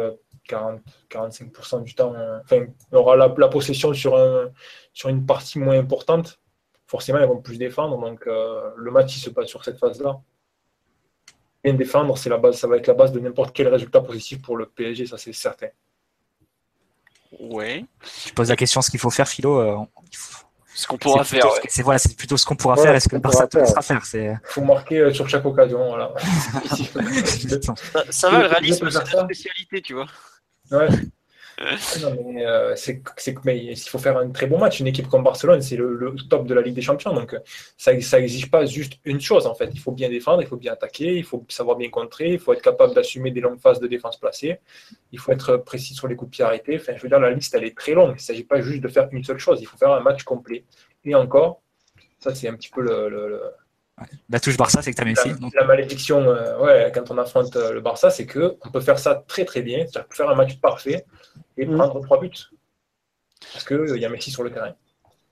40, 0.47 0.81
45% 1.09 1.83
du 1.83 1.95
temps, 1.95 2.13
enfin, 2.43 2.65
aura 2.91 3.15
la, 3.15 3.33
la, 3.37 3.47
possession 3.47 3.93
sur, 3.93 4.17
un, 4.17 4.49
sur 4.93 5.09
une 5.09 5.25
partie 5.25 5.59
moins 5.59 5.77
importante. 5.77 6.39
Forcément, 6.87 7.19
ils 7.19 7.27
vont 7.27 7.41
plus 7.41 7.57
défendre, 7.57 7.99
donc 7.99 8.25
euh, 8.27 8.71
le 8.77 8.91
match 8.91 9.15
il 9.17 9.19
se 9.19 9.29
passe 9.29 9.47
sur 9.47 9.63
cette 9.63 9.77
phase-là 9.77 10.19
bien 11.63 11.73
défendre, 11.73 12.17
c'est 12.17 12.29
la 12.29 12.37
base, 12.37 12.57
ça 12.57 12.67
va 12.67 12.77
être 12.77 12.87
la 12.87 12.93
base 12.93 13.11
de 13.11 13.19
n'importe 13.19 13.53
quel 13.53 13.67
résultat 13.67 14.01
positif 14.01 14.41
pour 14.41 14.57
le 14.57 14.67
PSG, 14.67 15.05
ça 15.05 15.17
c'est 15.17 15.33
certain. 15.33 15.67
Ouais. 17.39 17.85
Je 18.25 18.31
pose 18.33 18.49
la 18.49 18.55
question 18.55 18.81
ce 18.81 18.89
qu'il 18.89 18.99
faut 18.99 19.09
faire, 19.09 19.27
Philo. 19.27 19.59
Euh, 19.59 19.77
faut... 20.13 20.45
Ce 20.73 20.85
qu'on 20.85 20.97
pourra 20.97 21.23
faire. 21.23 21.43
Ouais. 21.43 21.59
C'est 21.69 21.81
voilà, 21.81 21.97
c'est 21.97 22.15
plutôt 22.15 22.37
ce 22.37 22.45
qu'on 22.45 22.55
pourra 22.55 22.75
ouais, 22.75 22.83
faire. 22.83 22.93
Est-ce 22.93 23.09
que 23.09 23.15
le 23.15 23.21
Barça 23.21 23.47
te 23.47 23.57
laissera 23.57 23.81
faire 23.81 24.03
Il 24.13 24.39
faut 24.43 24.61
marquer 24.61 24.99
euh, 24.99 25.11
sur 25.11 25.27
chaque 25.27 25.43
occasion. 25.43 25.87
Voilà. 25.87 26.13
ça, 26.19 27.73
ça 28.11 28.29
va, 28.29 28.41
le 28.41 28.45
réalisme, 28.53 28.87
c'est 28.91 29.03
ta 29.03 29.23
spécialité, 29.23 29.81
tu 29.81 29.95
vois. 29.95 30.05
Ouais. 30.71 30.87
Euh, 31.59 32.75
c'est, 32.75 33.01
c'est, 33.17 33.35
mais 33.43 33.57
il 33.57 33.75
faut 33.77 33.97
faire 33.97 34.15
un 34.17 34.29
très 34.29 34.45
bon 34.45 34.59
match. 34.59 34.79
Une 34.79 34.85
équipe 34.87 35.07
comme 35.07 35.23
Barcelone, 35.23 35.61
c'est 35.61 35.75
le, 35.75 35.95
le 35.95 36.15
top 36.29 36.45
de 36.45 36.53
la 36.53 36.61
Ligue 36.61 36.75
des 36.75 36.83
Champions. 36.83 37.13
Donc, 37.13 37.33
euh, 37.33 37.39
ça 37.77 37.99
ça 38.01 38.19
exige 38.19 38.51
pas 38.51 38.65
juste 38.67 38.93
une 39.05 39.19
chose, 39.19 39.47
en 39.47 39.55
fait. 39.55 39.69
Il 39.73 39.79
faut 39.79 39.91
bien 39.91 40.07
défendre, 40.09 40.43
il 40.43 40.47
faut 40.47 40.57
bien 40.57 40.73
attaquer, 40.73 41.15
il 41.17 41.23
faut 41.23 41.43
savoir 41.49 41.77
bien 41.77 41.89
contrer, 41.89 42.33
il 42.33 42.39
faut 42.39 42.53
être 42.53 42.61
capable 42.61 42.93
d'assumer 42.93 43.31
des 43.31 43.41
longues 43.41 43.59
phases 43.59 43.79
de 43.79 43.87
défense 43.87 44.19
placées, 44.19 44.59
il 45.11 45.19
faut 45.19 45.31
être 45.31 45.57
précis 45.57 45.95
sur 45.95 46.07
les 46.07 46.15
coups 46.15 46.29
de 46.31 46.35
pied 46.35 46.43
arrêtés. 46.45 46.77
Enfin, 46.79 46.93
je 46.95 47.01
veux 47.01 47.09
dire, 47.09 47.19
la 47.19 47.31
liste, 47.31 47.55
elle 47.55 47.63
est 47.65 47.75
très 47.77 47.93
longue. 47.93 48.11
Il 48.11 48.13
ne 48.15 48.19
s'agit 48.19 48.43
pas 48.43 48.61
juste 48.61 48.81
de 48.83 48.87
faire 48.87 49.09
une 49.11 49.23
seule 49.23 49.39
chose. 49.39 49.59
Il 49.61 49.65
faut 49.65 49.77
faire 49.77 49.91
un 49.93 50.01
match 50.01 50.23
complet. 50.23 50.63
Et 51.05 51.15
encore, 51.15 51.61
ça, 52.19 52.35
c'est 52.35 52.49
un 52.49 52.55
petit 52.55 52.69
peu 52.69 52.81
le, 52.81 53.09
le- 53.09 53.29
le- 53.29 53.43
La 54.29 54.39
touche 54.39 54.57
Barça, 54.57 54.81
c'est 54.81 54.91
que 54.91 54.95
tu 54.95 55.01
as 55.01 55.05
Messi. 55.05 55.29
la, 55.29 55.35
donc- 55.35 55.53
la 55.55 55.65
malédiction, 55.65 56.19
euh, 56.19 56.57
ouais, 56.59 56.91
quand 56.93 57.09
on 57.09 57.17
affronte 57.17 57.55
euh, 57.55 57.71
le 57.73 57.81
Barça, 57.81 58.09
c'est 58.11 58.25
que 58.27 58.55
on 58.63 58.69
peut 58.69 58.81
faire 58.81 58.99
ça 58.99 59.23
très 59.27 59.43
très 59.45 59.61
bien, 59.63 59.79
c'est-à-dire 59.87 60.07
faire 60.13 60.29
un 60.29 60.35
match 60.35 60.57
parfait 60.59 61.05
et 61.57 61.65
Mhm. 61.65 61.75
prendre 61.77 61.99
trois 62.03 62.19
buts. 62.19 62.29
Parce 63.53 63.65
qu'il 63.65 63.97
y 63.99 64.05
a 64.05 64.09
Messi 64.09 64.29
sur 64.31 64.43
le 64.43 64.51
terrain. 64.51 64.73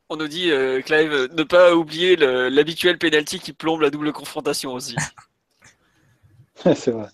On 0.09 0.15
nous 0.17 0.27
dit, 0.27 0.51
euh, 0.51 0.81
Clive, 0.81 1.11
euh, 1.13 1.27
ne 1.33 1.43
pas 1.43 1.75
oublier 1.75 2.15
l'habituel 2.15 2.97
penalty 2.97 3.39
qui 3.39 3.53
plombe 3.53 3.81
la 3.81 3.89
double 3.89 4.11
confrontation 4.13 4.73
aussi. 4.73 4.95
c'est 6.75 6.91
vrai. 6.91 7.07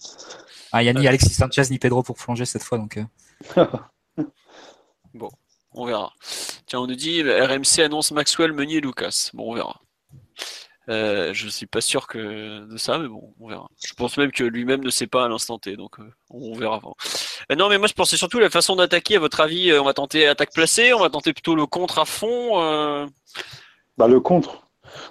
Ah, 0.72 0.82
il 0.82 0.86
n'y 0.86 0.90
a 0.90 0.94
ni 0.94 1.08
Alexis 1.08 1.34
Sanchez 1.34 1.64
ni 1.70 1.80
Pedro 1.80 2.02
pour 2.04 2.16
plonger 2.18 2.46
cette 2.46 2.64
fois. 2.64 2.78
Donc, 2.78 2.98
euh, 2.98 3.66
On 5.74 5.86
verra. 5.86 6.12
Tiens, 6.66 6.80
on 6.80 6.88
nous 6.88 6.96
dit, 6.96 7.24
RMC 7.24 7.80
annonce 7.84 8.12
Maxwell, 8.12 8.52
Meunier 8.52 8.78
et 8.78 8.82
Lucas. 8.82 9.30
Bon, 9.34 9.52
on 9.52 9.56
verra. 9.56 9.80
Euh, 10.92 11.34
je 11.34 11.48
suis 11.48 11.68
pas 11.68 11.82
sûr 11.82 12.06
de 12.14 12.78
ça, 12.78 12.98
mais 12.98 13.08
bon, 13.08 13.34
on 13.40 13.48
verra. 13.48 13.68
Je 13.84 13.94
pense 13.94 14.18
même 14.18 14.32
que 14.32 14.44
lui-même 14.44 14.84
ne 14.84 14.90
sait 14.90 15.08
pas 15.08 15.26
à 15.26 15.30
l'instant 15.30 15.58
T, 15.58 15.78
donc 15.78 16.00
euh, 16.00 16.04
on 16.30 16.54
verra. 16.54 16.76
avant. 16.76 16.96
Euh, 17.52 17.56
non, 17.56 17.70
mais 17.70 17.78
moi 17.78 17.88
je 17.88 17.94
pensais 17.94 18.18
surtout 18.18 18.40
la 18.40 18.50
façon 18.50 18.76
d'attaquer. 18.76 19.16
À 19.16 19.20
votre 19.20 19.40
avis, 19.40 19.72
on 19.74 19.86
va 19.86 19.94
tenter 19.94 20.28
attaque 20.28 20.54
placée, 20.54 20.94
on 20.94 21.00
va 21.00 21.10
tenter 21.10 21.34
plutôt 21.34 21.56
le 21.56 21.66
contre 21.66 22.00
à 22.00 22.06
fond. 22.06 23.08
Bah, 23.98 24.08
le 24.08 24.20
contre. 24.20 24.68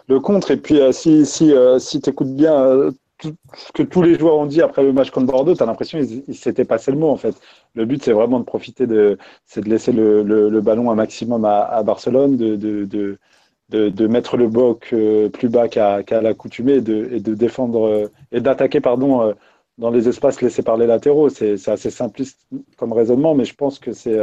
Le 0.08 0.20
contre. 0.20 0.50
Et 0.50 0.56
puis, 0.58 0.78
si, 0.92 1.24
si, 1.24 1.52
si 1.78 2.00
tu 2.00 2.10
écoutes 2.10 2.34
bien 2.34 2.92
ce 3.22 3.72
que 3.74 3.82
tous 3.82 4.02
les 4.02 4.18
joueurs 4.18 4.36
ont 4.36 4.46
dit 4.46 4.62
après 4.62 4.82
le 4.82 4.92
match 4.92 5.10
contre 5.10 5.32
Bordeaux, 5.32 5.54
tu 5.54 5.62
as 5.62 5.66
l'impression 5.66 5.98
qu'ils 5.98 6.24
ils 6.26 6.34
s'étaient 6.34 6.64
passé 6.64 6.90
le 6.90 6.98
mot, 6.98 7.08
en 7.08 7.16
fait. 7.16 7.34
Le 7.74 7.84
but, 7.84 8.02
c'est 8.02 8.12
vraiment 8.12 8.40
de 8.40 8.44
profiter 8.44 8.86
de. 8.86 9.18
C'est 9.46 9.62
de 9.62 9.68
laisser 9.68 9.92
le, 9.92 10.60
ballon 10.60 10.90
un 10.90 10.94
maximum 10.94 11.44
à, 11.44 11.82
Barcelone, 11.82 12.36
de, 12.36 12.56
de, 12.56 13.18
de, 13.70 14.06
mettre 14.06 14.36
le 14.36 14.48
bloc 14.48 14.90
euh, 14.92 15.28
plus 15.28 15.48
bas 15.48 15.68
qu'à 15.68 16.02
qu'à 16.02 16.20
l'accoutumée 16.20 16.74
et 16.74 16.80
de, 16.80 17.08
et 17.12 17.20
de 17.20 17.34
défendre. 17.34 17.86
euh, 17.86 18.10
et 18.32 18.40
d'attaquer, 18.40 18.80
pardon. 18.80 19.22
euh, 19.22 19.34
dans 19.78 19.90
les 19.90 20.08
espaces 20.08 20.42
laissés 20.42 20.62
par 20.62 20.76
les 20.76 20.86
latéraux, 20.86 21.30
c'est 21.30 21.54
assez 21.68 21.90
simpliste 21.90 22.40
comme 22.76 22.92
raisonnement, 22.92 23.34
mais 23.34 23.46
je 23.46 23.54
pense 23.54 23.78
que 23.78 23.92
c'est 23.92 24.18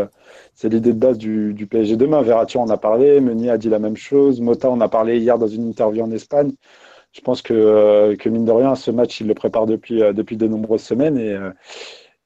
l'idée 0.63 0.93
de 0.93 0.99
base 0.99 1.17
du, 1.17 1.53
du 1.55 1.65
PSG 1.65 1.95
demain. 1.97 2.21
Verratti 2.21 2.57
en 2.59 2.69
a 2.69 2.77
parlé, 2.77 3.19
Meunier 3.21 3.49
a 3.49 3.57
dit 3.57 3.69
la 3.69 3.79
même 3.79 3.95
chose, 3.97 4.39
Mota 4.39 4.69
en 4.69 4.79
a 4.81 4.87
parlé 4.89 5.17
hier 5.17 5.39
dans 5.39 5.47
une 5.47 5.67
interview 5.67 6.03
en 6.03 6.11
Espagne. 6.11 6.51
Je 7.13 7.21
pense 7.21 7.41
que, 7.41 8.15
que 8.19 8.29
mine 8.29 8.45
de 8.45 8.51
rien, 8.51 8.75
ce 8.75 8.91
match, 8.91 9.21
il 9.21 9.27
le 9.27 9.33
prépare 9.33 9.65
depuis, 9.65 9.99
depuis 10.13 10.37
de 10.37 10.47
nombreuses 10.47 10.81
semaines. 10.83 11.17
Et, 11.17 11.35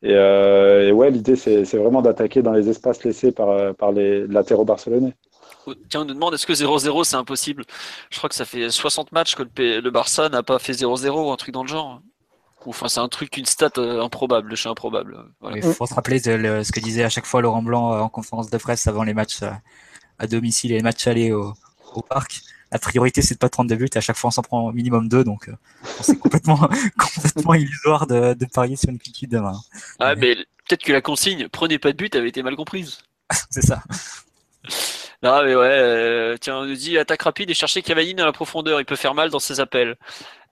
et, 0.04 0.92
ouais, 0.92 1.12
l'idée, 1.12 1.36
c'est 1.36 1.64
vraiment 1.78 2.02
d'attaquer 2.02 2.42
dans 2.42 2.54
les 2.54 2.70
espaces 2.70 3.04
laissés 3.04 3.32
par, 3.32 3.76
par 3.76 3.92
les 3.92 4.28
latéraux 4.28 4.66
barcelonais. 4.66 5.14
Tiens, 5.90 6.02
on 6.02 6.06
nous 6.06 6.14
demande 6.14 6.34
est-ce 6.34 6.46
que 6.46 6.54
0-0 6.54 7.04
c'est 7.04 7.16
impossible? 7.16 7.64
Je 8.10 8.18
crois 8.18 8.30
que 8.30 8.36
ça 8.36 8.46
fait 8.46 8.70
60 8.70 9.12
matchs 9.12 9.36
que 9.36 9.44
le, 9.44 9.50
P- 9.50 9.82
le 9.82 9.92
Barça 9.92 10.30
n'a 10.30 10.44
pas 10.44 10.60
fait 10.60 10.74
0-0 10.74 11.10
ou 11.10 11.32
un 11.32 11.36
truc 11.38 11.54
dans 11.54 11.64
le 11.64 11.70
genre. 11.70 12.02
Enfin, 12.66 12.88
c'est 12.88 13.00
un 13.00 13.08
truc, 13.10 13.38
une 13.38 13.46
stat 13.46 13.72
euh, 13.80 14.04
improbable, 14.04 14.56
chez 14.56 14.70
improbable. 14.70 15.18
Voilà. 15.40 15.58
Il 15.58 15.64
faut 15.64 15.86
se 15.88 15.94
rappeler 15.96 16.20
de 16.20 16.32
le- 16.32 16.64
ce 16.64 16.72
que 16.72 16.80
disait 16.80 17.04
à 17.04 17.10
chaque 17.10 17.26
fois 17.26 17.42
Laurent 17.42 17.64
Blanc 17.64 17.94
euh, 17.94 18.00
en 18.02 18.10
conférence 18.10 18.50
de 18.52 18.58
presse 18.58 18.86
avant 18.88 19.04
les 19.04 19.14
matchs 19.16 19.42
euh, 19.42 19.50
à 20.20 20.28
domicile 20.28 20.72
et 20.72 20.76
les 20.78 20.84
matchs 20.84 21.08
allés 21.08 21.32
au, 21.32 21.54
au 21.96 22.02
parc. 22.02 22.42
La 22.72 22.78
priorité, 22.80 23.22
c'est 23.22 23.34
de 23.34 23.40
pas 23.40 23.50
prendre 23.50 23.70
de 23.70 23.76
buts. 23.76 23.90
Et 23.94 23.98
à 23.98 24.02
chaque 24.02 24.16
fois, 24.16 24.28
on 24.30 24.32
s'en 24.32 24.44
prend 24.44 24.68
au 24.68 24.72
minimum 24.72 25.10
deux. 25.10 25.24
Donc, 25.24 25.50
c'est 26.02 26.18
complètement, 26.18 26.58
complètement 26.98 27.54
illusoire 27.56 28.06
de, 28.08 28.34
de 28.36 28.46
parier 28.46 28.76
sur 28.76 28.90
une 28.90 29.00
quitte 29.00 29.32
demain. 29.32 29.60
Ah, 30.00 30.14
mais 30.16 30.36
peut-être 30.36 30.84
que 30.84 30.94
la 30.94 31.02
consigne 31.02 31.50
prenez 31.50 31.80
pas 31.80 31.92
de 31.92 31.98
but 31.98 32.16
avait 32.16 32.30
été 32.30 32.44
mal 32.44 32.56
comprise. 32.56 33.00
c'est 33.50 33.66
ça. 33.66 33.82
Non, 35.24 35.44
mais 35.44 35.56
ouais, 35.56 35.68
euh, 35.70 36.38
tiens, 36.40 36.58
on 36.58 36.66
nous 36.66 36.76
dit 36.76 36.98
attaque 36.98 37.22
rapide 37.22 37.50
et 37.50 37.54
chercher 37.54 37.82
Cavani 37.84 38.16
dans 38.16 38.26
la 38.26 38.32
profondeur. 38.32 38.80
Il 38.80 38.86
peut 38.86 38.96
faire 38.96 39.14
mal 39.14 39.30
dans 39.30 39.40
ses 39.40 39.60
appels. 39.60 39.96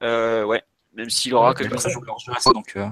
Euh, 0.03 0.43
ouais, 0.43 0.61
même 0.93 1.09
s'il 1.09 1.33
aura 1.33 1.49
Ouais, 1.49 1.55
que 1.55 1.63
Le 1.63 1.69
Barça 1.69 1.89
joue 1.89 2.01
leur 2.01 2.19
jeu 2.19 2.31
assez, 2.35 2.51
donc 2.53 2.73
euh, 2.75 2.87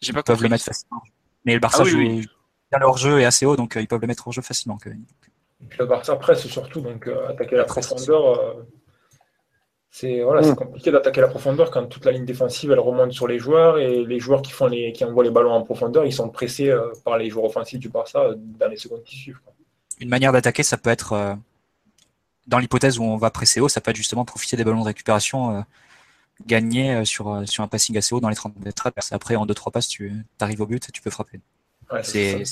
J'ai 0.00 0.12
pas 0.12 0.20
ils 0.20 0.22
peuvent 0.22 0.36
compris. 0.36 0.44
le 0.44 0.48
mettre 0.50 0.64
facilement. 0.64 1.02
Mais 1.44 1.52
le 1.54 1.60
Barça 1.60 1.78
Ah 1.80 1.84
oui, 1.84 1.90
joue 1.90 1.98
oui. 1.98 2.26
bien 2.70 2.78
leur 2.80 2.96
jeu 2.96 3.20
est 3.20 3.24
assez 3.26 3.44
haut, 3.46 3.56
donc 3.56 3.76
euh, 3.76 3.80
ils 3.82 3.86
peuvent 3.88 4.00
le 4.00 4.06
mettre 4.06 4.26
hors 4.26 4.32
jeu 4.32 4.40
facilement. 4.42 4.78
que- 4.78 4.88
Et 4.88 5.66
puis 5.68 5.78
le 5.78 5.86
Barça 5.86 6.16
presse 6.16 6.46
surtout, 6.46 6.80
donc 6.80 7.06
euh, 7.08 7.28
attaquer 7.28 7.56
la 7.56 7.64
profondeur, 7.64 8.40
euh, 8.40 8.54
c'est 9.90 10.22
voilà, 10.22 10.42
c'est 10.42 10.50
Mm. 10.52 10.56
compliqué 10.56 10.90
d'attaquer 10.90 11.20
la 11.20 11.28
profondeur 11.28 11.70
quand 11.70 11.86
toute 11.86 12.04
la 12.06 12.10
ligne 12.12 12.24
défensive 12.24 12.72
elle 12.72 12.80
remonte 12.80 13.12
sur 13.12 13.28
les 13.28 13.38
joueurs 13.38 13.78
et 13.78 14.04
les 14.04 14.18
joueurs 14.18 14.42
qui 14.42 14.50
font 14.50 14.66
les 14.66 14.92
qui 14.92 15.04
envoient 15.04 15.22
les 15.24 15.30
ballons 15.30 15.52
en 15.52 15.62
profondeur, 15.62 16.04
ils 16.06 16.12
sont 16.12 16.30
pressés 16.30 16.70
euh, 16.70 16.90
par 17.04 17.16
les 17.18 17.30
joueurs 17.30 17.44
offensifs 17.44 17.78
du 17.78 17.90
Barça 17.90 18.20
euh, 18.20 18.34
dans 18.36 18.68
les 18.68 18.76
secondes 18.78 19.04
qui 19.04 19.16
suivent. 19.16 19.40
quoi. 19.44 19.53
Une 20.04 20.10
manière 20.10 20.32
d'attaquer, 20.32 20.62
ça 20.62 20.76
peut 20.76 20.90
être, 20.90 21.14
euh, 21.14 21.34
dans 22.46 22.58
l'hypothèse 22.58 22.98
où 22.98 23.04
on 23.04 23.16
va 23.16 23.30
presser 23.30 23.60
haut, 23.60 23.70
ça 23.70 23.80
peut 23.80 23.90
être 23.90 23.96
justement 23.96 24.26
profiter 24.26 24.54
des 24.54 24.62
ballons 24.64 24.80
de 24.80 24.84
récupération 24.84 25.56
euh, 25.56 25.62
gagnés 26.46 26.94
euh, 26.94 27.04
sur, 27.06 27.30
euh, 27.30 27.46
sur 27.46 27.64
un 27.64 27.68
passing 27.68 27.96
assez 27.96 28.14
haut 28.14 28.20
dans 28.20 28.28
les 28.28 28.34
30 28.34 28.62
mètres. 28.62 28.92
Après, 29.12 29.36
en 29.36 29.46
2-3 29.46 29.72
passes, 29.72 29.88
tu 29.88 30.12
arrives 30.40 30.60
au 30.60 30.66
but 30.66 30.86
et 30.86 30.92
tu 30.92 31.00
peux 31.00 31.08
frapper. 31.08 31.40
Ouais, 31.90 32.02
C'est 32.04 32.44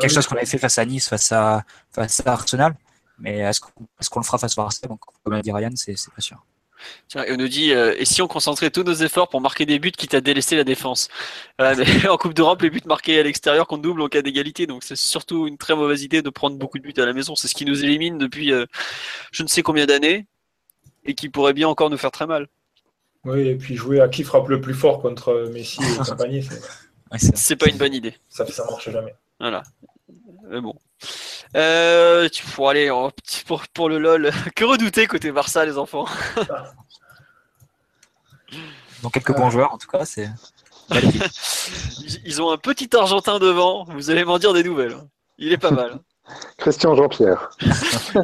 quelque 0.00 0.08
chose 0.08 0.26
qu'on 0.26 0.34
avait 0.34 0.46
fait 0.46 0.58
face 0.58 0.78
à 0.78 0.84
Nice, 0.84 1.08
face 1.08 1.30
à, 1.30 1.64
face 1.92 2.26
à 2.26 2.32
Arsenal. 2.32 2.74
Mais 3.20 3.38
est-ce 3.38 3.60
qu'on 4.10 4.20
le 4.20 4.24
fera 4.24 4.38
face 4.38 4.58
à 4.58 4.62
Arsenal 4.62 4.90
Donc, 4.90 5.00
Comme 5.22 5.32
l'a 5.32 5.42
dit 5.42 5.52
Ryan, 5.52 5.70
c'est 5.76 5.94
pas 5.94 6.20
sûr. 6.20 6.44
Tiens, 7.08 7.24
et 7.24 7.32
on 7.32 7.36
nous 7.36 7.48
dit 7.48 7.72
euh, 7.72 7.94
et 7.98 8.04
si 8.04 8.22
on 8.22 8.28
concentrait 8.28 8.70
tous 8.70 8.82
nos 8.82 8.94
efforts 8.94 9.28
pour 9.28 9.40
marquer 9.40 9.66
des 9.66 9.78
buts 9.78 9.92
quitte 9.92 10.14
à 10.14 10.20
délaisser 10.20 10.56
la 10.56 10.64
défense 10.64 11.08
Voilà, 11.58 11.74
mais 11.76 12.08
En 12.08 12.16
Coupe 12.16 12.34
d'Europe, 12.34 12.62
les 12.62 12.70
buts 12.70 12.80
marqués 12.86 13.18
à 13.18 13.22
l'extérieur 13.22 13.66
comptent 13.66 13.82
double 13.82 14.02
en 14.02 14.08
cas 14.08 14.22
d'égalité, 14.22 14.66
donc 14.66 14.82
c'est 14.84 14.96
surtout 14.96 15.46
une 15.46 15.56
très 15.58 15.74
mauvaise 15.74 16.02
idée 16.02 16.22
de 16.22 16.30
prendre 16.30 16.56
beaucoup 16.56 16.78
de 16.78 16.82
buts 16.82 16.94
à 16.98 17.06
la 17.06 17.12
maison. 17.12 17.34
C'est 17.34 17.48
ce 17.48 17.54
qui 17.54 17.64
nous 17.64 17.84
élimine 17.84 18.18
depuis 18.18 18.52
euh, 18.52 18.66
je 19.32 19.42
ne 19.42 19.48
sais 19.48 19.62
combien 19.62 19.86
d'années 19.86 20.26
et 21.04 21.14
qui 21.14 21.28
pourrait 21.28 21.52
bien 21.54 21.68
encore 21.68 21.90
nous 21.90 21.98
faire 21.98 22.10
très 22.10 22.26
mal. 22.26 22.48
Oui, 23.24 23.48
et 23.48 23.54
puis 23.56 23.74
jouer 23.76 24.00
à 24.00 24.08
qui 24.08 24.22
frappe 24.22 24.48
le 24.48 24.60
plus 24.60 24.74
fort 24.74 25.00
contre 25.00 25.30
euh, 25.30 25.50
Messi 25.50 25.80
et 25.82 25.96
compagnie, 26.10 26.42
c'est- 26.42 26.60
Ouais, 27.12 27.18
c'est- 27.18 27.36
C'est 27.36 27.56
pas 27.56 27.68
une 27.68 27.76
bonne 27.76 27.94
idée. 27.94 28.14
ça 28.28 28.44
ça 28.46 28.64
marche 28.68 28.90
jamais. 28.90 29.14
Voilà. 29.38 29.62
Mais 30.48 30.60
bon. 30.60 30.74
Euh, 31.56 32.28
tu- 32.28 32.44
pour 32.46 32.68
aller 32.70 32.90
en- 32.90 33.10
pour, 33.46 33.66
pour 33.68 33.88
le 33.88 33.98
LOL, 33.98 34.30
que 34.56 34.64
redouter 34.64 35.06
côté 35.06 35.30
Barça, 35.32 35.64
les 35.64 35.78
enfants? 35.78 36.06
Donc 39.02 39.12
quelques 39.12 39.36
bons 39.36 39.50
joueurs, 39.50 39.72
en 39.72 39.78
tout 39.78 39.88
cas, 39.88 40.04
c'est. 40.04 40.28
Ils- 42.24 42.40
ont 42.42 42.50
un 42.52 42.56
petit 42.58 42.88
Argentin 42.96 43.38
devant, 43.38 43.84
vous 43.84 44.10
allez 44.10 44.24
m'en 44.24 44.38
dire 44.38 44.52
des 44.52 44.62
nouvelles. 44.62 44.92
hein. 44.92 45.06
Il 45.38 45.52
est 45.52 45.58
pas 45.58 45.70
mal. 45.72 45.98
Christian 46.58 46.94
Jean-Pierre. 46.96 47.50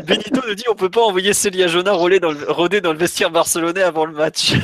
Benito 0.05 0.41
nous 0.47 0.55
dit 0.55 0.64
on 0.68 0.75
peut 0.75 0.91
pas 0.91 1.03
envoyer 1.03 1.33
Celia 1.35 1.68
Jona 1.68 1.93
rôder 1.93 2.18
dans 2.20 2.33
le, 2.33 2.51
rôder 2.51 2.81
dans 2.81 2.93
le 2.93 2.99
vestiaire 2.99 3.31
barcelonais 3.31 3.83
avant 3.83 4.07
le 4.07 4.12
match. 4.12 4.55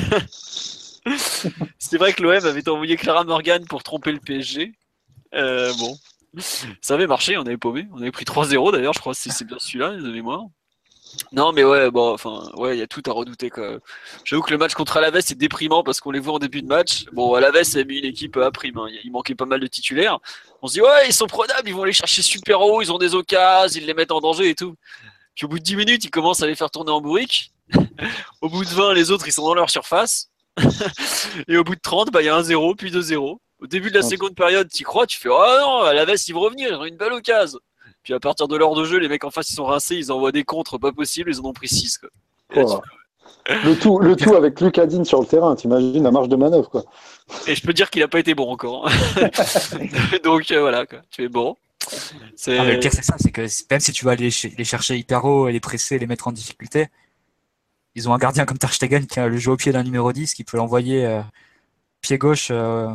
C'est 1.77 1.97
vrai 1.97 2.11
que 2.13 2.21
l'OM 2.23 2.45
avait 2.45 2.67
envoyé 2.69 2.97
Clara 2.97 3.23
Morgan 3.23 3.63
pour 3.65 3.83
tromper 3.83 4.11
le 4.11 4.19
PSG. 4.19 4.73
Euh, 5.35 5.71
bon, 5.79 5.97
ça 6.81 6.93
avait 6.93 7.07
marché, 7.07 7.37
on 7.37 7.41
avait 7.41 7.57
paumé. 7.57 7.87
On 7.93 8.01
avait 8.01 8.11
pris 8.11 8.25
3-0 8.25 8.71
d'ailleurs, 8.71 8.93
je 8.93 8.99
crois 8.99 9.13
que 9.13 9.19
c'est 9.19 9.31
c'est 9.31 9.45
bien 9.45 9.57
celui-là 9.59 9.95
de 9.95 10.11
mémoire. 10.11 10.45
Non 11.31 11.51
mais 11.51 11.63
ouais, 11.63 11.89
bon, 11.89 12.13
enfin, 12.13 12.43
ouais, 12.55 12.77
il 12.77 12.79
y 12.79 12.83
a 12.83 12.87
tout 12.87 13.01
à 13.07 13.11
redouter. 13.11 13.51
J'avoue 14.23 14.43
que 14.43 14.51
le 14.51 14.57
match 14.57 14.73
contre 14.73 14.97
Alaves 14.97 15.17
est 15.17 15.35
déprimant 15.35 15.83
parce 15.83 15.99
qu'on 15.99 16.11
les 16.11 16.19
voit 16.19 16.33
en 16.33 16.39
début 16.39 16.61
de 16.61 16.67
match. 16.67 17.05
Bon, 17.13 17.33
Alaves 17.33 17.75
a 17.75 17.83
mis 17.83 17.97
une 17.97 18.05
équipe 18.05 18.37
à 18.37 18.51
prime, 18.51 18.77
hein. 18.77 18.87
il 19.03 19.11
manquait 19.11 19.35
pas 19.35 19.45
mal 19.45 19.59
de 19.59 19.67
titulaires. 19.67 20.19
On 20.61 20.67
se 20.67 20.73
dit 20.73 20.81
ouais, 20.81 21.07
ils 21.07 21.13
sont 21.13 21.27
prenables, 21.27 21.67
ils 21.67 21.73
vont 21.73 21.83
les 21.83 21.93
chercher 21.93 22.21
super 22.21 22.61
haut, 22.61 22.81
ils 22.81 22.91
ont 22.91 22.99
des 22.99 23.15
occasions, 23.15 23.79
ils 23.81 23.87
les 23.87 23.93
mettent 23.93 24.11
en 24.11 24.19
danger 24.19 24.49
et 24.49 24.55
tout. 24.55 24.75
Puis 25.35 25.45
au 25.45 25.49
bout 25.49 25.59
de 25.59 25.63
10 25.63 25.75
minutes, 25.77 26.03
ils 26.03 26.11
commencent 26.11 26.43
à 26.43 26.47
les 26.47 26.55
faire 26.55 26.69
tourner 26.69 26.91
en 26.91 27.01
bourrique. 27.01 27.53
au 28.41 28.49
bout 28.49 28.65
de 28.65 28.69
20, 28.69 28.93
les 28.93 29.09
autres, 29.11 29.27
ils 29.27 29.31
sont 29.31 29.45
dans 29.45 29.53
leur 29.53 29.69
surface. 29.69 30.29
et 31.47 31.57
au 31.57 31.63
bout 31.63 31.75
de 31.75 31.81
30, 31.81 32.11
bah, 32.11 32.21
il 32.21 32.25
y 32.25 32.29
a 32.29 32.35
un 32.35 32.43
0, 32.43 32.75
puis 32.75 32.91
2-0. 32.91 33.37
Au 33.61 33.67
début 33.67 33.89
de 33.89 33.95
la 33.95 34.01
seconde 34.03 34.35
période, 34.35 34.69
tu 34.69 34.83
crois, 34.83 35.05
tu 35.05 35.19
fais 35.19 35.29
Ah 35.31 35.57
non, 35.61 35.79
à 35.81 35.93
la 35.93 36.05
veste, 36.05 36.27
ils 36.29 36.33
vont 36.33 36.39
revenir, 36.41 36.69
ils 36.69 36.75
ont 36.75 36.85
une 36.85 36.95
belle 36.97 37.13
occasion. 37.13 37.59
Puis 38.03 38.13
à 38.13 38.19
partir 38.19 38.47
de 38.47 38.55
l'heure 38.55 38.73
de 38.75 38.85
jeu, 38.85 38.97
les 38.97 39.09
mecs 39.09 39.23
en 39.25 39.31
face, 39.31 39.49
ils 39.49 39.55
sont 39.55 39.65
rincés, 39.65 39.95
ils 39.97 40.11
envoient 40.11 40.31
des 40.31 40.43
contres 40.45 40.79
pas 40.79 40.91
possibles, 40.93 41.29
ils 41.31 41.39
en 41.41 41.45
ont 41.45 41.53
pris 41.53 41.67
6. 41.67 41.97
Quoi. 41.97 42.09
Et, 42.53 42.59
là, 42.59 42.65
tu 42.65 42.71
Oh. 42.71 42.81
Le 43.63 43.75
tout, 43.79 43.99
le 43.99 44.15
tout 44.15 44.35
avec 44.35 44.61
Lucas 44.61 44.85
Digne 44.85 45.05
sur 45.05 45.19
le 45.21 45.25
terrain, 45.25 45.55
t'imagines 45.55 46.03
la 46.03 46.11
marge 46.11 46.29
de 46.29 46.35
manœuvre, 46.35 46.69
quoi. 46.69 46.83
Et 47.47 47.55
je 47.55 47.61
peux 47.65 47.73
dire 47.73 47.89
qu'il 47.89 48.03
a 48.03 48.07
pas 48.07 48.19
été 48.19 48.35
bon 48.35 48.49
encore. 48.51 48.87
hein. 48.87 49.29
Donc 50.23 50.51
euh, 50.51 50.61
voilà, 50.61 50.85
quoi. 50.85 50.99
tu 51.09 51.23
es 51.23 51.29
bon. 51.29 51.55
Ah, 52.47 52.63
le 52.65 52.79
pire, 52.79 52.91
c'est 52.93 53.03
ça, 53.03 53.15
c'est 53.19 53.31
que 53.31 53.41
même 53.71 53.79
si 53.79 53.91
tu 53.91 54.05
vas 54.05 54.11
aller 54.11 54.29
ch- 54.29 54.53
les 54.57 54.63
chercher 54.63 54.97
hyper 54.97 55.25
haut 55.25 55.47
et 55.47 55.51
les 55.51 55.59
presser, 55.59 55.97
les 55.97 56.05
mettre 56.05 56.27
en 56.27 56.31
difficulté, 56.31 56.87
ils 57.95 58.07
ont 58.07 58.13
un 58.13 58.17
gardien 58.19 58.45
comme 58.45 58.57
Ter 58.59 58.71
Stegen 58.73 59.07
qui 59.07 59.19
a 59.19 59.27
le 59.27 59.37
jeu 59.37 59.51
au 59.51 59.57
pied 59.57 59.71
d'un 59.71 59.83
numéro 59.83 60.11
10 60.11 60.33
qui 60.35 60.43
peut 60.43 60.57
l'envoyer 60.57 61.05
euh, 61.05 61.21
pied 62.01 62.17
gauche 62.19 62.49
euh, 62.51 62.89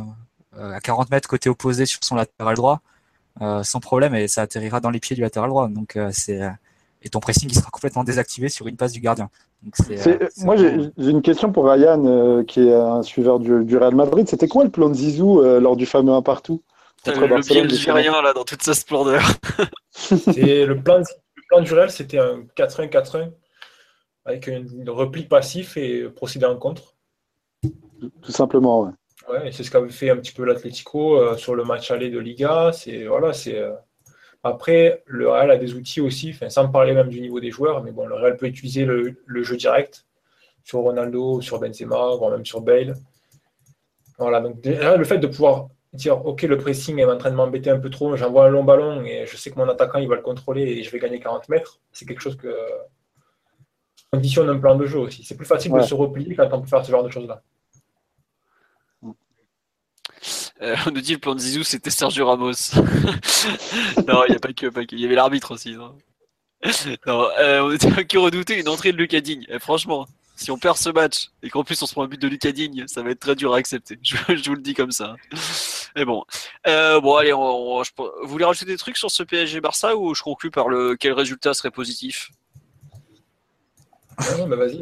à 0.59 0.79
40 0.79 1.11
mètres 1.11 1.27
côté 1.27 1.49
opposé 1.49 1.85
sur 1.85 2.03
son 2.03 2.15
latéral 2.15 2.55
droit. 2.55 2.81
sans 3.63 3.79
problème 3.79 4.15
et 4.15 4.27
ça 4.27 4.41
atterrira 4.43 4.79
dans 4.79 4.89
les 4.89 4.99
pieds 4.99 5.15
du 5.15 5.21
latéral 5.21 5.49
droit. 5.49 5.67
Donc 5.67 5.97
c'est 6.11 6.41
et 7.01 7.09
ton 7.09 7.19
pressing 7.19 7.47
qui 7.47 7.55
sera 7.55 7.69
complètement 7.69 8.03
désactivé 8.03 8.49
sur 8.49 8.67
une 8.67 8.77
passe 8.77 8.91
du 8.91 8.99
gardien. 8.99 9.29
moi, 10.37 10.55
j'ai 10.55 10.91
une 10.97 11.21
question 11.21 11.51
pour 11.51 11.69
Ryan, 11.69 12.43
qui 12.45 12.67
est 12.67 12.73
un 12.73 13.03
suiveur 13.03 13.39
du, 13.39 13.77
Real 13.77 13.93
Madrid. 13.93 14.27
C'était 14.27 14.47
quoi 14.47 14.63
le 14.63 14.71
plan 14.71 14.89
de 14.89 14.95
Zizou 14.95 15.41
lors 15.41 15.75
du 15.75 15.85
fameux 15.85 16.13
1 16.13 16.23
partout 16.23 16.63
Le 17.05 17.41
pied 17.41 17.91
rien 17.91 18.21
là 18.21 18.33
dans 18.33 18.43
toute 18.43 18.63
sa 18.63 18.73
splendeur. 18.73 19.21
le 20.09 20.73
plan, 20.73 20.97
le 20.97 21.43
plan 21.49 21.61
du 21.61 21.73
Real, 21.73 21.91
c'était 21.91 22.17
un 22.17 22.39
4-1-4-1 22.57 23.31
avec 24.25 24.47
un 24.47 24.63
repli 24.87 25.23
passif 25.23 25.77
et 25.77 26.09
procéder 26.09 26.45
en 26.45 26.57
contre. 26.57 26.95
Tout 27.61 28.31
simplement, 28.31 28.81
ouais. 28.81 28.91
Ouais, 29.29 29.51
c'est 29.51 29.63
ce 29.63 29.71
qu'avait 29.71 29.89
fait 29.89 30.09
un 30.09 30.17
petit 30.17 30.33
peu 30.33 30.45
l'Atlético 30.45 31.19
euh, 31.19 31.35
sur 31.35 31.55
le 31.55 31.63
match 31.63 31.89
aller 31.91 32.09
de 32.09 32.19
Liga. 32.19 32.71
C'est 32.73 33.05
voilà, 33.05 33.33
c'est 33.33 33.57
euh, 33.57 33.73
après 34.43 35.03
le 35.05 35.29
Real 35.29 35.49
a 35.49 35.57
des 35.57 35.73
outils 35.73 36.01
aussi, 36.01 36.35
sans 36.49 36.69
parler 36.69 36.93
même 36.93 37.09
du 37.09 37.21
niveau 37.21 37.39
des 37.39 37.49
joueurs, 37.49 37.83
mais 37.83 37.91
bon, 37.91 38.05
le 38.05 38.15
Real 38.15 38.37
peut 38.37 38.45
utiliser 38.45 38.85
le, 38.85 39.15
jeu 39.43 39.57
direct 39.57 40.05
sur 40.63 40.79
Ronaldo, 40.79 41.41
sur 41.41 41.59
Benzema, 41.59 42.15
voire 42.15 42.31
même 42.31 42.45
sur 42.45 42.61
Bale. 42.61 42.95
Voilà, 44.19 44.39
donc 44.39 44.63
le 44.63 45.03
fait 45.03 45.17
de 45.17 45.27
pouvoir 45.27 45.69
dire 45.93 46.25
ok 46.25 46.43
le 46.43 46.57
pressing 46.57 46.99
est 46.99 47.05
en 47.05 47.17
train 47.17 47.31
de 47.31 47.35
m'embêter 47.35 47.69
un 47.69 47.79
peu 47.79 47.89
trop, 47.89 48.15
j'envoie 48.15 48.45
un 48.45 48.49
long 48.49 48.63
ballon 48.63 49.03
et 49.03 49.25
je 49.25 49.37
sais 49.37 49.49
que 49.49 49.57
mon 49.57 49.67
attaquant 49.69 49.99
il 49.99 50.07
va 50.07 50.15
le 50.15 50.21
contrôler 50.21 50.63
et 50.63 50.83
je 50.83 50.91
vais 50.91 50.99
gagner 50.99 51.19
40 51.19 51.49
mètres, 51.49 51.79
c'est 51.91 52.05
quelque 52.05 52.21
chose 52.21 52.35
que 52.37 52.53
conditionne 54.11 54.49
un 54.49 54.59
plan 54.59 54.75
de 54.75 54.85
jeu 54.85 54.99
aussi. 54.99 55.23
C'est 55.23 55.35
plus 55.35 55.45
facile 55.45 55.73
de 55.73 55.81
se 55.81 55.93
replier 55.93 56.35
quand 56.35 56.47
on 56.53 56.61
peut 56.61 56.67
faire 56.67 56.85
ce 56.85 56.91
genre 56.91 57.03
de 57.03 57.09
choses 57.09 57.27
là. 57.27 57.41
Euh, 60.61 60.75
on 60.87 60.91
nous 60.91 61.01
dit 61.01 61.13
le 61.13 61.19
plan 61.19 61.35
de 61.35 61.39
Zizou, 61.39 61.63
c'était 61.63 61.89
Sergio 61.89 62.25
Ramos. 62.25 62.51
non, 64.07 64.23
il 64.25 64.31
n'y 64.31 64.35
a 64.35 64.39
pas 64.39 64.53
que, 64.53 64.67
Il 64.91 64.99
y 64.99 65.05
avait 65.05 65.15
l'arbitre 65.15 65.53
aussi. 65.53 65.75
Non, 67.05 67.27
euh, 67.37 67.61
on 67.61 67.71
était 67.71 68.05
qui 68.07 68.17
redoutait 68.17 68.59
une 68.59 68.69
entrée 68.69 68.91
de 68.91 68.97
Lucas 68.97 69.19
Digne. 69.19 69.45
Eh, 69.49 69.59
franchement, 69.59 70.07
si 70.35 70.51
on 70.51 70.57
perd 70.57 70.77
ce 70.77 70.89
match 70.89 71.29
et 71.43 71.49
qu'en 71.49 71.63
plus 71.63 71.81
on 71.81 71.85
se 71.85 71.93
prend 71.93 72.03
un 72.03 72.07
but 72.07 72.19
de 72.19 72.27
Lucas 72.27 72.51
Digne, 72.51 72.85
ça 72.87 73.03
va 73.03 73.11
être 73.11 73.19
très 73.19 73.35
dur 73.35 73.53
à 73.53 73.57
accepter. 73.57 73.99
Je, 74.03 74.15
vous 74.49 74.55
le 74.55 74.61
dis 74.61 74.73
comme 74.73 74.91
ça. 74.91 75.15
Mais 75.95 76.05
bon, 76.05 76.23
euh, 76.67 76.99
bon 76.99 77.15
allez, 77.15 77.31
vous 77.31 77.83
voulez 78.23 78.45
rajouter 78.45 78.65
des 78.65 78.77
trucs 78.77 78.97
sur 78.97 79.11
ce 79.11 79.23
PSG 79.23 79.61
Barça 79.61 79.95
ou 79.95 80.15
je 80.15 80.23
conclue 80.23 80.51
par 80.51 80.67
le 80.67 80.95
quel 80.95 81.13
résultat 81.13 81.53
serait 81.53 81.71
positif? 81.71 82.31
Non, 84.37 84.47
mais 84.47 84.55
vas-y, 84.55 84.77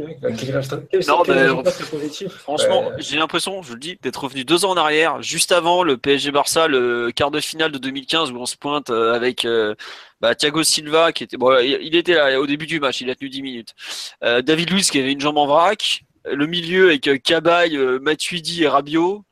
Franchement, 2.30 2.92
j'ai 2.98 3.18
l'impression, 3.18 3.62
je 3.64 3.74
le 3.74 3.80
dis, 3.80 3.98
d'être 4.02 4.24
revenu 4.24 4.46
deux 4.46 4.66
ans 4.66 4.72
en 4.72 4.78
arrière, 4.78 5.22
juste 5.22 5.52
avant 5.52 5.84
le 5.84 5.98
PSG 5.98 6.32
Barça, 6.32 6.68
le 6.68 7.12
quart 7.12 7.32
de 7.32 7.40
finale 7.40 7.72
de 7.72 7.78
2015 7.78 8.32
où 8.32 8.38
on 8.38 8.46
se 8.46 8.56
pointe 8.56 8.90
euh, 8.90 9.14
avec 9.14 9.46
euh, 9.46 9.76
bah, 10.22 10.36
Thiago 10.36 10.64
Silva 10.64 11.12
qui 11.12 11.24
était, 11.24 11.38
bon, 11.38 11.58
il 11.62 11.96
était 11.96 12.14
là 12.14 12.40
au 12.40 12.46
début 12.46 12.68
du 12.68 12.80
match, 12.80 13.02
il 13.02 13.10
a 13.10 13.16
tenu 13.16 13.30
10 13.30 13.42
minutes. 13.42 13.74
Euh, 14.24 14.42
David 14.42 14.70
Luiz 14.70 14.92
qui 14.92 15.00
avait 15.00 15.12
une 15.12 15.22
jambe 15.22 15.38
en 15.38 15.48
vrac, 15.48 16.04
le 16.26 16.46
milieu 16.46 16.90
avec 16.90 17.24
Cabaye, 17.24 17.78
Matuidi 18.02 18.64
et 18.64 18.68
Rabiot. 18.68 19.24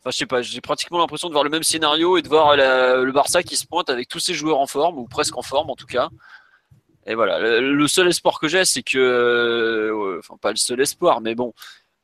Enfin, 0.00 0.10
je 0.10 0.16
sais 0.16 0.26
pas, 0.26 0.42
j'ai 0.42 0.60
pratiquement 0.60 0.98
l'impression 0.98 1.28
de 1.28 1.32
voir 1.32 1.42
le 1.42 1.50
même 1.50 1.64
scénario 1.64 2.16
et 2.16 2.22
de 2.22 2.28
voir 2.28 2.56
le 2.56 3.10
Barça 3.12 3.42
qui 3.42 3.56
se 3.56 3.66
pointe 3.66 3.90
avec 3.90 4.08
tous 4.08 4.20
ses 4.20 4.34
joueurs 4.34 4.60
en 4.60 4.66
forme 4.66 4.98
ou 4.98 5.08
presque 5.08 5.36
en 5.36 5.42
forme 5.42 5.70
en 5.70 5.74
tout 5.74 5.86
cas. 5.86 6.10
Et 7.08 7.14
voilà, 7.14 7.60
le, 7.60 7.88
seul 7.88 8.08
espoir 8.08 8.38
que 8.38 8.48
j'ai, 8.48 8.66
c'est 8.66 8.82
que, 8.82 8.98
euh, 8.98 10.18
enfin 10.18 10.36
pas 10.36 10.50
le 10.50 10.56
seul 10.56 10.78
espoir, 10.80 11.22
mais 11.22 11.34
bon, 11.34 11.54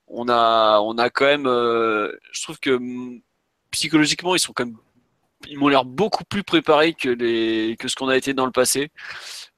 on 0.09 0.29
a, 0.31 0.81
on 0.81 0.97
a 0.97 1.11
quand 1.11 1.27
même, 1.27 1.47
euh, 1.47 2.11
je 2.33 2.43
trouve 2.43 2.59
que 2.59 2.71
mm, 2.71 3.21
psychologiquement, 3.71 4.35
ils 4.35 4.39
sont 4.39 4.55
quand 4.55 4.65
même, 4.65 4.77
ils 5.49 5.59
m'ont 5.59 5.69
l'air 5.69 5.85
beaucoup 5.85 6.25
plus 6.25 6.43
préparés 6.43 6.95
que 6.95 7.11
les, 7.11 7.77
que 7.79 7.89
ce 7.89 7.97
qu'on 7.97 8.09
a 8.09 8.17
été 8.17 8.33
dans 8.33 8.47
le 8.47 8.53
passé. 8.53 8.91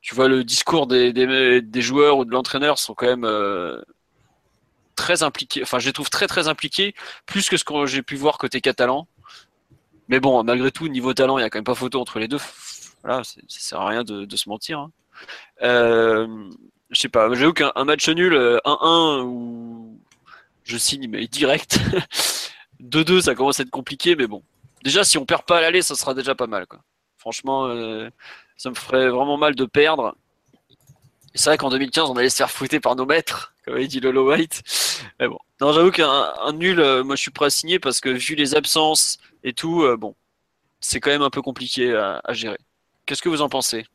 Tu 0.00 0.16
vois, 0.16 0.28
le 0.28 0.44
discours 0.44 0.88
des, 0.88 1.12
des, 1.12 1.82
joueurs 1.82 2.18
ou 2.18 2.24
de 2.24 2.32
l'entraîneur 2.32 2.78
sont 2.78 2.94
quand 2.94 3.06
même 3.06 3.24
euh, 3.24 3.80
très 4.96 5.22
impliqués. 5.22 5.62
Enfin, 5.62 5.78
je 5.78 5.86
les 5.86 5.92
trouve 5.92 6.10
très 6.10 6.26
très 6.26 6.48
impliqués, 6.48 6.94
plus 7.26 7.48
que 7.48 7.56
ce 7.56 7.64
que 7.64 7.86
j'ai 7.86 8.02
pu 8.02 8.16
voir 8.16 8.38
côté 8.38 8.60
catalan. 8.60 9.06
Mais 10.08 10.20
bon, 10.20 10.42
malgré 10.44 10.72
tout, 10.72 10.88
niveau 10.88 11.14
talent, 11.14 11.38
il 11.38 11.42
n'y 11.42 11.46
a 11.46 11.50
quand 11.50 11.58
même 11.58 11.64
pas 11.64 11.74
photo 11.74 12.00
entre 12.00 12.18
les 12.18 12.28
deux. 12.28 12.38
Voilà, 13.02 13.22
ça 13.24 13.40
sert 13.48 13.80
à 13.80 13.88
rien 13.88 14.04
de, 14.04 14.36
se 14.36 14.48
mentir. 14.48 14.80
Hein. 14.80 14.92
Euh, 15.62 16.26
je 16.90 17.00
sais 17.00 17.08
pas, 17.08 17.32
j'avoue 17.34 17.52
qu'un 17.52 17.72
match 17.84 18.08
nul 18.08 18.34
1-1 18.34 18.60
euh, 18.64 19.22
où 19.22 19.98
je 20.64 20.76
signe 20.76 21.08
mais 21.08 21.26
direct 21.26 21.78
2-2 22.82 23.22
ça 23.22 23.34
commence 23.34 23.60
à 23.60 23.62
être 23.62 23.70
compliqué 23.70 24.16
mais 24.16 24.26
bon. 24.26 24.42
Déjà 24.82 25.04
si 25.04 25.18
on 25.18 25.24
perd 25.24 25.42
pas 25.42 25.58
à 25.58 25.60
l'aller 25.60 25.82
ça 25.82 25.94
sera 25.94 26.14
déjà 26.14 26.34
pas 26.34 26.46
mal. 26.46 26.66
Franchement 27.18 27.66
euh, 27.66 28.10
ça 28.56 28.70
me 28.70 28.74
ferait 28.74 29.08
vraiment 29.08 29.36
mal 29.36 29.54
de 29.54 29.64
perdre. 29.64 30.14
c'est 31.34 31.50
vrai 31.50 31.58
qu'en 31.58 31.70
2015 31.70 32.10
on 32.10 32.16
allait 32.16 32.30
se 32.30 32.36
faire 32.36 32.50
fouetter 32.50 32.80
par 32.80 32.96
nos 32.96 33.06
maîtres 33.06 33.54
comme 33.64 33.76
a 33.76 33.84
dit 33.84 34.00
Lolo 34.00 34.30
White. 34.30 34.62
Mais 35.18 35.28
bon. 35.28 35.38
Non 35.60 35.72
j'avoue 35.72 35.90
qu'un 35.90 36.52
nul 36.52 36.76
moi 37.02 37.16
je 37.16 37.22
suis 37.22 37.30
prêt 37.30 37.46
à 37.46 37.50
signer 37.50 37.78
parce 37.78 38.00
que 38.00 38.10
vu 38.10 38.34
les 38.34 38.54
absences 38.54 39.18
et 39.42 39.52
tout 39.52 39.84
bon 39.98 40.14
c'est 40.80 41.00
quand 41.00 41.10
même 41.10 41.22
un 41.22 41.30
peu 41.30 41.42
compliqué 41.42 41.94
à 41.94 42.32
gérer. 42.32 42.58
Qu'est-ce 43.06 43.22
que 43.22 43.28
vous 43.28 43.42
en 43.42 43.48
pensez? 43.48 43.86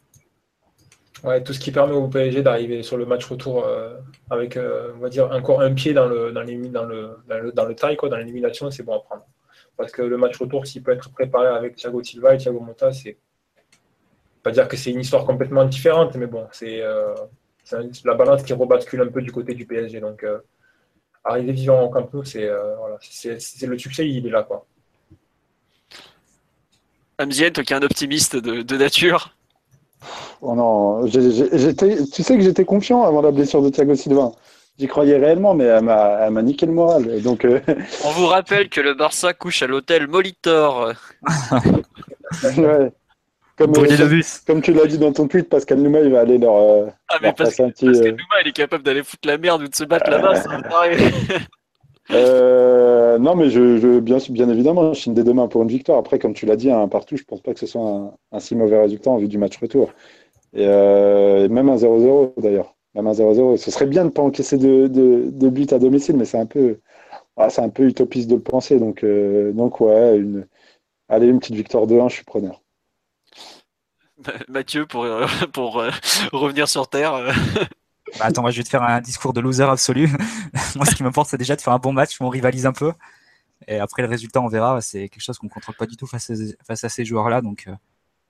Ouais, 1.23 1.43
tout 1.43 1.53
ce 1.53 1.59
qui 1.59 1.71
permet 1.71 1.93
au 1.93 2.07
PSG 2.07 2.41
d'arriver 2.41 2.81
sur 2.81 2.97
le 2.97 3.05
match 3.05 3.25
retour 3.25 3.63
euh, 3.63 3.95
avec, 4.31 4.57
euh, 4.57 4.91
on 4.95 4.99
va 4.99 5.09
dire, 5.09 5.29
encore 5.31 5.61
un 5.61 5.71
pied 5.73 5.93
dans 5.93 6.07
le, 6.07 6.31
dans, 6.31 6.43
dans 6.43 6.85
le, 6.85 7.17
dans 7.27 7.37
le, 7.39 7.51
dans 7.51 7.65
le 7.65 7.75
taille, 7.75 7.95
quoi, 7.95 8.09
dans 8.09 8.17
l'élimination, 8.17 8.71
c'est 8.71 8.81
bon 8.81 8.95
à 8.95 8.99
prendre. 9.01 9.25
Parce 9.77 9.91
que 9.91 10.01
le 10.01 10.17
match 10.17 10.37
retour, 10.37 10.65
s'il 10.65 10.81
peut 10.81 10.91
être 10.91 11.11
préparé 11.11 11.47
avec 11.47 11.75
Thiago 11.75 12.01
Silva 12.01 12.33
et 12.33 12.37
Thiago 12.37 12.59
Monta, 12.59 12.91
c'est 12.91 13.17
pas 14.41 14.51
dire 14.51 14.67
que 14.67 14.75
c'est 14.75 14.89
une 14.89 15.01
histoire 15.01 15.25
complètement 15.25 15.63
différente, 15.65 16.15
mais 16.15 16.25
bon, 16.25 16.47
c'est 16.51 16.81
euh, 16.81 17.13
la 18.03 18.15
balance 18.15 18.41
qui 18.41 18.53
rebascule 18.53 19.01
un 19.01 19.07
peu 19.07 19.21
du 19.21 19.31
côté 19.31 19.53
du 19.53 19.67
PSG. 19.67 19.99
Donc, 19.99 20.25
arriver 21.23 21.51
vivant 21.51 21.83
en 21.83 21.89
Camp 21.89 22.11
Nou, 22.11 22.23
c'est 22.25 22.47
le 22.49 23.77
succès, 23.77 24.09
il 24.09 24.25
est 24.25 24.31
là, 24.31 24.41
quoi. 24.41 24.65
Amzien, 27.19 27.51
toi 27.51 27.63
qui 27.63 27.73
es 27.73 27.75
un 27.75 27.83
optimiste 27.83 28.35
de 28.35 28.77
nature, 28.77 29.35
Oh 30.41 30.55
non, 30.55 31.07
tu 31.07 32.23
sais 32.23 32.37
que 32.37 32.41
j'étais 32.41 32.65
confiant 32.65 33.03
avant 33.03 33.21
la 33.21 33.31
blessure 33.31 33.61
de 33.61 33.69
Thiago 33.69 33.95
Silva. 33.95 34.31
J'y 34.79 34.87
croyais 34.87 35.17
réellement, 35.17 35.53
mais 35.53 35.65
elle 35.65 35.83
m'a 35.83 36.41
niqué 36.41 36.65
le 36.65 36.71
moral. 36.71 37.21
donc, 37.21 37.45
euh, 37.45 37.59
On 38.03 38.11
vous 38.11 38.25
rappelle 38.25 38.69
que 38.69 38.81
le 38.81 38.95
Barça 38.95 39.33
couche 39.33 39.61
à 39.61 39.67
l'hôtel 39.67 40.07
Molitor. 40.07 40.93
ouais. 42.43 42.91
Comme, 43.61 43.75
euh, 43.75 44.21
comme 44.47 44.61
tu 44.61 44.73
l'as 44.73 44.87
dit 44.87 44.97
dans 44.97 45.11
ton 45.11 45.27
tweet, 45.27 45.47
Pascal 45.49 45.79
Nouma, 45.79 45.99
il 45.99 46.11
va 46.11 46.21
aller 46.21 46.37
leur. 46.37 46.55
Euh, 46.55 46.87
ah, 47.09 47.17
mais 47.21 47.33
Pascal, 47.33 47.73
Pascal 47.73 48.11
Nouma, 48.11 48.41
il 48.43 48.47
est 48.47 48.53
capable 48.53 48.83
d'aller 48.83 49.03
foutre 49.03 49.27
la 49.27 49.37
merde 49.37 49.61
ou 49.61 49.67
de 49.67 49.75
se 49.75 49.83
battre 49.83 50.09
là-bas, 50.09 50.41
Euh, 52.09 53.17
non, 53.19 53.35
mais 53.35 53.49
je, 53.49 53.99
bien, 53.99 54.17
bien 54.29 54.49
évidemment, 54.49 54.93
je 54.93 55.01
signe 55.01 55.13
des 55.13 55.23
demain 55.23 55.47
pour 55.47 55.61
une 55.61 55.67
victoire. 55.67 55.99
Après, 55.99 56.17
comme 56.17 56.33
tu 56.33 56.45
l'as 56.47 56.55
dit, 56.55 56.71
un 56.71 56.87
partout, 56.87 57.17
je 57.17 57.23
pense 57.23 57.41
pas 57.41 57.53
que 57.53 57.59
ce 57.59 57.67
soit 57.67 58.13
un, 58.31 58.39
si 58.39 58.55
mauvais 58.55 58.81
résultat 58.81 59.11
en 59.11 59.17
vue 59.17 59.27
du 59.27 59.37
match 59.37 59.57
retour. 59.61 59.91
Et, 60.53 60.65
euh, 60.67 61.47
même 61.49 61.69
un 61.69 61.75
0-0 61.75 62.33
d'ailleurs. 62.37 62.75
Même 62.95 63.07
un 63.07 63.13
0-0. 63.13 63.57
Ce 63.57 63.71
serait 63.71 63.85
bien 63.85 64.01
de 64.03 64.07
ne 64.07 64.11
pas 64.11 64.21
encaisser 64.21 64.57
de, 64.57 64.87
de, 64.87 65.49
but 65.49 65.71
à 65.73 65.79
domicile, 65.79 66.17
mais 66.17 66.25
c'est 66.25 66.39
un 66.39 66.45
peu, 66.45 66.79
c'est 67.49 67.61
un 67.61 67.69
peu 67.69 67.87
utopiste 67.87 68.29
de 68.29 68.35
le 68.35 68.41
penser. 68.41 68.79
Donc, 68.79 69.03
euh, 69.03 69.53
donc 69.53 69.79
ouais, 69.81 70.17
une, 70.17 70.47
allez, 71.09 71.27
une 71.27 71.39
petite 71.39 71.55
victoire 71.55 71.87
de 71.87 71.99
1, 71.99 72.09
je 72.09 72.15
suis 72.15 72.25
preneur. 72.25 72.61
Mathieu, 74.49 74.85
pour, 74.85 75.05
pour 75.53 75.83
revenir 76.31 76.67
sur 76.67 76.87
terre. 76.89 77.33
Bah, 78.19 78.25
attends, 78.25 78.41
moi 78.41 78.51
je 78.51 78.57
vais 78.57 78.63
te 78.63 78.69
faire 78.69 78.83
un 78.83 78.99
discours 78.99 79.31
de 79.31 79.39
loser 79.39 79.63
absolu. 79.63 80.09
moi, 80.75 80.85
ce 80.85 80.95
qui 80.95 81.03
m'importe, 81.03 81.29
c'est 81.29 81.37
déjà 81.37 81.55
de 81.55 81.61
faire 81.61 81.71
un 81.71 81.79
bon 81.79 81.93
match, 81.93 82.19
on 82.19 82.27
rivalise 82.27 82.65
un 82.65 82.73
peu. 82.73 82.91
Et 83.67 83.77
après, 83.79 84.01
le 84.01 84.07
résultat, 84.07 84.41
on 84.41 84.47
verra. 84.47 84.81
C'est 84.81 85.09
quelque 85.09 85.21
chose 85.21 85.37
qu'on 85.37 85.47
ne 85.47 85.51
contrôle 85.51 85.75
pas 85.75 85.85
du 85.85 85.95
tout 85.95 86.07
face 86.07 86.29
à, 86.29 86.33
face 86.65 86.83
à 86.83 86.89
ces 86.89 87.05
joueurs-là. 87.05 87.41
Donc, 87.41 87.65
euh, 87.67 87.73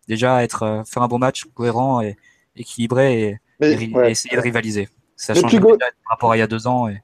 déjà, 0.07 0.43
être, 0.43 0.63
euh, 0.63 0.83
faire 0.83 1.03
un 1.03 1.07
bon 1.07 1.19
match 1.19 1.45
cohérent 1.53 2.01
et 2.01 2.17
équilibré 2.55 3.39
et, 3.61 4.01
essayer 4.09 4.35
de 4.35 4.41
rivaliser. 4.41 4.89
Ça 5.15 5.33
change 5.33 5.59
par 5.59 5.77
rapport 6.09 6.31
à 6.31 6.37
il 6.37 6.39
y 6.39 6.43
a 6.43 6.47
deux 6.47 6.67
ans 6.67 6.87
et 6.87 6.97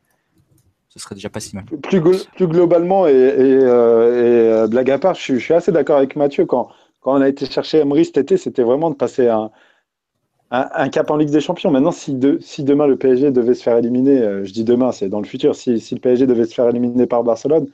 ce 0.90 1.00
serait 1.00 1.16
déjà 1.16 1.30
pas 1.30 1.40
si 1.40 1.56
mal. 1.56 1.66
Plus, 1.66 2.02
plus 2.02 2.48
globalement, 2.48 3.08
et, 3.08 3.14
euh, 3.14 4.68
blague 4.68 4.90
à 4.90 4.98
part, 4.98 5.14
je, 5.14 5.36
suis 5.36 5.54
assez 5.54 5.72
d'accord 5.72 5.98
avec 5.98 6.16
Mathieu. 6.16 6.46
Quand, 6.46 6.70
quand 7.02 7.16
on 7.16 7.22
a 7.22 7.30
été 7.30 7.46
chercher 7.46 7.80
Emery 7.80 8.06
cet 8.06 8.18
été, 8.18 8.38
c'était 8.38 8.64
vraiment 8.64 8.90
de 8.90 8.96
passer 8.96 9.28
un, 9.28 9.52
un, 10.52 10.90
cap 10.90 11.12
en 11.12 11.18
Ligue 11.18 11.30
des 11.30 11.42
Champions. 11.42 11.72
Maintenant, 11.72 11.92
si, 11.92 12.18
si, 12.42 12.64
demain 12.64 12.88
le 12.88 12.98
PSG 12.98 13.32
devait 13.32 13.54
se 13.54 13.64
faire 13.64 13.78
éliminer, 13.78 14.22
euh, 14.22 14.44
je 14.46 14.54
dis 14.54 14.64
demain, 14.64 14.92
c'est 14.92 15.10
dans 15.10 15.20
le 15.20 15.28
futur, 15.28 15.56
si, 15.56 15.72
le 15.74 16.00
PSG 16.00 16.26
devait 16.26 16.46
se 16.46 16.54
faire 16.54 16.68
éliminer 16.70 17.06
par 17.06 17.24
Barcelone, 17.24 17.68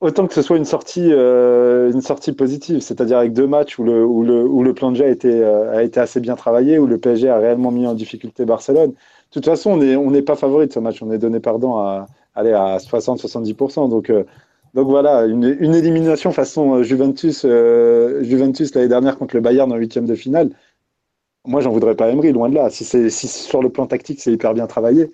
autant 0.00 0.26
que 0.26 0.34
ce 0.34 0.42
soit 0.42 0.56
une 0.56 0.64
sortie, 0.64 1.12
euh, 1.12 1.90
une 1.92 2.02
sortie 2.02 2.32
positive, 2.32 2.80
c'est-à-dire 2.80 3.18
avec 3.18 3.32
deux 3.32 3.46
matchs 3.46 3.78
où 3.78 3.84
le, 3.84 4.72
plan 4.74 4.90
de 4.90 4.96
jeu 4.96 5.04
a 5.04 5.08
été, 5.08 5.42
euh, 5.42 5.76
a 5.76 5.82
été 5.82 6.00
assez 6.00 6.20
bien 6.20 6.36
travaillé, 6.36 6.78
où 6.78 6.86
le 6.86 6.98
PSG 6.98 7.28
a 7.28 7.38
réellement 7.38 7.70
mis 7.70 7.86
en 7.86 7.94
difficulté 7.94 8.44
Barcelone. 8.44 8.90
De 8.90 8.96
toute 9.30 9.44
façon, 9.44 9.72
on 9.72 10.10
n'est 10.10 10.22
pas 10.22 10.36
favori 10.36 10.66
de 10.66 10.72
ce 10.72 10.78
match, 10.78 11.02
on 11.02 11.10
est 11.10 11.18
donné 11.18 11.40
pardon 11.40 11.76
à, 11.76 12.06
à 12.34 12.78
60-70%. 12.78 13.88
Donc, 13.90 14.12
Donc 14.74 14.88
voilà, 14.88 15.24
une, 15.26 15.44
élimination 15.44 16.32
façon 16.32 16.82
Juventus, 16.82 17.42
Juventus 17.42 18.74
l'année 18.74 18.88
dernière 18.88 19.18
contre 19.18 19.34
le 19.34 19.40
Bayern 19.42 19.70
en 19.72 19.76
huitième 19.76 20.06
de 20.06 20.14
finale. 20.14 20.50
Moi, 21.46 21.60
j'en 21.60 21.70
voudrais 21.70 21.94
pas 21.94 22.08
Emery, 22.10 22.32
loin 22.32 22.48
de 22.48 22.54
là. 22.54 22.70
Si, 22.70 22.84
si 22.84 23.28
sur 23.28 23.62
le 23.62 23.70
plan 23.70 23.86
tactique, 23.86 24.20
c'est 24.20 24.32
hyper 24.32 24.54
bien 24.54 24.66
travaillé. 24.66 25.10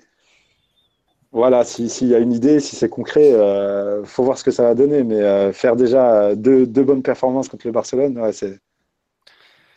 Voilà, 1.32 1.64
s'il 1.64 2.08
y 2.08 2.14
a 2.14 2.18
une 2.18 2.32
idée, 2.32 2.60
si 2.60 2.76
c'est 2.76 2.90
concret, 2.90 3.30
il 3.30 3.34
euh, 3.34 4.04
faut 4.04 4.22
voir 4.22 4.36
ce 4.36 4.44
que 4.44 4.50
ça 4.50 4.64
va 4.64 4.74
donner. 4.74 5.02
Mais 5.02 5.20
euh, 5.22 5.52
faire 5.52 5.76
déjà 5.76 6.34
deux, 6.34 6.66
bonnes 6.66 7.02
performances 7.02 7.48
contre 7.48 7.66
le 7.66 7.72
Barcelone, 7.72 8.18
ouais, 8.18 8.32
ce 8.32 8.58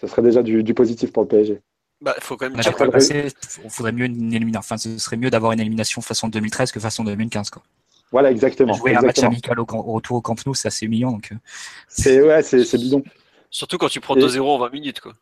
serait 0.06 0.22
déjà 0.22 0.44
du, 0.44 0.73
positif 0.73 1.14
pour 1.14 1.23
le 1.23 1.30
PSG. 1.30 1.61
Bah, 2.02 2.14
faut 2.19 2.36
quand 2.36 2.49
même 2.49 2.60
il 2.60 3.69
faudrait 3.69 3.94
mieux 3.94 4.06
une 4.06 4.34
élimination. 4.34 4.60
Enfin, 4.60 4.77
ce 4.77 4.98
serait 4.98 5.15
mieux 5.15 5.30
d'avoir 5.30 5.53
une 5.53 5.61
élimination 5.61 6.02
façon 6.02 6.27
2013 6.27 6.73
que 6.73 6.82
façon 6.82 7.06
2015. 7.06 7.49
Quoi. 7.49 7.64
Voilà, 8.11 8.32
exactement. 8.32 8.73
Jouer 8.73 8.95
un 8.95 9.02
match 9.02 9.23
amical 9.23 9.57
au, 9.57 9.65
retour 9.65 10.18
au 10.18 10.22
Camp 10.22 10.36
Nou, 10.45 10.53
c'est 10.53 10.68
assez 10.68 10.90
mignon. 10.90 11.11
Donc... 11.11 11.30
Euh. 11.32 11.36
C'est 11.88 12.22
ouais, 12.22 12.44
c'est 12.44 12.77
bidon. 12.77 13.02
Surtout 13.49 13.77
quand 13.77 13.88
tu 13.88 14.02
prends 14.02 14.15
2-0 14.15 14.41
en 14.41 14.57
20 14.57 14.69
minutes. 14.72 14.99
Quoi. 14.99 15.14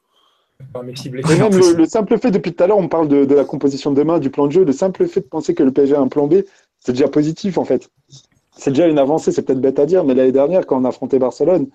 Et 0.76 1.40
même 1.40 1.78
le, 1.78 1.86
simple 1.86 2.18
fait, 2.18 2.32
depuis 2.32 2.54
tout 2.54 2.64
à 2.64 2.68
l'heure, 2.68 2.78
on 2.78 2.88
parle 2.88 3.08
de, 3.08 3.34
la 3.34 3.46
composition 3.46 3.92
de 3.92 3.96
demain, 3.96 4.20
du 4.20 4.30
plan 4.30 4.48
de 4.48 4.52
jeu, 4.52 4.64
le 4.64 4.74
simple 4.74 5.08
fait 5.08 5.22
de 5.22 5.26
penser 5.26 5.54
que 5.54 5.64
le 5.64 5.72
PSG 5.72 5.96
a 5.96 6.00
un 6.00 6.08
plan 6.08 6.28
B, 6.28 6.44
c'est 6.80 6.92
déjà 6.94 7.08
positif 7.08 7.58
en 7.58 7.66
fait. 7.66 7.90
C'est 8.56 8.72
déjà 8.72 8.88
une 8.88 9.00
avancée, 9.00 9.32
c'est 9.32 9.42
peut-être 9.42 9.62
bête 9.62 9.80
à 9.80 9.86
dire, 9.86 10.04
mais 10.04 10.14
l'année 10.14 10.32
dernière, 10.32 10.66
quand 10.66 10.80
on 10.80 10.86
a 10.86 10.90
affronté 10.90 11.20
Barcelone, 11.20 11.68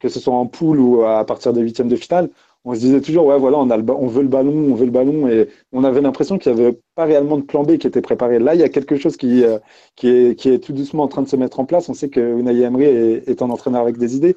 que 0.00 0.08
ce 0.08 0.18
soit 0.18 0.34
en 0.34 0.46
poule 0.46 0.80
ou 0.80 1.04
à 1.04 1.24
partir 1.24 1.52
des 1.52 1.60
huitièmes 1.60 1.88
de 1.88 1.96
finale, 1.96 2.30
on 2.64 2.74
se 2.74 2.80
disait 2.80 3.00
toujours, 3.00 3.26
ouais, 3.26 3.38
voilà, 3.38 3.58
on, 3.58 3.70
a 3.70 3.78
on 3.78 4.06
veut 4.06 4.22
le 4.22 4.28
ballon, 4.28 4.52
on 4.70 4.74
veut 4.74 4.84
le 4.84 4.92
ballon, 4.92 5.26
et 5.28 5.48
on 5.72 5.82
avait 5.82 6.00
l'impression 6.00 6.38
qu'il 6.38 6.54
n'y 6.54 6.60
avait 6.60 6.78
pas 6.94 7.04
réellement 7.04 7.36
de 7.36 7.42
plan 7.42 7.64
B 7.64 7.76
qui 7.76 7.88
était 7.88 8.00
préparé. 8.00 8.38
Là, 8.38 8.54
il 8.54 8.60
y 8.60 8.64
a 8.64 8.68
quelque 8.68 8.96
chose 8.96 9.16
qui, 9.16 9.42
euh, 9.44 9.58
qui, 9.96 10.08
est, 10.08 10.38
qui 10.38 10.48
est 10.48 10.60
tout 10.60 10.72
doucement 10.72 11.02
en 11.02 11.08
train 11.08 11.22
de 11.22 11.28
se 11.28 11.34
mettre 11.34 11.58
en 11.58 11.64
place. 11.64 11.88
On 11.88 11.94
sait 11.94 12.08
que 12.08 12.20
Unai 12.20 12.60
Emery 12.60 12.84
est, 12.84 13.28
est 13.28 13.42
un 13.42 13.50
entraîneur 13.50 13.82
avec 13.82 13.98
des 13.98 14.16
idées. 14.16 14.36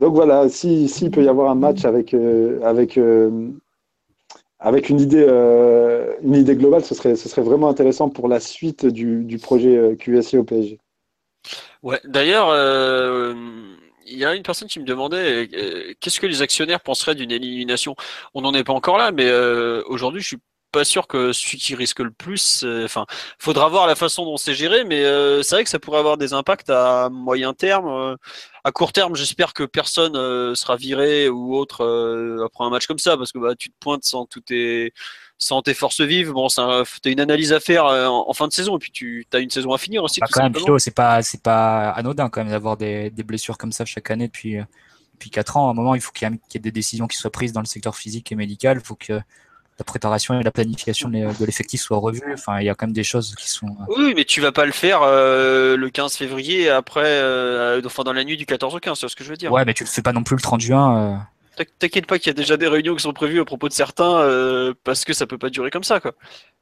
Donc 0.00 0.14
voilà, 0.14 0.48
s'il 0.48 0.88
si, 0.88 1.10
peut 1.10 1.24
y 1.24 1.28
avoir 1.28 1.50
un 1.50 1.56
match 1.56 1.84
avec, 1.84 2.14
euh, 2.14 2.60
avec, 2.62 2.96
euh, 2.96 3.50
avec 4.60 4.88
une, 4.88 5.00
idée, 5.00 5.24
euh, 5.28 6.14
une 6.22 6.36
idée 6.36 6.54
globale, 6.54 6.84
ce 6.84 6.94
serait, 6.94 7.16
ce 7.16 7.28
serait 7.28 7.42
vraiment 7.42 7.68
intéressant 7.68 8.08
pour 8.08 8.28
la 8.28 8.38
suite 8.38 8.86
du, 8.86 9.24
du 9.24 9.38
projet 9.38 9.96
QSI 9.98 10.38
au 10.38 10.44
PSG. 10.44 10.78
Ouais, 11.82 12.00
d'ailleurs, 12.04 12.54
il 14.06 14.18
y 14.18 14.24
a 14.24 14.34
une 14.34 14.42
personne 14.42 14.68
qui 14.68 14.80
me 14.80 14.84
demandait 14.84 15.48
qu'est-ce 16.00 16.20
que 16.20 16.26
les 16.26 16.42
actionnaires 16.42 16.80
penseraient 16.80 17.14
d'une 17.14 17.32
élimination? 17.32 17.96
On 18.34 18.40
n'en 18.40 18.54
est 18.54 18.64
pas 18.64 18.72
encore 18.72 18.98
là, 18.98 19.10
mais 19.10 19.32
aujourd'hui, 19.88 20.20
je 20.20 20.28
suis 20.28 20.38
pas 20.70 20.84
sûr 20.84 21.06
que 21.06 21.32
celui 21.32 21.58
qui 21.58 21.74
risque 21.74 22.00
le 22.00 22.10
plus. 22.10 22.64
Enfin, 22.84 23.06
faudra 23.38 23.68
voir 23.68 23.86
la 23.86 23.94
façon 23.94 24.24
dont 24.24 24.36
c'est 24.36 24.54
géré, 24.54 24.84
mais 24.84 25.02
c'est 25.42 25.56
vrai 25.56 25.64
que 25.64 25.70
ça 25.70 25.78
pourrait 25.78 25.98
avoir 25.98 26.16
des 26.16 26.32
impacts 26.32 26.70
à 26.70 27.08
moyen 27.10 27.54
terme 27.54 28.16
à 28.68 28.72
court 28.72 28.92
terme, 28.92 29.16
j'espère 29.16 29.54
que 29.54 29.64
personne 29.64 30.14
euh, 30.16 30.54
sera 30.54 30.76
viré 30.76 31.28
ou 31.28 31.54
autre 31.54 31.84
euh, 31.84 32.44
après 32.44 32.64
un 32.64 32.70
match 32.70 32.86
comme 32.86 32.98
ça, 32.98 33.16
parce 33.16 33.32
que 33.32 33.38
bah, 33.38 33.54
tu 33.58 33.70
te 33.70 33.74
pointes 33.80 34.04
sans, 34.04 34.26
tout 34.26 34.40
tes, 34.40 34.92
sans 35.38 35.62
tes 35.62 35.74
forces 35.74 36.02
vives. 36.02 36.32
Bon, 36.32 36.46
as 36.46 36.84
une 37.06 37.20
analyse 37.20 37.52
à 37.52 37.60
faire 37.60 37.86
euh, 37.86 38.06
en, 38.06 38.32
fin 38.34 38.46
de 38.46 38.52
saison, 38.52 38.76
et 38.76 38.78
puis 38.78 38.92
tu 38.92 39.26
as 39.32 39.38
une 39.38 39.50
saison 39.50 39.72
à 39.72 39.78
finir 39.78 40.04
aussi. 40.04 40.20
Bah, 40.20 40.26
quand 40.30 40.42
même, 40.42 40.78
c'est 40.78 40.94
pas, 40.94 41.20
pas 41.42 41.90
anodin 41.90 42.28
quand 42.28 42.40
même 42.42 42.50
d'avoir 42.50 42.76
des, 42.76 43.10
blessures 43.10 43.58
comme 43.58 43.72
ça 43.72 43.84
chaque 43.84 44.10
année 44.10 44.26
depuis, 44.26 44.58
depuis 45.14 45.30
4 45.30 45.56
ans. 45.56 45.68
À 45.68 45.70
un 45.70 45.74
moment, 45.74 45.94
il 45.94 46.00
faut 46.00 46.12
qu'il 46.12 46.28
y, 46.28 46.56
ait 46.56 46.60
des 46.60 46.72
décisions 46.72 47.06
qui 47.06 47.16
soient 47.16 47.32
prises 47.32 47.52
dans 47.52 47.60
le 47.60 47.66
secteur 47.66 47.96
physique 47.96 48.30
et 48.32 48.34
médical. 48.34 48.78
Il 48.80 48.86
faut 48.86 48.96
que 48.96 49.20
la 49.78 49.84
préparation 49.84 50.38
et 50.38 50.42
la 50.42 50.50
planification 50.50 51.08
de 51.08 51.44
l'effectif 51.44 51.80
soient 51.80 51.98
revues. 51.98 52.20
Enfin, 52.32 52.60
il 52.60 52.66
y 52.66 52.68
a 52.68 52.74
quand 52.74 52.86
même 52.86 52.94
des 52.94 53.04
choses 53.04 53.34
qui 53.36 53.48
sont. 53.48 53.66
Euh, 53.66 53.94
oui, 53.96 54.12
mais 54.16 54.24
tu 54.24 54.40
vas 54.40 54.50
pas 54.50 54.66
le 54.66 54.72
faire 54.72 55.02
euh, 55.02 55.76
le 55.76 55.88
15 55.88 56.16
février 56.16 56.68
après, 56.68 57.04
euh, 57.04 57.80
enfin 57.84 58.02
dans 58.02 58.12
la 58.12 58.24
nuit 58.24 58.36
du 58.36 58.44
14 58.44 58.74
au 58.74 58.80
15, 58.80 58.98
c'est 58.98 59.08
ce 59.08 59.14
que 59.14 59.22
je 59.22 59.30
veux 59.30 59.36
dire. 59.36 59.52
Ouais, 59.52 59.64
mais 59.64 59.74
tu 59.74 59.84
le 59.84 59.88
fais 59.88 60.02
pas 60.02 60.12
non 60.12 60.24
plus 60.24 60.34
le 60.34 60.42
30 60.42 60.60
juin. 60.60 61.26
T'inquiète 61.78 62.06
pas 62.06 62.18
qu'il 62.18 62.28
y 62.28 62.30
a 62.30 62.34
déjà 62.34 62.56
des 62.56 62.68
réunions 62.68 62.94
qui 62.94 63.02
sont 63.02 63.12
prévues 63.12 63.40
à 63.40 63.44
propos 63.44 63.68
de 63.68 63.72
certains 63.72 64.74
parce 64.84 65.04
que 65.04 65.12
ça 65.12 65.26
peut 65.26 65.38
pas 65.38 65.50
durer 65.50 65.70
comme 65.70 65.84
ça, 65.84 66.00
quoi. 66.00 66.12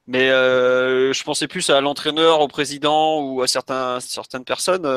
Mais 0.07 0.29
je 0.29 1.23
pensais 1.23 1.47
plus 1.47 1.69
à 1.71 1.81
l'entraîneur, 1.81 2.41
au 2.41 2.47
président 2.47 3.21
ou 3.21 3.41
à 3.41 3.47
certains, 3.47 3.99
certaines 3.99 4.45
personnes. 4.45 4.87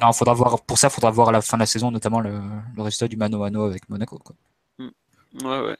Non, 0.00 0.12
faudra 0.12 0.34
voir. 0.34 0.62
Pour 0.62 0.78
ça, 0.78 0.88
il 0.88 0.94
faudra 0.94 1.10
voir 1.10 1.28
à 1.28 1.32
la 1.32 1.42
fin 1.42 1.56
de 1.56 1.62
la 1.62 1.66
saison, 1.66 1.90
notamment 1.90 2.20
le, 2.20 2.40
résultat 2.78 3.08
du 3.08 3.16
mano 3.16 3.38
mano 3.38 3.64
avec 3.64 3.88
Monaco. 3.88 4.18
Quoi. 4.18 4.36
Hmm. 4.78 4.90
Ouais, 5.42 5.60
ouais. 5.60 5.76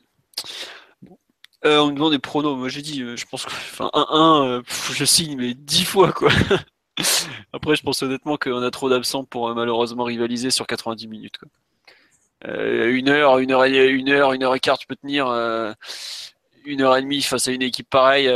Euh, 1.65 1.79
on 1.79 1.89
me 1.89 1.95
demande 1.95 2.13
des 2.13 2.19
pronos. 2.19 2.57
Moi, 2.57 2.69
j'ai 2.69 2.83
dit, 2.83 3.03
euh, 3.03 3.17
je 3.17 3.27
pense 3.27 3.45
que, 3.45 3.51
enfin, 3.51 3.91
1-1, 3.93 4.47
euh, 4.47 4.63
je 4.93 5.05
signe, 5.05 5.37
mais 5.37 5.55
10 5.55 5.85
fois, 5.85 6.13
quoi. 6.13 6.31
Après, 7.53 7.77
je 7.77 7.83
pense 7.83 8.03
honnêtement 8.03 8.37
qu'on 8.37 8.63
a 8.63 8.71
trop 8.71 8.89
d'absents 8.89 9.25
pour 9.25 9.55
malheureusement 9.55 10.05
rivaliser 10.05 10.51
sur 10.51 10.67
90 10.67 11.09
minutes, 11.09 11.39
quoi. 11.39 11.49
une 12.47 13.09
heure, 13.09 13.39
une 13.39 13.53
heure, 13.53 13.65
et, 13.65 13.89
une 13.89 14.11
heure, 14.11 14.33
une 14.33 14.43
heure 14.43 14.55
et 14.55 14.61
quart, 14.61 14.79
tu 14.79 14.87
peux 14.87 14.97
tenir 14.97 15.27
une 16.65 16.83
heure 16.83 16.97
et 16.97 17.03
demie 17.03 17.23
face 17.23 17.49
à 17.49 17.53
une 17.53 17.63
équipe 17.63 17.89
pareille. 17.89 18.31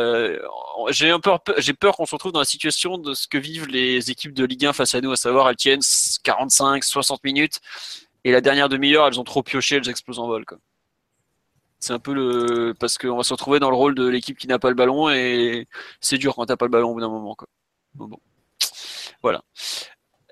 j'ai 0.90 1.10
un 1.10 1.20
peur, 1.20 1.40
j'ai 1.58 1.74
peur 1.74 1.96
qu'on 1.96 2.06
se 2.06 2.14
retrouve 2.14 2.32
dans 2.32 2.38
la 2.38 2.46
situation 2.46 2.96
de 2.96 3.12
ce 3.12 3.28
que 3.28 3.38
vivent 3.38 3.66
les 3.68 4.10
équipes 4.10 4.32
de 4.32 4.44
Ligue 4.44 4.66
1 4.66 4.72
face 4.72 4.94
à 4.94 5.00
nous, 5.02 5.12
à 5.12 5.16
savoir 5.16 5.48
elles 5.50 5.56
tiennent 5.56 5.82
45, 6.22 6.84
60 6.84 7.22
minutes 7.24 7.60
et 8.24 8.32
la 8.32 8.40
dernière 8.40 8.70
demi-heure, 8.70 9.06
elles 9.06 9.20
ont 9.20 9.24
trop 9.24 9.42
pioché, 9.42 9.76
elles 9.76 9.88
explosent 9.88 10.18
en 10.18 10.26
vol. 10.26 10.46
Quoi. 10.46 10.58
C'est 11.84 11.92
un 11.92 11.98
peu 11.98 12.14
le 12.14 12.72
parce 12.72 12.96
qu'on 12.96 13.18
va 13.18 13.22
se 13.22 13.34
retrouver 13.34 13.60
dans 13.60 13.68
le 13.68 13.76
rôle 13.76 13.94
de 13.94 14.08
l'équipe 14.08 14.38
qui 14.38 14.46
n'a 14.46 14.58
pas 14.58 14.70
le 14.70 14.74
ballon 14.74 15.10
et 15.10 15.68
c'est 16.00 16.16
dur 16.16 16.34
quand 16.34 16.46
t'as 16.46 16.56
pas 16.56 16.64
le 16.64 16.70
ballon 16.70 16.90
au 16.90 16.94
bout 16.94 17.00
d'un 17.00 17.10
moment. 17.10 17.34
Quoi. 17.34 17.46
Bon, 17.92 18.08
Voilà. 19.20 19.42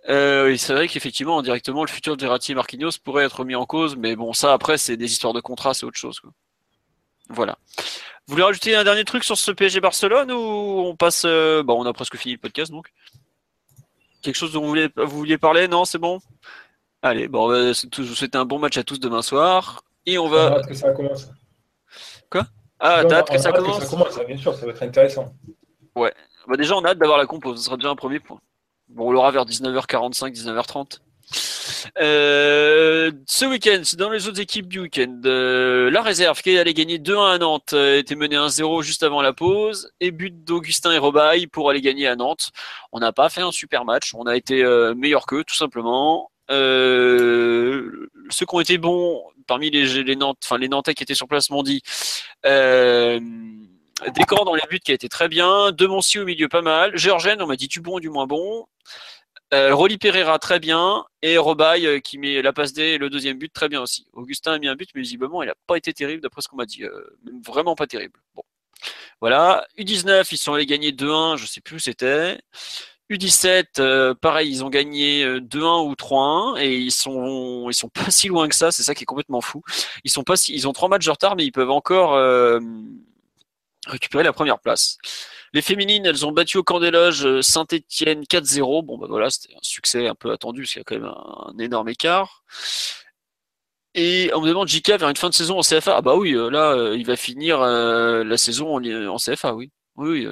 Euh, 0.08 0.56
c'est 0.56 0.72
vrai 0.72 0.88
qu'effectivement, 0.88 1.38
indirectement, 1.38 1.84
le 1.84 1.90
futur 1.90 2.16
de 2.16 2.22
Verratti 2.22 2.52
et 2.52 2.54
Marquinhos 2.54 2.92
pourrait 3.04 3.24
être 3.26 3.44
mis 3.44 3.54
en 3.54 3.66
cause, 3.66 3.96
mais 3.96 4.16
bon, 4.16 4.32
ça 4.32 4.54
après, 4.54 4.78
c'est 4.78 4.96
des 4.96 5.12
histoires 5.12 5.34
de 5.34 5.40
contrat, 5.40 5.74
c'est 5.74 5.84
autre 5.84 5.98
chose. 5.98 6.20
Quoi. 6.20 6.30
Voilà. 7.28 7.58
Vous 8.26 8.32
voulez 8.32 8.44
rajouter 8.44 8.74
un 8.74 8.84
dernier 8.84 9.04
truc 9.04 9.22
sur 9.22 9.36
ce 9.36 9.50
PSG 9.50 9.80
Barcelone 9.80 10.32
ou 10.32 10.36
on 10.86 10.96
passe 10.96 11.24
euh, 11.26 11.62
Bon, 11.62 11.82
on 11.82 11.84
a 11.84 11.92
presque 11.92 12.16
fini 12.16 12.32
le 12.32 12.40
podcast 12.40 12.72
donc. 12.72 12.88
Quelque 14.22 14.36
chose 14.36 14.52
dont 14.52 14.62
vous 14.62 14.68
vouliez, 14.68 14.88
vous 14.96 15.18
vouliez 15.18 15.36
parler? 15.36 15.68
Non, 15.68 15.84
c'est 15.84 15.98
bon? 15.98 16.18
Allez, 17.02 17.28
bon, 17.28 17.48
bah, 17.48 17.72
je 17.72 18.02
vous 18.02 18.14
souhaite 18.14 18.36
un 18.36 18.46
bon 18.46 18.58
match 18.58 18.78
à 18.78 18.84
tous 18.84 18.98
demain 18.98 19.20
soir. 19.20 19.84
Et 20.06 20.16
on 20.18 20.28
va. 20.28 20.62
que 20.66 20.74
ça 20.74 20.92
commence. 20.92 21.28
Ah, 22.84 23.04
t'as 23.08 23.18
hâte 23.18 23.30
que 23.30 23.38
ça 23.38 23.52
commence 23.52 23.84
ça 23.84 23.88
commence, 23.88 24.18
bien 24.26 24.36
sûr, 24.36 24.54
ça 24.54 24.66
va 24.66 24.72
être 24.72 24.82
intéressant. 24.82 25.32
Ouais. 25.94 26.12
Bah 26.48 26.56
déjà, 26.56 26.76
on 26.76 26.84
a 26.84 26.88
hâte 26.88 26.98
d'avoir 26.98 27.16
la 27.16 27.26
compo, 27.26 27.54
ce 27.54 27.62
sera 27.62 27.76
déjà 27.76 27.90
un 27.90 27.94
premier 27.94 28.18
point. 28.18 28.40
Bon, 28.88 29.08
on 29.08 29.12
l'aura 29.12 29.30
vers 29.30 29.46
19h45, 29.46 30.32
19h30. 30.32 30.98
Euh, 32.00 33.12
ce 33.26 33.44
week-end, 33.44 33.82
dans 33.96 34.10
les 34.10 34.26
autres 34.26 34.40
équipes 34.40 34.66
du 34.66 34.80
week-end, 34.80 35.20
euh, 35.24 35.90
la 35.90 36.02
réserve 36.02 36.42
qui 36.42 36.58
allait 36.58 36.74
gagner 36.74 36.98
2-1 36.98 37.34
à 37.34 37.38
Nantes 37.38 37.72
euh, 37.72 37.98
était 37.98 38.16
menée 38.16 38.36
1-0 38.36 38.82
juste 38.82 39.04
avant 39.04 39.22
la 39.22 39.32
pause 39.32 39.90
et 40.00 40.10
but 40.10 40.44
d'Augustin 40.44 40.92
et 40.92 40.98
Robaille 40.98 41.46
pour 41.46 41.70
aller 41.70 41.80
gagner 41.80 42.08
à 42.08 42.16
Nantes. 42.16 42.50
On 42.90 42.98
n'a 42.98 43.12
pas 43.12 43.28
fait 43.28 43.42
un 43.42 43.52
super 43.52 43.84
match, 43.84 44.12
on 44.14 44.24
a 44.24 44.36
été 44.36 44.64
meilleur 44.96 45.26
qu'eux 45.26 45.44
tout 45.44 45.54
simplement. 45.54 46.30
ceux 46.48 48.08
qui 48.30 48.54
ont 48.54 48.60
été 48.60 48.78
bons, 48.78 49.22
parmi 49.52 49.68
les, 49.68 50.16
Nantes, 50.16 50.38
enfin, 50.42 50.56
les 50.56 50.68
Nantais 50.68 50.94
qui 50.94 51.02
étaient 51.02 51.14
sur 51.14 51.28
place 51.28 51.50
m'ont 51.50 51.62
dit 51.62 51.82
euh, 52.46 53.20
Décor 54.14 54.46
dans 54.46 54.54
les 54.54 54.62
buts 54.70 54.80
qui 54.80 54.92
a 54.92 54.94
été 54.94 55.10
très 55.10 55.28
bien, 55.28 55.72
De 55.72 55.86
Moncy 55.86 56.18
au 56.18 56.24
milieu 56.24 56.48
pas 56.48 56.62
mal, 56.62 56.96
Georgen 56.96 57.42
on 57.42 57.46
m'a 57.46 57.56
dit 57.56 57.68
du 57.68 57.82
bon 57.82 57.98
du 57.98 58.08
moins 58.08 58.26
bon, 58.26 58.66
euh, 59.52 59.74
Rolly 59.74 59.98
Pereira 59.98 60.38
très 60.38 60.58
bien 60.58 61.04
et 61.20 61.36
Robaille 61.36 61.86
euh, 61.86 62.00
qui 62.00 62.16
met 62.16 62.40
la 62.40 62.54
passe 62.54 62.72
D 62.72 62.82
et 62.82 62.98
le 62.98 63.10
deuxième 63.10 63.36
but 63.38 63.52
très 63.52 63.68
bien 63.68 63.82
aussi. 63.82 64.06
Augustin 64.14 64.52
a 64.54 64.58
mis 64.58 64.68
un 64.68 64.74
but 64.74 64.88
mais 64.94 65.02
visiblement 65.02 65.42
il 65.42 65.48
n'a 65.48 65.54
pas 65.66 65.76
été 65.76 65.92
terrible 65.92 66.22
d'après 66.22 66.40
ce 66.40 66.48
qu'on 66.48 66.56
m'a 66.56 66.64
dit, 66.64 66.84
euh, 66.84 67.18
vraiment 67.46 67.74
pas 67.74 67.86
terrible. 67.86 68.18
Bon. 68.34 68.42
Voilà, 69.20 69.66
U19 69.78 70.28
ils 70.32 70.38
sont 70.38 70.54
allés 70.54 70.64
gagner 70.64 70.92
2-1, 70.92 71.36
je 71.36 71.44
sais 71.44 71.60
plus 71.60 71.76
où 71.76 71.78
c'était. 71.78 72.38
U17, 73.12 73.80
euh, 73.80 74.14
pareil, 74.14 74.50
ils 74.50 74.64
ont 74.64 74.70
gagné 74.70 75.24
2-1 75.40 75.84
euh, 75.84 75.88
ou 75.88 75.94
3-1 75.94 76.60
et 76.60 76.76
ils 76.76 76.90
sont 76.90 77.68
ils 77.68 77.74
sont 77.74 77.88
pas 77.88 78.06
si 78.10 78.28
loin 78.28 78.48
que 78.48 78.54
ça, 78.54 78.70
c'est 78.70 78.82
ça 78.82 78.94
qui 78.94 79.02
est 79.04 79.06
complètement 79.06 79.40
fou. 79.40 79.62
Ils 80.04 80.10
sont 80.10 80.24
pas 80.24 80.34
ils 80.48 80.66
ont 80.68 80.72
trois 80.72 80.88
matchs 80.88 81.06
de 81.06 81.10
retard 81.10 81.36
mais 81.36 81.44
ils 81.44 81.52
peuvent 81.52 81.70
encore 81.70 82.14
euh, 82.14 82.60
récupérer 83.86 84.24
la 84.24 84.32
première 84.32 84.58
place. 84.60 84.98
Les 85.52 85.62
féminines, 85.62 86.06
elles 86.06 86.24
ont 86.24 86.32
battu 86.32 86.56
au 86.56 86.62
camp 86.62 86.80
des 86.80 86.90
loges 86.90 87.40
Saint-Etienne 87.42 88.22
4-0. 88.22 88.84
Bon 88.84 88.96
bah 88.98 89.06
voilà, 89.08 89.30
c'était 89.30 89.54
un 89.54 89.58
succès 89.62 90.08
un 90.08 90.14
peu 90.14 90.32
attendu 90.32 90.62
parce 90.62 90.72
qu'il 90.72 90.80
y 90.80 90.82
a 90.82 90.84
quand 90.84 90.94
même 90.94 91.12
un, 91.12 91.58
énorme 91.58 91.88
écart. 91.90 92.44
Et 93.94 94.30
on 94.34 94.40
me 94.40 94.48
demande 94.48 94.68
JK 94.68 94.92
vers 94.98 95.08
une 95.10 95.16
fin 95.16 95.28
de 95.28 95.34
saison 95.34 95.58
en 95.58 95.62
CFA. 95.62 95.96
Ah 95.98 96.00
bah 96.00 96.16
oui, 96.16 96.32
là 96.32 96.94
il 96.94 97.04
va 97.04 97.16
finir 97.16 97.60
la 97.60 98.36
saison 98.38 98.76
en, 98.76 99.16
CFA, 99.18 99.54
oui. 99.54 99.70
Oui, 99.96 100.26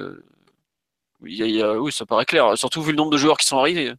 oui, 1.21 1.91
ça 1.91 2.05
paraît 2.05 2.25
clair. 2.25 2.57
Surtout 2.57 2.81
vu 2.81 2.91
le 2.91 2.97
nombre 2.97 3.11
de 3.11 3.17
joueurs 3.17 3.37
qui 3.37 3.47
sont 3.47 3.57
arrivés. 3.57 3.93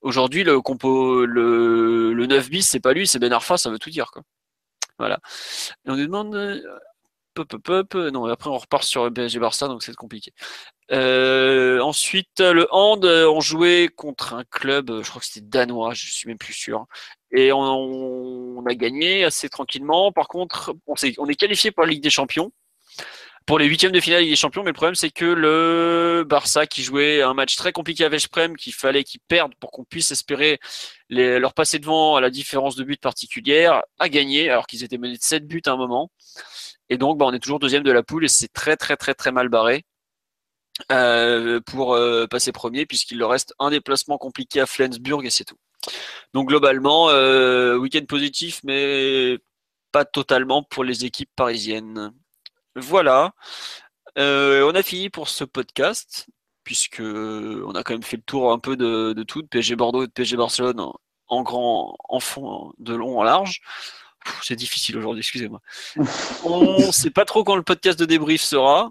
Aujourd'hui, 0.00 0.44
le 0.44 0.60
compo, 0.60 1.24
le, 1.26 2.12
le 2.12 2.26
9 2.26 2.50
bis, 2.50 2.68
c'est 2.68 2.80
pas 2.80 2.92
lui, 2.92 3.06
c'est 3.06 3.18
Ben 3.18 3.32
Arfa, 3.32 3.58
ça 3.58 3.70
veut 3.70 3.78
tout 3.78 3.90
dire. 3.90 4.10
Voilà. 4.98 5.18
On 5.86 5.96
nous 5.96 6.06
demande. 6.06 6.62
Pop, 7.34 7.48
pop, 7.48 7.62
pop. 7.62 7.94
Non, 8.12 8.24
après 8.26 8.50
on 8.50 8.58
repart 8.58 8.82
sur 8.82 9.12
PSG 9.12 9.38
Barça, 9.38 9.68
donc 9.68 9.82
c'est 9.82 9.94
compliqué. 9.94 10.32
Euh, 10.90 11.80
ensuite, 11.80 12.40
le 12.40 12.66
hand, 12.70 13.04
euh, 13.04 13.30
on 13.30 13.40
jouait 13.40 13.88
contre 13.94 14.34
un 14.34 14.44
club, 14.44 14.90
euh, 14.90 15.02
je 15.02 15.10
crois 15.10 15.20
que 15.20 15.26
c'était 15.26 15.46
danois, 15.46 15.94
je 15.94 16.10
suis 16.10 16.28
même 16.28 16.38
plus 16.38 16.54
sûr. 16.54 16.86
Et 17.30 17.52
on, 17.52 17.60
on 17.60 18.66
a 18.66 18.74
gagné 18.74 19.24
assez 19.24 19.48
tranquillement. 19.48 20.10
Par 20.12 20.28
contre, 20.28 20.74
on, 20.86 20.94
est, 20.94 21.18
on 21.18 21.26
est 21.28 21.34
qualifié 21.34 21.70
pour 21.70 21.84
la 21.84 21.90
Ligue 21.90 22.02
des 22.02 22.10
Champions, 22.10 22.52
pour 23.48 23.58
les 23.58 23.64
huitièmes 23.64 23.92
de 23.92 24.00
finale 24.00 24.20
Ligue 24.20 24.30
des 24.30 24.36
Champions. 24.36 24.62
Mais 24.62 24.70
le 24.70 24.74
problème, 24.74 24.94
c'est 24.94 25.10
que 25.10 25.24
le 25.24 26.22
Barça, 26.28 26.66
qui 26.66 26.82
jouait 26.82 27.22
un 27.22 27.32
match 27.32 27.56
très 27.56 27.72
compliqué 27.72 28.04
avec 28.04 28.20
Sprem, 28.20 28.54
qu'il 28.56 28.74
fallait 28.74 29.04
qu'ils 29.04 29.22
perdent 29.26 29.54
pour 29.54 29.70
qu'on 29.70 29.84
puisse 29.84 30.10
espérer 30.10 30.60
leur 31.08 31.54
passer 31.54 31.78
devant 31.78 32.16
à 32.16 32.20
la 32.20 32.28
différence 32.28 32.76
de 32.76 32.84
but 32.84 33.00
particulière, 33.00 33.82
a 33.98 34.10
gagné 34.10 34.50
alors 34.50 34.66
qu'ils 34.66 34.84
étaient 34.84 34.98
menés 34.98 35.16
de 35.16 35.22
7 35.22 35.48
buts 35.48 35.62
à 35.64 35.70
un 35.70 35.76
moment. 35.78 36.10
Et 36.90 36.98
donc, 36.98 37.16
bah, 37.16 37.24
on 37.26 37.32
est 37.32 37.38
toujours 37.38 37.58
deuxième 37.58 37.82
de 37.84 37.90
la 37.90 38.02
poule 38.02 38.26
et 38.26 38.28
c'est 38.28 38.52
très 38.52 38.76
très 38.76 38.96
très 38.96 39.14
très 39.14 39.32
mal 39.32 39.48
barré. 39.48 39.86
Euh, 40.92 41.60
pour 41.60 41.94
euh, 41.94 42.26
passer 42.26 42.52
premier, 42.52 42.86
puisqu'il 42.86 43.18
leur 43.18 43.30
reste 43.30 43.52
un 43.58 43.70
déplacement 43.70 44.18
compliqué 44.18 44.60
à 44.60 44.66
Flensburg 44.66 45.24
et 45.24 45.30
c'est 45.30 45.44
tout. 45.44 45.58
Donc 46.34 46.48
globalement, 46.48 47.08
euh, 47.08 47.76
week-end 47.76 48.04
positif, 48.06 48.60
mais 48.62 49.38
pas 49.90 50.04
totalement 50.04 50.62
pour 50.62 50.84
les 50.84 51.04
équipes 51.06 51.30
parisiennes. 51.34 52.12
Voilà, 52.76 53.32
on 54.16 54.74
a 54.74 54.82
fini 54.82 55.10
pour 55.10 55.28
ce 55.28 55.44
podcast, 55.44 56.26
puisque 56.64 57.00
on 57.00 57.74
a 57.74 57.82
quand 57.82 57.94
même 57.94 58.02
fait 58.02 58.16
le 58.16 58.22
tour 58.22 58.52
un 58.52 58.58
peu 58.58 58.76
de, 58.76 59.22
tout, 59.24 59.42
de 59.42 59.48
PSG 59.48 59.76
Bordeaux 59.76 60.04
et 60.04 60.06
de 60.06 60.12
PSG 60.12 60.36
Barcelone 60.36 60.80
en, 61.28 61.42
grand, 61.42 61.96
en 62.08 62.20
fond, 62.20 62.72
de 62.78 62.94
long 62.94 63.18
en 63.18 63.22
large. 63.22 63.60
C'est 64.42 64.56
difficile 64.56 64.98
aujourd'hui, 64.98 65.20
excusez-moi. 65.20 65.60
on 66.44 66.86
ne 66.86 66.92
sait 66.92 67.10
pas 67.10 67.24
trop 67.24 67.44
quand 67.44 67.56
le 67.56 67.62
podcast 67.62 67.98
de 67.98 68.04
débrief 68.04 68.42
sera. 68.42 68.90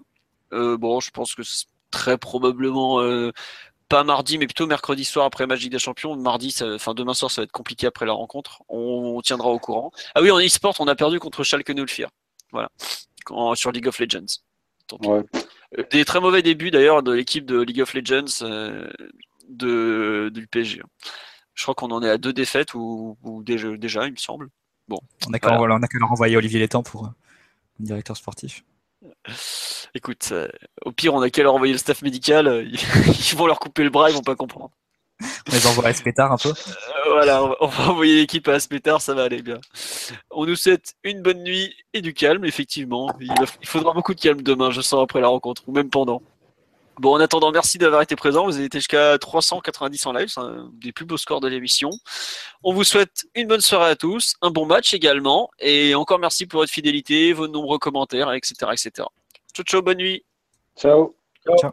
bon, 0.50 1.00
je 1.00 1.10
pense 1.10 1.34
que 1.34 1.42
très 1.90 2.18
probablement 2.18 3.00
euh, 3.00 3.32
pas 3.88 4.04
mardi, 4.04 4.38
mais 4.38 4.46
plutôt 4.46 4.66
mercredi 4.66 5.04
soir 5.04 5.26
après 5.26 5.46
Magic 5.46 5.70
des 5.70 5.78
Champions. 5.78 6.14
Mardi, 6.16 6.54
enfin 6.62 6.94
demain 6.94 7.14
soir, 7.14 7.30
ça 7.30 7.40
va 7.40 7.44
être 7.44 7.52
compliqué 7.52 7.86
après 7.86 8.06
la 8.06 8.12
rencontre. 8.12 8.62
On, 8.68 9.20
tiendra 9.22 9.48
au 9.48 9.58
courant. 9.58 9.92
Ah 10.14 10.22
oui, 10.22 10.30
en 10.30 10.38
e-sport, 10.38 10.74
on 10.78 10.88
a 10.88 10.94
perdu 10.94 11.18
contre 11.18 11.42
Schalke 11.42 11.72
04. 11.74 12.10
Voilà, 12.52 12.70
sur 13.54 13.72
League 13.72 13.88
of 13.88 13.98
Legends. 13.98 14.42
Euh, 15.04 15.22
des 15.90 16.04
très 16.04 16.20
mauvais 16.20 16.42
débuts 16.42 16.70
d'ailleurs 16.70 17.02
de 17.02 17.12
l'équipe 17.12 17.44
de 17.44 17.60
League 17.60 17.80
of 17.80 17.92
Legends 17.94 18.42
euh, 18.42 18.88
de, 19.48 20.30
du 20.32 20.46
PSG. 20.46 20.82
Je 21.54 21.62
crois 21.62 21.74
qu'on 21.74 21.90
en 21.90 22.02
est 22.02 22.10
à 22.10 22.18
deux 22.18 22.32
défaites 22.32 22.74
ou, 22.74 23.16
déjà, 23.44 23.76
déjà, 23.76 24.06
il 24.06 24.12
me 24.12 24.16
semble. 24.16 24.48
Bon. 24.86 24.98
On 25.28 25.32
a 25.32 25.38
qu'à 25.38 25.56
voilà. 25.56 25.78
leur 25.92 26.12
envoyer 26.12 26.36
Olivier 26.36 26.60
Létang 26.60 26.82
pour 26.82 27.12
directeur 27.78 28.16
sportif. 28.16 28.64
Écoute, 29.94 30.28
euh, 30.32 30.48
au 30.84 30.92
pire, 30.92 31.14
on 31.14 31.20
a 31.20 31.30
qu'à 31.30 31.42
leur 31.42 31.54
envoyer 31.54 31.72
le 31.72 31.78
staff 31.78 32.02
médical. 32.02 32.46
Euh, 32.46 32.64
ils 33.06 33.36
vont 33.36 33.46
leur 33.46 33.58
couper 33.58 33.84
le 33.84 33.90
bras, 33.90 34.10
ils 34.10 34.14
vont 34.14 34.22
pas 34.22 34.36
comprendre. 34.36 34.70
On 35.20 35.52
les 35.52 35.66
envoie 35.66 35.86
à 35.86 35.88
Aspetar 35.88 36.30
un 36.30 36.36
peu. 36.36 36.50
Euh, 36.50 37.10
voilà, 37.10 37.42
on 37.60 37.66
va 37.66 37.90
envoyer 37.90 38.16
l'équipe 38.16 38.46
à 38.48 38.52
Aspetar, 38.52 39.00
ça 39.00 39.14
va 39.14 39.24
aller 39.24 39.42
bien. 39.42 39.60
On 40.30 40.46
nous 40.46 40.56
souhaite 40.56 40.94
une 41.02 41.22
bonne 41.22 41.42
nuit 41.42 41.74
et 41.92 42.00
du 42.00 42.14
calme, 42.14 42.44
effectivement. 42.44 43.12
Il, 43.20 43.32
faudra 43.64 43.92
beaucoup 43.92 44.14
de 44.14 44.20
calme 44.20 44.42
demain, 44.42 44.70
je 44.70 44.80
sens, 44.80 45.02
après 45.02 45.20
la 45.20 45.28
rencontre, 45.28 45.62
ou 45.66 45.72
même 45.72 45.90
pendant. 45.90 46.22
Bon, 46.98 47.14
en 47.14 47.20
attendant, 47.20 47.52
merci 47.52 47.78
d'avoir 47.78 48.02
été 48.02 48.16
présent. 48.16 48.44
Vous 48.44 48.56
avez 48.56 48.64
été 48.64 48.78
jusqu'à 48.78 49.18
390 49.18 50.06
en 50.06 50.12
live, 50.12 50.28
c'est 50.28 50.40
un 50.40 50.70
des 50.74 50.92
plus 50.92 51.04
beaux 51.04 51.16
scores 51.16 51.40
de 51.40 51.48
l'émission. 51.48 51.90
On 52.62 52.72
vous 52.72 52.84
souhaite 52.84 53.26
une 53.34 53.46
bonne 53.46 53.60
soirée 53.60 53.90
à 53.90 53.96
tous, 53.96 54.34
un 54.42 54.50
bon 54.50 54.66
match 54.66 54.94
également, 54.94 55.50
et 55.60 55.94
encore 55.94 56.18
merci 56.18 56.46
pour 56.46 56.60
votre 56.60 56.72
fidélité, 56.72 57.32
vos 57.32 57.46
nombreux 57.46 57.78
commentaires, 57.78 58.32
etc., 58.32 58.54
etc. 58.72 59.06
Ciao, 59.54 59.64
ciao, 59.64 59.82
bonne 59.82 59.98
nuit. 59.98 60.24
Ciao. 60.76 61.14
Ciao. 61.60 61.72